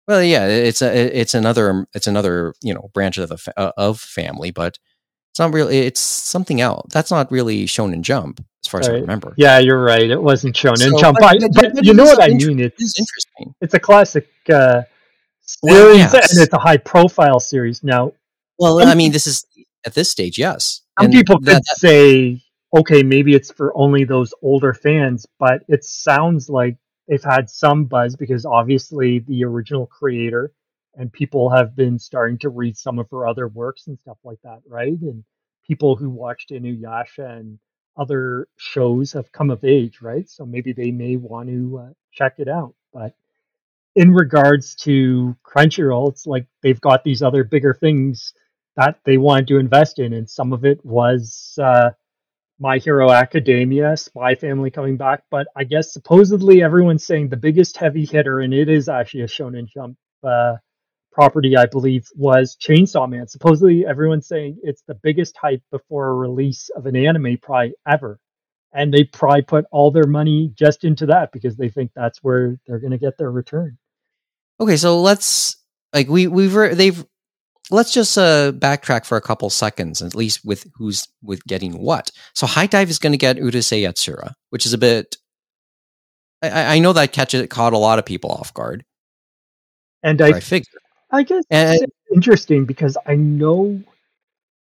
Well, 0.08 0.22
yeah, 0.22 0.46
it's 0.46 0.82
a 0.82 1.20
it's 1.20 1.34
another 1.34 1.86
it's 1.94 2.06
another 2.06 2.54
you 2.62 2.74
know 2.74 2.90
branch 2.94 3.18
of 3.18 3.28
the 3.28 3.38
fa- 3.38 3.58
uh, 3.58 3.72
of 3.76 4.00
family, 4.00 4.50
but 4.50 4.78
it's 5.38 5.44
not 5.44 5.54
really 5.54 5.78
it's 5.78 6.00
something 6.00 6.60
else. 6.60 6.90
That's 6.92 7.12
not 7.12 7.30
really 7.30 7.64
Shonen 7.66 8.00
Jump, 8.02 8.40
as 8.64 8.68
far 8.68 8.80
as 8.80 8.88
I 8.88 8.94
remember. 8.94 9.34
Yeah, 9.36 9.60
you're 9.60 9.80
right. 9.80 10.10
It 10.10 10.20
wasn't 10.20 10.56
Shonen 10.56 10.78
So, 10.78 10.98
Jump, 10.98 11.18
but- 11.20 11.38
but, 11.40 11.50
but- 11.54 11.74
but 11.76 11.84
you 11.84 11.94
know 11.94 12.02
what 12.02 12.20
I 12.20 12.28
mean. 12.30 12.58
It's 12.58 12.74
It's 12.82 12.98
interesting. 12.98 13.54
it's 13.60 13.74
a 13.74 13.78
classic 13.78 14.26
uh, 14.52 14.82
Well, 15.62 15.92
series, 15.94 15.98
yes. 16.12 16.32
and 16.34 16.42
it's 16.42 16.52
a 16.52 16.58
high 16.58 16.76
profile 16.78 17.38
series. 17.38 17.84
Now, 17.84 18.12
Well, 18.58 18.80
I 18.84 18.94
mean, 18.96 19.12
this 19.12 19.28
is 19.28 19.46
at 19.86 19.94
this 19.94 20.10
stage, 20.10 20.38
yes. 20.38 20.80
some 20.98 21.04
And 21.06 21.14
people 21.14 21.38
that- 21.42 21.62
could 21.68 21.78
say, 21.78 22.42
okay, 22.76 23.04
maybe 23.04 23.34
it's 23.34 23.52
for 23.52 23.72
only 23.76 24.02
those 24.02 24.34
older 24.42 24.74
fans, 24.74 25.24
but 25.38 25.62
it 25.68 25.84
sounds 25.84 26.48
like 26.50 26.76
they've 27.06 27.22
had 27.22 27.48
some 27.48 27.84
buzz 27.84 28.16
because 28.16 28.44
obviously 28.44 29.20
the 29.20 29.44
original 29.44 29.86
creator 29.86 30.50
and 30.98 31.12
people 31.12 31.48
have 31.48 31.76
been 31.76 31.98
starting 31.98 32.38
to 32.38 32.48
read 32.48 32.76
some 32.76 32.98
of 32.98 33.08
her 33.10 33.26
other 33.26 33.46
works 33.46 33.86
and 33.86 33.98
stuff 33.98 34.18
like 34.24 34.40
that, 34.42 34.60
right? 34.66 35.00
And 35.00 35.24
people 35.66 35.94
who 35.94 36.10
watched 36.10 36.50
Inuyasha 36.50 37.38
and 37.38 37.58
other 37.96 38.48
shows 38.56 39.12
have 39.12 39.30
come 39.30 39.50
of 39.50 39.64
age, 39.64 40.02
right? 40.02 40.28
So 40.28 40.44
maybe 40.44 40.72
they 40.72 40.90
may 40.90 41.16
want 41.16 41.48
to 41.48 41.84
uh, 41.84 41.92
check 42.12 42.34
it 42.38 42.48
out. 42.48 42.74
But 42.92 43.14
in 43.94 44.12
regards 44.12 44.74
to 44.76 45.36
Crunchyroll, 45.44 46.10
it's 46.10 46.26
like 46.26 46.46
they've 46.62 46.80
got 46.80 47.04
these 47.04 47.22
other 47.22 47.44
bigger 47.44 47.74
things 47.74 48.34
that 48.76 48.98
they 49.04 49.18
wanted 49.18 49.48
to 49.48 49.58
invest 49.58 50.00
in, 50.00 50.12
and 50.12 50.28
some 50.28 50.52
of 50.52 50.64
it 50.64 50.84
was 50.84 51.58
uh, 51.62 51.90
My 52.58 52.78
Hero 52.78 53.10
Academia, 53.10 53.96
Spy 53.96 54.34
Family 54.34 54.70
coming 54.70 54.96
back. 54.96 55.22
But 55.30 55.46
I 55.56 55.62
guess 55.64 55.92
supposedly 55.92 56.62
everyone's 56.62 57.04
saying 57.04 57.28
the 57.28 57.36
biggest 57.36 57.76
heavy 57.76 58.04
hitter, 58.04 58.40
and 58.40 58.52
it 58.52 58.68
is 58.68 58.88
actually 58.88 59.22
a 59.22 59.26
Shonen 59.26 59.68
Jump 59.68 59.96
uh, 60.24 60.56
property, 61.18 61.56
I 61.56 61.66
believe, 61.66 62.06
was 62.14 62.56
Chainsaw 62.56 63.10
Man. 63.10 63.26
Supposedly 63.26 63.84
everyone's 63.84 64.28
saying 64.28 64.56
it's 64.62 64.84
the 64.86 64.94
biggest 64.94 65.36
hype 65.36 65.64
before 65.72 66.10
a 66.10 66.14
release 66.14 66.70
of 66.76 66.86
an 66.86 66.94
anime 66.94 67.38
probably 67.42 67.74
ever. 67.88 68.20
And 68.72 68.94
they 68.94 69.02
probably 69.02 69.42
put 69.42 69.64
all 69.72 69.90
their 69.90 70.06
money 70.06 70.52
just 70.54 70.84
into 70.84 71.06
that 71.06 71.32
because 71.32 71.56
they 71.56 71.70
think 71.70 71.90
that's 71.96 72.22
where 72.22 72.60
they're 72.68 72.78
going 72.78 72.92
to 72.92 72.98
get 72.98 73.18
their 73.18 73.32
return. 73.32 73.78
Okay, 74.60 74.76
so 74.76 75.00
let's 75.00 75.56
like 75.92 76.08
we 76.08 76.28
we've 76.28 76.54
re- 76.54 76.74
they've 76.74 77.04
let's 77.68 77.92
just 77.92 78.16
uh 78.16 78.52
backtrack 78.52 79.04
for 79.04 79.16
a 79.16 79.20
couple 79.20 79.50
seconds 79.50 80.02
at 80.02 80.14
least 80.14 80.44
with 80.44 80.66
who's 80.76 81.08
with 81.20 81.42
getting 81.46 81.82
what. 81.82 82.12
So 82.32 82.46
HIDIVE 82.46 82.90
is 82.90 83.00
going 83.00 83.12
to 83.12 83.18
get 83.18 83.38
Urusei 83.38 83.82
Yatsura, 83.82 84.34
which 84.50 84.66
is 84.66 84.72
a 84.72 84.78
bit. 84.78 85.16
I, 86.42 86.76
I 86.76 86.78
know 86.78 86.92
that 86.92 87.12
catch 87.12 87.34
caught 87.50 87.72
a 87.72 87.78
lot 87.78 87.98
of 87.98 88.06
people 88.06 88.30
off 88.30 88.54
guard. 88.54 88.84
And 90.04 90.22
I, 90.22 90.28
I, 90.28 90.40
figure. 90.40 90.78
I 91.10 91.22
guess 91.22 91.44
And- 91.50 91.82
it's 91.82 91.92
interesting 92.14 92.64
because 92.64 92.96
I 93.06 93.14
know 93.16 93.82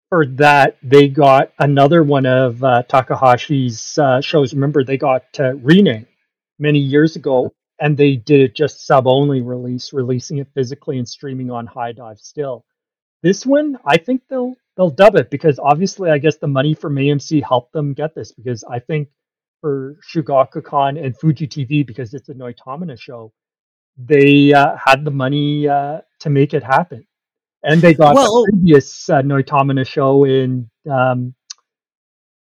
for 0.10 0.26
that 0.26 0.78
they 0.82 1.08
got 1.08 1.52
another 1.60 2.04
one 2.04 2.26
of 2.26 2.64
uh, 2.64 2.84
Takahashi's 2.90 3.98
uh, 3.98 4.22
shows. 4.22 4.54
Remember, 4.54 4.84
they 4.84 4.98
got 4.98 5.24
uh, 5.40 5.56
RIN-NE 5.56 6.06
many 6.58 6.80
years 6.80 7.16
ago, 7.16 7.54
and 7.80 7.96
they 7.96 8.16
did 8.16 8.42
it 8.42 8.56
just 8.56 8.86
sub 8.86 9.08
only 9.08 9.42
release, 9.42 9.94
releasing 9.94 10.40
it 10.40 10.48
physically 10.54 10.98
and 10.98 11.08
streaming 11.08 11.52
on 11.52 11.68
HIDIVE 11.68 12.20
still. 12.20 12.66
This 13.22 13.46
one, 13.46 13.78
I 13.86 13.98
think 13.98 14.22
they'll 14.30 14.56
they'll 14.78 14.90
dub 14.90 15.16
it 15.16 15.30
because 15.30 15.60
obviously, 15.60 16.10
I 16.10 16.18
guess 16.18 16.38
the 16.38 16.48
money 16.48 16.74
from 16.74 16.96
AMC 16.96 17.44
helped 17.44 17.74
them 17.74 17.94
get 17.94 18.16
this 18.16 18.32
because 18.32 18.64
I 18.64 18.80
think 18.80 19.10
for 19.62 19.98
Shogakukan 20.12 21.04
and 21.04 21.18
Fuji 21.18 21.48
TV 21.48 21.86
because 21.86 22.14
it's 22.14 22.30
a 22.30 22.34
Noitamina 22.34 23.00
show, 23.00 23.34
they 24.06 24.54
uh, 24.54 24.76
had 24.78 25.04
the 25.04 25.12
money 25.12 25.68
uh, 25.68 26.00
to 26.20 26.30
make 26.30 26.54
it 26.54 26.64
happen, 26.64 27.06
and 27.64 27.82
they 27.82 27.94
got 27.94 28.16
Well- 28.16 28.44
the 28.46 28.52
previous 28.54 29.10
uh, 29.10 29.22
Noitamina 29.22 29.86
show 29.86 30.24
in 30.26 30.70
um, 30.90 31.36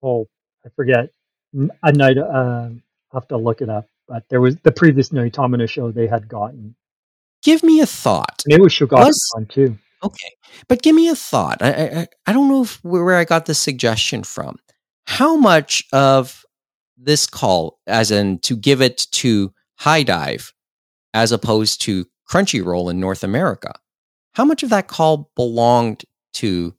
oh 0.02 0.28
I 0.66 0.70
forget 0.76 1.10
a 1.84 1.92
night. 1.92 2.18
Uh, 2.18 2.70
I'll 3.12 3.22
have 3.22 3.28
to 3.30 3.38
look 3.38 3.62
it 3.62 3.70
up, 3.70 3.86
but 4.08 4.24
there 4.30 4.42
was 4.42 4.58
the 4.64 4.72
previous 4.72 5.10
Noitamina 5.10 5.70
show 5.70 5.92
they 5.92 6.08
had 6.08 6.28
gotten, 6.28 6.76
Give 7.44 7.64
me 7.64 7.80
a 7.80 7.86
thought. 7.86 8.44
and 8.46 8.54
it 8.58 8.62
was 8.62 8.74
Shogakukan 8.74 9.06
Was- 9.06 9.46
too. 9.50 9.78
Okay, 10.04 10.32
but 10.68 10.82
give 10.84 10.96
me 10.96 11.08
a 11.10 11.16
thought. 11.16 11.62
I 11.62 11.70
I, 12.02 12.08
I 12.28 12.34
don't 12.34 12.50
know 12.50 12.64
if 12.64 12.84
where 12.84 13.16
I 13.16 13.24
got 13.24 13.46
this 13.46 13.60
suggestion 13.60 14.24
from. 14.24 14.58
How 15.08 15.36
much 15.38 15.84
of 15.94 16.44
this 16.98 17.28
call, 17.28 17.80
as 17.88 18.12
in 18.12 18.40
to 18.40 18.56
give 18.56 18.82
it 18.82 19.08
to 19.12 19.54
HIDIVE, 19.80 20.52
as 21.16 21.32
opposed 21.32 21.82
to 21.82 22.06
Crunchyroll 22.30 22.92
in 22.92 23.00
North 23.00 23.24
America, 23.24 23.74
how 24.34 24.46
much 24.46 24.62
of 24.62 24.70
that 24.70 24.88
call 24.88 25.32
belonged 25.36 26.04
to 26.34 26.76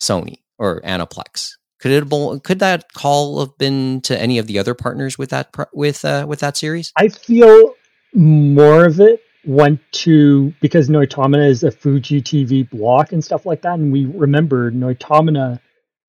Sony 0.00 0.36
or 0.58 0.80
Aniplex? 0.82 1.50
Could 1.80 1.90
it 1.92 2.42
could 2.44 2.60
that 2.60 2.92
call 2.92 3.40
have 3.40 3.58
been 3.58 4.00
to 4.02 4.18
any 4.18 4.38
of 4.38 4.46
the 4.46 4.58
other 4.58 4.74
partners 4.74 5.18
with 5.18 5.30
that 5.30 5.54
with 5.72 6.04
uh, 6.04 6.24
with 6.28 6.40
that 6.40 6.56
series? 6.56 6.92
I 6.96 7.08
feel 7.08 7.74
more 8.14 8.86
of 8.86 9.00
it 9.00 9.22
went 9.46 9.80
to 9.92 10.52
because 10.60 10.88
Noitamina 10.88 11.48
is 11.48 11.64
a 11.64 11.70
Fuji 11.70 12.22
TV 12.22 12.68
block 12.68 13.12
and 13.12 13.24
stuff 13.24 13.44
like 13.44 13.62
that, 13.62 13.78
and 13.78 13.92
we 13.92 14.04
remember 14.04 14.70
Noitamina 14.70 15.58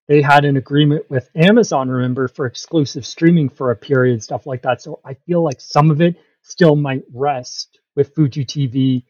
they 0.07 0.21
had 0.21 0.43
an 0.43 0.57
agreement 0.57 1.09
with 1.09 1.29
Amazon, 1.35 1.87
remember, 1.87 2.27
for 2.27 2.45
exclusive 2.45 3.05
streaming 3.05 3.47
for 3.47 3.71
a 3.71 3.77
period, 3.77 4.21
stuff 4.21 4.45
like 4.45 4.63
that. 4.63 4.81
So 4.81 4.99
I 5.05 5.13
feel 5.13 5.41
like 5.41 5.61
some 5.61 5.89
of 5.89 6.01
it 6.01 6.17
still 6.41 6.75
might 6.75 7.03
rest 7.13 7.70
with 7.95 8.15
Fuji 8.15 8.45
TV 8.45 9.03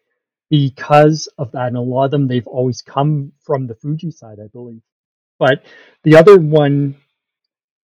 because 0.49 1.27
of 1.37 1.51
that. 1.53 1.67
And 1.67 1.77
a 1.77 1.81
lot 1.81 2.05
of 2.05 2.11
them 2.11 2.27
they've 2.27 2.47
always 2.47 2.81
come 2.81 3.31
from 3.41 3.67
the 3.67 3.75
Fuji 3.75 4.11
side, 4.11 4.37
I 4.43 4.47
believe. 4.47 4.81
But 5.39 5.63
the 6.03 6.15
other 6.17 6.37
one 6.37 6.95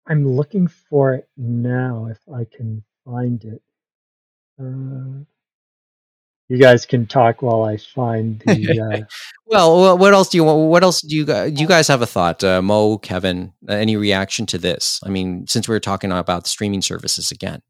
I'm 0.09 0.27
looking 0.29 0.69
for 0.69 1.15
it 1.15 1.29
now 1.37 2.07
if 2.11 2.19
I 2.33 2.45
can 2.45 2.85
find 3.05 3.43
it. 3.45 3.63
Uh, 4.61 5.25
you 6.49 6.59
guys 6.59 6.87
can 6.87 7.07
talk 7.07 7.43
while 7.43 7.65
I 7.65 7.77
find 7.77 8.41
the. 8.41 9.01
Uh, 9.03 9.05
Well, 9.47 9.97
what 9.99 10.13
else 10.13 10.29
do 10.29 10.39
you 10.39 10.45
want? 10.45 10.71
What 10.71 10.83
else 10.83 11.01
do 11.01 11.15
you 11.15 11.25
guys, 11.25 11.53
do 11.53 11.61
you 11.61 11.69
guys 11.69 11.89
have 11.89 12.03
a 12.03 12.07
thought? 12.07 12.43
Uh, 12.43 12.63
Mo, 12.63 12.99
Kevin, 12.99 13.53
uh, 13.69 13.73
any 13.73 13.97
reaction 13.97 14.47
to 14.47 14.59
this? 14.59 15.01
I 15.05 15.09
mean, 15.09 15.47
since 15.47 15.69
we 15.69 15.75
are 15.75 15.81
talking 15.81 16.11
about 16.13 16.45
the 16.45 16.51
streaming 16.51 16.83
services 16.83 17.31
again, 17.31 17.63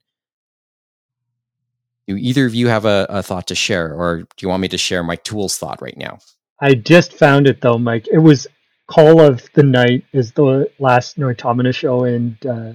do 2.06 2.16
either 2.16 2.46
of 2.46 2.54
you 2.54 2.68
have 2.68 2.84
a, 2.84 3.06
a 3.08 3.22
thought 3.22 3.48
to 3.48 3.54
share, 3.54 3.94
or 3.94 4.20
do 4.20 4.26
you 4.40 4.48
want 4.48 4.62
me 4.62 4.68
to 4.68 4.78
share 4.78 5.02
my 5.02 5.16
tools 5.16 5.58
thought 5.58 5.82
right 5.82 5.96
now? 5.96 6.18
I 6.60 6.74
just 6.74 7.12
found 7.12 7.46
it 7.46 7.60
though, 7.60 7.78
Mike. 7.78 8.06
It 8.10 8.18
was 8.18 8.46
Call 8.88 9.20
of 9.20 9.48
the 9.54 9.62
Night 9.62 10.04
is 10.12 10.32
the 10.32 10.70
last 10.78 11.18
Noitamina 11.18 11.74
show 11.74 12.04
and 12.04 12.36
uh, 12.46 12.72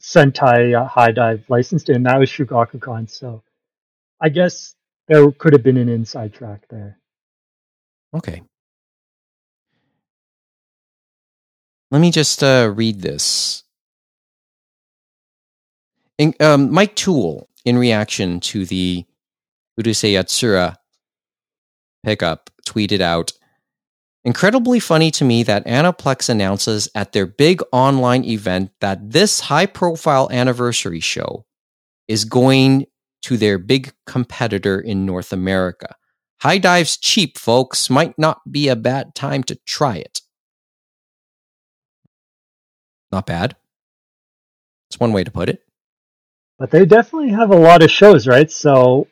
Sentai 0.00 0.74
uh, 0.74 0.88
HIDIVE 0.88 1.44
licensed 1.48 1.88
and 1.88 2.06
that 2.06 2.18
was 2.18 2.30
Shogakukan. 2.30 3.10
So 3.10 3.42
I 4.20 4.30
guess 4.30 4.74
there 5.08 5.30
could 5.32 5.52
have 5.52 5.62
been 5.62 5.76
an 5.76 5.88
inside 5.88 6.32
track 6.32 6.62
there. 6.70 6.98
Okay. 8.14 8.42
Let 11.90 12.00
me 12.00 12.10
just 12.10 12.42
uh, 12.42 12.72
read 12.74 13.00
this. 13.02 13.62
In, 16.18 16.34
um, 16.40 16.72
Mike 16.72 16.94
Toole, 16.96 17.48
in 17.64 17.76
reaction 17.76 18.40
to 18.40 18.64
the 18.64 19.04
Urusei 19.78 20.12
Yatsura 20.12 20.76
pickup, 22.04 22.50
tweeted 22.66 23.00
out 23.00 23.32
Incredibly 24.26 24.80
funny 24.80 25.12
to 25.12 25.24
me 25.24 25.44
that 25.44 25.64
Aniplex 25.66 26.28
announces 26.28 26.88
at 26.96 27.12
their 27.12 27.26
big 27.26 27.62
online 27.70 28.24
event 28.24 28.72
that 28.80 29.12
this 29.12 29.38
high 29.38 29.66
profile 29.66 30.28
anniversary 30.32 30.98
show 30.98 31.46
is 32.08 32.24
going 32.24 32.86
to 33.22 33.36
their 33.36 33.56
big 33.56 33.92
competitor 34.04 34.80
in 34.80 35.06
North 35.06 35.32
America. 35.32 35.94
HIDIVE's 36.42 36.96
cheap, 36.96 37.38
folks. 37.38 37.88
Might 37.88 38.18
not 38.18 38.40
be 38.50 38.66
a 38.66 38.74
bad 38.74 39.14
time 39.14 39.44
to 39.44 39.54
try 39.64 39.94
it. 39.94 40.22
Not 43.12 43.26
bad. 43.26 43.54
It's 44.90 44.98
one 44.98 45.12
way 45.12 45.22
to 45.22 45.30
put 45.30 45.48
it. 45.48 45.65
But 46.58 46.70
they 46.70 46.86
definitely 46.86 47.30
have 47.30 47.50
a 47.50 47.56
lot 47.56 47.82
of 47.82 47.90
shows, 47.90 48.26
right? 48.26 48.50
So 48.50 49.08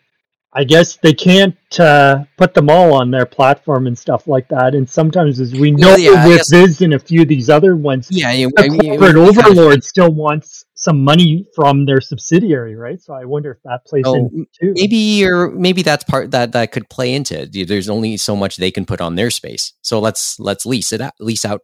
I 0.57 0.65
guess 0.65 0.97
they 0.97 1.13
can't 1.13 1.57
uh, 1.79 2.25
put 2.39 2.55
them 2.55 2.71
all 2.71 2.95
on 2.95 3.11
their 3.11 3.27
platform 3.27 3.87
and 3.87 3.99
stuff 3.99 4.27
like 4.29 4.49
that. 4.49 4.75
And 4.75 4.89
sometimes, 4.89 5.41
as 5.41 5.53
we 5.53 5.73
know 5.73 5.97
yeah, 5.97 6.27
with 6.27 6.39
guess- 6.39 6.51
Viz 6.51 6.81
and 6.81 6.95
a 6.95 6.99
few 6.99 7.23
of 7.23 7.29
these 7.29 7.51
other 7.51 7.77
ones, 7.77 8.09
Yeah, 8.11 8.31
you, 8.33 8.51
the 8.57 8.69
corporate 8.69 9.17
of- 9.17 9.37
overlord 9.37 9.83
still 9.85 10.11
wants 10.13 10.65
some 10.75 11.03
money 11.05 11.47
from 11.55 11.85
their 11.87 12.01
subsidiary, 12.01 12.77
right? 12.77 13.01
So 13.01 13.13
I 13.15 13.25
wonder 13.25 13.51
if 13.51 13.59
that 13.65 13.85
plays 13.85 14.05
Oh, 14.07 14.15
in 14.15 14.47
too. 14.59 14.73
maybe 14.77 15.27
or 15.27 15.51
maybe 15.51 15.83
that's 15.83 16.05
part 16.05 16.31
that 16.31 16.53
that 16.53 16.73
could 16.73 16.89
play 16.89 17.13
into 17.15 17.43
it. 17.43 17.69
There's 17.69 17.89
only 17.91 18.17
so 18.17 18.35
much 18.37 18.57
they 18.57 18.71
can 18.71 18.87
put 18.87 19.01
on 19.01 19.17
their 19.17 19.31
space, 19.31 19.73
so 19.83 19.99
let's 20.01 20.39
let's 20.41 20.65
lease 20.65 20.93
it 20.93 21.01
out, 21.01 21.13
lease 21.21 21.45
out, 21.45 21.61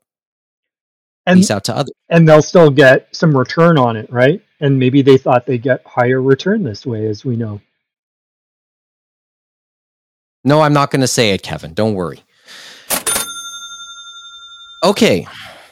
and 1.26 1.38
lease 1.38 1.50
out 1.50 1.64
to 1.64 1.76
others. 1.76 1.92
and 2.08 2.28
they'll 2.28 2.42
still 2.42 2.70
get 2.70 3.08
some 3.14 3.36
return 3.36 3.78
on 3.78 3.96
it, 3.96 4.12
right? 4.12 4.42
And 4.60 4.78
maybe 4.78 5.02
they 5.02 5.16
thought 5.16 5.46
they'd 5.46 5.62
get 5.62 5.82
higher 5.86 6.20
return 6.20 6.62
this 6.62 6.84
way, 6.84 7.06
as 7.06 7.24
we 7.24 7.36
know. 7.36 7.60
No, 10.44 10.60
I'm 10.60 10.72
not 10.72 10.90
going 10.90 11.00
to 11.00 11.08
say 11.08 11.30
it, 11.32 11.42
Kevin. 11.42 11.74
Don't 11.74 11.94
worry. 11.94 12.22
Okay. 14.82 15.26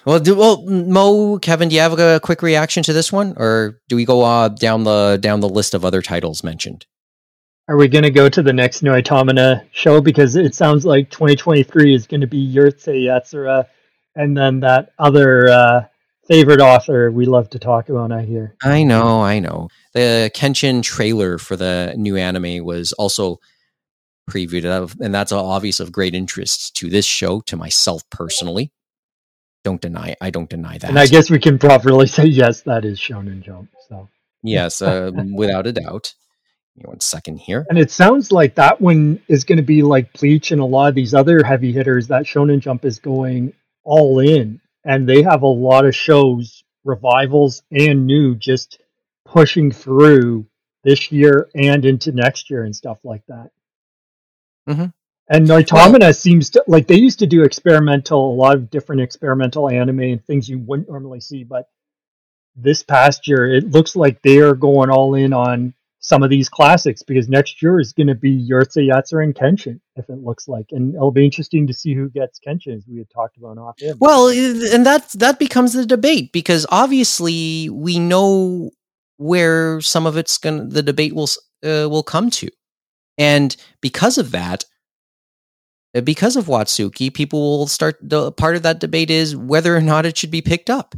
Well, 0.04 0.20
do, 0.20 0.34
well, 0.34 0.62
Mo, 0.62 1.38
Kevin, 1.38 1.68
do 1.68 1.74
you 1.74 1.80
have 1.80 1.98
a 1.98 2.20
quick 2.20 2.42
reaction 2.42 2.82
to 2.84 2.92
this 2.92 3.12
one, 3.12 3.34
or 3.36 3.80
do 3.88 3.96
we 3.96 4.04
go 4.04 4.22
uh, 4.22 4.48
down 4.48 4.84
the 4.84 5.18
down 5.20 5.40
the 5.40 5.48
list 5.48 5.74
of 5.74 5.84
other 5.84 6.00
titles 6.00 6.42
mentioned? 6.42 6.86
Are 7.68 7.76
we 7.76 7.88
going 7.88 8.04
to 8.04 8.10
go 8.10 8.30
to 8.30 8.42
the 8.42 8.52
next 8.52 8.82
Noitamina 8.82 9.66
show? 9.72 10.00
Because 10.00 10.36
it 10.36 10.54
sounds 10.54 10.86
like 10.86 11.10
2023 11.10 11.94
is 11.94 12.06
going 12.06 12.22
to 12.22 12.26
be 12.26 12.54
Urusei 12.54 13.04
Yatsura 13.04 13.66
and 14.18 14.36
then 14.36 14.60
that 14.60 14.92
other 14.98 15.48
uh, 15.48 15.84
favorite 16.28 16.60
author 16.60 17.10
we 17.10 17.26
love 17.26 17.50
to 17.50 17.58
talk 17.58 17.88
about, 17.88 18.12
I 18.12 18.22
hear. 18.22 18.54
I 18.62 18.84
know, 18.84 19.22
I 19.22 19.38
know. 19.40 19.68
The 19.94 20.30
Kenshin 20.34 20.82
trailer 20.82 21.38
for 21.38 21.56
the 21.56 21.94
new 21.96 22.16
anime 22.16 22.64
was 22.64 22.92
also 22.92 23.40
previewed, 24.30 24.64
of, 24.64 24.94
and 25.00 25.14
that's 25.14 25.32
obvious 25.32 25.80
of 25.80 25.90
great 25.90 26.14
interest 26.14 26.76
to 26.76 26.90
this 26.90 27.06
show, 27.06 27.40
to 27.42 27.56
myself 27.56 28.02
personally. 28.10 28.70
Don't 29.64 29.80
deny, 29.80 30.14
I 30.20 30.30
don't 30.30 30.48
deny 30.48 30.78
that. 30.78 30.88
And 30.88 30.98
I 30.98 31.06
guess 31.06 31.30
we 31.30 31.38
can 31.38 31.58
properly 31.58 32.06
say, 32.18 32.26
yes, 32.26 32.62
that 32.62 32.84
is 32.84 33.00
Shonen 33.00 33.42
Jump. 33.42 33.70
So, 33.88 34.08
yes, 34.42 34.82
uh, 34.82 35.10
without 35.34 35.66
a 35.66 35.72
doubt. 35.72 36.14
One 36.84 37.00
second 37.00 37.38
here. 37.38 37.66
And 37.68 37.76
it 37.76 37.90
sounds 37.90 38.30
like 38.30 38.54
that 38.54 38.80
one 38.80 39.20
is 39.26 39.42
going 39.42 39.56
to 39.56 39.64
be 39.64 39.82
like 39.82 40.12
Bleach 40.12 40.52
and 40.52 40.60
a 40.60 40.64
lot 40.64 40.88
of 40.88 40.94
these 40.94 41.12
other 41.12 41.42
heavy 41.42 41.72
hitters 41.72 42.06
that 42.06 42.22
Shonen 42.22 42.60
Jump 42.60 42.84
is 42.84 43.00
going 43.00 43.52
all 43.82 44.20
in. 44.20 44.60
And 44.88 45.08
they 45.08 45.22
have 45.22 45.42
a 45.42 45.46
lot 45.46 45.84
of 45.84 45.94
shows, 45.94 46.64
revivals 46.82 47.62
and 47.70 48.06
new, 48.06 48.34
just 48.34 48.80
pushing 49.26 49.70
through 49.70 50.46
this 50.82 51.12
year 51.12 51.50
and 51.54 51.84
into 51.84 52.10
next 52.12 52.48
year 52.48 52.64
and 52.64 52.74
stuff 52.74 52.98
like 53.04 53.22
that. 53.26 53.50
Mhm. 54.68 54.94
And 55.28 55.46
Noitamina 55.46 56.16
seems 56.16 56.48
to 56.50 56.64
like 56.66 56.86
they 56.86 56.96
used 56.98 57.18
to 57.18 57.26
do 57.26 57.42
experimental, 57.42 58.32
a 58.32 58.34
lot 58.34 58.54
of 58.56 58.70
different 58.70 59.02
experimental 59.02 59.68
anime 59.68 60.00
and 60.00 60.24
things 60.24 60.48
you 60.48 60.58
wouldn't 60.58 60.88
normally 60.88 61.20
see, 61.20 61.44
but 61.44 61.68
this 62.56 62.82
past 62.82 63.28
year 63.28 63.54
it 63.54 63.70
looks 63.70 63.94
like 63.94 64.22
they 64.22 64.38
are 64.38 64.54
going 64.54 64.88
all 64.90 65.14
in 65.14 65.34
on 65.34 65.74
some 66.00 66.22
of 66.22 66.30
these 66.30 66.48
classics 66.48 67.02
because 67.02 67.28
next 67.28 67.62
year 67.62 67.80
is 67.80 67.92
going 67.92 68.06
to 68.06 68.14
be 68.14 68.48
Urusei 68.50 68.88
Yatsura 68.88 69.24
and 69.24 69.34
Kenshin, 69.34 69.80
if 69.96 70.08
it 70.08 70.18
looks 70.22 70.46
like, 70.46 70.66
and 70.70 70.94
it'll 70.94 71.10
be 71.10 71.24
interesting 71.24 71.66
to 71.66 71.74
see 71.74 71.94
who 71.94 72.08
gets 72.08 72.38
Kenshin, 72.38 72.76
as 72.76 72.86
we 72.86 72.98
had 72.98 73.10
talked 73.10 73.36
about 73.36 73.58
off 73.58 73.76
air. 73.82 73.94
Well, 73.98 74.28
and 74.28 74.86
that 74.86 75.10
that 75.14 75.38
becomes 75.38 75.72
the 75.72 75.86
debate 75.86 76.32
because 76.32 76.66
obviously 76.70 77.68
we 77.70 77.98
know 77.98 78.70
where 79.16 79.80
some 79.80 80.06
of 80.06 80.16
it's 80.16 80.38
going 80.38 80.58
to 80.58 80.64
the 80.66 80.82
debate 80.82 81.14
will 81.14 81.28
uh, 81.64 81.88
will 81.88 82.04
come 82.04 82.30
to. 82.30 82.48
And 83.16 83.56
because 83.80 84.16
of 84.18 84.30
that, 84.30 84.64
uh, 85.94 86.00
because 86.00 86.36
of 86.36 86.46
Watsuki, 86.46 87.12
people 87.12 87.58
will 87.58 87.66
start 87.66 87.98
the 88.00 88.30
part 88.30 88.54
of 88.54 88.62
that 88.62 88.78
debate 88.78 89.10
is 89.10 89.34
whether 89.34 89.76
or 89.76 89.80
not 89.80 90.06
it 90.06 90.16
should 90.16 90.30
be 90.30 90.42
picked 90.42 90.70
up. 90.70 90.94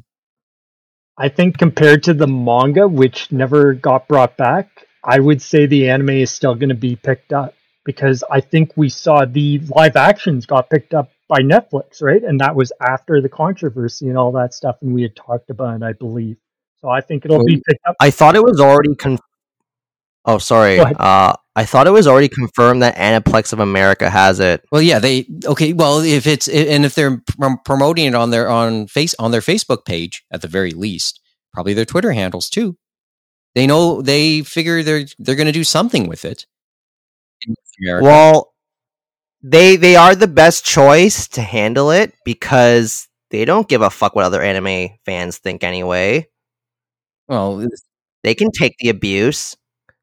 I 1.17 1.29
think 1.29 1.59
compared 1.59 2.03
to 2.05 2.15
the 2.15 2.27
manga, 2.27 2.89
which 2.89 3.31
never 3.33 3.75
got 3.75 4.09
brought 4.09 4.37
back, 4.37 4.87
I 5.05 5.19
would 5.19 5.41
say 5.43 5.67
the 5.67 5.89
anime 5.91 6.11
is 6.11 6.31
still 6.31 6.55
going 6.55 6.69
to 6.69 6.75
be 6.75 6.97
picked 6.97 7.33
up 7.33 7.55
because 7.85 8.23
I 8.31 8.41
think 8.41 8.73
we 8.77 8.89
saw 8.89 9.25
the 9.25 9.61
live 9.75 9.97
actions 9.97 10.47
got 10.47 10.71
picked 10.71 10.95
up 10.95 11.11
by 11.29 11.39
Netflix, 11.39 12.03
right? 12.03 12.23
And 12.23 12.41
that 12.41 12.55
was 12.55 12.73
after 12.81 13.21
the 13.21 13.29
controversy 13.29 14.09
and 14.09 14.19
all 14.19 14.33
that 14.33 14.53
stuff, 14.53 14.77
and 14.83 14.93
we 14.93 15.03
had 15.03 15.17
talked 15.17 15.51
about 15.51 15.77
it, 15.77 15.83
I 15.83 15.93
believe. 15.93 16.37
So 16.81 16.89
I 16.89 17.01
think 17.01 17.25
it'll 17.25 17.45
be 17.45 17.63
picked 17.67 17.85
up. 17.87 17.97
I 18.01 18.11
thought 18.11 18.37
it 18.37 18.43
was 18.43 18.61
already 18.61 18.95
con- 18.95 19.19
Oh, 20.25 20.39
sorry. 20.39 20.79
Uh, 20.79 21.35
I 21.57 21.65
thought 21.65 21.87
it 21.87 21.93
was 21.93 22.07
already 22.07 22.29
confirmed 22.29 22.83
that 22.83 22.97
Aniplex 22.97 23.53
of 23.53 23.61
America 23.61 24.11
has 24.11 24.39
it. 24.39 24.65
Well, 24.71 24.83
yeah, 24.83 24.99
they 24.99 25.27
okay. 25.47 25.73
Well, 25.73 26.01
if 26.01 26.27
it's 26.27 26.47
and 26.47 26.85
if 26.85 26.95
they're 26.95 27.23
promoting 27.65 28.07
it 28.07 28.15
on 28.15 28.31
their 28.31 28.49
on 28.49 28.87
face 28.87 29.15
on 29.19 29.31
their 29.31 29.41
Facebook 29.41 29.85
page 29.85 30.23
at 30.31 30.43
the 30.43 30.49
very 30.49 30.73
least, 30.73 31.21
probably 31.53 31.75
their 31.75 31.85
Twitter 31.87 32.13
handles 32.13 32.51
too. 32.51 32.77
They 33.55 33.67
know 33.67 34.01
they 34.03 34.43
figure 34.43 34.83
they're 34.83 35.05
they're 35.19 35.35
going 35.37 35.47
to 35.47 35.53
do 35.53 35.65
something 35.65 36.07
with 36.09 36.25
it. 36.25 36.47
Well, 38.03 38.53
they 39.43 39.77
they 39.77 39.97
are 39.97 40.15
the 40.15 40.29
best 40.29 40.65
choice 40.65 41.27
to 41.29 41.41
handle 41.43 41.91
it 41.91 42.13
because 42.25 43.09
they 43.31 43.45
don't 43.45 43.69
give 43.69 43.83
a 43.83 43.91
fuck 43.91 44.15
what 44.15 44.25
other 44.25 44.43
anime 44.43 44.91
fans 45.05 45.39
think 45.39 45.65
anyway. 45.65 46.29
well, 47.29 47.67
They 48.23 48.35
can 48.35 48.51
take 48.51 48.77
the 48.79 48.91
abuse. 48.91 49.57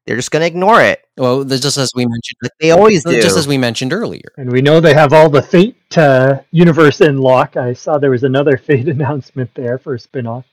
They're 0.06 0.16
just 0.16 0.30
going 0.30 0.40
to 0.40 0.46
ignore 0.46 0.80
it. 0.82 1.00
well, 1.18 1.44
just 1.44 1.76
as 1.76 1.92
we 1.94 2.06
mentioned, 2.06 2.36
Like 2.42 2.52
they 2.60 2.70
always 2.70 3.04
do. 3.04 3.20
just 3.20 3.36
as 3.36 3.46
we 3.46 3.58
mentioned 3.58 3.92
earlier. 3.92 4.32
And 4.38 4.50
we 4.50 4.62
know 4.62 4.80
they 4.80 4.94
have 4.94 5.12
all 5.12 5.28
the 5.28 5.42
Fate 5.42 5.76
uh, 5.98 6.38
universe 6.50 7.02
in 7.02 7.18
lock. 7.18 7.58
I 7.58 7.74
saw 7.74 7.98
there 7.98 8.10
was 8.10 8.24
another 8.24 8.56
Fate 8.66 8.88
announcement 8.88 9.50
there 9.54 9.76
for 9.78 9.94
a 9.94 9.98
spin-off. 10.00 10.46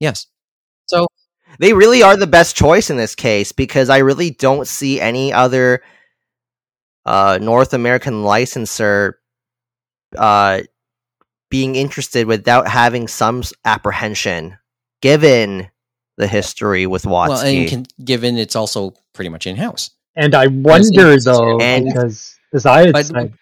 Yes. 0.00 0.26
So 0.86 1.06
they 1.58 1.72
really 1.72 2.02
are 2.02 2.16
the 2.16 2.26
best 2.26 2.56
choice 2.56 2.90
in 2.90 2.96
this 2.96 3.14
case 3.14 3.52
because 3.52 3.90
I 3.90 3.98
really 3.98 4.30
don't 4.30 4.66
see 4.66 5.00
any 5.00 5.32
other 5.32 5.82
uh, 7.04 7.38
North 7.40 7.72
American 7.74 8.22
licensor 8.24 9.18
uh, 10.16 10.60
being 11.50 11.74
interested 11.76 12.26
without 12.26 12.68
having 12.68 13.08
some 13.08 13.42
apprehension, 13.64 14.56
given 15.02 15.68
the 16.16 16.26
history 16.26 16.86
with 16.86 17.02
Watsuki. 17.04 17.28
well, 17.28 17.46
and 17.46 17.68
can, 17.68 17.86
given 18.04 18.36
it's 18.38 18.54
also 18.56 18.94
pretty 19.14 19.28
much 19.30 19.46
in 19.46 19.56
house. 19.56 19.90
And 20.14 20.34
I 20.34 20.48
wonder 20.48 21.18
though, 21.18 21.58
And- 21.60 21.86
because 21.86 22.36
as 22.52 22.66
I 22.66 22.90
But- 22.92 23.06
said, 23.06 23.32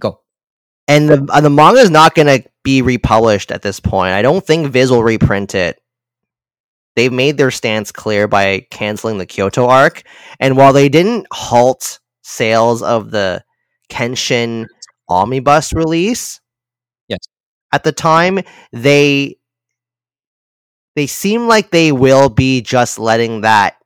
Go. 0.00 0.20
and 0.86 1.08
the 1.08 1.26
uh, 1.32 1.40
the 1.40 1.50
manga 1.50 1.80
is 1.80 1.90
not 1.90 2.14
going 2.14 2.26
to 2.42 2.48
be 2.62 2.82
republished 2.82 3.50
at 3.50 3.62
this 3.62 3.80
point. 3.80 4.12
I 4.12 4.22
don't 4.22 4.44
think 4.44 4.68
Viz 4.68 4.90
will 4.90 5.02
reprint 5.02 5.54
it. 5.54 5.80
They've 6.98 7.12
made 7.12 7.36
their 7.38 7.52
stance 7.52 7.92
clear 7.92 8.26
by 8.26 8.66
canceling 8.72 9.18
the 9.18 9.26
Kyoto 9.26 9.68
arc, 9.68 10.02
and 10.40 10.56
while 10.56 10.72
they 10.72 10.88
didn't 10.88 11.28
halt 11.30 12.00
sales 12.22 12.82
of 12.82 13.12
the 13.12 13.44
Kenshin 13.88 14.66
omnibus 15.08 15.72
release, 15.72 16.40
Yes. 17.06 17.20
at 17.72 17.84
the 17.84 17.92
time 17.92 18.40
they 18.72 19.36
they 20.96 21.06
seem 21.06 21.46
like 21.46 21.70
they 21.70 21.92
will 21.92 22.28
be 22.28 22.60
just 22.62 22.98
letting 22.98 23.42
that 23.42 23.76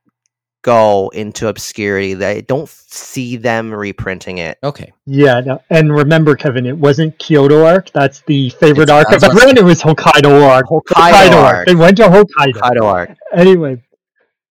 go 0.63 1.09
into 1.11 1.49
obscurity. 1.49 2.15
They 2.15 2.43
don't 2.43 2.69
see 2.69 3.37
them 3.37 3.73
reprinting 3.75 4.39
it. 4.39 4.59
Okay. 4.63 4.93
yeah, 5.07 5.41
no, 5.41 5.61
and 5.71 5.95
remember, 5.95 6.37
Kevin, 6.37 6.67
it 6.67 6.77
wasn't 6.79 7.19
Kyoto 7.19 7.65
arc. 7.65 7.91
That's 7.93 8.23
the 8.27 8.51
favorite 8.51 8.85
It's- 8.85 8.91
arc 8.91 9.09
I 9.09 9.11
of 9.11 9.23
was 9.23 9.23
about 9.25 9.37
everyone. 9.43 9.59
It 9.59 9.65
was 9.65 9.83
Hokkaido 9.83 10.49
arc. 10.49 10.67
Hokkaido 10.69 11.43
arc. 11.43 11.67
They 11.67 11.75
went 11.75 11.97
to 11.99 12.05
Hokkaido. 12.05 12.55
Kaido 12.61 12.87
arc. 12.87 13.11
Anyway, 13.35 13.83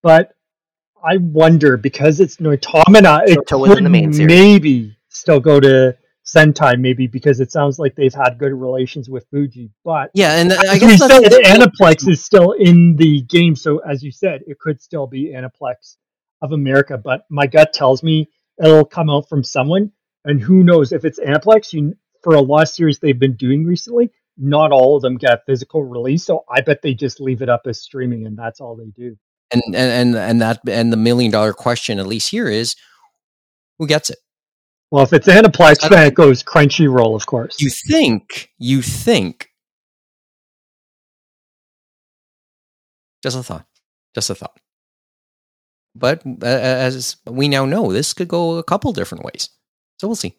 but 0.02 0.32
I 1.04 1.16
wonder 1.16 1.76
because 1.76 2.20
it's 2.20 2.36
Noitamina, 2.36 3.22
it 3.26 3.38
Kyoto 3.48 3.64
in 3.64 3.70
could 3.74 3.84
the 3.84 3.90
main 3.90 4.12
series. 4.12 4.28
maybe 4.28 4.96
still 5.08 5.40
go 5.40 5.58
to 5.60 5.96
Sentai, 6.24 6.78
maybe 6.78 7.08
because 7.08 7.40
it 7.40 7.50
sounds 7.50 7.78
like 7.80 7.96
they've 7.96 8.14
had 8.14 8.38
good 8.38 8.52
relations 8.52 9.08
with 9.10 9.26
Fuji. 9.30 9.70
But 9.84 10.10
Yeah, 10.14 10.36
and 10.36 10.52
I 10.52 10.78
guess 10.78 10.90
we 10.90 10.96
said, 10.96 11.22
Aniplex 11.44 12.08
is 12.08 12.24
still 12.24 12.52
in 12.52 12.94
the 12.96 13.22
game, 13.22 13.56
so 13.56 13.78
as 13.78 14.02
you 14.04 14.12
said, 14.12 14.42
it 14.46 14.58
could 14.60 14.80
still 14.80 15.06
be 15.08 15.32
Aniplex 15.34 15.96
of 16.42 16.52
America. 16.52 16.98
But 16.98 17.24
my 17.30 17.46
gut 17.46 17.72
tells 17.72 18.02
me 18.02 18.28
it'll 18.62 18.84
come 18.84 19.08
out 19.08 19.28
from 19.28 19.42
someone, 19.42 19.92
and 20.24 20.40
who 20.40 20.62
knows 20.62 20.92
if 20.92 21.04
it's 21.04 21.18
Aniplex? 21.18 21.72
You 21.72 21.94
for 22.22 22.34
a 22.34 22.40
lot 22.40 22.62
of 22.62 22.68
series 22.68 22.98
they've 22.98 23.18
been 23.18 23.36
doing 23.36 23.64
recently, 23.64 24.10
not 24.36 24.70
all 24.70 24.96
of 24.96 25.02
them 25.02 25.16
get 25.16 25.44
physical 25.46 25.82
release, 25.84 26.24
so 26.24 26.44
I 26.48 26.60
bet 26.60 26.82
they 26.82 26.94
just 26.94 27.20
leave 27.20 27.42
it 27.42 27.48
up 27.48 27.62
as 27.66 27.80
streaming, 27.80 28.26
and 28.26 28.36
that's 28.36 28.60
all 28.60 28.76
they 28.76 28.90
do. 28.94 29.16
and, 29.52 29.62
and 29.66 29.76
and 29.76 30.16
and 30.16 30.40
that 30.40 30.60
and 30.68 30.92
the 30.92 30.96
million 30.96 31.30
dollar 31.30 31.52
question 31.52 31.98
at 31.98 32.06
least 32.06 32.30
here 32.30 32.48
is 32.48 32.74
who 33.78 33.86
gets 33.86 34.10
it? 34.10 34.18
Well, 34.90 35.04
if 35.04 35.12
it's 35.12 35.26
Aniplex, 35.26 35.88
then 35.88 36.06
it 36.06 36.14
goes 36.14 36.42
Crunchyroll, 36.42 37.16
of 37.16 37.26
course. 37.26 37.60
You 37.60 37.70
think 37.70 38.50
you 38.58 38.82
think 38.82 39.48
just 43.22 43.36
a 43.36 43.42
thought, 43.42 43.66
just 44.14 44.30
a 44.30 44.34
thought. 44.34 44.58
But 45.94 46.22
uh, 46.26 46.46
as 46.46 47.16
we 47.26 47.48
now 47.48 47.64
know, 47.66 47.92
this 47.92 48.14
could 48.14 48.28
go 48.28 48.56
a 48.56 48.62
couple 48.64 48.92
different 48.92 49.24
ways. 49.24 49.50
So 49.98 50.08
we'll 50.08 50.16
see. 50.16 50.36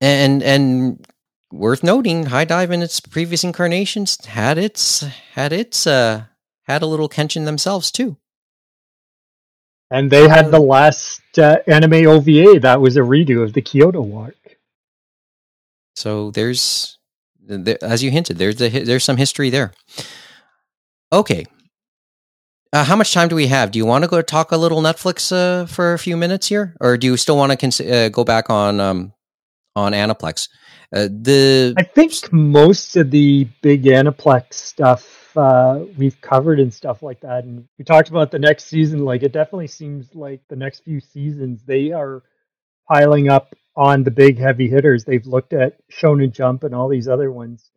And 0.00 0.42
and 0.42 1.06
worth 1.50 1.82
noting, 1.82 2.26
HIDIVE 2.26 2.70
in 2.70 2.82
its 2.82 3.00
previous 3.00 3.44
incarnations 3.44 4.22
had 4.26 4.58
its 4.58 5.00
had 5.34 5.52
its 5.52 5.86
uh 5.86 6.24
had 6.64 6.82
a 6.82 6.86
little 6.86 7.08
Kenshin 7.08 7.44
themselves 7.46 7.90
too. 7.90 8.16
and 9.90 10.10
they 10.10 10.28
had 10.28 10.50
the 10.50 10.60
last 10.60 11.22
uh, 11.38 11.58
anime 11.66 12.06
OVA 12.06 12.58
that 12.60 12.80
was 12.80 12.96
a 12.96 13.00
redo 13.00 13.42
of 13.42 13.52
the 13.52 13.62
Kyoto 13.62 14.00
Walk. 14.00 14.34
So 15.94 16.30
there's, 16.32 16.98
there, 17.40 17.78
as 17.82 18.02
you 18.02 18.10
hinted, 18.10 18.38
there's 18.38 18.56
the, 18.56 18.68
there's 18.68 19.04
some 19.04 19.16
history 19.16 19.50
there. 19.50 19.72
Okay. 21.12 21.46
Uh, 22.74 22.82
how 22.82 22.96
much 22.96 23.14
time 23.14 23.28
do 23.28 23.36
we 23.36 23.46
have? 23.46 23.70
Do 23.70 23.78
you 23.78 23.86
want 23.86 24.02
to 24.02 24.08
go 24.08 24.20
talk 24.20 24.50
a 24.50 24.56
little 24.56 24.82
Netflix 24.82 25.30
uh, 25.30 25.64
for 25.64 25.94
a 25.94 25.98
few 25.98 26.16
minutes 26.16 26.48
here, 26.48 26.74
or 26.80 26.96
do 26.96 27.06
you 27.06 27.16
still 27.16 27.36
want 27.36 27.52
to 27.52 27.56
cons- 27.56 27.80
uh, 27.80 28.08
go 28.08 28.24
back 28.24 28.50
on 28.50 28.80
um, 28.80 29.12
on 29.76 29.92
Aniplex? 29.92 30.48
Uh, 30.92 31.06
the 31.08 31.74
I 31.76 31.84
think 31.84 32.32
most 32.32 32.96
of 32.96 33.12
the 33.12 33.44
big 33.62 33.84
Aniplex 33.84 34.54
stuff 34.54 35.36
uh, 35.36 35.84
we've 35.96 36.20
covered 36.20 36.58
and 36.58 36.74
stuff 36.74 37.00
like 37.00 37.20
that. 37.20 37.44
And 37.44 37.68
we 37.78 37.84
talked 37.84 38.08
about 38.08 38.32
the 38.32 38.40
next 38.40 38.64
season. 38.64 39.04
Like 39.04 39.22
it 39.22 39.30
definitely 39.30 39.68
seems 39.68 40.12
like 40.12 40.40
the 40.48 40.56
next 40.56 40.80
few 40.80 40.98
seasons 40.98 41.62
they 41.64 41.92
are 41.92 42.24
piling 42.88 43.28
up 43.28 43.54
on 43.76 44.02
the 44.02 44.10
big 44.10 44.36
heavy 44.36 44.68
hitters. 44.68 45.04
They've 45.04 45.24
looked 45.24 45.52
at 45.52 45.78
Shonen 45.92 46.32
Jump 46.32 46.64
and 46.64 46.74
all 46.74 46.88
these 46.88 47.06
other 47.06 47.30
ones. 47.30 47.70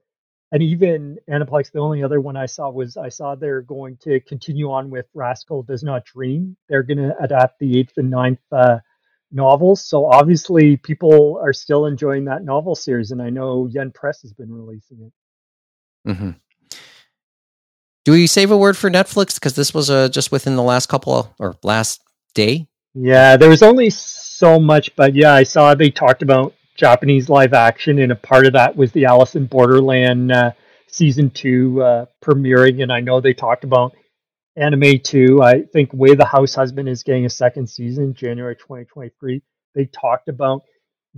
And 0.52 0.64
even 0.64 1.18
Aniplex, 1.30 1.72
the 1.72 1.80
only 1.80 2.04
other 2.04 2.22
one 2.22 2.38
I 2.38 2.46
saw 2.46 2.70
was 2.70 2.96
I 2.96 3.10
saw 3.10 3.36
they're 3.36 3.62
going 3.62 3.98
to 4.04 4.22
continue 4.22 4.72
on 4.72 4.90
with 4.90 5.06
Rascal 5.14 5.64
Does 5.64 5.84
Not 5.84 6.06
Dream. 6.06 6.56
They're 6.70 6.84
going 6.84 7.00
to 7.00 7.16
adapt 7.22 7.60
the 7.60 7.78
eighth 7.78 7.98
and 7.98 8.10
ninth 8.10 8.40
uh, 8.52 8.78
novels. 9.32 9.84
So 9.84 10.06
obviously, 10.06 10.78
people 10.78 11.40
are 11.44 11.52
still 11.52 11.86
enjoying 11.86 12.26
that 12.26 12.46
novel 12.46 12.76
series, 12.76 13.12
and 13.12 13.22
I 13.22 13.30
know 13.30 13.68
Yen 13.70 13.92
Press 13.92 14.22
has 14.22 14.32
been 14.32 14.52
releasing 14.52 15.02
it. 15.02 15.14
Mm-hmm. 16.08 16.30
do 18.06 18.14
we 18.14 18.28
save 18.28 18.50
a 18.50 18.58
word 18.58 18.78
for 18.78 18.90
Netflix 18.90 19.34
because 19.34 19.56
this 19.56 19.74
was 19.74 19.90
uh, 19.90 20.08
just 20.08 20.32
within 20.32 20.56
the 20.56 20.64
last 20.64 20.88
couple 20.88 21.36
or 21.38 21.58
last 21.64 22.02
day? 22.34 22.70
Yeah, 22.94 23.36
there 23.36 23.50
was 23.50 23.62
only 23.62 23.90
so 23.90 24.58
much, 24.58 24.96
but 24.96 25.16
yeah, 25.16 25.34
I 25.34 25.44
saw 25.44 25.76
they 25.76 25.90
talked 25.90 26.22
about 26.22 26.54
Japanese 26.78 27.28
live 27.28 27.54
action, 27.54 28.00
and 28.00 28.12
a 28.12 28.16
part 28.16 28.46
of 28.46 28.54
that 28.54 28.76
was 28.78 28.92
the 28.92 29.06
Alice 29.06 29.36
in 29.36 29.48
Borderland 29.48 30.32
uh, 30.32 30.52
season 30.88 31.30
two 31.32 31.82
uh, 31.82 32.06
premiering, 32.24 32.82
and 32.84 32.92
I 32.92 33.02
know 33.02 33.20
they 33.20 33.34
talked 33.34 33.64
about 33.64 33.94
anime 34.56 35.00
too. 35.04 35.42
I 35.42 35.64
think 35.74 35.92
Way 35.94 36.16
the 36.16 36.26
House 36.26 36.56
Husband 36.56 36.88
is 36.88 37.04
getting 37.04 37.26
a 37.26 37.30
second 37.30 37.68
season, 37.68 38.14
January 38.14 38.56
2023. 38.56 39.42
They 39.76 39.86
talked 39.86 40.30
about 40.30 40.64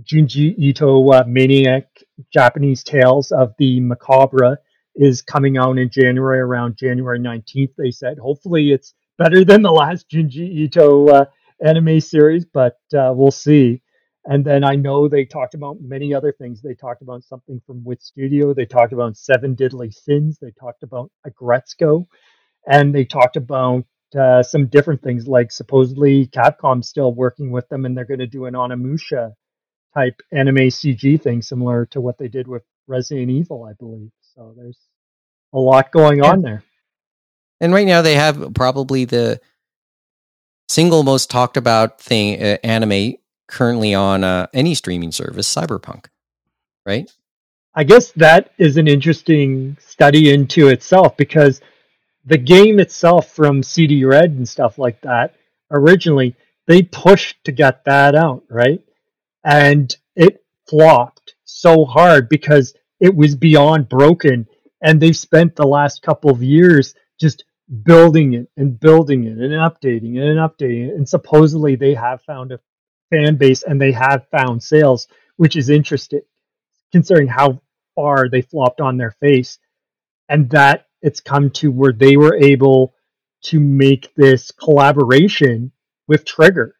Junji 0.02 0.54
Ito 0.58 1.10
uh, 1.10 1.24
Maniac 1.26 1.84
Japanese 2.32 2.82
Tales 2.82 3.30
of 3.30 3.52
the 3.58 3.80
Macabre 3.80 4.58
is 4.96 5.22
coming 5.22 5.56
out 5.56 5.78
in 5.78 5.90
January 5.90 6.40
around 6.40 6.76
January 6.76 7.18
19th. 7.18 7.74
They 7.76 7.90
said 7.90 8.18
hopefully 8.18 8.72
it's 8.72 8.94
better 9.18 9.44
than 9.44 9.62
the 9.62 9.70
last 9.70 10.08
Junji 10.10 10.50
Ito 10.64 11.08
uh, 11.08 11.24
anime 11.64 12.00
series, 12.00 12.44
but 12.44 12.78
uh, 12.94 13.12
we'll 13.14 13.30
see. 13.30 13.82
And 14.26 14.44
then 14.44 14.64
I 14.64 14.76
know 14.76 15.08
they 15.08 15.24
talked 15.24 15.54
about 15.54 15.78
many 15.80 16.14
other 16.14 16.32
things. 16.32 16.62
They 16.62 16.74
talked 16.74 17.02
about 17.02 17.24
something 17.24 17.60
from 17.66 17.84
Wit 17.84 18.02
Studio. 18.02 18.54
They 18.54 18.66
talked 18.66 18.92
about 18.92 19.16
Seven 19.16 19.54
Deadly 19.54 19.90
Sins. 19.90 20.38
They 20.40 20.52
talked 20.60 20.82
about 20.82 21.10
Aggretsuko. 21.26 22.06
And 22.66 22.94
they 22.94 23.04
talked 23.04 23.36
about 23.36 23.84
uh, 24.18 24.42
some 24.42 24.68
different 24.68 25.02
things, 25.02 25.28
like 25.28 25.52
supposedly 25.52 26.26
Capcom's 26.28 26.88
still 26.88 27.14
working 27.14 27.50
with 27.50 27.68
them 27.70 27.86
and 27.86 27.96
they're 27.96 28.04
going 28.04 28.20
to 28.20 28.26
do 28.26 28.46
an 28.46 28.54
Onimusha 28.54 29.32
type 29.94 30.20
anime 30.32 30.56
CG 30.70 31.20
thing, 31.22 31.42
similar 31.42 31.86
to 31.86 32.00
what 32.00 32.18
they 32.18 32.28
did 32.28 32.48
with 32.48 32.62
Resident 32.88 33.30
Evil, 33.30 33.64
I 33.64 33.74
believe. 33.74 34.10
So 34.34 34.54
there's 34.56 34.78
a 35.54 35.58
lot 35.58 35.92
going 35.92 36.22
Yeah. 36.22 36.32
on 36.32 36.42
there. 36.42 36.64
And 37.60 37.72
right 37.74 37.86
now 37.86 38.02
they 38.02 38.14
have 38.16 38.54
probably 38.54 39.04
the 39.06 39.40
single 40.68 41.02
most 41.02 41.30
talked 41.30 41.56
about 41.56 42.00
thing 42.00 42.42
uh, 42.42 42.58
anime 42.64 43.14
currently 43.50 43.94
on 43.94 44.24
uh, 44.24 44.46
any 44.54 44.74
streaming 44.74 45.12
service, 45.12 45.52
Cyberpunk. 45.52 46.06
Right? 46.86 47.10
I 47.74 47.84
guess 47.84 48.12
that 48.12 48.52
is 48.58 48.76
an 48.76 48.88
interesting 48.88 49.76
study 49.80 50.32
into 50.32 50.68
itself 50.68 51.16
because 51.16 51.60
the 52.24 52.38
game 52.38 52.80
itself 52.80 53.32
from 53.32 53.62
CD 53.62 54.04
Red 54.04 54.32
and 54.32 54.48
stuff 54.48 54.78
like 54.78 55.00
that, 55.02 55.34
originally, 55.70 56.34
they 56.66 56.82
pushed 56.82 57.42
to 57.44 57.52
get 57.52 57.84
that 57.84 58.14
out, 58.14 58.42
right? 58.50 58.82
And 59.44 59.94
it 60.16 60.44
flopped 60.68 61.34
so 61.44 61.84
hard 61.84 62.28
because 62.28 62.74
it 63.00 63.14
was 63.14 63.34
beyond 63.34 63.88
broken. 63.88 64.46
And 64.82 65.00
they've 65.00 65.16
spent 65.16 65.56
the 65.56 65.66
last 65.66 66.02
couple 66.02 66.30
of 66.30 66.42
years 66.42 66.94
just 67.20 67.44
building 67.84 68.34
it 68.34 68.48
and 68.56 68.78
building 68.78 69.24
it 69.24 69.38
and 69.38 69.52
updating 69.52 70.16
it 70.16 70.28
and 70.28 70.38
updating 70.38 70.88
it. 70.88 70.94
And 70.94 71.08
supposedly 71.08 71.76
they 71.76 71.94
have 71.94 72.22
found 72.22 72.52
a 72.52 72.60
fan 73.10 73.36
base 73.36 73.62
and 73.62 73.80
they 73.80 73.92
have 73.92 74.26
found 74.30 74.62
sales, 74.62 75.08
which 75.36 75.56
is 75.56 75.70
interesting 75.70 76.20
considering 76.92 77.28
how 77.28 77.60
far 77.94 78.28
they 78.28 78.42
flopped 78.42 78.80
on 78.80 78.96
their 78.96 79.12
face 79.20 79.58
and 80.28 80.50
that 80.50 80.86
it's 81.02 81.20
come 81.20 81.50
to 81.50 81.70
where 81.70 81.92
they 81.92 82.16
were 82.16 82.36
able 82.36 82.94
to 83.42 83.58
make 83.58 84.14
this 84.16 84.50
collaboration 84.50 85.72
with 86.08 86.24
Trigger, 86.24 86.76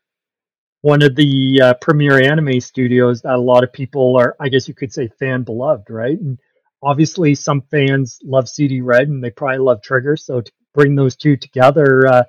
one 0.83 1.03
of 1.03 1.15
the 1.17 1.61
uh, 1.63 1.75
premier 1.81 2.21
anime 2.21 2.61
studios 2.61 3.23
that 3.23 3.35
a 3.35 3.41
lot 3.41 3.65
of 3.65 3.73
people 3.73 4.17
are, 4.19 4.37
I 4.41 4.49
guess 4.49 4.69
you 4.69 4.75
could 4.75 4.93
say, 4.93 5.09
fan 5.19 5.43
beloved, 5.43 5.89
right? 5.89 6.19
And 6.19 6.39
obviously, 6.83 7.35
some 7.35 7.63
fans 7.71 8.19
love 8.23 8.49
CD 8.49 8.81
Red 8.81 9.09
and 9.09 9.23
they 9.23 9.31
probably 9.31 9.59
love 9.59 9.83
Trigger. 9.83 10.17
So 10.17 10.43
to 10.43 10.53
bring 10.75 10.95
those 10.95 11.17
two 11.17 11.37
together, 11.37 12.07
uh, 12.07 12.25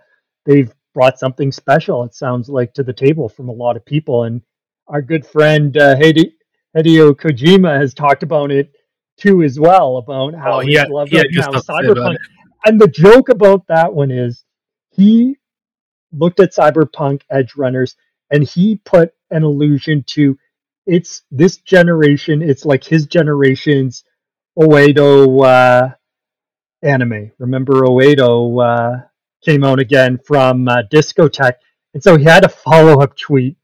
they've 0.46 0.74
brought 0.94 1.20
something 1.20 1.52
special. 1.52 2.04
It 2.04 2.14
sounds 2.16 2.50
like 2.50 2.74
to 2.76 2.84
the 2.84 2.94
table 2.94 3.30
from 3.30 3.50
a 3.50 3.54
lot 3.54 3.78
of 3.78 3.86
people. 3.86 4.24
And 4.24 4.42
our 4.88 5.02
good 5.02 5.26
friend 5.26 5.76
uh, 5.78 5.96
Hide- 5.96 6.34
Hideo 6.76 7.14
Kojima 7.14 7.80
has 7.80 7.94
talked 7.94 8.24
about 8.24 8.52
it 8.52 8.72
too 9.18 9.44
as 9.44 9.60
well 9.60 9.98
about 9.98 10.34
how 10.36 10.58
Oh, 10.58 10.60
he 10.60 10.74
had- 10.74 10.90
loved 10.90 11.12
he 11.12 11.18
had 11.18 11.28
it, 11.28 11.36
how 11.36 11.52
stuff 11.52 11.54
to 11.54 11.62
say 11.62 11.92
about 11.92 11.98
Cyberpunk. 11.98 12.16
And 12.66 12.80
the 12.80 12.88
joke 12.88 13.30
about 13.30 13.68
that 13.68 13.94
one 13.94 14.12
is 14.12 14.44
he 14.92 15.38
looked 16.12 16.40
at 16.40 16.54
Cyberpunk 16.54 17.22
Edgerunners 17.32 17.96
and 18.30 18.44
he 18.44 18.78
put 18.84 19.14
an 19.30 19.44
allusion 19.44 20.04
to 20.08 20.38
it's 20.86 21.24
this 21.32 21.58
generation. 21.58 22.42
It's 22.42 22.66
like 22.66 22.84
his 22.84 23.06
generation's 23.06 24.04
Oedo 24.58 25.46
uh, 25.46 25.90
anime. 26.82 27.32
Remember 27.40 27.74
Oedo 27.82 28.62
uh, 28.64 29.06
came 29.44 29.64
out 29.64 29.80
again 29.80 30.20
from 30.26 30.68
uh, 30.68 30.84
Discotek, 30.92 31.54
and 31.94 32.04
so 32.04 32.18
he 32.18 32.24
had 32.24 32.46
a 32.46 32.50
follow 32.50 33.02
up 33.02 33.18
tweet, 33.18 33.58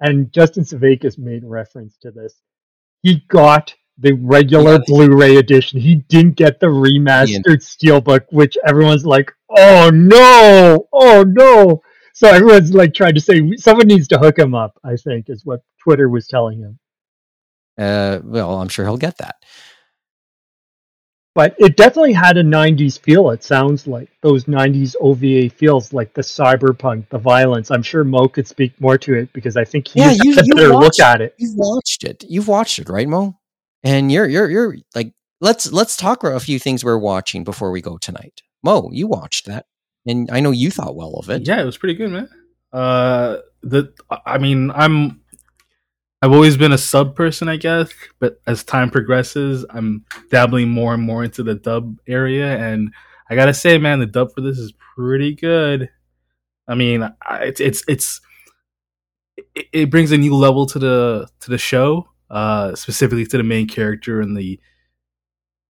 and 0.00 0.32
Justin 0.32 0.64
Sevakis 0.64 1.18
made 1.18 1.44
reference 1.44 1.96
to 1.98 2.10
this. 2.10 2.34
He 3.02 3.24
got 3.28 3.74
the 3.98 4.12
regular 4.14 4.74
Yes. 4.76 4.84
Blu-ray 4.86 5.36
edition. 5.36 5.78
He 5.80 5.96
didn't 5.96 6.36
get 6.36 6.60
the 6.60 6.66
remastered 6.66 7.60
steelbook, 7.62 8.22
which 8.30 8.56
everyone's 8.66 9.06
like, 9.06 9.32
"Oh 9.50 9.90
no, 9.92 10.88
oh 10.92 11.24
no!" 11.24 11.82
So 12.14 12.28
everyone's 12.28 12.72
like 12.74 12.94
trying 12.94 13.14
to 13.14 13.20
say 13.20 13.56
someone 13.56 13.86
needs 13.88 14.08
to 14.08 14.18
hook 14.18 14.38
him 14.38 14.54
up. 14.54 14.78
I 14.84 14.96
think 14.96 15.28
is 15.28 15.44
what 15.44 15.62
Twitter 15.82 16.08
was 16.08 16.26
telling 16.26 16.58
him. 16.58 16.78
Uh, 17.78 18.20
well, 18.22 18.60
I'm 18.60 18.68
sure 18.68 18.84
he'll 18.84 18.96
get 18.96 19.18
that. 19.18 19.36
But 21.34 21.54
it 21.58 21.76
definitely 21.76 22.12
had 22.12 22.36
a 22.36 22.42
90s 22.44 22.98
feel 23.00 23.30
it 23.30 23.42
sounds 23.42 23.86
like 23.86 24.10
those 24.20 24.44
90s 24.44 24.94
ova 25.00 25.48
feels 25.54 25.92
like 25.92 26.12
the 26.14 26.20
cyberpunk 26.22 27.08
the 27.08 27.18
violence 27.18 27.70
i'm 27.70 27.82
sure 27.82 28.04
mo 28.04 28.28
could 28.28 28.46
speak 28.46 28.72
more 28.80 28.98
to 28.98 29.14
it 29.14 29.32
because 29.32 29.56
i 29.56 29.64
think 29.64 29.88
he's 29.88 30.02
Yeah, 30.04 30.10
yeah, 30.10 30.20
you- 30.24 30.34
a 30.38 30.42
you 30.44 30.54
better 30.54 30.68
look 30.68 30.82
watched- 30.82 31.00
at 31.00 31.20
it 31.20 31.34
You've 31.38 31.56
watched 31.56 32.04
it. 32.04 32.24
You've 32.28 32.48
watched 32.48 32.78
it, 32.78 32.88
right, 32.88 33.08
Mo? 33.08 33.38
And 33.82 34.12
you're 34.12 34.28
you're 34.28 34.50
you're 34.50 34.76
like 34.94 35.12
let's 35.40 35.72
let's 35.72 35.96
talk 35.96 36.22
about 36.22 36.36
a 36.36 36.40
few 36.40 36.58
things 36.58 36.84
we're 36.84 36.98
watching 36.98 37.42
before 37.44 37.70
we 37.72 37.80
go 37.80 37.98
tonight. 37.98 38.42
Mo, 38.62 38.90
you 38.92 39.08
watched 39.08 39.46
that, 39.46 39.66
and 40.06 40.30
I 40.30 40.38
know 40.40 40.52
you 40.52 40.70
thought 40.70 40.94
well 40.94 41.14
of 41.14 41.28
it. 41.30 41.48
Yeah, 41.48 41.60
it 41.60 41.64
was 41.64 41.76
pretty 41.78 41.94
good, 41.94 42.10
man. 42.12 42.28
Uh, 42.72 43.38
the 43.62 43.92
I 44.24 44.38
mean, 44.38 44.70
I'm 44.70 45.21
I've 46.22 46.32
always 46.32 46.56
been 46.56 46.70
a 46.72 46.78
sub 46.78 47.16
person, 47.16 47.48
I 47.48 47.56
guess, 47.56 47.92
but 48.20 48.40
as 48.46 48.62
time 48.62 48.90
progresses, 48.90 49.66
I'm 49.70 50.04
dabbling 50.30 50.68
more 50.68 50.94
and 50.94 51.02
more 51.02 51.24
into 51.24 51.42
the 51.42 51.56
dub 51.56 51.98
area, 52.06 52.56
and 52.56 52.92
I 53.28 53.34
gotta 53.34 53.52
say, 53.52 53.76
man, 53.76 53.98
the 53.98 54.06
dub 54.06 54.32
for 54.32 54.40
this 54.40 54.56
is 54.56 54.72
pretty 54.94 55.34
good. 55.34 55.90
I 56.68 56.76
mean, 56.76 57.12
it's 57.40 57.60
it's 57.60 57.82
it's 57.88 58.20
it, 59.36 59.66
it 59.72 59.90
brings 59.90 60.12
a 60.12 60.16
new 60.16 60.36
level 60.36 60.64
to 60.66 60.78
the 60.78 61.28
to 61.40 61.50
the 61.50 61.58
show, 61.58 62.08
uh, 62.30 62.76
specifically 62.76 63.26
to 63.26 63.36
the 63.36 63.42
main 63.42 63.66
character 63.66 64.20
and 64.20 64.36
the 64.36 64.60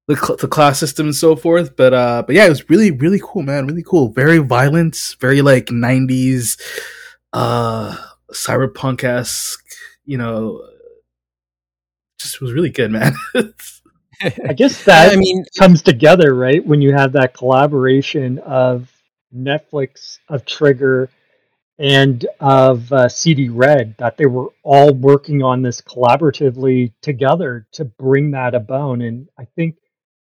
the, 0.08 0.16
cl- 0.16 0.36
the 0.36 0.48
class 0.48 0.78
system 0.78 1.06
and 1.06 1.16
so 1.16 1.34
forth. 1.34 1.76
But 1.76 1.94
uh, 1.94 2.24
but 2.26 2.36
yeah, 2.36 2.44
it 2.44 2.50
was 2.50 2.68
really 2.68 2.90
really 2.90 3.20
cool, 3.22 3.42
man. 3.42 3.66
Really 3.66 3.84
cool. 3.84 4.12
Very 4.12 4.38
violent. 4.38 5.16
Very 5.18 5.40
like 5.40 5.66
'90s, 5.66 6.60
uh, 7.32 7.96
cyberpunk 8.32 9.02
esque. 9.02 9.60
You 10.04 10.18
know, 10.18 10.62
just 12.18 12.40
was 12.40 12.52
really 12.52 12.70
good, 12.70 12.90
man. 12.90 13.14
i 14.22 14.52
guess 14.52 14.84
that 14.84 15.12
I 15.12 15.16
mean, 15.16 15.44
comes 15.58 15.82
together 15.82 16.34
right 16.34 16.64
when 16.64 16.80
you 16.80 16.92
have 16.92 17.12
that 17.12 17.34
collaboration 17.34 18.38
of 18.38 18.90
netflix 19.34 20.18
of 20.28 20.44
trigger 20.44 21.08
and 21.78 22.24
of 22.38 22.92
uh, 22.92 23.08
cd 23.08 23.48
red 23.48 23.96
that 23.98 24.16
they 24.16 24.26
were 24.26 24.50
all 24.62 24.92
working 24.92 25.42
on 25.42 25.62
this 25.62 25.80
collaboratively 25.80 26.92
together 27.00 27.66
to 27.72 27.84
bring 27.84 28.32
that 28.32 28.54
about 28.54 29.00
and 29.00 29.28
i 29.38 29.44
think 29.56 29.76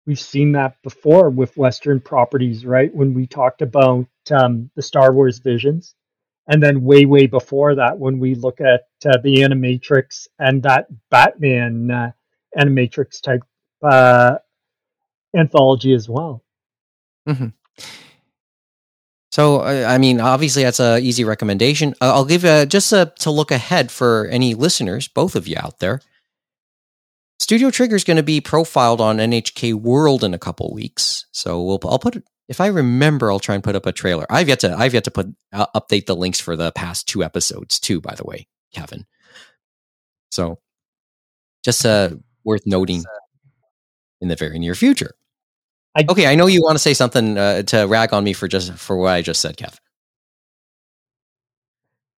we've 0.07 0.19
seen 0.19 0.53
that 0.53 0.81
before 0.83 1.29
with 1.29 1.57
western 1.57 1.99
properties 1.99 2.65
right 2.65 2.93
when 2.95 3.13
we 3.13 3.27
talked 3.27 3.61
about 3.61 4.07
um, 4.31 4.71
the 4.75 4.81
star 4.81 5.13
wars 5.13 5.39
visions 5.39 5.93
and 6.47 6.61
then 6.61 6.83
way 6.83 7.05
way 7.05 7.27
before 7.27 7.75
that 7.75 7.97
when 7.97 8.19
we 8.19 8.35
look 8.35 8.59
at 8.61 8.87
uh, 9.05 9.17
the 9.23 9.37
animatrix 9.37 10.27
and 10.39 10.63
that 10.63 10.87
batman 11.09 11.91
uh, 11.91 12.11
animatrix 12.57 13.21
type 13.21 13.41
uh, 13.83 14.35
anthology 15.35 15.93
as 15.93 16.07
well 16.09 16.43
So, 19.31 19.61
uh, 19.61 19.85
I 19.87 19.97
mean, 19.97 20.19
obviously 20.19 20.63
that's 20.63 20.81
a 20.81 20.99
easy 20.99 21.23
recommendation. 21.23 21.95
I'll 22.01 22.25
give 22.25 22.43
uh, 22.43 22.65
just 22.65 22.91
uh, 22.91 23.05
to 23.19 23.31
look 23.31 23.49
ahead 23.49 23.89
for 23.89 24.27
any 24.27 24.53
listeners, 24.53 25.07
both 25.07 25.35
of 25.35 25.47
you 25.47 25.55
out 25.57 25.79
there. 25.79 26.01
Studio 27.39 27.71
Trigger 27.71 27.95
is 27.95 28.03
going 28.03 28.17
to 28.17 28.23
be 28.23 28.41
profiled 28.41 28.99
on 28.99 29.17
NHK 29.17 29.73
World 29.73 30.23
in 30.23 30.33
a 30.33 30.37
couple 30.37 30.71
weeks, 30.73 31.25
so 31.31 31.61
we'll 31.63 31.79
I'll 31.85 31.97
put 31.97 32.23
if 32.51 32.59
I 32.59 32.67
remember, 32.67 33.31
I'll 33.31 33.39
try 33.39 33.55
and 33.55 33.63
put 33.63 33.77
up 33.77 33.85
a 33.85 33.93
trailer. 33.93 34.25
I've 34.29 34.49
yet 34.49 34.59
to 34.59 34.75
I've 34.77 34.93
yet 34.93 35.05
to 35.05 35.11
put 35.11 35.27
uh, 35.53 35.67
update 35.73 36.05
the 36.05 36.15
links 36.17 36.39
for 36.41 36.57
the 36.57 36.73
past 36.73 37.07
two 37.07 37.23
episodes 37.23 37.79
too. 37.79 38.01
By 38.01 38.13
the 38.13 38.25
way, 38.25 38.47
Kevin. 38.73 39.05
So, 40.31 40.59
just 41.63 41.85
uh, 41.85 42.09
worth 42.43 42.63
noting 42.67 43.03
in 44.19 44.27
the 44.27 44.35
very 44.35 44.59
near 44.59 44.75
future. 44.75 45.11
I- 45.95 46.05
okay, 46.09 46.27
I 46.27 46.35
know 46.35 46.47
you 46.47 46.61
want 46.61 46.75
to 46.75 46.79
say 46.79 46.93
something 46.93 47.37
uh, 47.37 47.63
to 47.63 47.85
rag 47.85 48.13
on 48.13 48.25
me 48.25 48.33
for 48.33 48.49
just 48.49 48.73
for 48.73 48.97
what 48.97 49.13
I 49.13 49.21
just 49.21 49.39
said, 49.39 49.55
Kevin. 49.55 49.79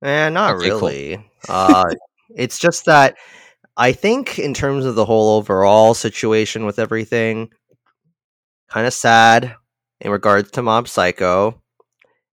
Eh, 0.03 0.29
not 0.29 0.55
Okay, 0.55 0.69
cool. 0.71 0.79
really. 0.89 1.31
uh, 1.47 1.93
it's 2.35 2.57
just 2.57 2.85
that 2.85 3.17
I 3.77 3.91
think, 3.91 4.39
in 4.39 4.55
terms 4.55 4.85
of 4.85 4.95
the 4.95 5.05
whole 5.05 5.37
overall 5.37 5.93
situation 5.93 6.65
with 6.65 6.79
everything, 6.79 7.51
kind 8.69 8.87
of 8.87 8.93
sad 8.93 9.55
in 10.03 10.11
regards 10.11 10.51
to 10.51 10.61
Mob 10.61 10.87
Psycho. 10.87 11.59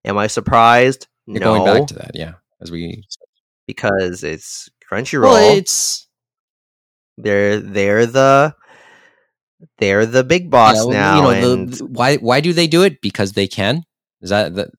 Am 0.04 0.18
I 0.18 0.26
surprised? 0.26 1.06
You're 1.26 1.40
no, 1.40 1.54
going 1.54 1.64
back 1.64 1.88
to 1.88 1.94
that, 1.94 2.10
yeah. 2.14 2.34
As 2.60 2.70
we 2.70 3.04
because 3.66 4.22
it's 4.22 4.68
Crunchyroll. 4.90 5.22
well, 5.22 5.56
it's 5.56 6.08
they're 7.16 7.60
they're 7.60 8.06
the 8.06 8.54
they're 9.78 10.04
the 10.04 10.24
big 10.24 10.50
boss 10.50 10.76
Yeah, 10.76 10.84
well, 10.84 10.90
now, 10.90 11.16
you 11.16 11.22
know, 11.22 11.30
and 11.52 11.72
the, 11.72 11.86
why 11.86 12.16
why 12.16 12.40
do 12.40 12.52
they 12.52 12.66
do 12.66 12.82
it? 12.82 13.00
Because 13.00 13.32
they 13.32 13.46
can. 13.46 13.84
Is 14.20 14.30
that 14.30 14.54
the, 14.54 14.70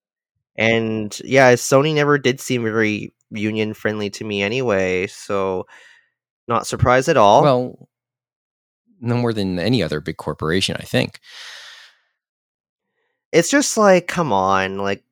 and 0.55 1.17
yeah, 1.23 1.53
Sony 1.53 1.95
never 1.95 2.17
did 2.17 2.39
seem 2.39 2.63
very 2.63 3.13
union 3.31 3.73
friendly 3.73 4.09
to 4.11 4.23
me 4.23 4.43
anyway. 4.43 5.07
So 5.07 5.65
not 6.47 6.67
surprised 6.67 7.09
at 7.09 7.17
all. 7.17 7.41
well? 7.41 7.87
No 9.03 9.15
more 9.15 9.33
than 9.33 9.57
any 9.57 9.81
other 9.81 9.99
big 9.99 10.17
corporation, 10.17 10.75
I 10.79 10.83
think. 10.83 11.19
It's 13.31 13.49
just 13.49 13.77
like, 13.77 14.07
come 14.07 14.33
on, 14.33 14.77
like 14.77 15.03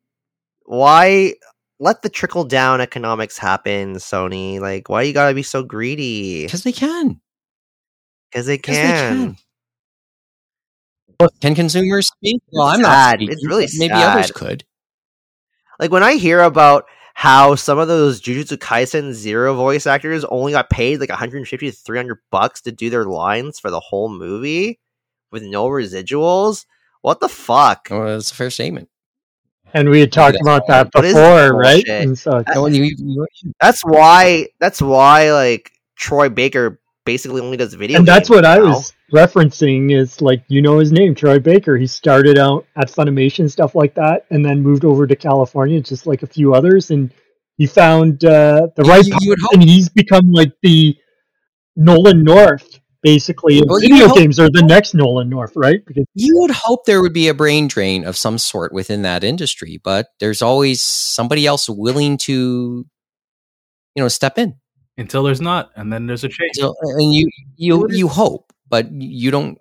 why 0.65 1.33
let 1.79 2.01
the 2.01 2.09
trickle 2.09 2.43
down 2.43 2.81
economics 2.81 3.37
happen, 3.37 3.95
Sony? 3.95 4.59
Like, 4.59 4.89
why 4.89 5.03
you 5.03 5.13
gotta 5.13 5.33
be 5.33 5.43
so 5.43 5.63
greedy? 5.63 6.45
Because 6.45 6.63
they 6.63 6.71
can. 6.71 7.19
Because 8.31 8.45
they 8.45 8.57
can. 8.57 9.37
Can 11.41 11.55
consumers 11.55 12.07
speak? 12.07 12.41
Well, 12.51 12.67
I'm 12.67 12.81
not. 12.81 13.15
speaking, 13.15 13.33
It's 13.33 13.45
really 13.45 13.67
maybe 13.77 13.93
others 13.93 14.31
could. 14.31 14.63
Like 15.79 15.91
when 15.91 16.03
I 16.03 16.15
hear 16.15 16.41
about 16.41 16.85
how 17.13 17.55
some 17.55 17.79
of 17.79 17.89
those 17.89 18.21
Jujutsu 18.21 18.57
Kaisen 18.57 19.11
Zero 19.11 19.53
voice 19.53 19.85
actors 19.85 20.23
only 20.25 20.53
got 20.53 20.69
paid 20.69 21.01
like 21.01 21.09
150 21.09 21.69
to 21.69 21.75
300 21.75 22.17
bucks 22.31 22.61
to 22.61 22.71
do 22.71 22.89
their 22.89 23.05
lines 23.05 23.59
for 23.59 23.69
the 23.69 23.79
whole 23.79 24.07
movie 24.07 24.79
with 25.31 25.43
no 25.43 25.67
residuals, 25.67 26.65
what 27.01 27.19
the 27.19 27.29
fuck? 27.29 27.87
Well, 27.89 28.05
that's 28.07 28.31
a 28.31 28.35
fair 28.35 28.49
statement. 28.49 28.89
And 29.73 29.89
we 29.89 29.99
had 29.99 30.11
talked 30.11 30.33
That's 30.33 30.41
about 30.41 30.67
that 30.67 30.91
before, 30.91 31.53
right? 31.53 31.87
And 31.87 32.17
so 32.17 32.39
it's- 32.39 32.73
you- 32.75 32.95
you- 32.97 33.27
That's 33.61 33.81
why. 33.85 34.47
That's 34.59 34.81
why 34.81 35.31
like 35.31 35.71
Troy 35.95 36.29
Baker 36.29 36.79
basically 37.05 37.41
only 37.41 37.57
does 37.57 37.73
video. 37.75 37.97
and 37.99 38.07
that's 38.07 38.29
games 38.29 38.35
what 38.37 38.45
I 38.45 38.59
was 38.59 38.93
referencing 39.13 39.95
is 39.95 40.21
like 40.21 40.43
you 40.47 40.61
know 40.61 40.79
his 40.79 40.91
name, 40.91 41.13
Troy 41.13 41.37
Baker. 41.39 41.77
He 41.77 41.85
started 41.87 42.37
out 42.39 42.65
at 42.75 42.89
Funimation 42.89 43.49
stuff 43.49 43.75
like 43.75 43.93
that, 43.95 44.25
and 44.31 44.43
then 44.43 44.61
moved 44.61 44.85
over 44.85 45.05
to 45.05 45.15
California, 45.15 45.79
just 45.81 46.07
like 46.07 46.23
a 46.23 46.27
few 46.27 46.53
others, 46.55 46.89
and 46.91 47.11
he 47.57 47.67
found 47.67 48.25
uh, 48.25 48.67
the 48.75 48.83
You- 48.83 48.89
right 48.89 49.05
you 49.05 49.11
path, 49.13 49.21
would 49.27 49.39
hope- 49.41 49.53
and 49.53 49.63
he's 49.63 49.87
become 49.89 50.31
like 50.31 50.51
the 50.63 50.95
Nolan 51.75 52.23
North, 52.23 52.78
basically. 53.03 53.61
Well, 53.65 53.81
you 53.81 53.89
video 53.89 54.07
hope- 54.09 54.17
games 54.17 54.39
are 54.39 54.49
the 54.49 54.61
next 54.63 54.93
Nolan 54.93 55.29
North, 55.29 55.53
right? 55.55 55.79
Because 55.85 56.05
you 56.15 56.37
would 56.39 56.51
hope 56.51 56.85
there 56.85 57.01
would 57.01 57.13
be 57.13 57.27
a 57.27 57.33
brain 57.33 57.67
drain 57.67 58.05
of 58.05 58.17
some 58.17 58.37
sort 58.37 58.73
within 58.73 59.01
that 59.03 59.23
industry, 59.23 59.79
but 59.83 60.07
there's 60.19 60.41
always 60.41 60.81
somebody 60.81 61.45
else 61.45 61.69
willing 61.69 62.17
to, 62.19 62.85
you 63.95 64.03
know, 64.03 64.07
step 64.07 64.37
in. 64.37 64.55
Until 64.97 65.23
there's 65.23 65.39
not, 65.41 65.69
and 65.75 65.91
then 65.93 66.07
there's 66.07 66.23
a 66.23 66.29
change. 66.29 66.51
So, 66.55 66.75
and 66.81 67.13
you 67.13 67.29
you 67.55 67.77
What 67.79 67.91
is- 67.91 67.97
you 67.97 68.07
hope, 68.09 68.51
but 68.67 68.91
you 68.91 69.31
don't. 69.31 69.57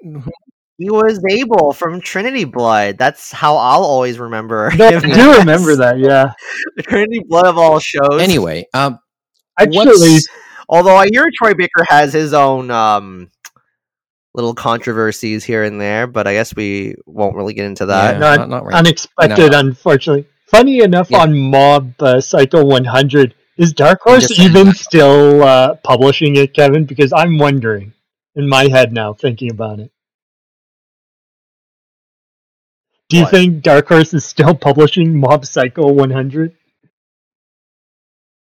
He 0.80 0.90
was 0.90 1.20
Abel 1.28 1.72
from 1.72 2.00
Trinity 2.00 2.44
Blood. 2.44 2.98
That's 2.98 3.32
how 3.32 3.56
I'll 3.56 3.82
always 3.82 4.18
remember. 4.20 4.70
no, 4.76 4.86
I 4.86 5.00
do 5.00 5.38
remember 5.38 5.74
that. 5.76 5.98
Yeah, 5.98 6.32
Trinity 6.82 7.20
Blood 7.28 7.46
of 7.46 7.58
all 7.58 7.78
shows. 7.80 8.20
Anyway, 8.20 8.66
um, 8.74 8.98
actually, 9.58 9.76
what's 9.76 10.28
although 10.68 10.96
I 10.96 11.08
hear 11.12 11.28
Troy 11.34 11.54
Baker 11.54 11.84
has 11.88 12.12
his 12.12 12.32
own 12.34 12.70
um 12.70 13.30
little 14.34 14.54
controversies 14.54 15.42
here 15.44 15.64
and 15.64 15.80
there, 15.80 16.06
but 16.06 16.26
I 16.26 16.34
guess 16.34 16.54
we 16.54 16.94
won't 17.06 17.34
really 17.34 17.54
get 17.54 17.64
into 17.66 17.86
that. 17.86 18.14
Yeah. 18.14 18.18
not, 18.18 18.38
not- 18.40 18.48
not 18.50 18.64
right. 18.64 18.74
unexpected, 18.76 19.52
No. 19.52 19.58
unfortunately. 19.60 20.26
Funny 20.46 20.80
enough, 20.80 21.10
Yeah. 21.10 21.22
on 21.22 21.36
Mob 21.38 21.92
uh, 22.00 22.20
Psycho 22.20 22.64
100, 22.64 23.34
is 23.56 23.72
Dark 23.72 24.00
Horse 24.02 24.38
even 24.38 24.66
that. 24.68 24.76
still 24.76 25.42
uh, 25.42 25.74
publishing 25.82 26.36
it, 26.36 26.54
Kevin? 26.54 26.84
Because 26.84 27.12
I'm 27.12 27.36
wondering 27.38 27.92
in 28.36 28.48
my 28.48 28.68
head 28.68 28.92
now, 28.92 29.12
thinking 29.12 29.50
about 29.50 29.80
it. 29.80 29.90
Do 33.08 33.16
you 33.16 33.22
What? 33.24 33.30
think 33.32 33.62
Dark 33.62 33.88
Horse 33.88 34.14
is 34.14 34.24
still 34.24 34.54
publishing 34.68 35.18
Mob 35.18 35.44
Psycho 35.46 35.90
100? 35.92 36.54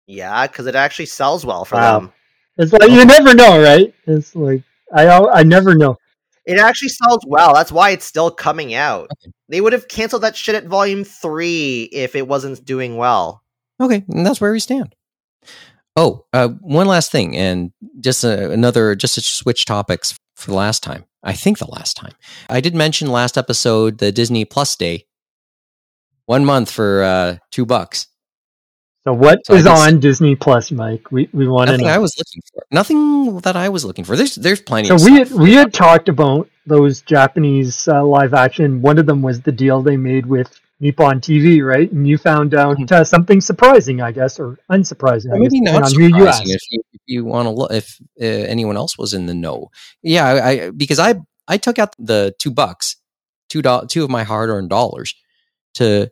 Yeah, 0.07 0.47
because 0.47 0.66
it 0.66 0.74
actually 0.74 1.07
sells 1.07 1.45
well 1.45 1.65
for 1.65 1.77
Wow. 1.77 1.99
them. 2.01 2.12
It's 2.59 2.73
like 2.73 2.91
you 2.91 3.05
never 3.05 3.35
know, 3.35 3.61
right? 3.61 3.93
It's 4.07 4.35
like 4.35 4.62
I 4.93 5.09
I 5.09 5.43
never 5.43 5.74
know. 5.74 5.97
It 6.47 6.59
actually 6.59 6.91
sells 6.91 7.24
well. 7.27 7.53
That's 7.55 7.73
why 7.73 7.91
it's 7.91 8.05
still 8.05 8.31
coming 8.31 8.73
out. 8.73 9.11
They 9.49 9.61
would 9.61 9.73
have 9.73 9.89
canceled 9.89 10.23
that 10.23 10.37
shit 10.37 10.55
at 10.55 10.65
volume 10.66 11.03
three 11.05 11.89
if 11.93 12.15
it 12.15 12.27
wasn't 12.28 12.65
doing 12.65 12.97
well. 12.97 13.43
Okay, 13.81 14.05
and 14.09 14.24
that's 14.24 14.41
where 14.41 14.53
we 14.53 14.61
stand. 14.61 14.95
Oh, 15.97 16.24
uh, 16.33 16.49
one 16.61 16.87
last 16.87 17.11
thing, 17.11 17.37
and 17.37 17.73
just 18.01 18.24
uh, 18.24 18.51
another, 18.51 18.95
just 18.95 19.15
to 19.16 19.20
switch 19.23 19.65
topics 19.65 20.16
for 20.37 20.51
the 20.51 20.57
last 20.57 20.83
time. 20.83 21.05
I 21.23 21.33
think 21.33 21.59
the 21.59 21.70
last 21.70 21.97
time 21.97 22.12
I 22.49 22.61
did 22.61 22.74
mention 22.74 23.11
last 23.11 23.37
episode 23.37 23.99
the 23.99 24.12
Disney 24.12 24.45
Plus 24.45 24.77
Day, 24.77 25.07
one 26.27 26.45
month 26.45 26.70
for 26.70 27.03
uh, 27.03 27.37
two 27.51 27.66
bucks. 27.66 28.07
So 29.07 29.12
what 29.12 29.39
is 29.39 29.47
So 29.47 29.55
I 29.55 29.62
guess- 29.62 29.87
on 29.87 30.01
Disney 30.01 30.35
Plus, 30.35 30.73
Mike? 30.73 31.12
We 31.12 31.28
we 31.33 31.47
want 31.47 31.69
to 31.69 31.73
Nothing 31.73 31.87
know. 31.87 31.93
I 31.93 31.99
was 31.99 32.15
looking 32.19 32.43
for. 32.53 32.66
Nothing 32.73 33.39
that 33.41 33.55
I 33.57 33.69
was 33.69 33.85
looking 33.85 34.05
for. 34.05 34.16
There's 34.16 34.35
there's 34.35 34.61
plenty. 34.61 34.89
So 34.89 34.97
of 34.97 35.03
we 35.05 35.15
stuff. 35.16 35.28
had, 35.28 35.39
we 35.39 35.55
had 35.55 35.73
talked 35.73 36.09
about 36.09 36.49
those 36.66 37.03
Japanese 37.03 37.87
uh, 37.87 38.05
live 38.05 38.35
action. 38.35 38.83
One 38.83 38.99
of 38.99 39.07
them 39.07 39.23
was 39.23 39.43
the 39.43 39.53
deal 39.53 39.81
they 39.81 39.97
made 39.97 40.27
with 40.27 40.59
Nippon 40.81 41.20
TV, 41.20 41.65
right? 41.65 41.91
And 41.91 42.07
you 42.07 42.19
found 42.19 42.53
out 42.53 42.91
uh, 42.91 43.05
something 43.05 43.41
surprising, 43.41 44.01
I 44.01 44.11
guess, 44.11 44.41
or 44.41 44.59
unsurprising. 44.70 45.31
Or 45.33 45.39
maybe 45.39 45.61
guess, 45.61 45.73
not 45.73 45.83
on 45.85 45.93
you 46.01 46.09
surprising 46.11 46.47
if 46.51 46.62
you, 46.70 46.83
you 47.07 47.24
want 47.24 47.47
to 47.47 47.51
look 47.51 47.70
if 47.70 48.01
uh, 48.20 48.24
anyone 48.24 48.77
else 48.77 48.99
was 48.99 49.15
in 49.15 49.27
the 49.27 49.35
know. 49.35 49.70
Yeah, 50.03 50.27
I, 50.27 50.49
I 50.49 50.70
because 50.70 50.99
I 50.99 51.15
I 51.47 51.59
took 51.59 51.78
out 51.78 51.95
the 51.99 52.35
two 52.41 52.51
bucks, 52.51 52.97
two 53.49 53.62
do- 53.62 53.87
two 53.89 54.03
of 54.03 54.11
my 54.11 54.24
hard 54.24 54.51
earned 54.51 54.70
dollars 54.70 55.15
to 55.74 56.11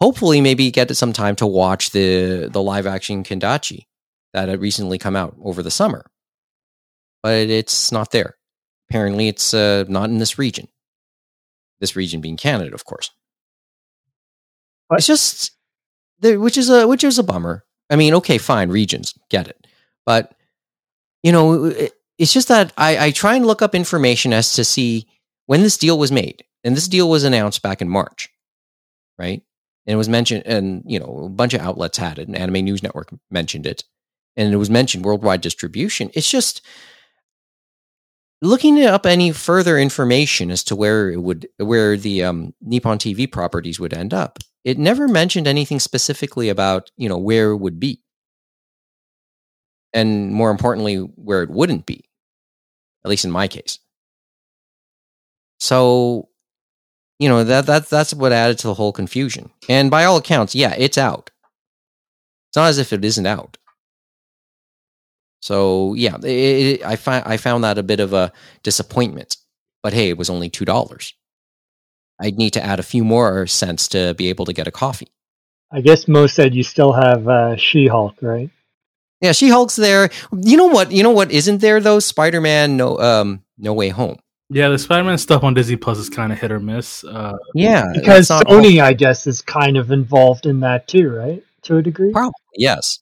hopefully 0.00 0.40
maybe 0.40 0.70
get 0.70 0.94
some 0.96 1.12
time 1.12 1.36
to 1.36 1.46
watch 1.46 1.90
the 1.90 2.48
the 2.50 2.62
live 2.62 2.86
action 2.86 3.24
Kendachi 3.24 3.86
that 4.32 4.48
had 4.48 4.60
recently 4.60 4.98
come 4.98 5.16
out 5.16 5.36
over 5.42 5.62
the 5.62 5.70
summer, 5.70 6.06
but 7.22 7.48
it's 7.48 7.90
not 7.92 8.10
there. 8.10 8.36
Apparently, 8.90 9.28
it's 9.28 9.52
uh, 9.52 9.84
not 9.88 10.10
in 10.10 10.18
this 10.18 10.38
region. 10.38 10.68
This 11.80 11.94
region 11.94 12.20
being 12.20 12.36
Canada, 12.36 12.74
of 12.74 12.84
course. 12.84 13.10
What? 14.88 14.98
It's 14.98 15.06
just, 15.06 15.52
which 16.22 16.56
is 16.56 16.70
a 16.70 16.88
which 16.88 17.04
is 17.04 17.18
a 17.18 17.22
bummer. 17.22 17.64
I 17.90 17.96
mean, 17.96 18.14
okay, 18.14 18.38
fine, 18.38 18.70
regions, 18.70 19.14
get 19.30 19.48
it, 19.48 19.66
but 20.04 20.34
you 21.22 21.32
know, 21.32 21.66
it, 21.66 21.92
it's 22.18 22.32
just 22.32 22.48
that 22.48 22.72
I, 22.76 23.06
I 23.06 23.10
try 23.10 23.34
and 23.36 23.46
look 23.46 23.62
up 23.62 23.74
information 23.74 24.32
as 24.32 24.54
to 24.54 24.64
see 24.64 25.06
when 25.46 25.62
this 25.62 25.78
deal 25.78 25.98
was 25.98 26.12
made, 26.12 26.44
and 26.64 26.76
this 26.76 26.88
deal 26.88 27.08
was 27.08 27.24
announced 27.24 27.62
back 27.62 27.80
in 27.80 27.88
March, 27.88 28.28
right? 29.18 29.42
And 29.88 29.94
it 29.94 29.96
was 29.96 30.08
mentioned, 30.10 30.42
and 30.44 30.82
you 30.84 31.00
know, 31.00 31.24
a 31.24 31.28
bunch 31.30 31.54
of 31.54 31.62
outlets 31.62 31.96
had 31.96 32.18
it, 32.18 32.28
and 32.28 32.36
Anime 32.36 32.62
News 32.62 32.82
Network 32.82 33.08
mentioned 33.30 33.66
it, 33.66 33.84
and 34.36 34.52
it 34.52 34.58
was 34.58 34.68
mentioned 34.68 35.02
worldwide 35.02 35.40
distribution. 35.40 36.10
It's 36.12 36.30
just 36.30 36.60
looking 38.42 38.84
up 38.84 39.06
any 39.06 39.32
further 39.32 39.78
information 39.78 40.50
as 40.50 40.62
to 40.64 40.76
where 40.76 41.10
it 41.10 41.22
would, 41.22 41.48
where 41.56 41.96
the 41.96 42.22
um, 42.22 42.52
Nippon 42.60 42.98
TV 42.98 43.32
properties 43.32 43.80
would 43.80 43.94
end 43.94 44.12
up. 44.12 44.38
It 44.62 44.76
never 44.78 45.08
mentioned 45.08 45.48
anything 45.48 45.80
specifically 45.80 46.50
about 46.50 46.90
you 46.98 47.08
know 47.08 47.16
where 47.16 47.52
it 47.52 47.56
would 47.56 47.80
be, 47.80 48.02
and 49.94 50.30
more 50.34 50.50
importantly, 50.50 50.96
where 50.96 51.42
it 51.42 51.48
wouldn't 51.48 51.86
be. 51.86 52.04
At 53.06 53.08
least 53.08 53.24
in 53.24 53.30
my 53.30 53.48
case. 53.48 53.78
So 55.60 56.28
you 57.18 57.28
know 57.28 57.44
that 57.44 57.66
that 57.66 57.88
that's 57.88 58.14
what 58.14 58.32
added 58.32 58.58
to 58.60 58.68
the 58.68 58.74
whole 58.74 58.92
confusion. 58.92 59.50
And 59.68 59.90
by 59.90 60.04
all 60.04 60.16
accounts, 60.16 60.54
yeah, 60.54 60.74
it's 60.76 60.98
out. 60.98 61.30
It's 62.50 62.56
not 62.56 62.68
as 62.68 62.78
if 62.78 62.92
it 62.92 63.04
isn't 63.04 63.26
out. 63.26 63.58
So 65.40 65.94
yeah, 65.94 66.16
it, 66.16 66.80
it, 66.80 66.84
I 66.84 66.96
find 66.96 67.24
I 67.26 67.36
found 67.36 67.64
that 67.64 67.78
a 67.78 67.82
bit 67.82 68.00
of 68.00 68.12
a 68.12 68.32
disappointment. 68.62 69.36
But 69.82 69.92
hey, 69.92 70.08
it 70.08 70.18
was 70.18 70.30
only 70.30 70.50
two 70.50 70.64
dollars. 70.64 71.14
I'd 72.20 72.36
need 72.36 72.54
to 72.54 72.64
add 72.64 72.80
a 72.80 72.84
few 72.84 73.04
more 73.04 73.46
cents 73.46 73.88
to 73.88 74.14
be 74.14 74.28
able 74.28 74.44
to 74.46 74.52
get 74.52 74.66
a 74.66 74.72
coffee. 74.72 75.08
I 75.70 75.80
guess 75.82 76.08
Mo 76.08 76.26
said 76.26 76.54
you 76.54 76.62
still 76.62 76.92
have 76.92 77.28
uh, 77.28 77.56
She-Hulk, 77.56 78.16
right? 78.22 78.50
Yeah, 79.20 79.32
She 79.32 79.48
Hulk's 79.48 79.76
there. 79.76 80.10
You 80.32 80.56
know 80.56 80.66
what? 80.66 80.90
You 80.90 81.02
know 81.02 81.10
what 81.10 81.30
isn't 81.30 81.60
there 81.60 81.80
though? 81.80 82.00
Spider 82.00 82.40
Man, 82.40 82.76
no, 82.76 82.98
um, 82.98 83.42
no 83.56 83.72
way 83.72 83.90
home. 83.90 84.18
Yeah, 84.50 84.68
the 84.68 84.78
Spider-Man 84.78 85.18
stuff 85.18 85.44
on 85.44 85.52
Disney 85.54 85.76
Plus 85.76 85.98
is 85.98 86.08
kind 86.08 86.32
of 86.32 86.38
hit 86.40 86.50
or 86.50 86.58
miss. 86.60 87.04
Uh, 87.04 87.36
Yeah, 87.54 87.84
Because 87.94 88.28
that's 88.28 88.30
not 88.30 88.46
all- 88.46 88.62
Sony, 88.62 88.80
I 88.80 88.94
guess, 88.94 89.26
is 89.26 89.42
kind 89.42 89.76
of 89.76 89.90
involved 89.90 90.46
in 90.46 90.60
that 90.60 90.88
too, 90.88 91.10
right? 91.10 91.42
To 91.64 91.76
a 91.76 91.82
degree. 91.82 92.12
Probably 92.12 92.32
yes. 92.56 92.98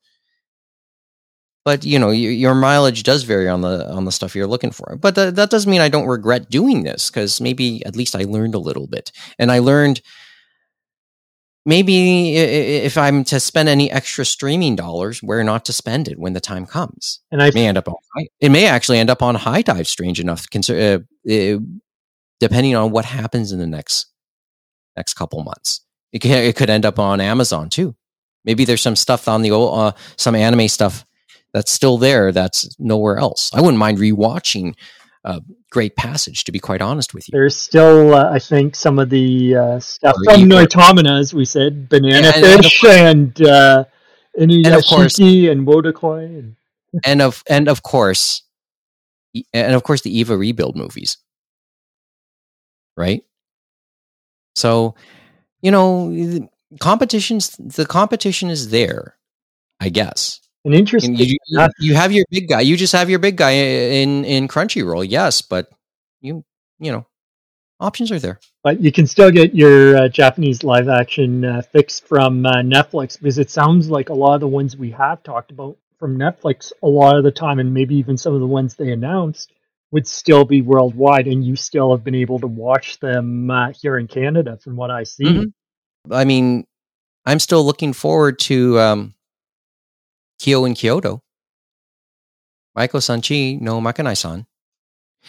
But 1.65 1.85
you 1.85 1.99
know, 1.99 2.11
your, 2.11 2.33
your 2.33 2.55
mileage 2.55 3.03
does 3.03 3.25
vary 3.25 3.49
on 3.49 3.61
the 3.61 3.89
on 3.93 4.05
the 4.05 4.13
stuff 4.13 4.35
you're 4.37 4.47
looking 4.47 4.71
for. 4.71 4.97
But 4.97 5.15
th- 5.17 5.35
that 5.35 5.51
doesn't 5.51 5.71
mean 5.71 5.81
I 5.81 5.89
don't 5.89 6.07
regret 6.07 6.49
doing 6.51 6.85
this 6.85 7.11
because 7.11 7.41
maybe 7.41 7.85
at 7.85 7.97
least 7.97 8.15
I 8.17 8.23
learned 8.23 8.55
a 8.55 8.59
little 8.61 8.87
bit, 8.87 9.11
and 9.39 9.51
I 9.51 9.59
learned 9.59 10.01
maybe 11.65 12.39
i- 12.39 12.41
i- 12.41 12.85
if 12.87 12.97
I'm 12.97 13.25
to 13.25 13.41
spend 13.41 13.69
any 13.69 13.91
extra 13.91 14.25
streaming 14.25 14.77
dollars, 14.77 15.21
where 15.25 15.43
not 15.43 15.65
to 15.65 15.73
spend 15.73 16.07
it 16.07 16.19
when 16.21 16.35
the 16.35 16.41
time 16.41 16.67
comes. 16.67 17.19
And 17.33 17.43
I 17.43 17.49
It 17.49 17.55
may 17.55 17.67
end 17.67 17.79
up 17.79 17.89
on 17.89 17.97
high, 18.17 18.29
it 18.41 18.51
may 18.51 18.67
actually 18.67 18.99
end 18.99 19.11
up 19.11 19.21
on 19.23 19.35
HIDIVE. 19.35 19.89
Strange 19.89 20.21
enough, 20.21 20.49
uh, 21.29 21.33
uh, 21.33 21.59
depending 22.41 22.75
on 22.77 22.91
what 22.91 23.05
happens 23.05 23.53
in 23.53 23.59
the 23.59 23.67
next 23.67 24.07
next 24.97 25.15
couple 25.15 25.43
months. 25.43 25.83
It 26.13 26.21
could, 26.21 26.31
it 26.31 26.57
could 26.57 26.71
end 26.71 26.87
up 26.87 26.99
on 26.99 27.21
Amazon 27.21 27.69
too. 27.69 27.95
Maybe 28.45 28.65
there's 28.65 28.81
some 28.81 28.97
stuff 28.97 29.29
on 29.29 29.43
the 29.43 29.51
old, 29.51 29.79
uh, 29.79 29.93
some 30.17 30.35
anime 30.35 30.69
stuff 30.69 31.05
that's 31.53 31.71
still 31.71 31.99
there 31.99 32.33
that's 32.33 32.75
nowhere 32.79 33.19
else. 33.19 33.51
I 33.53 33.61
wouldn't 33.61 33.79
mind 33.79 33.99
rewatching 33.99 34.75
uh, 35.25 35.41
Great 35.71 35.97
Passage, 35.97 36.45
to 36.45 36.53
be 36.53 36.61
quite 36.61 36.81
honest 36.81 37.13
with 37.13 37.27
you. 37.29 37.33
There's 37.33 37.57
still, 37.57 38.15
uh, 38.15 38.31
I 38.31 38.39
think, 38.39 38.77
some 38.77 38.99
of 39.01 39.11
the 39.11 39.57
uh, 39.57 39.81
stuff 39.81 40.15
Or 40.29 40.35
from 40.35 40.43
Noitamina, 40.45 41.19
as 41.19 41.35
we 41.35 41.45
said, 41.45 41.89
Banana 41.89 42.29
and- 42.29 42.45
and 42.45 42.63
Fish 42.65 42.85
and, 42.85 43.43
uh, 43.43 43.85
And 44.39 44.67
of 44.69 44.85
course- 44.85 45.19
Inuyashiki 45.19 45.51
and 45.51 45.67
Wotakoi. 45.67 46.25
And, 46.25 46.57
and 47.05 47.21
of 47.23 47.43
and 47.51 47.69
of 47.69 47.83
course, 47.83 48.43
and 49.53 49.75
of 49.75 49.83
course 49.83 50.03
the 50.03 50.17
Eva 50.19 50.37
rebuild 50.37 50.77
movies, 50.77 51.19
right? 52.97 53.23
So, 54.55 54.95
you 55.61 55.71
know, 55.71 56.11
the 56.11 56.49
competitions. 56.81 57.57
The 57.59 57.87
competition 57.87 58.51
is 58.51 58.71
there, 58.71 59.17
I 59.81 59.91
guess. 59.91 60.41
and 60.65 60.75
interesting 60.75 61.13
And 61.13 61.21
you, 61.21 61.37
you, 61.47 61.67
you 61.79 61.95
have 61.95 62.13
your 62.13 62.25
big 62.31 62.49
guy. 62.49 62.61
You 62.63 62.77
just 62.77 62.93
have 62.93 63.09
your 63.11 63.19
big 63.19 63.37
guy 63.37 63.51
in 63.53 64.25
in 64.25 64.49
Crunchyroll, 64.49 65.07
yes, 65.09 65.43
but 65.43 65.69
you 66.21 66.45
you 66.79 66.93
know, 66.93 67.07
options 67.81 68.11
are 68.11 68.19
there. 68.19 68.41
but 68.65 68.81
you 68.81 68.91
can 68.91 69.07
still 69.07 69.31
get 69.31 69.55
your 69.55 69.97
uh, 69.97 70.09
Japanese 70.09 70.65
live 70.65 70.89
action 70.89 71.45
uh, 71.45 71.63
fix 71.63 72.01
from 72.01 72.45
uh, 72.45 72.57
Netflix 72.57 73.19
because 73.19 73.39
it 73.39 73.51
sounds 73.51 73.89
like 73.89 74.09
a 74.09 74.15
lot 74.15 74.35
of 74.35 74.41
the 74.41 74.49
ones 74.49 74.77
we 74.77 74.91
have 74.91 75.23
talked 75.23 75.51
about 75.51 75.77
from 75.99 76.19
Netflix 76.19 76.73
a 76.83 76.89
lot 76.89 77.17
of 77.17 77.25
the 77.25 77.31
time, 77.31 77.59
and 77.59 77.73
maybe 77.73 77.97
even 77.97 78.17
some 78.17 78.35
of 78.35 78.41
the 78.41 78.47
ones 78.47 78.75
they 78.75 78.93
announced 78.93 79.53
would 79.93 80.07
still 80.07 80.45
be 80.45 80.63
worldwide, 80.63 81.27
and 81.27 81.45
you 81.45 81.57
still 81.57 81.91
have 81.95 82.05
been 82.05 82.15
able 82.15 82.39
to 82.41 82.47
watch 82.47 82.99
them 83.01 83.51
uh, 83.51 83.73
here 83.81 83.97
in 83.97 84.09
Canada, 84.09 84.59
from 84.63 84.77
what 84.77 84.91
I 84.91 85.05
see. 85.05 85.25
Mhm. 85.25 85.53
I 86.11 86.25
mean, 86.25 86.67
I'm 87.25 87.39
still 87.39 87.65
looking 87.65 87.93
forward 87.93 88.39
to 88.41 88.79
um, 88.79 89.15
Kiyo 90.41 90.67
and 90.67 90.77
Kyoto. 90.77 91.23
Maiko 92.77 93.01
Sanchi 93.01 93.61
no 93.61 93.81
Makanai-san. 93.81 94.47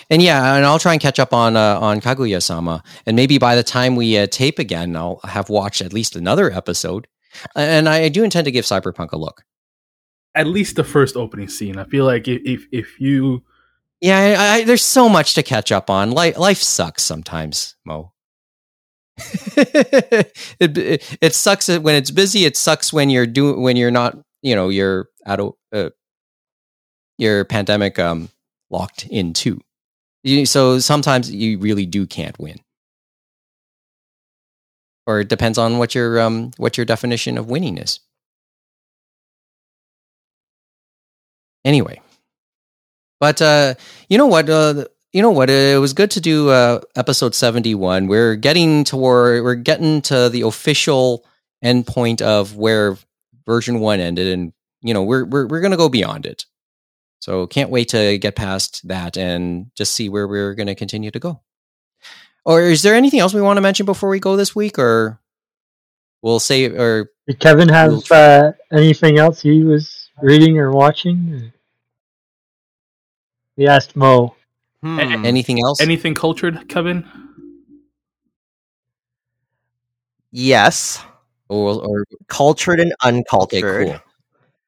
And 0.10 0.22
yeah, 0.22 0.56
and 0.56 0.66
I'll 0.66 0.80
try 0.80 0.94
and 0.94 1.02
catch 1.02 1.18
up 1.18 1.34
on 1.34 1.56
uh, 1.56 1.80
on 1.80 2.02
Kaguya-sama, 2.02 2.84
and 3.06 3.16
maybe 3.16 3.40
by 3.40 3.56
the 3.56 3.64
time 3.64 3.96
we 3.96 4.18
uh, 4.18 4.28
tape 4.28 4.60
again, 4.60 4.96
I'll 4.96 5.20
have 5.24 5.50
watched 5.50 5.82
at 5.82 5.94
least 5.94 6.16
another 6.16 6.52
episode. 6.52 7.08
And 7.56 7.90
I 7.90 8.10
do 8.10 8.24
intend 8.24 8.46
to 8.46 8.52
give 8.52 8.66
Cyberpunk 8.66 9.12
a 9.12 9.18
look. 9.18 9.44
At 10.38 10.46
least 10.46 10.76
the 10.76 10.84
first 10.84 11.18
opening 11.18 11.50
scene. 11.50 11.78
I 11.80 11.84
feel 11.86 12.06
like 12.06 12.28
if 12.28 12.68
if, 12.72 13.00
you 13.02 13.44
Yeah, 14.02 14.20
I, 14.20 14.54
I, 14.60 14.64
there's 14.66 14.84
so 14.84 15.10
much 15.10 15.34
to 15.34 15.42
catch 15.42 15.72
up 15.72 15.90
on. 15.90 16.12
Life, 16.12 16.38
life 16.38 16.62
sucks 16.62 17.02
sometimes, 17.02 17.76
Mo. 17.86 18.14
it, 19.58 20.32
it 20.60 21.18
it 21.20 21.34
sucks 21.34 21.68
when 21.68 21.96
it's 21.96 22.12
busy. 22.12 22.46
It 22.46 22.56
sucks 22.56 22.94
when 22.94 23.10
you're 23.10 23.26
doing 23.26 23.62
when 23.62 23.76
you're 23.78 23.90
not. 23.92 24.16
You 24.44 24.56
know, 24.56 24.70
you're 24.70 25.10
out 25.26 25.40
of 25.40 25.54
uh, 25.74 25.90
your 27.18 27.44
pandemic 27.44 27.98
um 27.98 28.30
locked 28.70 29.08
in 29.08 29.34
too. 29.34 29.60
You, 30.24 30.46
so 30.46 30.78
sometimes 30.78 31.32
you 31.32 31.58
really 31.58 31.88
do 31.88 32.06
can't 32.06 32.38
win, 32.38 32.60
or 35.08 35.22
it 35.22 35.30
depends 35.30 35.58
on 35.58 35.80
what 35.80 35.96
your 35.96 36.22
um 36.22 36.52
what 36.58 36.78
your 36.78 36.86
definition 36.86 37.40
of 37.40 37.50
winning 37.50 37.80
is. 37.80 38.00
Anyway, 41.68 42.00
but 43.20 43.42
uh, 43.42 43.74
you 44.08 44.18
know 44.18 44.28
what? 44.28 44.50
Uh, 44.50 44.86
you 45.12 45.22
know 45.22 45.32
what? 45.32 45.50
It 45.50 45.82
was 45.82 45.92
good 45.92 46.12
to 46.12 46.22
do 46.22 46.50
uh, 46.50 46.80
episode 46.96 47.36
seventy 47.36 47.76
one. 47.76 48.08
We're 48.08 48.38
getting 48.38 48.86
toward 48.86 49.44
we're 49.44 49.56
getting 49.56 50.02
to 50.04 50.30
the 50.30 50.44
official 50.44 51.26
endpoint 51.62 52.22
of 52.22 52.56
where 52.56 52.98
version 53.46 53.82
one 53.82 54.00
ended, 54.00 54.28
and 54.28 54.54
you 54.82 54.94
know 54.94 55.04
we're 55.04 55.26
we're 55.26 55.46
we're 55.46 55.60
gonna 55.60 55.76
go 55.76 55.90
beyond 55.90 56.26
it. 56.26 56.46
So 57.20 57.46
can't 57.48 57.70
wait 57.70 57.90
to 57.90 58.18
get 58.18 58.38
past 58.38 58.88
that 58.88 59.18
and 59.18 59.70
just 59.76 59.92
see 59.92 60.08
where 60.08 60.26
we're 60.26 60.54
gonna 60.54 60.74
continue 60.74 61.12
to 61.12 61.20
go. 61.20 61.42
Or 62.46 62.62
is 62.62 62.82
there 62.82 62.96
anything 62.96 63.20
else 63.20 63.34
we 63.34 63.42
want 63.42 63.58
to 63.58 63.62
mention 63.62 63.86
before 63.86 64.08
we 64.08 64.22
go 64.22 64.38
this 64.38 64.56
week, 64.56 64.80
or 64.80 65.20
we'll 66.22 66.40
say 66.40 66.64
or 66.66 67.10
Did 67.28 67.42
Kevin 67.42 67.68
have 67.68 68.10
uh, 68.10 68.54
anything 68.72 69.18
else 69.18 69.42
he 69.42 69.66
was 69.66 70.10
reading 70.22 70.58
or 70.58 70.72
watching? 70.72 71.52
We 73.58 73.68
asked 73.68 73.96
Mo. 73.96 74.36
Hmm. 74.84 75.00
anything 75.26 75.60
else? 75.64 75.82
anything 75.82 76.14
cultured, 76.14 76.70
Kevin? 76.70 77.06
yes, 80.32 81.04
or, 81.50 81.84
or 81.84 82.06
cultured 82.28 82.80
and 82.80 82.94
okay, 83.04 83.10
uncultured. 83.18 83.88
cool. 83.88 84.00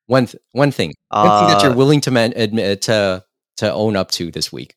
One 0.08 0.26
th- 0.26 0.42
one 0.54 0.72
thing, 0.72 0.94
one 1.10 1.24
thing 1.40 1.48
that 1.50 1.58
Uh, 1.58 1.68
you're 1.68 1.76
willing 1.76 2.02
to 2.02 2.12
men- 2.12 2.34
admit 2.36 2.82
to 2.84 3.24
to 3.58 3.72
own 3.72 3.96
up 3.96 4.10
to 4.12 4.32
this 4.32 4.52
week. 4.52 4.76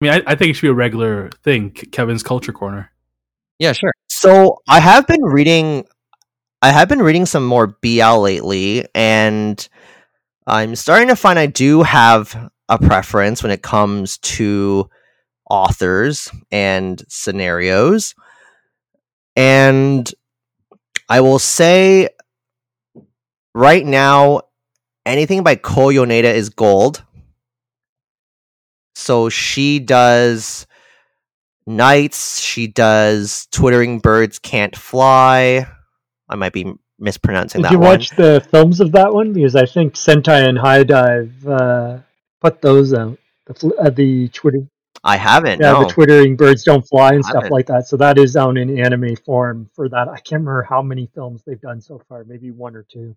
I 0.00 0.04
mean, 0.04 0.12
I, 0.14 0.32
I 0.32 0.34
think 0.36 0.50
it 0.50 0.54
should 0.54 0.62
be 0.62 0.68
a 0.68 0.74
regular 0.74 1.30
thing. 1.42 1.70
Kevin's 1.70 2.22
culture 2.22 2.52
corner. 2.52 2.92
Yeah, 3.58 3.72
sure. 3.72 3.92
So 4.08 4.58
I 4.68 4.78
have 4.78 5.06
been 5.08 5.22
reading 5.22 5.84
I 6.62 6.70
have 6.70 6.88
been 6.88 7.02
reading 7.02 7.26
some 7.26 7.44
more 7.44 7.66
BL 7.66 8.18
lately 8.20 8.86
and 8.94 9.68
I'm 10.46 10.76
starting 10.76 11.08
to 11.08 11.16
find 11.16 11.38
I 11.38 11.46
do 11.46 11.82
have 11.82 12.50
a 12.68 12.78
preference 12.78 13.42
when 13.42 13.52
it 13.52 13.62
comes 13.62 14.18
to 14.18 14.88
authors 15.48 16.30
and 16.50 17.02
scenarios. 17.08 18.14
And 19.36 20.12
I 21.08 21.20
will 21.20 21.38
say 21.38 22.08
right 23.54 23.84
now 23.84 24.42
anything 25.06 25.42
by 25.42 25.56
Ko 25.56 25.86
Yoneda 25.86 26.32
is 26.34 26.50
gold. 26.50 27.04
So 28.94 29.28
she 29.28 29.78
does 29.78 30.66
Nights. 31.66 32.40
She 32.40 32.66
does 32.66 33.46
Twittering 33.52 34.00
Birds 34.00 34.38
Can't 34.38 34.74
Fly. 34.74 35.66
I 36.28 36.34
might 36.34 36.52
be 36.52 36.72
mispronouncing 36.98 37.62
that. 37.62 37.68
Did 37.68 37.78
that 37.78 37.82
you 37.82 37.86
one. 37.86 37.98
watch 37.98 38.10
the 38.10 38.46
films 38.50 38.80
of 38.80 38.92
that 38.92 39.12
one? 39.12 39.32
Because 39.32 39.54
I 39.54 39.66
think 39.66 39.94
Sentai 39.94 40.48
and 40.48 40.58
HIDIVE 40.58 41.46
uh, 41.46 41.98
put 42.40 42.60
those 42.60 42.94
out. 42.94 43.18
The, 43.46 43.54
fl- 43.54 43.80
uh, 43.80 43.90
the 43.90 44.28
Twitter, 44.28 44.68
I 45.04 45.16
haven't. 45.16 45.60
yeah, 45.60 45.72
no. 45.72 45.84
the 45.84 45.90
twittering 45.90 46.36
birds 46.36 46.64
don't 46.64 46.86
fly 46.86 47.14
and 47.14 47.24
stuff 47.24 47.50
like 47.50 47.66
that. 47.66 47.86
So 47.86 47.96
that 47.98 48.18
is 48.18 48.36
out 48.36 48.58
in 48.58 48.78
anime 48.78 49.16
form 49.16 49.70
for 49.74 49.88
that. 49.88 50.08
I 50.08 50.16
can't 50.16 50.40
remember 50.40 50.62
how 50.62 50.82
many 50.82 51.08
films 51.14 51.42
they've 51.46 51.60
done 51.60 51.80
so 51.80 52.02
far. 52.08 52.24
Maybe 52.24 52.50
one 52.50 52.74
or 52.74 52.82
two. 52.82 53.16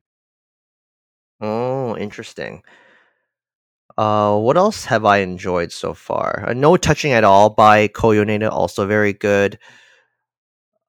Oh, 1.41 1.97
interesting. 1.97 2.63
Uh, 3.97 4.37
what 4.37 4.57
else 4.57 4.85
have 4.85 5.05
I 5.05 5.17
enjoyed 5.17 5.71
so 5.71 5.93
far? 5.93 6.45
Uh, 6.47 6.53
no 6.53 6.77
Touching 6.77 7.11
at 7.11 7.23
All 7.23 7.49
by 7.49 7.87
Ko 7.87 8.09
Yoneda, 8.09 8.49
also 8.49 8.85
very 8.85 9.13
good. 9.13 9.59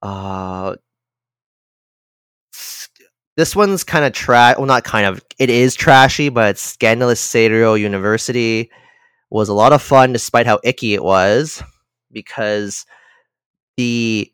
Uh, 0.03 0.77
this 3.37 3.57
one's 3.57 3.85
kind 3.85 4.05
of 4.05 4.13
trash. 4.13 4.57
Well, 4.57 4.67
not 4.67 4.85
kind 4.85 5.07
of. 5.07 5.23
It 5.39 5.51
is 5.51 5.75
trashy, 5.75 6.29
but 6.29 6.59
Scandalous 6.59 7.27
Seiro 7.27 7.79
University 7.79 8.71
was 9.31 9.49
a 9.49 9.55
lot 9.55 9.73
of 9.73 9.83
fun, 9.83 10.13
despite 10.13 10.47
how 10.47 10.61
icky 10.65 10.95
it 10.95 11.03
was, 11.03 11.63
because 12.11 12.85
the 13.77 14.31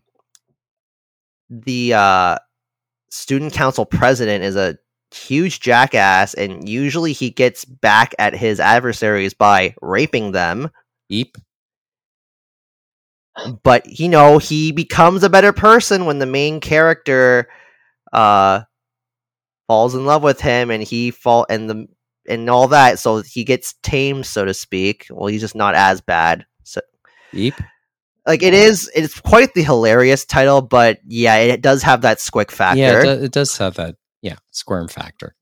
the 1.49 1.95
uh, 1.95 2.39
student 3.11 3.53
council 3.53 3.87
president 3.87 4.45
is 4.45 4.57
a 4.57 4.77
huge 5.15 5.61
jackass, 5.61 6.35
and 6.35 6.69
usually 6.69 7.13
he 7.13 7.31
gets 7.31 7.65
back 7.65 8.15
at 8.19 8.35
his 8.35 8.59
adversaries 8.61 9.35
by 9.35 9.75
raping 9.81 10.33
them. 10.33 10.71
Eep. 11.09 11.37
But 13.63 14.01
you 14.01 14.09
know, 14.09 14.39
he 14.39 14.73
becomes 14.73 15.23
a 15.23 15.31
better 15.31 15.53
person 15.53 16.07
when 16.07 16.19
the 16.19 16.27
main 16.27 16.59
character 16.61 17.49
uh 18.13 18.63
falls 19.69 19.95
in 19.95 20.05
love 20.05 20.23
with 20.25 20.41
him 20.41 20.71
and 20.71 20.83
he 20.83 21.13
fall 21.13 21.47
and 21.49 21.71
the 21.71 21.87
and 22.29 22.51
all 22.51 22.69
that, 22.69 22.99
so 22.99 23.23
he 23.23 23.45
gets 23.45 23.75
tamed, 23.83 24.27
so 24.27 24.45
to 24.45 24.53
speak. 24.53 25.07
Well, 25.11 25.29
he's 25.29 25.41
just 25.41 25.55
not 25.55 25.75
as 25.75 26.01
bad. 26.01 26.45
So 26.65 26.81
Eep. 27.33 27.55
like 28.27 28.43
it 28.43 28.55
is 28.55 28.91
it's 28.95 29.21
quite 29.21 29.55
the 29.55 29.63
hilarious 29.63 30.25
title, 30.25 30.61
but 30.61 30.99
yeah, 31.07 31.37
it 31.37 31.63
does 31.63 31.83
have 31.85 32.03
that 32.03 32.19
squick 32.19 32.51
factor. 32.51 32.81
Yeah, 32.81 32.99
it, 32.99 33.03
do- 33.05 33.25
it 33.25 33.33
does 33.33 33.57
have 33.59 33.75
that. 33.75 33.97
Yeah, 34.21 34.37
squirm 34.51 34.89
factor. 34.89 35.37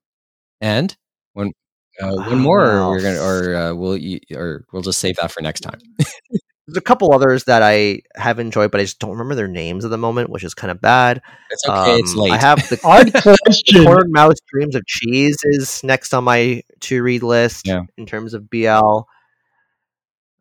And 0.61 0.95
when 1.33 1.53
uh, 2.01 2.15
one 2.15 2.39
more, 2.39 2.83
what 2.83 2.91
we're 2.91 3.03
gonna, 3.03 3.23
or 3.23 3.57
uh, 3.57 3.75
we'll, 3.75 3.99
or 4.35 4.65
we'll 4.73 4.83
just 4.83 5.01
save 5.01 5.17
that 5.17 5.33
for 5.33 5.41
next 5.41 5.61
time. 5.61 5.79
there's 6.67 6.77
a 6.77 6.81
couple 6.83 7.13
others 7.13 7.45
that 7.45 7.63
I 7.63 8.01
have 8.17 8.39
enjoyed, 8.39 8.71
but 8.73 8.81
I 8.81 8.85
just 8.85 8.99
don't 8.99 9.11
remember 9.11 9.35
their 9.37 9.47
names 9.49 9.85
at 9.85 9.91
the 9.91 9.99
moment, 9.99 10.31
which 10.31 10.43
is 10.45 10.53
kind 10.55 10.71
of 10.71 10.81
bad. 10.81 11.23
It's 11.51 11.69
okay. 11.69 11.97
it's 11.97 12.13
Um, 12.13 12.19
late. 12.19 12.33
I 12.33 12.37
have 12.39 12.69
the 12.69 12.81
Odd 12.85 13.13
question. 13.13 13.85
Cornered 13.85 14.11
Mouse 14.11 14.39
Dreams 14.53 14.75
of 14.75 14.85
Cheese 14.87 15.37
is 15.45 15.83
next 15.85 16.13
on 16.13 16.25
my 16.25 16.63
to 16.81 17.03
read 17.03 17.23
list 17.23 17.67
Yeah. 17.67 17.83
in 17.97 18.07
terms 18.07 18.35
of 18.35 18.51
BL, 18.51 18.67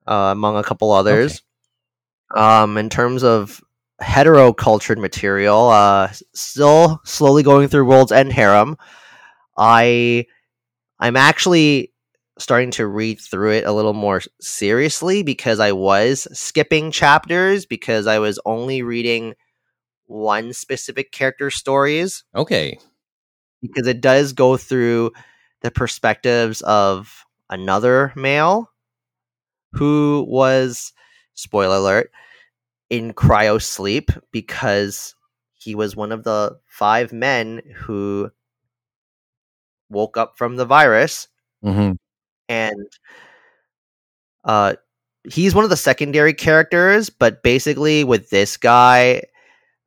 uh, 0.07 0.14
among 0.31 0.57
a 0.57 0.64
couple 0.64 0.91
others. 0.91 1.41
Um, 2.35 2.77
in 2.77 2.89
terms 2.89 3.23
of 3.23 3.61
heterocultured 4.02 4.97
material, 4.97 5.69
uh, 5.69 6.10
still 6.34 6.99
slowly 7.06 7.43
going 7.43 7.68
through 7.68 7.85
World's 7.85 8.11
End 8.11 8.34
Harem. 8.34 8.77
I 9.57 10.26
I'm 10.99 11.15
actually 11.15 11.91
starting 12.38 12.72
to 12.72 12.88
read 12.88 13.20
through 13.20 13.52
it 13.52 13.66
a 13.66 13.72
little 13.72 13.94
more 13.94 14.22
seriously 14.41 15.24
because 15.24 15.60
I 15.60 15.72
was 15.72 16.28
skipping 16.38 16.91
chapters 16.91 17.66
because 17.66 18.07
I 18.07 18.20
was 18.20 18.40
only 18.45 18.82
reading 18.82 19.36
one 20.07 20.53
specific 20.53 21.12
character 21.12 21.49
stories 21.49 22.24
okay. 22.36 22.78
because 23.62 23.88
it 23.88 24.02
does 24.02 24.34
go 24.34 24.57
through 24.57 25.12
the 25.62 25.72
perspectives 25.72 26.62
of 26.62 27.26
another 27.49 28.12
male 28.16 28.70
who 29.72 30.26
was 30.28 30.94
spoiler 31.34 31.78
alert 31.78 32.12
in 32.90 33.14
cryo 33.14 33.62
sleep 33.62 34.12
because 34.32 35.16
he 35.53 35.74
was 35.74 35.95
one 35.95 36.12
of 36.12 36.24
the 36.24 36.57
five 36.68 37.12
men 37.12 37.62
who 37.76 38.30
woke 39.90 40.18
up 40.18 40.38
from 40.38 40.56
the 40.56 40.66
virus 40.66 41.28
hmm 41.64 41.94
and 42.49 42.88
uh 44.43 44.76
he's 45.30 45.55
one 45.55 45.63
of 45.63 45.69
the 45.69 45.77
secondary 45.77 46.34
characters 46.34 47.09
but 47.09 47.41
basically 47.43 48.03
with 48.03 48.30
this 48.30 48.57
guy 48.57 49.22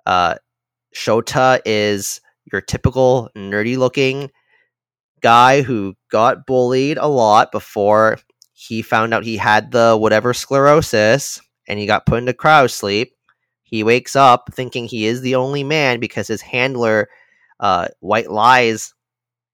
uh 0.07 0.35
shota 0.95 1.61
is 1.65 2.21
your 2.51 2.61
typical 2.61 3.31
nerdy 3.37 3.77
looking 3.77 4.31
guy 5.21 5.63
who 5.63 5.95
got 6.11 6.47
bullied 6.47 6.99
a 6.99 7.07
lot 7.09 7.53
before 7.53 8.19
he 8.53 8.83
found 8.83 9.15
out 9.15 9.25
he 9.25 9.37
had 9.37 9.71
the 9.71 9.97
whatever 9.97 10.35
sclerosis 10.35 11.41
and 11.69 11.79
he 11.79 11.87
got 11.87 12.07
put 12.07 12.19
into 12.19 12.33
cryo 12.33 12.71
sleep. 12.71 13.13
He 13.63 13.85
wakes 13.85 14.17
up 14.17 14.51
thinking 14.53 14.87
he 14.87 15.07
is 15.07 15.21
the 15.21 15.35
only 15.35 15.63
man 15.63 16.01
because 16.01 16.27
his 16.27 16.41
handler 16.41 17.09
uh 17.61 17.89
white 18.01 18.31
lies 18.31 18.95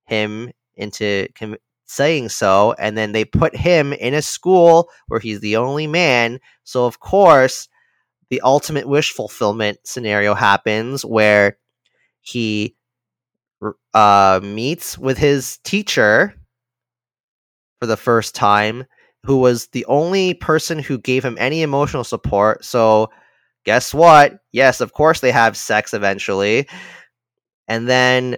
him 0.07 0.53
into 0.77 1.29
com- 1.39 1.57
saying 1.95 2.29
so 2.29 2.75
and 2.79 2.99
then 2.99 3.13
they 3.13 3.25
put 3.25 3.57
him 3.57 3.93
in 3.93 4.15
a 4.15 4.23
school 4.23 4.91
where 5.09 5.21
he's 5.21 5.41
the 5.41 5.57
only 5.57 5.87
man. 5.87 6.41
So 6.65 6.87
of 6.87 7.01
course 7.01 7.69
the 8.31 8.41
ultimate 8.41 8.89
wish 8.89 9.13
fulfillment 9.13 9.79
scenario 9.85 10.35
happens 10.35 11.05
where 11.05 11.59
he 12.21 12.77
uh, 13.93 14.41
meets 14.43 14.99
with 14.99 15.19
his 15.19 15.59
teacher 15.59 16.35
for 17.81 17.87
the 17.87 17.97
first 17.97 18.35
time 18.35 18.85
who 19.25 19.39
was 19.39 19.69
the 19.69 19.87
only 19.87 20.35
person 20.35 20.79
who 20.79 20.99
gave 20.99 21.25
him 21.25 21.37
any 21.41 21.63
emotional 21.63 22.05
support. 22.05 22.65
So 22.65 23.11
guess 23.65 23.95
what? 23.95 24.39
Yes 24.53 24.81
of 24.81 24.93
course 24.93 25.21
they 25.21 25.33
have 25.33 25.57
sex 25.57 25.95
eventually. 25.95 26.69
And 27.69 27.89
then 27.89 28.37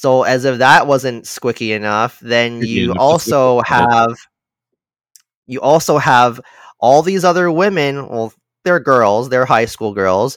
so 0.00 0.22
as 0.22 0.44
if 0.44 0.58
that 0.58 0.86
wasn't 0.86 1.24
squicky 1.24 1.74
enough, 1.74 2.20
then 2.20 2.62
you 2.62 2.94
also 2.94 3.60
have 3.62 4.16
you 5.48 5.60
also 5.60 5.98
have 5.98 6.40
all 6.78 7.02
these 7.02 7.24
other 7.24 7.50
women, 7.50 8.08
well 8.08 8.32
they're 8.64 8.78
girls, 8.78 9.28
they're 9.28 9.44
high 9.44 9.64
school 9.64 9.94
girls 9.94 10.36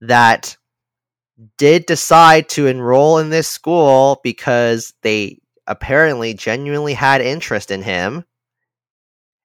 that 0.00 0.56
did 1.58 1.84
decide 1.84 2.48
to 2.48 2.66
enroll 2.66 3.18
in 3.18 3.28
this 3.28 3.46
school 3.46 4.20
because 4.24 4.94
they 5.02 5.38
apparently 5.66 6.32
genuinely 6.32 6.94
had 6.94 7.20
interest 7.20 7.70
in 7.70 7.82
him. 7.82 8.24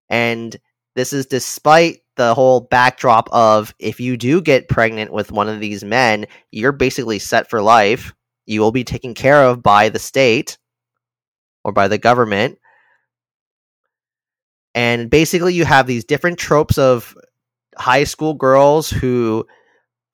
And 0.10 0.56
this 0.96 1.12
is 1.12 1.26
despite 1.26 2.00
the 2.16 2.34
whole 2.34 2.62
backdrop 2.62 3.28
of 3.34 3.74
if 3.78 4.00
you 4.00 4.16
do 4.16 4.42
get 4.42 4.70
pregnant 4.70 5.12
with 5.12 5.34
one 5.34 5.50
of 5.50 5.60
these 5.60 5.84
men, 5.84 6.28
you're 6.52 6.72
basically 6.72 7.20
set 7.20 7.50
for 7.50 7.62
life 7.62 8.14
you 8.46 8.62
will 8.62 8.72
be 8.72 8.84
taken 8.84 9.14
care 9.14 9.44
of 9.44 9.64
by 9.64 9.90
the 9.90 10.00
state 10.00 10.58
or 11.64 11.72
by 11.72 11.88
the 11.88 11.98
government. 11.98 12.60
And 14.76 15.10
basically, 15.10 15.54
you 15.54 15.66
have 15.66 15.88
these 15.88 16.04
different 16.04 16.40
tropes 16.40 16.78
of 16.78 17.16
high 17.78 18.04
school 18.04 18.34
girls 18.34 18.90
who 18.90 19.46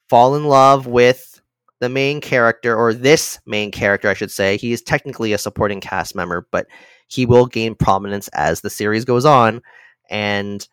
fall 0.09 0.35
in 0.35 0.45
love 0.45 0.85
with 0.85 1.41
the 1.79 1.89
main 1.89 2.19
character, 2.19 2.75
or 2.75 2.93
this 2.93 3.39
main 3.45 3.71
character, 3.71 4.09
I 4.09 4.13
should 4.13 4.31
say. 4.31 4.57
He 4.57 4.73
is 4.73 4.81
technically 4.81 5.31
a 5.31 5.37
supporting 5.37 5.79
cast 5.79 6.13
member, 6.13 6.45
but 6.51 6.67
he 7.07 7.25
will 7.25 7.45
gain 7.45 7.73
prominence 7.73 8.27
as 8.29 8.59
the 8.59 8.69
series 8.69 9.05
goes 9.05 9.23
on. 9.23 9.61
And 10.09 10.67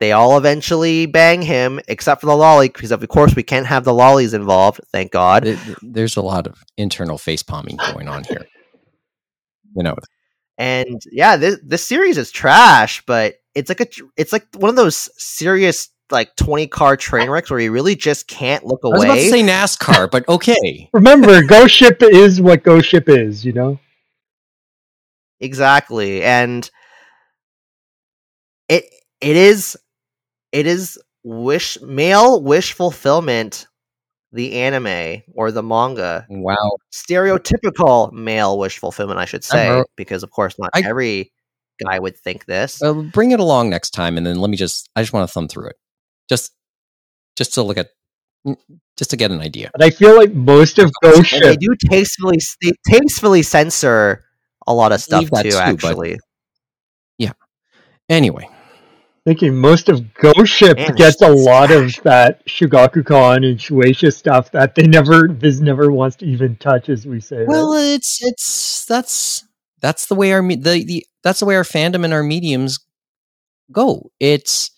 they 0.00 0.12
all 0.12 0.36
eventually 0.38 1.06
bang 1.06 1.42
him, 1.42 1.78
except 1.86 2.22
for 2.22 2.26
the 2.26 2.36
lolly, 2.36 2.68
because 2.68 2.90
of 2.90 3.06
course 3.08 3.36
we 3.36 3.42
can't 3.42 3.66
have 3.66 3.84
the 3.84 3.94
lollies 3.94 4.34
involved. 4.34 4.80
Thank 4.92 5.12
God. 5.12 5.44
Th- 5.44 5.62
th- 5.62 5.76
There's 5.82 6.16
a 6.16 6.22
lot 6.22 6.46
of 6.46 6.62
internal 6.76 7.18
face 7.18 7.42
palming 7.42 7.76
going 7.76 8.08
on 8.08 8.24
here. 8.24 8.46
You 9.76 9.84
know, 9.84 9.94
And 10.58 11.00
yeah, 11.12 11.36
this 11.36 11.58
this 11.64 11.86
series 11.86 12.18
is 12.18 12.32
trash, 12.32 13.04
but 13.06 13.36
it's 13.54 13.68
like 13.68 13.80
a 13.80 13.86
it's 14.16 14.32
like 14.32 14.48
one 14.56 14.68
of 14.68 14.74
those 14.74 15.08
serious 15.16 15.90
like 16.10 16.34
twenty 16.34 16.66
car 16.66 16.96
train 16.96 17.30
wrecks 17.30 17.50
where 17.52 17.60
you 17.60 17.70
really 17.70 17.94
just 17.94 18.26
can't 18.26 18.64
look 18.66 18.82
away. 18.82 18.94
I 18.94 18.96
was 18.96 19.04
about 19.04 19.14
to 19.14 19.20
away. 19.20 19.30
say 19.30 19.42
NASCAR, 19.44 20.10
but 20.10 20.28
okay. 20.28 20.90
Remember, 20.92 21.40
Ghost 21.44 21.72
Ship 21.72 21.96
is 22.02 22.40
what 22.40 22.64
Ghost 22.64 22.88
Ship 22.88 23.08
is, 23.08 23.44
you 23.44 23.52
know? 23.52 23.78
exactly, 25.38 26.22
and 26.24 26.68
it 28.68 28.84
it 29.20 29.36
is 29.36 29.76
it 30.52 30.66
is 30.66 30.98
wish 31.24 31.80
male 31.82 32.42
wish 32.42 32.72
fulfillment 32.72 33.66
the 34.32 34.54
anime 34.54 35.22
or 35.34 35.50
the 35.52 35.62
manga 35.62 36.24
Wow. 36.30 36.56
stereotypical 36.92 38.12
male 38.12 38.58
wish 38.58 38.78
fulfillment 38.78 39.18
i 39.18 39.24
should 39.24 39.44
say 39.44 39.68
Uh-huh. 39.68 39.84
because 39.96 40.22
of 40.22 40.30
course 40.30 40.54
not 40.58 40.70
I- 40.72 40.82
every 40.86 41.32
guy 41.84 41.98
would 41.98 42.16
think 42.18 42.44
this 42.46 42.78
Well, 42.80 43.02
bring 43.02 43.30
it 43.32 43.40
along 43.40 43.70
next 43.70 43.90
time, 43.90 44.16
and 44.18 44.26
then 44.26 44.38
let 44.38 44.50
me 44.50 44.56
just. 44.58 44.90
I 44.94 45.00
just 45.02 45.14
want 45.14 45.26
to 45.26 45.32
thumb 45.32 45.48
through 45.48 45.68
it, 45.68 45.76
just, 46.28 46.52
just 47.38 47.54
to 47.54 47.62
look 47.62 47.78
at, 47.78 47.88
just 48.98 49.08
to 49.12 49.16
get 49.16 49.30
an 49.30 49.40
idea. 49.40 49.70
But 49.72 49.82
I 49.84 49.88
feel 49.88 50.14
like 50.14 50.34
most 50.34 50.78
of 50.78 50.90
Ghost 51.02 51.32
and 51.32 51.42
they 51.42 51.56
do 51.56 51.74
tastefully 51.88 52.36
they 52.62 52.72
tastefully 52.86 53.42
censor 53.42 54.24
a 54.66 54.74
lot 54.74 54.92
of 54.92 55.00
stuff 55.00 55.32
Leave 55.32 55.42
too 55.44 55.50
too, 55.52 55.56
but- 55.56 55.62
actually 55.62 56.18
Anyway, 58.10 58.48
thinking 59.30 59.54
most 59.54 59.88
of 59.88 60.12
Ghost 60.14 60.52
Ship 60.52 60.76
Man, 60.76 60.96
gets 60.96 61.22
a 61.22 61.28
lot 61.28 61.70
of 61.70 61.92
trash. 61.92 62.00
that 62.00 62.46
Shogakukan 62.46 63.48
and 63.48 63.60
Shueisha 63.60 64.12
stuff 64.12 64.50
that 64.50 64.74
they 64.74 64.88
never, 64.88 65.28
Viz 65.28 65.60
never 65.60 65.92
wants 65.92 66.16
to 66.16 66.26
even 66.26 66.56
touch, 66.56 66.88
as 66.88 67.06
we 67.06 67.20
say. 67.20 67.44
well, 67.46 67.72
right? 67.72 67.94
it's 67.94 68.18
it's 68.20 68.84
that's 68.86 69.44
that's 69.80 70.06
the 70.06 70.16
way 70.16 70.32
our 70.32 70.42
me- 70.42 70.56
the 70.56 70.84
the 70.84 71.06
that's 71.22 71.38
the 71.38 71.46
way 71.46 71.54
our 71.54 71.62
fandom 71.62 72.04
and 72.04 72.12
our 72.12 72.24
mediums 72.24 72.80
go. 73.70 74.10
It's 74.18 74.72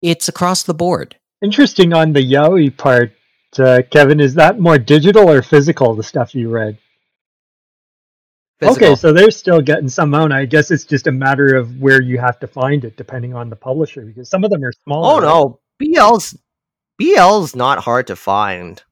it's 0.00 0.28
across 0.28 0.62
the 0.62 0.72
board. 0.72 1.16
Interesting 1.42 1.92
on 1.92 2.14
the 2.14 2.32
yaoi 2.32 2.74
part, 2.74 3.12
uh, 3.58 3.82
Kevin. 3.90 4.20
Is 4.20 4.32
that 4.36 4.58
more 4.58 4.78
digital 4.78 5.28
or 5.28 5.42
physical? 5.42 5.94
The 5.94 6.02
stuff 6.02 6.34
you 6.34 6.48
read. 6.48 6.78
Physical. 8.62 8.88
Okay, 8.88 8.94
so 8.94 9.12
they're 9.12 9.30
still 9.32 9.60
getting 9.60 9.88
some 9.88 10.14
out. 10.14 10.30
I 10.32 10.44
guess 10.46 10.70
it's 10.70 10.84
just 10.84 11.06
a 11.08 11.12
matter 11.12 11.56
of 11.56 11.80
where 11.80 12.00
you 12.00 12.18
have 12.18 12.38
to 12.40 12.46
find 12.46 12.84
it, 12.84 12.96
depending 12.96 13.34
on 13.34 13.50
the 13.50 13.56
publisher, 13.56 14.02
because 14.02 14.28
some 14.30 14.44
of 14.44 14.50
them 14.50 14.62
are 14.64 14.72
small. 14.84 15.04
oh 15.04 15.14
right? 15.20 15.22
no 15.22 15.60
bl's 15.80 16.36
bl's 16.98 17.56
not 17.56 17.78
hard 17.80 18.06
to 18.06 18.14
find 18.16 18.82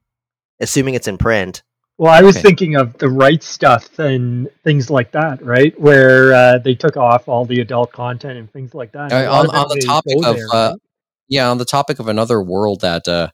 assuming 0.60 0.94
it's 0.94 1.06
in 1.06 1.16
print 1.18 1.62
Well, 1.98 2.12
I 2.12 2.22
was 2.22 2.36
Okay. 2.36 2.42
thinking 2.48 2.74
of 2.76 2.96
the 2.98 3.08
right 3.08 3.40
stuf 3.40 3.98
and 3.98 4.48
things 4.64 4.90
like 4.90 5.12
that, 5.12 5.44
right? 5.44 5.78
Where 5.78 6.32
uh, 6.32 6.58
they 6.58 6.74
took 6.74 6.96
off 6.96 7.28
all 7.28 7.44
the 7.44 7.60
adult 7.60 7.92
content 7.92 8.38
and 8.38 8.50
things 8.52 8.74
like 8.74 8.92
that. 8.92 9.12
Uh, 9.12 9.30
on- 9.30 9.50
on 9.50 9.68
the 9.68 9.86
topic 9.86 10.16
of, 10.24 10.34
there, 10.36 10.46
uh, 10.52 10.70
right? 10.70 10.80
Yeah, 11.28 11.48
on 11.50 11.58
the 11.58 11.64
topic 11.64 12.00
of 12.00 12.08
another 12.08 12.42
world 12.42 12.80
that 12.80 13.06
uh 13.06 13.28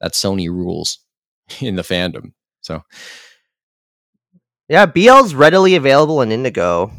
that 0.00 0.12
Sony 0.12 0.48
rules 0.48 0.98
in 1.60 1.76
the 1.76 1.82
fandom. 1.82 2.32
So 2.62 2.82
yeah 4.72 4.86
bl's 4.86 5.34
readily 5.34 5.74
available 5.76 6.22
in 6.22 6.32
indigo 6.32 6.90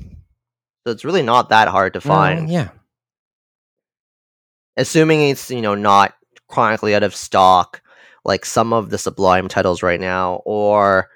so 0.85 0.91
it's 0.91 1.03
really 1.03 1.23
not 1.23 1.49
that 1.49 1.67
hard 1.67 1.93
to 1.93 2.01
find 2.01 2.45
well, 2.45 2.51
yeah, 2.51 2.69
assuming 4.77 5.29
it's 5.29 5.49
you 5.49 5.61
know 5.61 5.75
not 5.75 6.13
chronically 6.47 6.93
out 6.93 7.03
of 7.03 7.15
stock 7.15 7.81
like 8.25 8.45
some 8.45 8.73
of 8.73 8.89
the 8.89 8.97
sublime 8.97 9.47
titles 9.47 9.83
right 9.83 9.99
now 9.99 10.41
or 10.45 11.09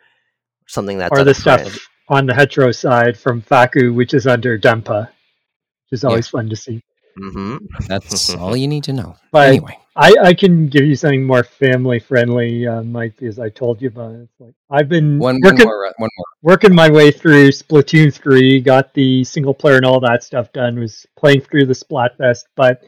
something 0.67 0.97
that's 0.97 1.17
or 1.17 1.23
the 1.23 1.33
stuff 1.33 1.61
print. 1.61 1.79
on 2.09 2.25
the 2.25 2.33
hetero 2.33 2.71
side 2.71 3.17
from 3.17 3.41
Fakku, 3.41 3.93
which 3.93 4.13
is 4.13 4.27
under 4.27 4.59
Denpa, 4.59 5.07
which 5.07 5.91
is 5.91 6.03
always 6.03 6.27
fun 6.27 6.49
to 6.49 6.55
see. 6.55 6.83
Hmm 7.17 7.57
That's 7.87 8.29
all 8.35 8.55
you 8.55 8.67
need 8.67 8.83
to 8.85 8.93
know. 8.93 9.15
But 9.31 9.49
anyway, 9.49 9.77
I, 9.95 10.13
I 10.21 10.33
can 10.33 10.67
give 10.67 10.85
you 10.85 10.95
something 10.95 11.23
more 11.25 11.43
family 11.43 11.99
friendly, 11.99 12.67
uh, 12.67 12.83
Mike, 12.83 13.15
because 13.17 13.39
I 13.39 13.49
told 13.49 13.81
you 13.81 13.87
about 13.89 14.13
it. 14.13 14.21
It's 14.21 14.39
like 14.39 14.53
I've 14.69 14.89
been 14.89 15.19
one, 15.19 15.39
one 15.41 15.41
working 15.41 15.65
more. 15.65 15.87
uh, 15.87 15.91
One 15.97 16.09
more. 16.17 16.25
working 16.43 16.75
my 16.75 16.89
way 16.89 17.11
through 17.11 17.49
Splatoon 17.49 18.13
three, 18.13 18.59
got 18.61 18.93
the 18.93 19.23
single 19.23 19.53
player 19.53 19.77
and 19.77 19.85
all 19.85 19.99
that 20.01 20.23
stuff 20.23 20.51
done. 20.53 20.79
Was 20.79 21.05
playing 21.17 21.41
through 21.41 21.65
the 21.65 21.73
Splatfest, 21.73 22.43
but 22.55 22.83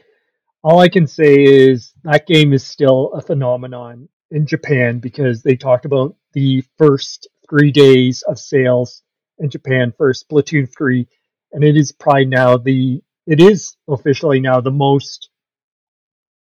all 0.62 0.78
I 0.80 0.88
can 0.88 1.06
say 1.06 1.42
is 1.44 1.92
that 2.04 2.26
game 2.26 2.52
is 2.52 2.64
still 2.66 3.12
a 3.14 3.20
phenomenon 3.22 4.08
in 4.30 4.46
Japan 4.46 4.98
because 4.98 5.42
they 5.42 5.56
talked 5.56 5.84
about 5.84 6.14
the 6.32 6.62
first 6.78 7.28
three 7.48 7.72
days 7.72 8.22
of 8.28 8.38
sales 8.38 9.02
in 9.38 9.50
Japan 9.50 9.92
for 9.96 10.12
Splatoon 10.12 10.72
three, 10.76 11.08
and 11.52 11.64
it 11.64 11.76
is 11.76 11.92
probably 11.92 12.26
now 12.26 12.56
the 12.56 13.02
it 13.30 13.40
is 13.40 13.76
officially 13.88 14.40
now 14.40 14.60
the 14.60 14.72
most 14.72 15.30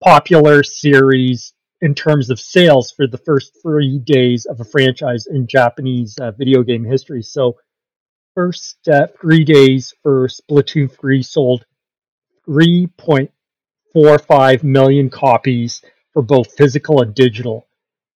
popular 0.02 0.62
series 0.62 1.52
in 1.80 1.92
terms 1.92 2.30
of 2.30 2.38
sales 2.38 2.92
for 2.92 3.08
the 3.08 3.18
first 3.18 3.58
three 3.60 3.98
days 3.98 4.46
of 4.46 4.60
a 4.60 4.64
franchise 4.64 5.26
in 5.26 5.48
Japanese 5.48 6.16
uh, 6.20 6.30
video 6.30 6.62
game 6.62 6.84
history. 6.84 7.20
So, 7.20 7.56
first 8.36 8.86
uh, 8.86 9.08
three 9.20 9.42
days 9.42 9.92
for 10.04 10.28
Splatoon 10.28 10.96
3 10.96 11.20
sold 11.20 11.66
3.45 12.48 14.62
million 14.62 15.10
copies 15.10 15.82
for 16.12 16.22
both 16.22 16.56
physical 16.56 17.02
and 17.02 17.12
digital. 17.12 17.66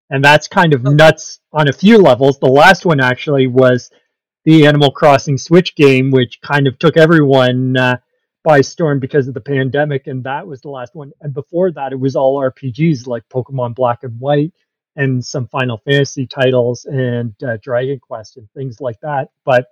And 0.08 0.24
that's 0.24 0.46
kind 0.46 0.72
of 0.72 0.84
nuts 0.84 1.40
on 1.52 1.68
a 1.68 1.72
few 1.72 1.98
levels. 1.98 2.38
The 2.38 2.46
last 2.46 2.86
one 2.86 3.00
actually 3.00 3.48
was 3.48 3.90
the 4.44 4.68
Animal 4.68 4.92
Crossing 4.92 5.36
Switch 5.36 5.74
game, 5.74 6.12
which 6.12 6.40
kind 6.42 6.68
of 6.68 6.78
took 6.78 6.96
everyone 6.96 7.76
uh, 7.76 7.96
by 8.44 8.60
storm 8.60 8.98
because 8.98 9.28
of 9.28 9.34
the 9.34 9.40
pandemic, 9.40 10.06
and 10.06 10.24
that 10.24 10.46
was 10.46 10.60
the 10.60 10.70
last 10.70 10.94
one. 10.94 11.12
And 11.20 11.32
before 11.32 11.70
that, 11.72 11.92
it 11.92 12.00
was 12.00 12.16
all 12.16 12.40
RPGs 12.40 13.06
like 13.06 13.22
Pokemon 13.28 13.74
Black 13.74 14.02
and 14.02 14.18
White 14.18 14.52
and 14.96 15.24
some 15.24 15.48
Final 15.48 15.78
Fantasy 15.78 16.26
titles 16.26 16.84
and 16.84 17.34
uh, 17.42 17.56
Dragon 17.62 17.98
Quest 18.00 18.36
and 18.36 18.48
things 18.52 18.80
like 18.80 19.00
that. 19.00 19.30
But 19.44 19.66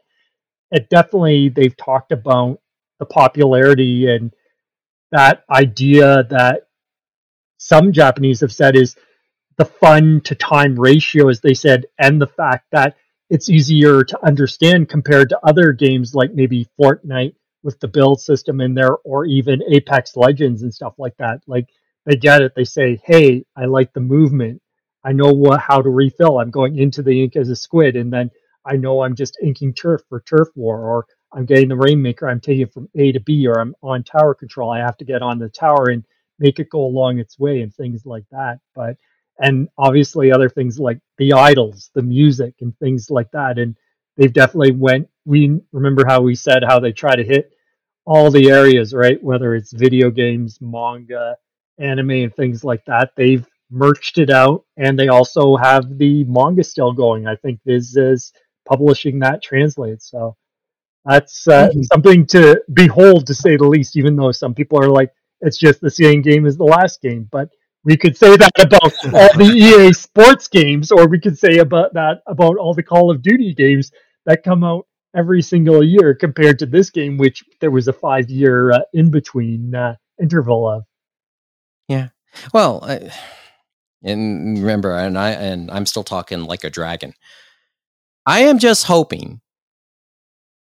it 0.70 0.88
definitely 0.88 1.48
they've 1.48 1.76
talked 1.76 2.12
about 2.12 2.60
the 2.98 3.06
popularity 3.06 4.08
and 4.08 4.32
that 5.10 5.44
idea 5.50 6.24
that 6.30 6.68
some 7.58 7.92
Japanese 7.92 8.40
have 8.40 8.52
said 8.52 8.76
is 8.76 8.96
the 9.58 9.64
fun 9.64 10.20
to 10.22 10.34
time 10.34 10.78
ratio, 10.78 11.28
as 11.28 11.40
they 11.40 11.54
said, 11.54 11.86
and 11.98 12.20
the 12.20 12.26
fact 12.26 12.66
that 12.72 12.96
it's 13.28 13.50
easier 13.50 14.02
to 14.04 14.24
understand 14.24 14.88
compared 14.88 15.28
to 15.28 15.38
other 15.42 15.72
games 15.72 16.14
like 16.14 16.32
maybe 16.32 16.68
Fortnite 16.80 17.34
with 17.62 17.78
the 17.80 17.88
build 17.88 18.20
system 18.20 18.60
in 18.60 18.74
there 18.74 18.96
or 19.04 19.26
even 19.26 19.62
Apex 19.70 20.16
Legends 20.16 20.62
and 20.62 20.72
stuff 20.72 20.94
like 20.98 21.16
that. 21.18 21.40
Like 21.46 21.68
they 22.06 22.16
get 22.16 22.42
it. 22.42 22.52
They 22.56 22.64
say, 22.64 23.00
"Hey, 23.04 23.44
I 23.56 23.66
like 23.66 23.92
the 23.92 24.00
movement. 24.00 24.62
I 25.04 25.12
know 25.12 25.32
what 25.32 25.60
how 25.60 25.82
to 25.82 25.90
refill. 25.90 26.38
I'm 26.38 26.50
going 26.50 26.78
into 26.78 27.02
the 27.02 27.22
ink 27.22 27.36
as 27.36 27.48
a 27.50 27.56
squid, 27.56 27.96
and 27.96 28.12
then 28.12 28.30
I 28.66 28.76
know 28.76 29.02
I'm 29.02 29.14
just 29.14 29.38
inking 29.42 29.74
turf 29.74 30.02
for 30.08 30.20
turf 30.20 30.48
war, 30.54 30.80
or 30.80 31.06
I'm 31.32 31.46
getting 31.46 31.68
the 31.68 31.76
rainmaker. 31.76 32.28
I'm 32.28 32.40
taking 32.40 32.62
it 32.62 32.72
from 32.72 32.88
A 32.96 33.12
to 33.12 33.20
B, 33.20 33.46
or 33.46 33.60
I'm 33.60 33.74
on 33.82 34.04
tower 34.04 34.34
control. 34.34 34.70
I 34.70 34.78
have 34.78 34.96
to 34.98 35.04
get 35.04 35.22
on 35.22 35.38
the 35.38 35.48
tower 35.48 35.86
and 35.90 36.04
make 36.38 36.58
it 36.58 36.70
go 36.70 36.80
along 36.84 37.18
its 37.18 37.38
way, 37.38 37.60
and 37.62 37.74
things 37.74 38.06
like 38.06 38.24
that. 38.30 38.58
But 38.74 38.96
and 39.40 39.68
obviously 39.78 40.32
other 40.32 40.48
things 40.50 40.78
like 40.78 40.98
the 41.18 41.32
idols, 41.32 41.90
the 41.94 42.02
music, 42.02 42.54
and 42.60 42.76
things 42.78 43.10
like 43.10 43.30
that. 43.32 43.58
And 43.58 43.76
they've 44.16 44.32
definitely 44.32 44.72
went. 44.72 45.08
We 45.30 45.60
remember 45.72 46.04
how 46.06 46.20
we 46.22 46.34
said 46.34 46.64
how 46.66 46.80
they 46.80 46.92
try 46.92 47.14
to 47.14 47.22
hit 47.24 47.52
all 48.04 48.30
the 48.32 48.50
areas, 48.50 48.92
right? 48.92 49.22
Whether 49.22 49.54
it's 49.54 49.72
video 49.72 50.10
games, 50.10 50.58
manga, 50.60 51.36
anime, 51.78 52.10
and 52.10 52.34
things 52.34 52.64
like 52.64 52.84
that. 52.86 53.12
They've 53.16 53.46
merged 53.70 54.18
it 54.18 54.30
out, 54.30 54.64
and 54.76 54.98
they 54.98 55.08
also 55.08 55.56
have 55.56 55.84
the 55.98 56.24
manga 56.24 56.64
still 56.64 56.92
going. 56.92 57.28
I 57.28 57.36
think 57.36 57.60
Viz 57.64 57.96
is 57.96 58.32
publishing 58.68 59.20
that 59.20 59.42
translated, 59.42 60.02
so 60.02 60.36
that's 61.04 61.46
uh, 61.48 61.68
Mhm. 61.68 61.84
something 61.92 62.26
to 62.26 62.62
behold, 62.74 63.26
to 63.28 63.34
say 63.34 63.56
the 63.56 63.66
least. 63.66 63.96
Even 63.96 64.16
though 64.16 64.32
some 64.32 64.54
people 64.54 64.78
are 64.82 64.90
like, 64.90 65.12
it's 65.42 65.58
just 65.58 65.80
the 65.80 65.90
same 65.90 66.22
game 66.22 66.46
as 66.46 66.56
the 66.56 66.64
last 66.64 67.00
game, 67.02 67.28
but 67.30 67.48
we 67.84 67.96
could 67.96 68.16
say 68.16 68.36
that 68.36 68.52
about 68.58 68.92
all 69.14 69.32
the 69.38 69.52
EA 69.56 69.92
Sports 69.92 70.48
games, 70.48 70.90
or 70.90 71.06
we 71.08 71.20
could 71.20 71.38
say 71.38 71.58
about 71.58 71.94
that 71.94 72.22
about 72.26 72.56
all 72.56 72.74
the 72.74 72.82
Call 72.82 73.10
of 73.10 73.22
Duty 73.22 73.54
games 73.54 73.92
that 74.26 74.42
come 74.42 74.64
out 74.64 74.86
every 75.14 75.42
single 75.42 75.82
year 75.82 76.14
compared 76.14 76.58
to 76.60 76.66
this 76.66 76.90
game, 76.90 77.18
which 77.18 77.44
there 77.60 77.70
was 77.70 77.88
a 77.88 77.92
five 77.92 78.30
year 78.30 78.72
uh, 78.72 78.80
in 78.92 79.10
between 79.10 79.74
uh, 79.74 79.96
interval 80.20 80.68
of. 80.68 80.84
Yeah. 81.88 82.08
Well, 82.54 82.80
I, 82.84 83.10
and 84.02 84.58
remember, 84.58 84.94
and 84.96 85.18
I 85.18 85.30
and 85.30 85.70
I'm 85.70 85.86
still 85.86 86.04
talking 86.04 86.44
like 86.44 86.64
a 86.64 86.70
dragon. 86.70 87.14
I 88.26 88.40
am 88.40 88.58
just 88.58 88.84
hoping 88.84 89.40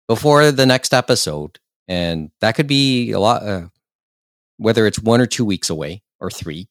before 0.07 0.51
the 0.51 0.65
next 0.65 0.93
episode, 0.93 1.59
and 1.87 2.31
that 2.39 2.55
could 2.55 2.67
be 2.67 3.11
a 3.11 3.19
lot, 3.19 3.43
uh, 3.43 3.67
whether 4.57 4.87
it's 4.87 4.99
one 4.99 5.21
or 5.21 5.25
two 5.25 5.45
weeks 5.45 5.69
away 5.69 6.01
or 6.19 6.31
three, 6.31 6.67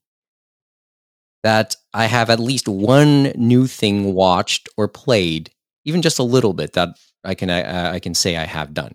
that 1.43 1.77
I 1.93 2.07
have 2.07 2.31
at 2.31 2.41
least 2.41 2.67
one 2.67 3.25
new 3.37 3.67
thing 3.67 4.15
watched 4.15 4.69
or 4.77 4.89
played, 4.89 5.51
even 5.87 6.03
just 6.03 6.19
a 6.19 6.23
little 6.23 6.53
bit 6.53 6.75
that 6.75 6.91
I 7.25 7.35
can 7.35 7.49
uh, 7.49 7.91
I 7.95 7.99
can 8.01 8.13
say 8.13 8.37
I 8.37 8.45
have 8.45 8.75
done. 8.75 8.93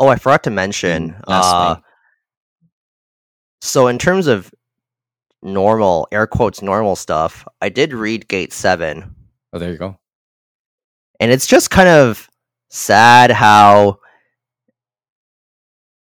Oh, 0.00 0.08
I 0.08 0.16
forgot 0.16 0.42
to 0.44 0.50
mention. 0.50 1.10
Mm, 1.10 1.20
Uh, 1.28 1.76
so 3.60 3.86
in 3.88 3.98
terms 3.98 4.26
of 4.26 4.52
normal 5.42 6.08
air 6.12 6.26
quotes 6.26 6.62
normal 6.62 6.96
stuff, 6.96 7.46
I 7.60 7.68
did 7.68 7.92
read 7.92 8.28
Gate 8.28 8.52
Seven. 8.52 9.14
Oh, 9.52 9.58
there 9.58 9.70
you 9.70 9.78
go. 9.78 9.98
and 11.20 11.30
it's 11.30 11.46
just 11.46 11.70
kind 11.70 11.88
of 11.88 12.28
sad 12.70 13.30
how 13.30 13.98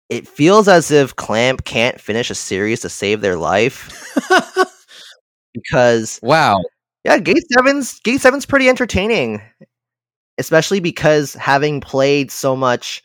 it 0.08 0.26
feels 0.28 0.68
as 0.68 0.90
if 0.90 1.14
Clamp 1.16 1.64
can't 1.64 2.00
finish 2.00 2.30
a 2.30 2.34
series 2.34 2.80
to 2.80 2.88
save 2.88 3.20
their 3.20 3.36
life 3.36 3.88
because 5.54 6.18
wow. 6.22 6.60
Yeah, 7.04 7.18
Gate 7.18 7.44
Seven's 7.52 8.00
Gate 8.00 8.20
Seven's 8.20 8.46
pretty 8.46 8.68
entertaining, 8.68 9.42
especially 10.38 10.80
because 10.80 11.34
having 11.34 11.80
played 11.80 12.30
so 12.30 12.56
much 12.56 13.02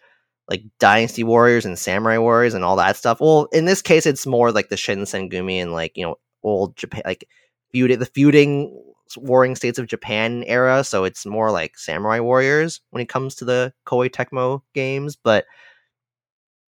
like 0.50 0.64
Dynasty 0.80 1.24
Warriors 1.24 1.66
and 1.66 1.78
Samurai 1.78 2.18
Warriors 2.18 2.54
and 2.54 2.64
all 2.64 2.76
that 2.78 2.98
stuff. 2.98 3.20
Well, 3.20 3.48
in 3.52 3.66
this 3.66 3.82
case, 3.82 4.06
it's 4.06 4.28
more 4.28 4.52
like 4.52 4.70
the 4.70 4.76
Shinsengumi 4.76 5.58
and 5.58 5.74
like 5.74 5.94
you 5.96 6.06
know 6.06 6.16
old 6.44 6.76
Japan, 6.78 7.02
like 7.06 7.28
feud 7.72 8.00
the 8.00 8.06
feuding 8.06 8.82
warring 9.18 9.56
states 9.56 9.80
of 9.80 9.88
Japan 9.88 10.44
era. 10.48 10.84
So 10.84 11.04
it's 11.04 11.26
more 11.26 11.52
like 11.52 11.78
Samurai 11.78 12.20
Warriors 12.20 12.82
when 12.92 13.02
it 13.02 13.10
comes 13.10 13.36
to 13.36 13.46
the 13.46 13.74
Koei 13.88 14.10
Tecmo 14.10 14.62
games. 14.74 15.16
But 15.16 15.46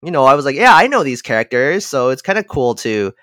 you 0.01 0.11
know, 0.11 0.25
I 0.25 0.35
was 0.35 0.45
like, 0.45 0.55
yeah, 0.55 0.75
I 0.75 0.87
know 0.87 1.03
these 1.03 1.21
characters, 1.21 1.85
so 1.85 2.09
it's 2.09 2.21
kind 2.21 2.37
of 2.37 2.47
cool 2.47 2.75
to 2.75 3.13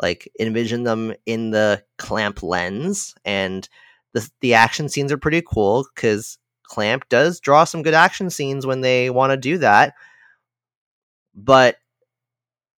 like 0.00 0.30
envision 0.40 0.84
them 0.84 1.14
in 1.26 1.50
the 1.50 1.82
clamp 1.98 2.42
lens 2.42 3.14
and 3.24 3.68
the 4.12 4.28
the 4.40 4.54
action 4.54 4.88
scenes 4.88 5.12
are 5.12 5.18
pretty 5.18 5.42
cool 5.42 5.86
because 5.94 6.38
clamp 6.64 7.08
does 7.08 7.40
draw 7.40 7.64
some 7.64 7.82
good 7.82 7.94
action 7.94 8.30
scenes 8.30 8.66
when 8.66 8.80
they 8.80 9.10
want 9.10 9.30
to 9.30 9.36
do 9.36 9.58
that. 9.58 9.94
But 11.34 11.76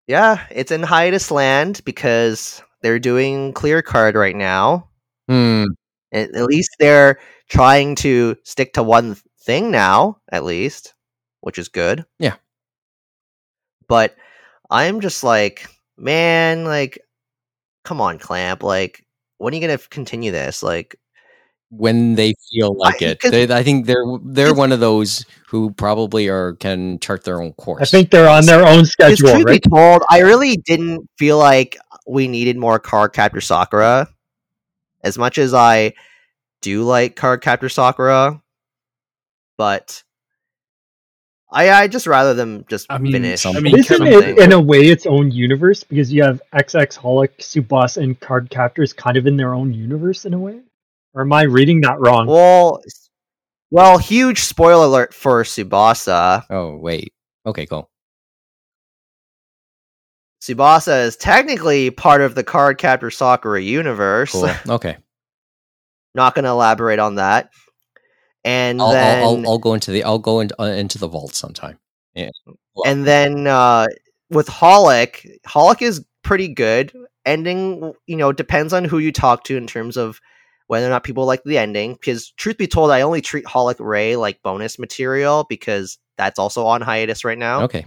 yeah 0.06 0.46
it's 0.50 0.70
in 0.72 0.82
hiatus 0.82 1.30
land 1.30 1.80
because 1.84 2.62
they're 2.82 2.98
doing 2.98 3.52
clear 3.52 3.82
card 3.82 4.14
right 4.14 4.36
now. 4.36 4.88
Hmm. 5.28 5.64
At, 6.12 6.34
at 6.34 6.44
least 6.44 6.70
they're 6.78 7.18
trying 7.48 7.96
to 7.96 8.36
stick 8.44 8.74
to 8.74 8.82
one 8.82 9.16
thing 9.40 9.70
now 9.70 10.18
at 10.30 10.44
least 10.44 10.94
which 11.40 11.58
is 11.58 11.68
good. 11.68 12.04
Yeah. 12.18 12.34
but 13.88 14.16
i'm 14.70 15.00
just 15.00 15.22
like 15.22 15.68
man 15.96 16.64
like 16.64 16.98
come 17.86 18.00
on 18.00 18.18
clamp 18.18 18.62
like 18.62 19.06
when 19.38 19.54
are 19.54 19.56
you 19.56 19.60
gonna 19.66 19.78
continue 19.90 20.32
this 20.32 20.62
like 20.62 20.96
when 21.70 22.14
they 22.16 22.34
feel 22.50 22.76
like 22.76 23.00
I- 23.02 23.06
it. 23.06 23.20
'cause 23.20 23.30
They, 23.30 23.42
I 23.52 23.62
think 23.62 23.86
they're 23.86 24.04
they're 24.24 24.54
one 24.54 24.72
of 24.72 24.80
those 24.80 25.24
who 25.48 25.70
probably 25.72 26.28
are 26.28 26.54
can 26.54 26.98
chart 27.00 27.24
their 27.24 27.40
own 27.40 27.52
course. 27.54 27.82
I 27.82 27.84
think 27.86 28.10
they're 28.10 28.28
on 28.28 28.46
their 28.46 28.64
own 28.66 28.84
schedule, 28.86 29.30
truth 29.30 29.44
right? 29.44 29.62
be 29.62 29.68
told, 29.70 30.02
I 30.10 30.20
really 30.20 30.56
didn't 30.58 31.08
feel 31.18 31.38
like 31.38 31.76
we 32.06 32.28
needed 32.28 32.56
more 32.56 32.78
Card 32.78 33.12
Captor 33.12 33.40
Sakura. 33.40 34.08
As 35.02 35.18
much 35.18 35.38
as 35.38 35.54
I 35.54 35.92
do 36.62 36.82
like 36.84 37.16
Card 37.16 37.42
Captor 37.42 37.68
Sakura, 37.68 38.40
but 39.58 40.02
I 41.56 41.70
I 41.70 41.88
just 41.88 42.06
rather 42.06 42.34
them 42.34 42.66
just 42.68 42.86
I 42.90 42.98
mean, 42.98 43.12
finish. 43.12 43.46
I 43.46 43.58
mean, 43.60 43.78
isn't 43.78 43.98
Kevin- 43.98 44.12
it 44.12 44.38
in 44.38 44.52
a 44.52 44.60
way 44.60 44.88
its 44.88 45.06
own 45.06 45.30
universe 45.30 45.82
because 45.84 46.12
you 46.12 46.22
have 46.22 46.42
XX 46.54 46.98
Holic, 46.98 47.30
Tsubasa, 47.38 48.02
and 48.02 48.20
Card 48.20 48.50
Captors 48.50 48.92
kind 48.92 49.16
of 49.16 49.26
in 49.26 49.38
their 49.38 49.54
own 49.54 49.72
universe 49.72 50.26
in 50.26 50.34
a 50.34 50.38
way? 50.38 50.60
Or 51.14 51.22
am 51.22 51.32
I 51.32 51.44
reading 51.44 51.80
that 51.80 51.98
wrong? 51.98 52.26
well, 52.26 52.82
well, 53.70 53.96
huge 53.96 54.40
spoiler 54.40 54.84
alert 54.84 55.14
for 55.14 55.42
Tsubasa. 55.44 56.44
Oh 56.50 56.76
wait. 56.76 57.14
Okay, 57.46 57.64
cool. 57.64 57.88
Tsubasa 60.42 61.04
is 61.06 61.16
technically 61.16 61.90
part 61.90 62.20
of 62.20 62.34
the 62.34 62.44
Card 62.44 62.76
Captor 62.76 63.10
Sakura 63.10 63.62
universe. 63.62 64.32
Cool. 64.32 64.50
Okay. 64.68 64.98
Not 66.14 66.34
going 66.34 66.44
to 66.44 66.50
elaborate 66.50 66.98
on 66.98 67.16
that. 67.16 67.50
And 68.46 68.80
I'll, 68.80 68.92
then, 68.92 69.22
I'll, 69.22 69.28
I'll, 69.28 69.48
I'll 69.48 69.58
go 69.58 69.74
into 69.74 69.90
the 69.90 70.04
I'll 70.04 70.20
go 70.20 70.38
into, 70.38 70.58
uh, 70.62 70.66
into 70.66 70.98
the 70.98 71.08
vault 71.08 71.34
sometime. 71.34 71.80
Yeah. 72.14 72.30
and 72.86 73.04
then 73.04 73.46
uh, 73.48 73.88
with 74.30 74.46
Holic, 74.46 75.40
Holic 75.46 75.82
is 75.82 76.02
pretty 76.22 76.48
good. 76.48 76.92
Ending, 77.26 77.92
you 78.06 78.16
know, 78.16 78.32
depends 78.32 78.72
on 78.72 78.84
who 78.84 78.98
you 78.98 79.10
talk 79.10 79.42
to 79.44 79.56
in 79.56 79.66
terms 79.66 79.96
of 79.96 80.20
whether 80.68 80.86
or 80.86 80.90
not 80.90 81.02
people 81.02 81.26
like 81.26 81.42
the 81.42 81.58
ending. 81.58 81.94
Because 81.94 82.30
truth 82.30 82.56
be 82.56 82.68
told, 82.68 82.92
I 82.92 83.00
only 83.00 83.20
treat 83.20 83.44
Holic 83.44 83.76
Rei 83.80 84.14
like 84.14 84.40
bonus 84.42 84.78
material 84.78 85.44
because 85.48 85.98
that's 86.16 86.38
also 86.38 86.66
on 86.66 86.82
hiatus 86.82 87.24
right 87.24 87.36
now. 87.36 87.62
Okay. 87.64 87.84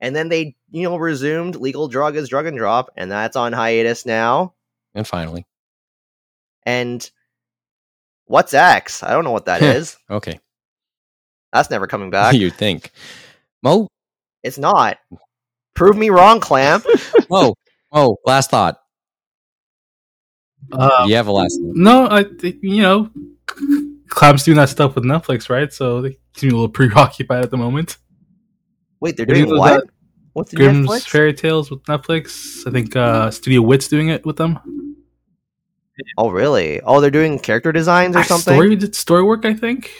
And 0.00 0.14
then 0.14 0.28
they, 0.28 0.54
you 0.70 0.84
know, 0.84 0.96
resumed 0.96 1.56
Legal 1.56 1.88
Drug 1.88 2.14
as 2.14 2.28
Drug 2.28 2.46
and 2.46 2.56
Drop, 2.56 2.90
and 2.96 3.10
that's 3.10 3.36
on 3.36 3.52
hiatus 3.52 4.06
now. 4.06 4.54
And 4.94 5.06
finally. 5.06 5.46
And 6.64 7.10
what's 8.30 8.54
X? 8.54 9.02
I 9.02 9.10
don't 9.12 9.24
know 9.24 9.32
what 9.32 9.46
that 9.46 9.60
is. 9.76 9.96
Okay. 10.08 10.38
That's 11.52 11.68
never 11.70 11.86
coming 11.86 12.10
back. 12.18 12.34
You'd 12.34 12.54
think. 12.54 12.90
Mo. 13.62 13.88
It's 14.42 14.58
not. 14.58 14.98
Prove 15.74 15.96
me 15.96 16.10
wrong, 16.10 16.40
Clamp. 16.40 16.84
Mo. 17.30 17.54
Mo. 17.92 18.16
Last 18.24 18.50
thought. 18.50 18.80
Uh, 20.72 21.04
you 21.08 21.16
have 21.16 21.26
a 21.26 21.32
last. 21.32 21.58
Thought. 21.60 21.74
no, 21.74 22.08
I 22.08 22.24
think 22.24 22.58
you 22.62 22.82
know, 22.82 23.10
Clamp's 24.08 24.44
doing 24.44 24.56
that 24.56 24.68
stuff 24.68 24.94
with 24.94 25.04
Netflix, 25.04 25.50
right? 25.50 25.72
So 25.72 26.00
they 26.00 26.16
seem 26.36 26.50
a 26.50 26.54
little 26.54 26.68
preoccupied 26.68 27.42
at 27.42 27.50
the 27.50 27.56
moment. 27.56 27.96
Wait, 29.00 29.16
they're 29.16 29.26
Have 29.26 29.34
doing 29.34 29.58
what? 29.58 29.84
that 29.84 29.90
What's 30.34 30.50
the 30.50 30.56
Grimm's 30.58 30.88
Netflix? 30.88 31.08
Fairy 31.08 31.34
Tales 31.34 31.70
with 31.70 31.82
Netflix. 31.84 32.66
I 32.66 32.70
think 32.70 32.94
uh, 32.94 33.30
Studio 33.30 33.62
Wit's 33.62 33.88
doing 33.88 34.08
it 34.10 34.24
with 34.24 34.36
them. 34.36 34.58
Oh, 36.18 36.30
really? 36.30 36.80
Oh, 36.80 37.00
they're 37.00 37.10
doing 37.10 37.38
character 37.38 37.72
designs 37.72 38.16
or 38.16 38.24
something. 38.24 38.54
Story 38.54 38.92
story 38.92 39.22
work, 39.22 39.44
I 39.44 39.54
think. 39.54 39.90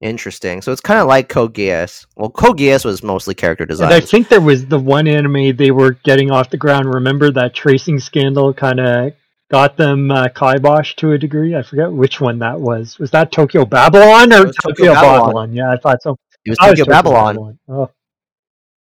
Interesting. 0.00 0.62
So 0.62 0.70
it's 0.70 0.80
kind 0.80 1.00
of 1.00 1.08
like 1.08 1.28
Code 1.28 1.54
Geass. 1.54 2.06
Well, 2.16 2.30
Code 2.30 2.58
Geass 2.58 2.84
was 2.84 3.02
mostly 3.02 3.34
character 3.34 3.66
And 3.68 3.92
I 3.92 4.00
think 4.00 4.28
there 4.28 4.40
was 4.40 4.66
the 4.66 4.78
one 4.78 5.08
anime 5.08 5.56
they 5.56 5.72
were 5.72 5.92
getting 5.92 6.30
off 6.30 6.50
the 6.50 6.56
ground. 6.56 6.94
Remember 6.94 7.32
that 7.32 7.52
tracing 7.52 7.98
scandal 7.98 8.54
kind 8.54 8.78
of 8.78 9.12
got 9.50 9.76
them 9.76 10.12
uh, 10.12 10.28
kibosh 10.28 10.94
to 10.96 11.12
a 11.12 11.18
degree? 11.18 11.56
I 11.56 11.62
forget 11.62 11.90
which 11.90 12.20
one 12.20 12.38
that 12.38 12.60
was. 12.60 12.98
Was 13.00 13.10
that 13.10 13.32
Tokyo 13.32 13.64
Babylon 13.64 14.32
or 14.32 14.46
Tokyo, 14.46 14.52
Tokyo 14.62 14.94
Babylon? 14.94 15.20
Babylon. 15.20 15.52
Yeah, 15.52 15.72
I 15.72 15.76
thought 15.78 16.00
so. 16.02 16.16
it 16.44 16.50
was 16.50 16.58
That 16.58 16.68
Tokyo 16.68 16.84
Babylon, 16.84 17.58
Oh, 17.68 17.90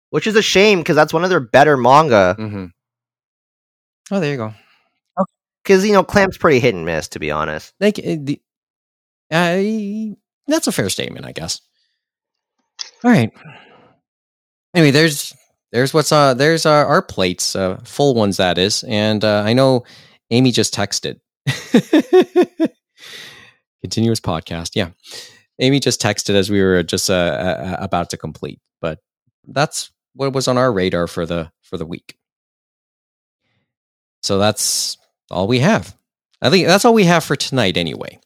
which 0.10 0.28
is 0.28 0.36
a 0.36 0.42
shame 0.42 0.80
because 0.80 0.98
that's 0.98 1.14
one 1.14 1.24
of 1.24 1.30
their 1.30 1.40
better 1.40 1.78
manga. 1.78 2.36
Mm-hmm. 2.38 2.66
Oh, 4.12 4.20
there 4.20 4.32
you 4.32 4.38
go. 4.38 4.54
Because 5.70 5.86
you 5.86 5.94
know, 5.94 6.04
Clamp's 6.04 6.40
pretty 6.40 6.60
hit 6.60 6.74
and 6.74 6.84
miss, 6.84 7.10
to 7.10 7.20
be 7.20 7.30
honest. 7.30 7.76
Like 7.80 8.00
uh, 8.00 8.16
the, 8.20 8.42
uh, 9.30 10.16
that's 10.48 10.66
a 10.66 10.72
fair 10.72 10.90
statement, 10.90 11.28
I 11.28 11.32
guess. 11.32 11.62
All 13.04 13.12
right. 13.12 13.32
Anyway, 14.74 14.90
there's 14.90 15.32
there's 15.72 15.94
what's 15.94 16.12
uh 16.12 16.34
there's 16.34 16.66
our, 16.66 16.88
our 16.88 17.04
plates, 17.04 17.56
uh, 17.56 17.80
full 17.84 18.16
ones 18.16 18.38
that 18.38 18.58
is, 18.58 18.84
and 18.88 19.24
uh, 19.24 19.44
I 19.46 19.54
know 19.54 19.84
Amy 20.32 20.50
just 20.50 20.74
texted. 20.74 21.20
Continuous 23.82 24.20
podcast, 24.20 24.72
yeah. 24.74 24.90
Amy 25.60 25.80
just 25.80 26.02
texted 26.02 26.34
as 26.34 26.50
we 26.50 26.64
were 26.64 26.82
just 26.82 27.12
uh, 27.12 27.78
about 27.80 28.10
to 28.10 28.18
complete, 28.18 28.60
but 28.82 28.98
that's 29.48 29.92
what 30.16 30.34
was 30.34 30.48
on 30.48 30.58
our 30.58 30.74
radar 30.74 31.06
for 31.06 31.28
the 31.28 31.52
for 31.62 31.78
the 31.78 31.86
week. 31.86 32.16
So 34.24 34.40
that's 34.40 34.98
all 35.32 35.48
we 35.48 35.60
have. 35.60 35.96
I 36.42 36.50
think 36.50 36.68
that's 36.68 36.86
all 36.86 36.94
we 36.94 37.04
have 37.06 37.24
for 37.24 37.36
tonight 37.36 37.78
anyway. 37.78 38.20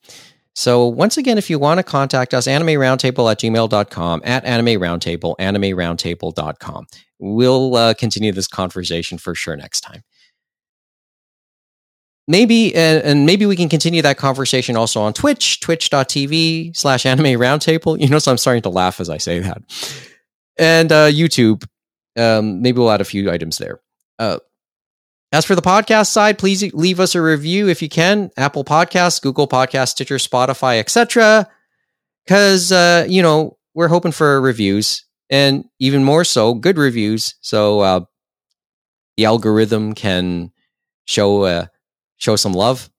So 0.56 0.86
once 0.88 1.18
again, 1.18 1.38
if 1.38 1.50
you 1.50 1.58
want 1.58 1.80
to 1.80 1.84
contact 1.84 2.34
us, 2.34 2.48
anime 2.48 2.68
roundtable 2.68 3.32
at 3.32 3.40
gmail.com, 3.40 4.22
at 4.24 4.46
anime 4.46 4.80
roundtable, 4.80 5.36
anime. 5.40 6.86
We'll 7.20 7.76
uh, 7.76 7.94
continue 7.96 8.32
this 8.32 8.48
conversation 8.48 9.18
for 9.18 9.34
sure 9.34 9.56
next 9.56 9.82
time. 9.82 10.04
Maybe, 12.28 12.74
and, 12.74 13.04
and 13.04 13.26
maybe 13.26 13.46
we 13.46 13.56
can 13.56 13.68
continue 13.68 14.02
that 14.04 14.18
conversation 14.18 14.78
also 14.78 15.02
on 15.02 15.14
Twitch, 15.14 15.60
twitch.tv 15.60 16.76
slash 16.76 17.06
anime 17.06 17.40
roundtable. 17.40 18.00
You 18.00 18.08
know, 18.08 18.20
so 18.20 18.32
I'm 18.32 18.38
starting 18.38 18.62
to 18.64 18.70
laugh 18.70 19.00
as 19.02 19.10
I 19.10 19.18
say 19.18 19.40
that. 19.40 19.62
And 20.58 20.92
uh, 20.92 21.10
YouTube, 21.10 21.66
um, 22.16 22.62
maybe 22.62 22.78
we'll 22.78 22.92
add 22.92 23.02
a 23.02 23.06
few 23.06 23.32
items 23.32 23.58
there. 23.58 23.82
Uh, 24.20 24.38
as 25.34 25.46
for 25.46 25.56
the 25.56 25.64
podcast 25.64 26.08
side, 26.12 26.38
please 26.38 26.62
leave 26.74 27.00
us 27.00 27.16
a 27.16 27.22
review 27.22 27.68
if 27.68 27.82
you 27.82 27.90
can. 27.90 28.30
Apple 28.38 28.64
Podcasts, 28.64 29.20
Google 29.20 29.48
Podcasts, 29.48 29.90
Stitcher, 29.90 30.18
Spotify, 30.18 30.80
etc. 30.80 31.50
Because 32.24 32.72
uh, 32.72 33.06
you 33.10 33.24
know 33.24 33.58
we're 33.74 33.88
hoping 33.88 34.12
for 34.12 34.40
reviews, 34.40 35.06
and 35.32 35.66
even 35.80 36.04
more 36.04 36.24
so, 36.24 36.54
good 36.54 36.78
reviews, 36.78 37.34
so 37.42 37.80
uh, 37.80 38.02
the 39.18 39.26
algorithm 39.26 39.96
can 39.96 40.52
show 41.06 41.42
uh, 41.42 41.66
show 42.18 42.36
some 42.36 42.54
love. 42.54 42.92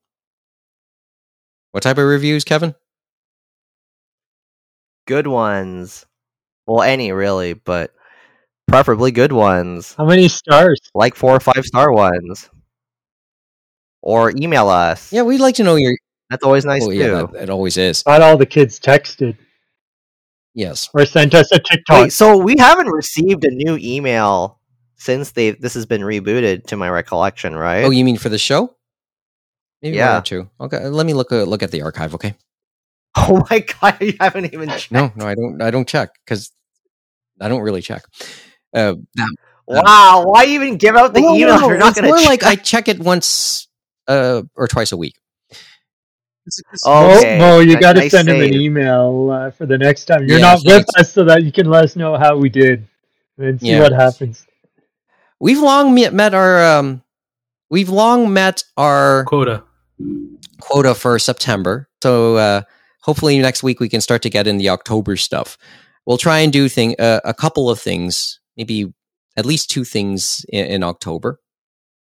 What 1.71 1.85
type 1.85 1.99
of 1.99 2.05
reviews, 2.05 2.43
Kevin? 2.43 2.75
Good 5.07 5.29
ones. 5.29 6.05
Well, 6.67 6.83
any 6.83 7.13
really, 7.13 7.53
but 7.53 7.93
preferably 8.67 9.11
good 9.11 9.33
ones, 9.33 9.95
how 9.95 10.07
many 10.07 10.29
stars? 10.29 10.81
like 10.95 11.15
four 11.15 11.35
or 11.37 11.41
five 11.41 11.65
star 11.65 11.93
ones. 11.93 12.49
Or 14.03 14.31
email 14.37 14.69
us. 14.69 15.13
Yeah, 15.13 15.23
we'd 15.23 15.41
like 15.41 15.55
to 15.57 15.63
know 15.65 15.77
your. 15.77 15.97
That's 16.31 16.45
always 16.45 16.65
nice 16.65 16.83
Oh, 16.85 16.91
too. 16.91 16.97
yeah, 16.97 17.27
that, 17.33 17.45
it 17.45 17.51
always 17.51 17.77
is. 17.77 18.05
Not 18.07 18.21
all 18.23 18.37
the 18.37 18.47
kids 18.47 18.79
texted 18.79 19.37
Yes. 20.55 20.89
or 20.95 21.07
sent 21.07 21.35
us 21.35 21.51
a 21.53 21.59
TikTok. 21.59 22.03
Wait, 22.05 22.13
so 22.13 22.37
we 22.37 22.55
haven't 22.59 22.89
received 22.89 23.45
a 23.45 23.51
new 23.51 23.79
email 23.81 24.61
since 24.97 25.33
they 25.33 25.53
this 25.53 25.75
has 25.75 25.87
been 25.87 26.03
rebooted, 26.03 26.67
to 26.67 26.77
my 26.77 26.89
recollection, 26.91 27.55
right? 27.55 27.85
Oh, 27.85 27.91
you 27.91 28.05
mean 28.05 28.19
for 28.19 28.29
the 28.29 28.39
show? 28.39 28.75
Maybe 29.83 29.97
one 29.99 30.07
Yeah. 30.07 30.19
or 30.19 30.23
two. 30.23 30.51
Okay, 30.61 30.87
let 30.89 31.07
me 31.07 31.15
look 31.15 31.33
uh, 31.33 31.45
look 31.45 31.63
at 31.63 31.71
the 31.71 31.83
archive. 31.83 32.15
Okay. 32.15 32.35
Oh 33.17 33.43
my 33.49 33.61
god, 33.61 33.97
you 34.01 34.15
haven't 34.19 34.53
even 34.53 34.69
checked. 34.71 34.91
No, 34.91 35.13
no, 35.15 35.25
I 35.27 35.37
don't. 35.37 35.63
I 35.63 35.71
don't 35.71 35.87
check 35.87 36.11
because 36.27 36.51
I 37.41 37.49
don't 37.49 37.61
really 37.63 37.81
check. 37.81 38.03
Uh, 38.75 38.95
that- 39.17 39.37
Wow, 39.67 40.25
why 40.27 40.47
even 40.47 40.77
give 40.77 40.97
out 40.97 41.15
the 41.15 41.21
No, 41.21 41.35
email? 41.35 41.59
no, 41.61 41.69
You're 41.69 41.79
not 41.79 41.93
it's 41.93 42.01
going 42.01 42.09
more 42.09 42.19
to 42.19 42.25
like 42.25 42.43
I 42.45 42.57
check 42.57 42.89
it 42.89 43.01
once 43.01 43.69
uh, 44.09 44.43
or 44.57 44.69
twice 44.69 44.93
a 44.93 44.97
week. 44.97 45.17
Mo, 46.85 47.19
Okay, 47.19 47.39
Mo, 47.39 47.61
you 47.61 47.77
got 47.79 47.95
to 47.95 48.01
nice 48.01 48.11
send 48.11 48.29
him 48.29 48.41
an 48.41 48.53
email 48.55 49.31
uh, 49.31 49.51
for 49.51 49.67
the 49.67 49.79
next 49.79 50.05
time. 50.07 50.29
You're 50.29 50.39
Yeah, 50.39 50.55
not 50.55 50.65
with 50.65 50.87
us 50.99 51.13
so 51.13 51.25
that 51.25 51.45
you 51.45 51.53
can 51.53 51.67
let 51.71 51.85
us 51.85 51.97
know 51.97 52.17
how 52.17 52.37
we 52.37 52.49
did 52.51 52.87
and 53.39 53.61
see 53.61 53.69
Yeah. 53.71 53.81
what 53.81 53.93
happens. 53.93 54.47
We've 55.41 55.61
long 55.61 55.95
met, 55.95 56.15
met 56.15 56.35
our 56.35 56.65
um, 56.79 57.03
we've 57.71 57.89
long 57.89 58.33
met 58.33 58.65
our 58.77 59.25
Quota. 59.25 59.65
quota 60.61 60.95
for 60.95 61.19
September. 61.19 61.89
So 62.03 62.37
uh, 62.37 62.63
hopefully 63.03 63.39
next 63.39 63.63
week 63.63 63.81
we 63.81 63.89
can 63.89 64.01
start 64.01 64.23
to 64.23 64.31
get 64.31 64.47
in 64.47 64.59
the 64.59 64.69
October 64.71 65.17
stuff. 65.17 65.59
We'll 66.07 66.19
try 66.19 66.41
and 66.41 66.53
do 66.53 66.69
thing 66.69 66.97
uh, 66.99 67.21
a 67.25 67.35
couple 67.35 67.71
of 67.71 67.81
things, 67.81 68.41
maybe 68.57 68.93
at 69.37 69.47
least 69.47 69.71
two 69.71 69.85
things 69.85 70.45
in, 70.49 70.67
in 70.67 70.83
October. 70.83 71.41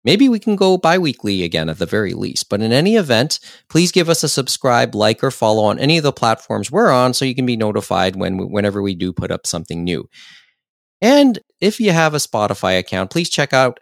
Maybe 0.05 0.29
we 0.29 0.39
can 0.39 0.57
go 0.57 0.79
bi-weekly 0.79 1.43
again 1.43 1.69
at 1.69 1.79
the 1.79 1.85
very 1.85 2.15
least. 2.15 2.49
But 2.49 2.63
in 2.63 2.73
any 2.73 2.95
event, 2.95 3.41
please 3.69 3.93
give 3.93 4.09
us 4.09 4.23
a 4.23 4.29
subscribe, 4.29 4.95
like, 4.95 5.23
or 5.25 5.31
follow 5.31 5.65
on 5.65 5.79
any 5.79 5.99
of 5.99 6.05
the 6.05 6.13
platforms 6.13 6.71
we're 6.71 6.91
on, 6.91 7.13
so 7.15 7.25
you 7.25 7.35
can 7.35 7.47
be 7.47 7.57
notified 7.57 8.17
when 8.17 8.39
whenever 8.51 8.81
we 8.81 8.95
do 8.95 9.13
put 9.13 9.31
up 9.31 9.47
something 9.47 9.83
new. 9.83 10.09
And 11.01 11.41
if 11.61 11.81
you 11.81 11.91
have 11.91 12.15
a 12.15 12.19
Spotify 12.19 12.79
account, 12.79 13.11
please 13.11 13.29
check 13.29 13.53
out 13.53 13.81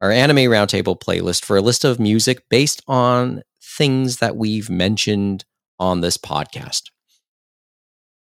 our 0.00 0.10
Anime 0.10 0.36
Roundtable 0.36 0.98
playlist 0.98 1.44
for 1.44 1.56
a 1.56 1.62
list 1.62 1.84
of 1.84 1.98
music 1.98 2.48
based 2.48 2.82
on 2.86 3.42
things 3.62 4.18
that 4.18 4.36
we've 4.36 4.70
mentioned 4.70 5.44
on 5.78 6.00
this 6.00 6.16
podcast. 6.16 6.84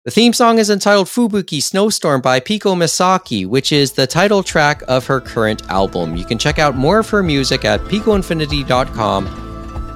The 0.05 0.11
theme 0.11 0.33
song 0.33 0.59
is 0.59 0.69
entitled 0.69 1.07
Fubuki 1.07 1.63
Snowstorm 1.63 2.19
by 2.19 2.41
Piko 2.41 2.75
Misaki, 2.75 3.47
which 3.47 3.71
is 3.71 3.93
the 3.93 4.05
title 4.05 4.43
track 4.43 4.83
of 4.89 5.07
her 5.07 5.21
current 5.21 5.65
album. 5.69 6.17
You 6.17 6.25
can 6.25 6.37
check 6.37 6.59
out 6.59 6.75
more 6.75 6.99
of 6.99 7.09
her 7.09 7.23
music 7.23 7.63
at 7.63 7.79
picoinfinity.com 7.85 9.27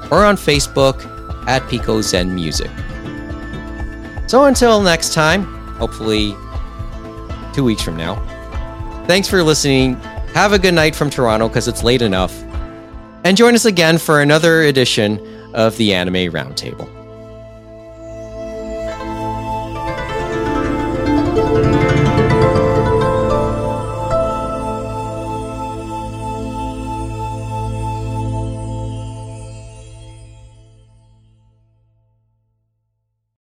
or 0.09 0.23
on 0.23 0.37
Facebook 0.37 1.03
at 1.45 1.67
Pico 1.69 2.01
Zen 2.01 2.33
Music. 2.33 2.71
So 4.27 4.45
until 4.45 4.81
next 4.81 5.13
time, 5.13 5.43
hopefully 5.75 6.33
two 7.53 7.65
weeks 7.65 7.81
from 7.81 7.97
now, 7.97 8.15
thanks 9.07 9.27
for 9.27 9.43
listening. 9.43 9.95
Have 10.33 10.53
a 10.53 10.59
good 10.59 10.73
night 10.73 10.95
from 10.95 11.09
Toronto 11.09 11.49
because 11.49 11.67
it's 11.67 11.83
late 11.83 12.01
enough. 12.01 12.33
And 13.25 13.35
join 13.35 13.55
us 13.55 13.65
again 13.65 13.97
for 13.97 14.21
another 14.21 14.61
edition 14.61 15.19
of 15.53 15.75
the 15.75 15.93
Anime 15.93 16.31
Roundtable. 16.31 16.96